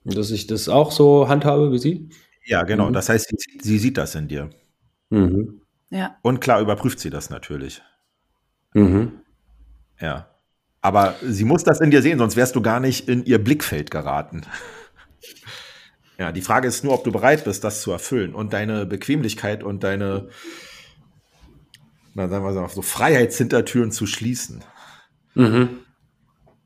Dass 0.04 0.30
ich 0.32 0.46
das 0.46 0.68
auch 0.70 0.92
so 0.92 1.28
handhabe 1.30 1.72
wie 1.72 1.80
sie? 1.80 2.10
Ja, 2.46 2.64
genau. 2.64 2.90
Mhm. 2.90 2.94
Das 2.94 3.10
heißt, 3.10 3.28
sie, 3.30 3.60
sie, 3.62 3.80
sieht 3.80 3.98
das 3.98 4.14
in 4.14 4.28
dir. 4.28 4.50
Mhm. 5.10 5.62
Ja. 5.90 6.18
Und 6.22 6.42
klar 6.42 6.60
überprüft 6.60 7.00
sie 7.00 7.10
das 7.10 7.30
natürlich. 7.30 7.82
Mhm. 8.74 9.22
Ja. 10.00 10.35
Aber 10.86 11.16
sie 11.24 11.46
muss 11.46 11.64
das 11.64 11.82
in 11.82 11.90
dir 11.90 12.04
sehen, 12.04 12.20
sonst 12.20 12.36
wärst 12.36 12.56
du 12.56 12.62
gar 12.62 12.80
nicht 12.80 13.10
in 13.10 13.26
ihr 13.26 13.44
Blickfeld 13.44 13.90
geraten. 13.90 14.44
ja, 16.20 16.32
die 16.32 16.44
Frage 16.44 16.68
ist 16.68 16.84
nur, 16.84 16.94
ob 16.94 17.04
du 17.04 17.12
bereit 17.12 17.44
bist, 17.44 17.64
das 17.64 17.82
zu 17.82 17.92
erfüllen 17.92 18.36
und 18.36 18.54
deine 18.54 18.86
Bequemlichkeit 18.86 19.64
und 19.64 19.84
deine, 19.84 20.30
na, 22.14 22.30
sagen 22.30 22.46
wir 22.46 22.52
mal 22.52 22.70
so, 22.70 22.84
Freiheitshintertüren 22.84 23.92
zu 23.92 24.06
schließen. 24.06 24.64
Mhm. 25.34 25.70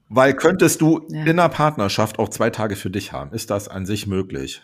Weil 0.09 0.33
könntest 0.33 0.81
du 0.81 1.07
ja. 1.07 1.21
in 1.21 1.39
einer 1.39 1.47
Partnerschaft 1.47 2.19
auch 2.19 2.27
zwei 2.27 2.49
Tage 2.49 2.75
für 2.75 2.89
dich 2.89 3.13
haben? 3.13 3.31
Ist 3.31 3.49
das 3.49 3.69
an 3.69 3.85
sich 3.85 4.05
möglich? 4.05 4.61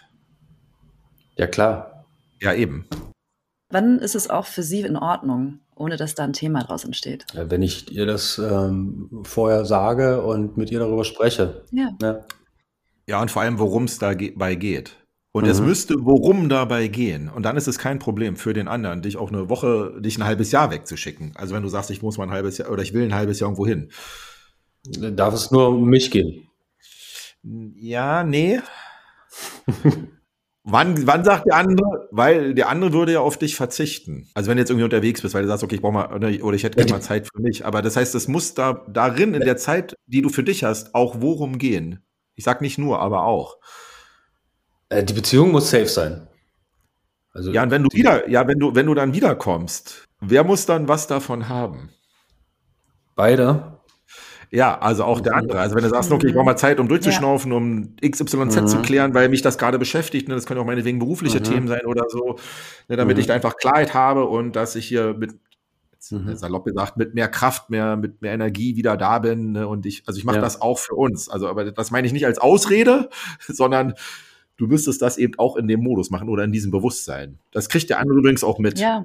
Ja, 1.38 1.48
klar. 1.48 2.06
Ja, 2.42 2.54
eben. 2.54 2.90
Wann 3.76 4.00
ist 4.00 4.16
es 4.16 4.30
auch 4.30 4.46
für 4.46 4.64
Sie 4.64 4.80
in 4.80 4.96
Ordnung, 4.96 5.60
ohne 5.76 5.98
dass 5.98 6.16
da 6.16 6.24
ein 6.24 6.32
Thema 6.32 6.64
draus 6.64 6.86
entsteht. 6.86 7.26
Ja, 7.34 7.52
wenn 7.52 7.62
ich 7.62 7.92
ihr 7.92 8.06
das 8.06 8.38
ähm, 8.38 9.10
vorher 9.24 9.66
sage 9.66 10.22
und 10.22 10.56
mit 10.56 10.72
ihr 10.72 10.80
darüber 10.80 11.04
spreche. 11.04 11.66
Ja. 11.74 11.90
Ja, 12.02 12.26
ja 13.06 13.22
und 13.22 13.30
vor 13.32 13.42
allem, 13.42 13.60
worum 13.60 13.84
es 13.84 14.00
dabei 14.00 14.56
geht. 14.56 14.96
Und 15.34 15.44
mhm. 15.44 15.50
es 15.50 15.60
müsste 15.60 15.96
worum 16.00 16.48
dabei 16.48 16.88
gehen. 16.88 17.28
Und 17.28 17.44
dann 17.44 17.58
ist 17.58 17.68
es 17.68 17.78
kein 17.78 18.00
Problem 18.00 18.38
für 18.38 18.54
den 18.54 18.70
anderen, 18.70 19.02
dich 19.02 19.18
auch 19.18 19.28
eine 19.30 19.50
Woche, 19.50 20.00
dich 20.00 20.18
ein 20.18 20.24
halbes 20.24 20.54
Jahr 20.54 20.72
wegzuschicken. 20.72 21.34
Also 21.36 21.54
wenn 21.54 21.64
du 21.64 21.68
sagst, 21.68 21.92
ich 21.92 22.02
muss 22.02 22.18
mal 22.18 22.28
ein 22.28 22.32
halbes 22.32 22.58
Jahr 22.58 22.72
oder 22.72 22.82
ich 22.82 22.94
will 22.94 23.04
ein 23.04 23.14
halbes 23.14 23.42
Jahr 23.42 23.50
irgendwo 23.50 23.68
hin. 23.68 23.92
Darf 24.88 25.34
es 25.34 25.52
nur 25.52 25.68
um 25.68 25.90
mich 25.90 26.12
gehen? 26.12 26.48
Ja, 27.44 28.24
nee. 28.24 28.62
Wann, 30.68 31.06
wann 31.06 31.24
sagt 31.24 31.46
der 31.46 31.58
andere? 31.58 32.08
Weil 32.10 32.56
der 32.56 32.70
andere 32.70 32.92
würde 32.92 33.14
ja 33.14 33.20
auf 33.20 33.38
dich 33.38 33.56
verzichten. 33.56 34.28
Also 34.34 34.50
wenn 34.50 34.58
du 34.58 34.62
jetzt 34.62 34.72
irgendwie 34.72 34.86
unterwegs 34.86 35.22
bist, 35.22 35.36
weil 35.36 35.44
du 35.44 35.48
sagst, 35.48 35.64
okay, 35.64 35.76
ich 35.76 35.82
brauche 35.82 35.94
mal, 35.94 36.12
oder 36.12 36.56
ich 36.56 36.64
hätte 36.64 36.78
gerne 36.78 36.92
mal 36.92 37.02
Zeit 37.02 37.28
für 37.28 37.40
mich. 37.40 37.66
Aber 37.66 37.84
das 37.84 37.96
heißt, 37.96 38.16
es 38.16 38.28
muss 38.28 38.56
da 38.56 38.84
darin 38.90 39.36
in 39.36 39.42
der 39.42 39.58
Zeit, 39.58 39.96
die 40.08 40.24
du 40.24 40.30
für 40.30 40.44
dich 40.44 40.64
hast, 40.64 40.96
auch 40.96 41.18
worum 41.20 41.60
gehen. 41.60 42.00
Ich 42.34 42.44
sag 42.44 42.62
nicht 42.62 42.80
nur, 42.80 43.00
aber 43.00 43.26
auch. 43.26 43.60
Äh, 44.90 45.04
die 45.04 45.14
Beziehung 45.14 45.52
muss 45.52 45.70
safe 45.70 45.88
sein. 45.88 46.28
Also 47.32 47.52
ja, 47.52 47.62
und 47.62 47.70
wenn 47.70 47.84
du 47.84 47.90
wieder, 47.94 48.28
ja, 48.28 48.48
wenn 48.48 48.58
du, 48.58 48.74
wenn 48.74 48.88
du 48.88 48.96
dann 48.96 49.14
wiederkommst, 49.14 50.08
wer 50.20 50.44
muss 50.44 50.66
dann 50.66 50.88
was 50.88 51.06
davon 51.06 51.48
haben? 51.48 51.90
Beide. 53.16 53.75
Ja, 54.56 54.80
also 54.80 55.04
auch 55.04 55.20
der 55.20 55.36
andere. 55.36 55.60
Also 55.60 55.76
wenn 55.76 55.84
du 55.84 55.90
sagst, 55.90 56.10
okay, 56.14 56.28
ich 56.28 56.34
brauche 56.34 56.46
mal 56.46 56.56
Zeit, 56.56 56.80
um 56.80 56.88
durchzuschnaufen, 56.88 57.52
ja. 57.52 57.58
um 57.58 57.96
XYZ 57.98 58.36
mhm. 58.36 58.68
zu 58.68 58.82
klären, 58.82 59.14
weil 59.14 59.28
mich 59.28 59.42
das 59.42 59.58
gerade 59.58 59.78
beschäftigt, 59.78 60.30
ne, 60.30 60.36
das 60.36 60.46
können 60.46 60.62
auch 60.62 60.66
meinetwegen 60.66 60.98
berufliche 60.98 61.40
mhm. 61.40 61.44
Themen 61.44 61.68
sein 61.68 61.86
oder 61.86 62.06
so, 62.08 62.38
ne, 62.88 62.96
damit 62.96 63.18
mhm. 63.18 63.20
ich 63.20 63.28
da 63.28 63.34
einfach 63.34 63.58
Klarheit 63.58 63.94
habe 63.94 64.24
und 64.24 64.56
dass 64.56 64.78
ich 64.78 64.88
hier 64.88 65.14
mit, 65.14 65.34
mhm. 66.10 66.38
salopp 66.38 66.64
gesagt, 66.64 66.96
mit 66.96 67.16
mehr 67.16 67.28
Kraft, 67.28 67.70
mehr, 67.70 67.98
mit 67.98 68.22
mehr 68.22 68.32
Energie 68.32 68.78
wieder 68.78 68.96
da 68.96 69.20
bin. 69.20 69.52
Ne, 69.52 69.68
und 69.68 69.86
ich, 69.86 70.04
also 70.06 70.18
ich 70.18 70.24
mache 70.24 70.38
ja. 70.38 70.42
das 70.42 70.62
auch 70.62 70.80
für 70.80 70.96
uns. 70.96 71.28
Also, 71.28 71.50
aber 71.50 71.70
das 71.70 71.92
meine 71.92 72.08
ich 72.08 72.14
nicht 72.14 72.26
als 72.26 72.40
Ausrede, 72.40 73.10
sondern 73.40 73.94
du 74.56 74.68
müsstest 74.68 75.02
das 75.02 75.18
eben 75.18 75.38
auch 75.38 75.58
in 75.58 75.68
dem 75.68 75.82
Modus 75.82 76.12
machen 76.12 76.30
oder 76.30 76.46
in 76.46 76.54
diesem 76.54 76.72
Bewusstsein. 76.72 77.40
Das 77.52 77.68
kriegt 77.68 77.90
der 77.90 78.00
andere 78.00 78.20
übrigens 78.20 78.46
auch 78.46 78.60
mit. 78.60 78.80
Ja. 78.80 79.04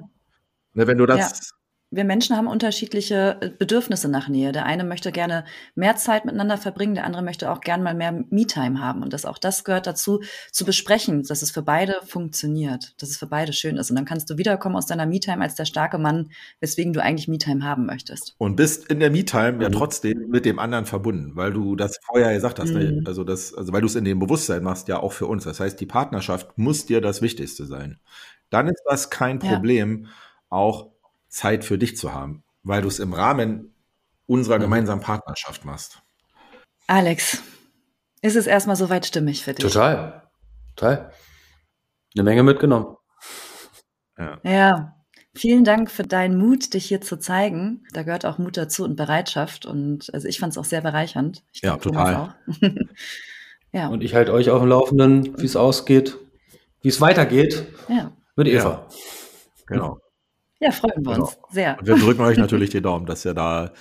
Ne, 0.75 0.87
wenn 0.87 0.97
du 0.97 1.05
das 1.05 1.53
wir 1.93 2.05
Menschen 2.05 2.37
haben 2.37 2.47
unterschiedliche 2.47 3.37
äh, 3.41 3.49
Bedürfnisse 3.49 4.07
nach 4.07 4.29
Nähe. 4.29 4.53
Der 4.53 4.65
eine 4.65 4.85
möchte 4.85 5.11
gerne 5.11 5.43
mehr 5.75 5.97
Zeit 5.97 6.23
miteinander 6.23 6.57
verbringen, 6.57 6.95
der 6.95 7.05
andere 7.05 7.21
möchte 7.21 7.51
auch 7.51 7.59
gerne 7.59 7.83
mal 7.83 7.93
mehr 7.93 8.13
Me-Time 8.29 8.79
haben. 8.79 9.03
Und 9.03 9.11
das 9.11 9.25
auch 9.25 9.37
das 9.37 9.65
gehört 9.65 9.87
dazu, 9.87 10.21
zu 10.53 10.63
besprechen, 10.63 11.23
dass 11.23 11.41
es 11.41 11.51
für 11.51 11.61
beide 11.61 11.99
funktioniert, 12.05 12.95
dass 13.01 13.09
es 13.09 13.17
für 13.17 13.27
beide 13.27 13.51
schön 13.51 13.75
ist. 13.75 13.89
Und 13.89 13.97
dann 13.97 14.05
kannst 14.05 14.29
du 14.29 14.37
wiederkommen 14.37 14.77
aus 14.77 14.85
deiner 14.85 15.05
Me-Time 15.05 15.41
als 15.43 15.55
der 15.55 15.65
starke 15.65 15.97
Mann, 15.97 16.31
weswegen 16.61 16.93
du 16.93 17.03
eigentlich 17.03 17.27
Me-Time 17.27 17.65
haben 17.65 17.85
möchtest. 17.85 18.35
Und 18.37 18.55
bist 18.55 18.87
in 18.89 19.01
der 19.01 19.11
Me-Time 19.11 19.53
mhm. 19.53 19.61
ja 19.61 19.69
trotzdem 19.69 20.29
mit 20.29 20.45
dem 20.45 20.59
anderen 20.59 20.85
verbunden, 20.85 21.35
weil 21.35 21.51
du 21.51 21.75
das 21.75 21.99
vorher 22.05 22.33
gesagt 22.33 22.59
hast. 22.59 22.71
Ne? 22.71 22.85
Mhm. 22.85 22.97
Ne? 22.99 23.03
Also 23.05 23.25
das, 23.25 23.53
also 23.53 23.73
weil 23.73 23.81
du 23.81 23.87
es 23.87 23.95
in 23.95 24.05
dem 24.05 24.19
Bewusstsein 24.19 24.63
machst, 24.63 24.87
ja 24.87 24.97
auch 24.97 25.11
für 25.11 25.27
uns. 25.27 25.43
Das 25.43 25.59
heißt, 25.59 25.79
die 25.81 25.85
Partnerschaft 25.85 26.57
muss 26.57 26.85
dir 26.85 27.01
das 27.01 27.21
Wichtigste 27.21 27.65
sein. 27.65 27.99
Dann 28.49 28.69
ist 28.69 28.81
das 28.85 29.09
kein 29.09 29.39
Problem, 29.39 30.05
ja. 30.05 30.09
auch 30.49 30.90
Zeit 31.31 31.65
für 31.65 31.77
dich 31.77 31.97
zu 31.97 32.13
haben, 32.13 32.43
weil 32.61 32.83
du 32.83 32.87
es 32.87 32.99
im 32.99 33.13
Rahmen 33.13 33.73
unserer 34.27 34.57
mhm. 34.57 34.63
gemeinsamen 34.63 35.01
Partnerschaft 35.01 35.65
machst. 35.65 36.01
Alex, 36.87 37.41
ist 38.21 38.35
es 38.35 38.45
erstmal 38.45 38.75
soweit 38.75 39.05
stimmig 39.05 39.43
für 39.43 39.53
dich? 39.53 39.65
Total. 39.65 40.29
Total. 40.75 41.11
Eine 42.13 42.23
Menge 42.23 42.43
mitgenommen. 42.43 42.97
Ja. 44.17 44.39
ja. 44.43 44.95
Vielen 45.33 45.63
Dank 45.63 45.89
für 45.89 46.03
deinen 46.03 46.37
Mut, 46.37 46.73
dich 46.73 46.85
hier 46.85 46.99
zu 46.99 47.17
zeigen. 47.17 47.85
Da 47.93 48.03
gehört 48.03 48.25
auch 48.25 48.37
Mut 48.37 48.57
dazu 48.57 48.83
und 48.83 48.97
Bereitschaft. 48.97 49.65
Und 49.65 50.13
also 50.13 50.27
ich 50.27 50.39
fand 50.39 50.51
es 50.51 50.57
auch 50.57 50.65
sehr 50.65 50.81
bereichernd. 50.81 51.43
Ich 51.53 51.61
ja, 51.61 51.77
total. 51.77 52.35
ja. 53.71 53.87
Und 53.87 54.03
ich 54.03 54.13
halte 54.13 54.33
euch 54.33 54.49
auf 54.49 54.59
dem 54.59 54.67
Laufenden, 54.67 55.39
wie 55.39 55.45
es 55.45 55.55
ausgeht, 55.55 56.17
wie 56.81 56.89
es 56.89 56.99
weitergeht 56.99 57.65
ja. 57.87 58.11
mit 58.35 58.49
Eva. 58.49 58.69
Ja. 58.69 58.87
Genau. 59.67 59.99
Ja, 60.61 60.71
freuen 60.71 61.03
wir 61.03 61.13
genau. 61.13 61.25
uns 61.25 61.37
sehr. 61.49 61.77
Und 61.79 61.87
wir 61.87 61.95
drücken 61.95 62.21
euch 62.21 62.37
natürlich 62.37 62.69
die 62.71 62.81
Daumen, 62.81 63.05
dass 63.05 63.25
ihr 63.25 63.33
da 63.33 63.73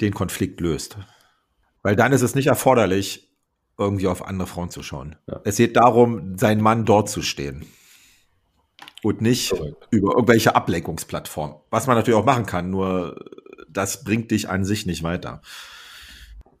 den 0.00 0.12
Konflikt 0.12 0.60
löst. 0.60 0.98
Weil 1.82 1.96
dann 1.96 2.12
ist 2.12 2.22
es 2.22 2.34
nicht 2.34 2.46
erforderlich, 2.46 3.32
irgendwie 3.78 4.06
auf 4.06 4.26
andere 4.26 4.46
Frauen 4.46 4.70
zu 4.70 4.82
schauen. 4.82 5.16
Ja. 5.26 5.40
Es 5.44 5.56
geht 5.56 5.76
darum, 5.76 6.36
seinen 6.38 6.60
Mann 6.60 6.84
dort 6.84 7.08
zu 7.08 7.22
stehen. 7.22 7.66
Und 9.02 9.20
nicht 9.20 9.50
Correct. 9.50 9.88
über 9.90 10.14
irgendwelche 10.14 10.54
Ablenkungsplattformen. 10.56 11.56
Was 11.70 11.86
man 11.86 11.96
natürlich 11.96 12.18
auch 12.18 12.24
machen 12.24 12.46
kann, 12.46 12.70
nur 12.70 13.24
das 13.68 14.04
bringt 14.04 14.30
dich 14.30 14.48
an 14.48 14.64
sich 14.64 14.86
nicht 14.86 15.02
weiter. 15.02 15.42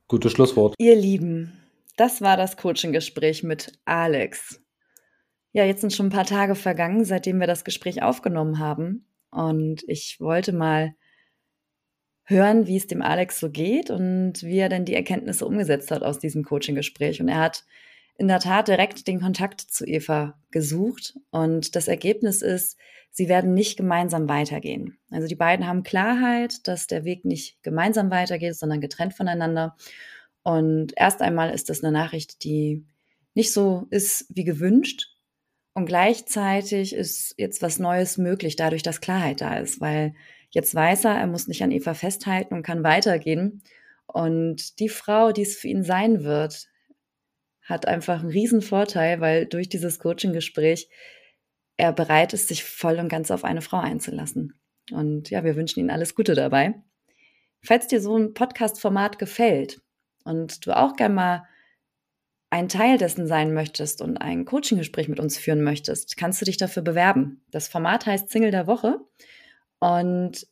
Gutes 0.08 0.32
Schlusswort. 0.32 0.74
Ihr 0.78 0.96
Lieben, 0.96 1.52
das 1.96 2.20
war 2.20 2.36
das 2.36 2.56
Coaching-Gespräch 2.56 3.42
mit 3.42 3.72
Alex. 3.84 4.62
Ja, 5.52 5.64
jetzt 5.64 5.80
sind 5.80 5.92
schon 5.92 6.06
ein 6.06 6.10
paar 6.10 6.26
Tage 6.26 6.54
vergangen, 6.54 7.04
seitdem 7.04 7.40
wir 7.40 7.46
das 7.46 7.64
Gespräch 7.64 8.02
aufgenommen 8.02 8.58
haben. 8.58 9.06
Und 9.36 9.84
ich 9.86 10.18
wollte 10.18 10.54
mal 10.54 10.94
hören, 12.24 12.66
wie 12.66 12.78
es 12.78 12.86
dem 12.86 13.02
Alex 13.02 13.38
so 13.38 13.50
geht 13.50 13.90
und 13.90 14.42
wie 14.42 14.56
er 14.56 14.70
denn 14.70 14.86
die 14.86 14.94
Erkenntnisse 14.94 15.44
umgesetzt 15.44 15.90
hat 15.90 16.02
aus 16.02 16.18
diesem 16.18 16.42
Coaching-Gespräch. 16.42 17.20
Und 17.20 17.28
er 17.28 17.40
hat 17.40 17.64
in 18.16 18.28
der 18.28 18.40
Tat 18.40 18.68
direkt 18.68 19.06
den 19.06 19.20
Kontakt 19.20 19.60
zu 19.60 19.84
Eva 19.84 20.40
gesucht. 20.50 21.18
Und 21.30 21.76
das 21.76 21.86
Ergebnis 21.86 22.40
ist, 22.40 22.78
sie 23.10 23.28
werden 23.28 23.52
nicht 23.52 23.76
gemeinsam 23.76 24.26
weitergehen. 24.26 24.96
Also 25.10 25.28
die 25.28 25.36
beiden 25.36 25.66
haben 25.66 25.82
Klarheit, 25.82 26.66
dass 26.66 26.86
der 26.86 27.04
Weg 27.04 27.26
nicht 27.26 27.62
gemeinsam 27.62 28.10
weitergeht, 28.10 28.56
sondern 28.56 28.80
getrennt 28.80 29.12
voneinander. 29.12 29.76
Und 30.42 30.94
erst 30.96 31.20
einmal 31.20 31.50
ist 31.50 31.68
das 31.68 31.84
eine 31.84 31.92
Nachricht, 31.92 32.42
die 32.42 32.86
nicht 33.34 33.52
so 33.52 33.86
ist 33.90 34.24
wie 34.30 34.44
gewünscht. 34.44 35.15
Und 35.76 35.84
gleichzeitig 35.84 36.94
ist 36.94 37.34
jetzt 37.36 37.60
was 37.60 37.78
Neues 37.78 38.16
möglich, 38.16 38.56
dadurch, 38.56 38.82
dass 38.82 39.02
Klarheit 39.02 39.42
da 39.42 39.58
ist, 39.58 39.78
weil 39.78 40.14
jetzt 40.48 40.74
weiß 40.74 41.04
er, 41.04 41.16
er 41.16 41.26
muss 41.26 41.48
nicht 41.48 41.62
an 41.62 41.70
Eva 41.70 41.92
festhalten 41.92 42.54
und 42.54 42.62
kann 42.62 42.82
weitergehen. 42.82 43.62
Und 44.06 44.80
die 44.80 44.88
Frau, 44.88 45.32
die 45.32 45.42
es 45.42 45.58
für 45.58 45.68
ihn 45.68 45.82
sein 45.82 46.24
wird, 46.24 46.68
hat 47.60 47.86
einfach 47.86 48.20
einen 48.20 48.30
riesen 48.30 48.62
Vorteil, 48.62 49.20
weil 49.20 49.44
durch 49.44 49.68
dieses 49.68 49.98
Coaching-Gespräch 49.98 50.88
er 51.76 51.92
bereit 51.92 52.32
ist, 52.32 52.48
sich 52.48 52.64
voll 52.64 52.98
und 52.98 53.10
ganz 53.10 53.30
auf 53.30 53.44
eine 53.44 53.60
Frau 53.60 53.76
einzulassen. 53.76 54.54
Und 54.92 55.28
ja, 55.28 55.44
wir 55.44 55.56
wünschen 55.56 55.80
Ihnen 55.80 55.90
alles 55.90 56.14
Gute 56.14 56.34
dabei. 56.34 56.72
Falls 57.62 57.86
dir 57.86 58.00
so 58.00 58.16
ein 58.16 58.32
Podcast-Format 58.32 59.18
gefällt 59.18 59.82
und 60.24 60.64
du 60.66 60.74
auch 60.74 60.96
gerne 60.96 61.14
mal 61.14 61.48
ein 62.50 62.68
Teil 62.68 62.98
dessen 62.98 63.26
sein 63.26 63.52
möchtest 63.52 64.00
und 64.00 64.18
ein 64.18 64.44
Coaching-Gespräch 64.44 65.08
mit 65.08 65.20
uns 65.20 65.36
führen 65.36 65.62
möchtest, 65.62 66.16
kannst 66.16 66.40
du 66.40 66.44
dich 66.44 66.56
dafür 66.56 66.82
bewerben. 66.82 67.42
Das 67.50 67.68
Format 67.68 68.06
heißt 68.06 68.30
Single 68.30 68.52
der 68.52 68.66
Woche 68.66 69.00
und 69.80 70.46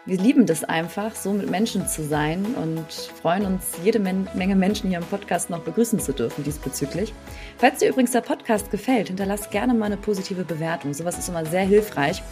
Wir 0.06 0.16
lieben 0.16 0.46
das 0.46 0.64
einfach, 0.64 1.14
so 1.14 1.30
mit 1.32 1.50
Menschen 1.50 1.86
zu 1.86 2.02
sein 2.02 2.54
und 2.54 2.90
freuen 3.20 3.44
uns, 3.44 3.72
jede 3.84 3.98
Menge 3.98 4.56
Menschen 4.56 4.88
hier 4.88 4.98
im 4.98 5.04
Podcast 5.04 5.50
noch 5.50 5.60
begrüßen 5.60 6.00
zu 6.00 6.14
dürfen 6.14 6.42
diesbezüglich. 6.42 7.12
Falls 7.58 7.80
dir 7.80 7.90
übrigens 7.90 8.12
der 8.12 8.22
Podcast 8.22 8.70
gefällt, 8.70 9.08
hinterlass 9.08 9.50
gerne 9.50 9.74
mal 9.74 9.86
eine 9.86 9.98
positive 9.98 10.44
Bewertung. 10.44 10.94
Sowas 10.94 11.18
ist 11.18 11.28
immer 11.28 11.44
sehr 11.44 11.64
hilfreich. 11.64 12.22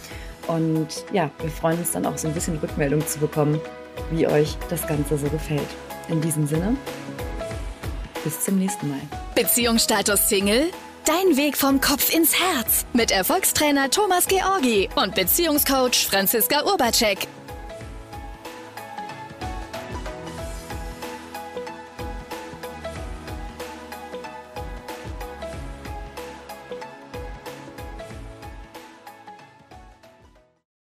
Und 0.47 1.05
ja, 1.13 1.29
wir 1.39 1.51
freuen 1.51 1.77
uns 1.77 1.91
dann 1.91 2.07
auch 2.07 2.17
so 2.17 2.27
ein 2.27 2.33
bisschen 2.33 2.57
Rückmeldung 2.57 3.05
zu 3.05 3.19
bekommen, 3.19 3.61
wie 4.09 4.25
euch 4.25 4.57
das 4.71 4.87
Ganze 4.87 5.19
so 5.19 5.27
gefällt. 5.27 5.67
In 6.07 6.21
diesem 6.21 6.47
Sinne, 6.47 6.75
bis 8.23 8.43
zum 8.43 8.57
nächsten 8.57 8.89
Mal. 8.89 8.99
Beziehungsstatus 9.35 10.27
Single? 10.27 10.71
Dein 11.05 11.37
Weg 11.37 11.55
vom 11.55 11.79
Kopf 11.79 12.13
ins 12.13 12.33
Herz 12.39 12.85
mit 12.93 13.11
Erfolgstrainer 13.11 13.91
Thomas 13.91 14.27
Georgi 14.27 14.89
und 14.95 15.13
Beziehungscoach 15.13 16.07
Franziska 16.09 16.63
Urbacek. 16.65 17.27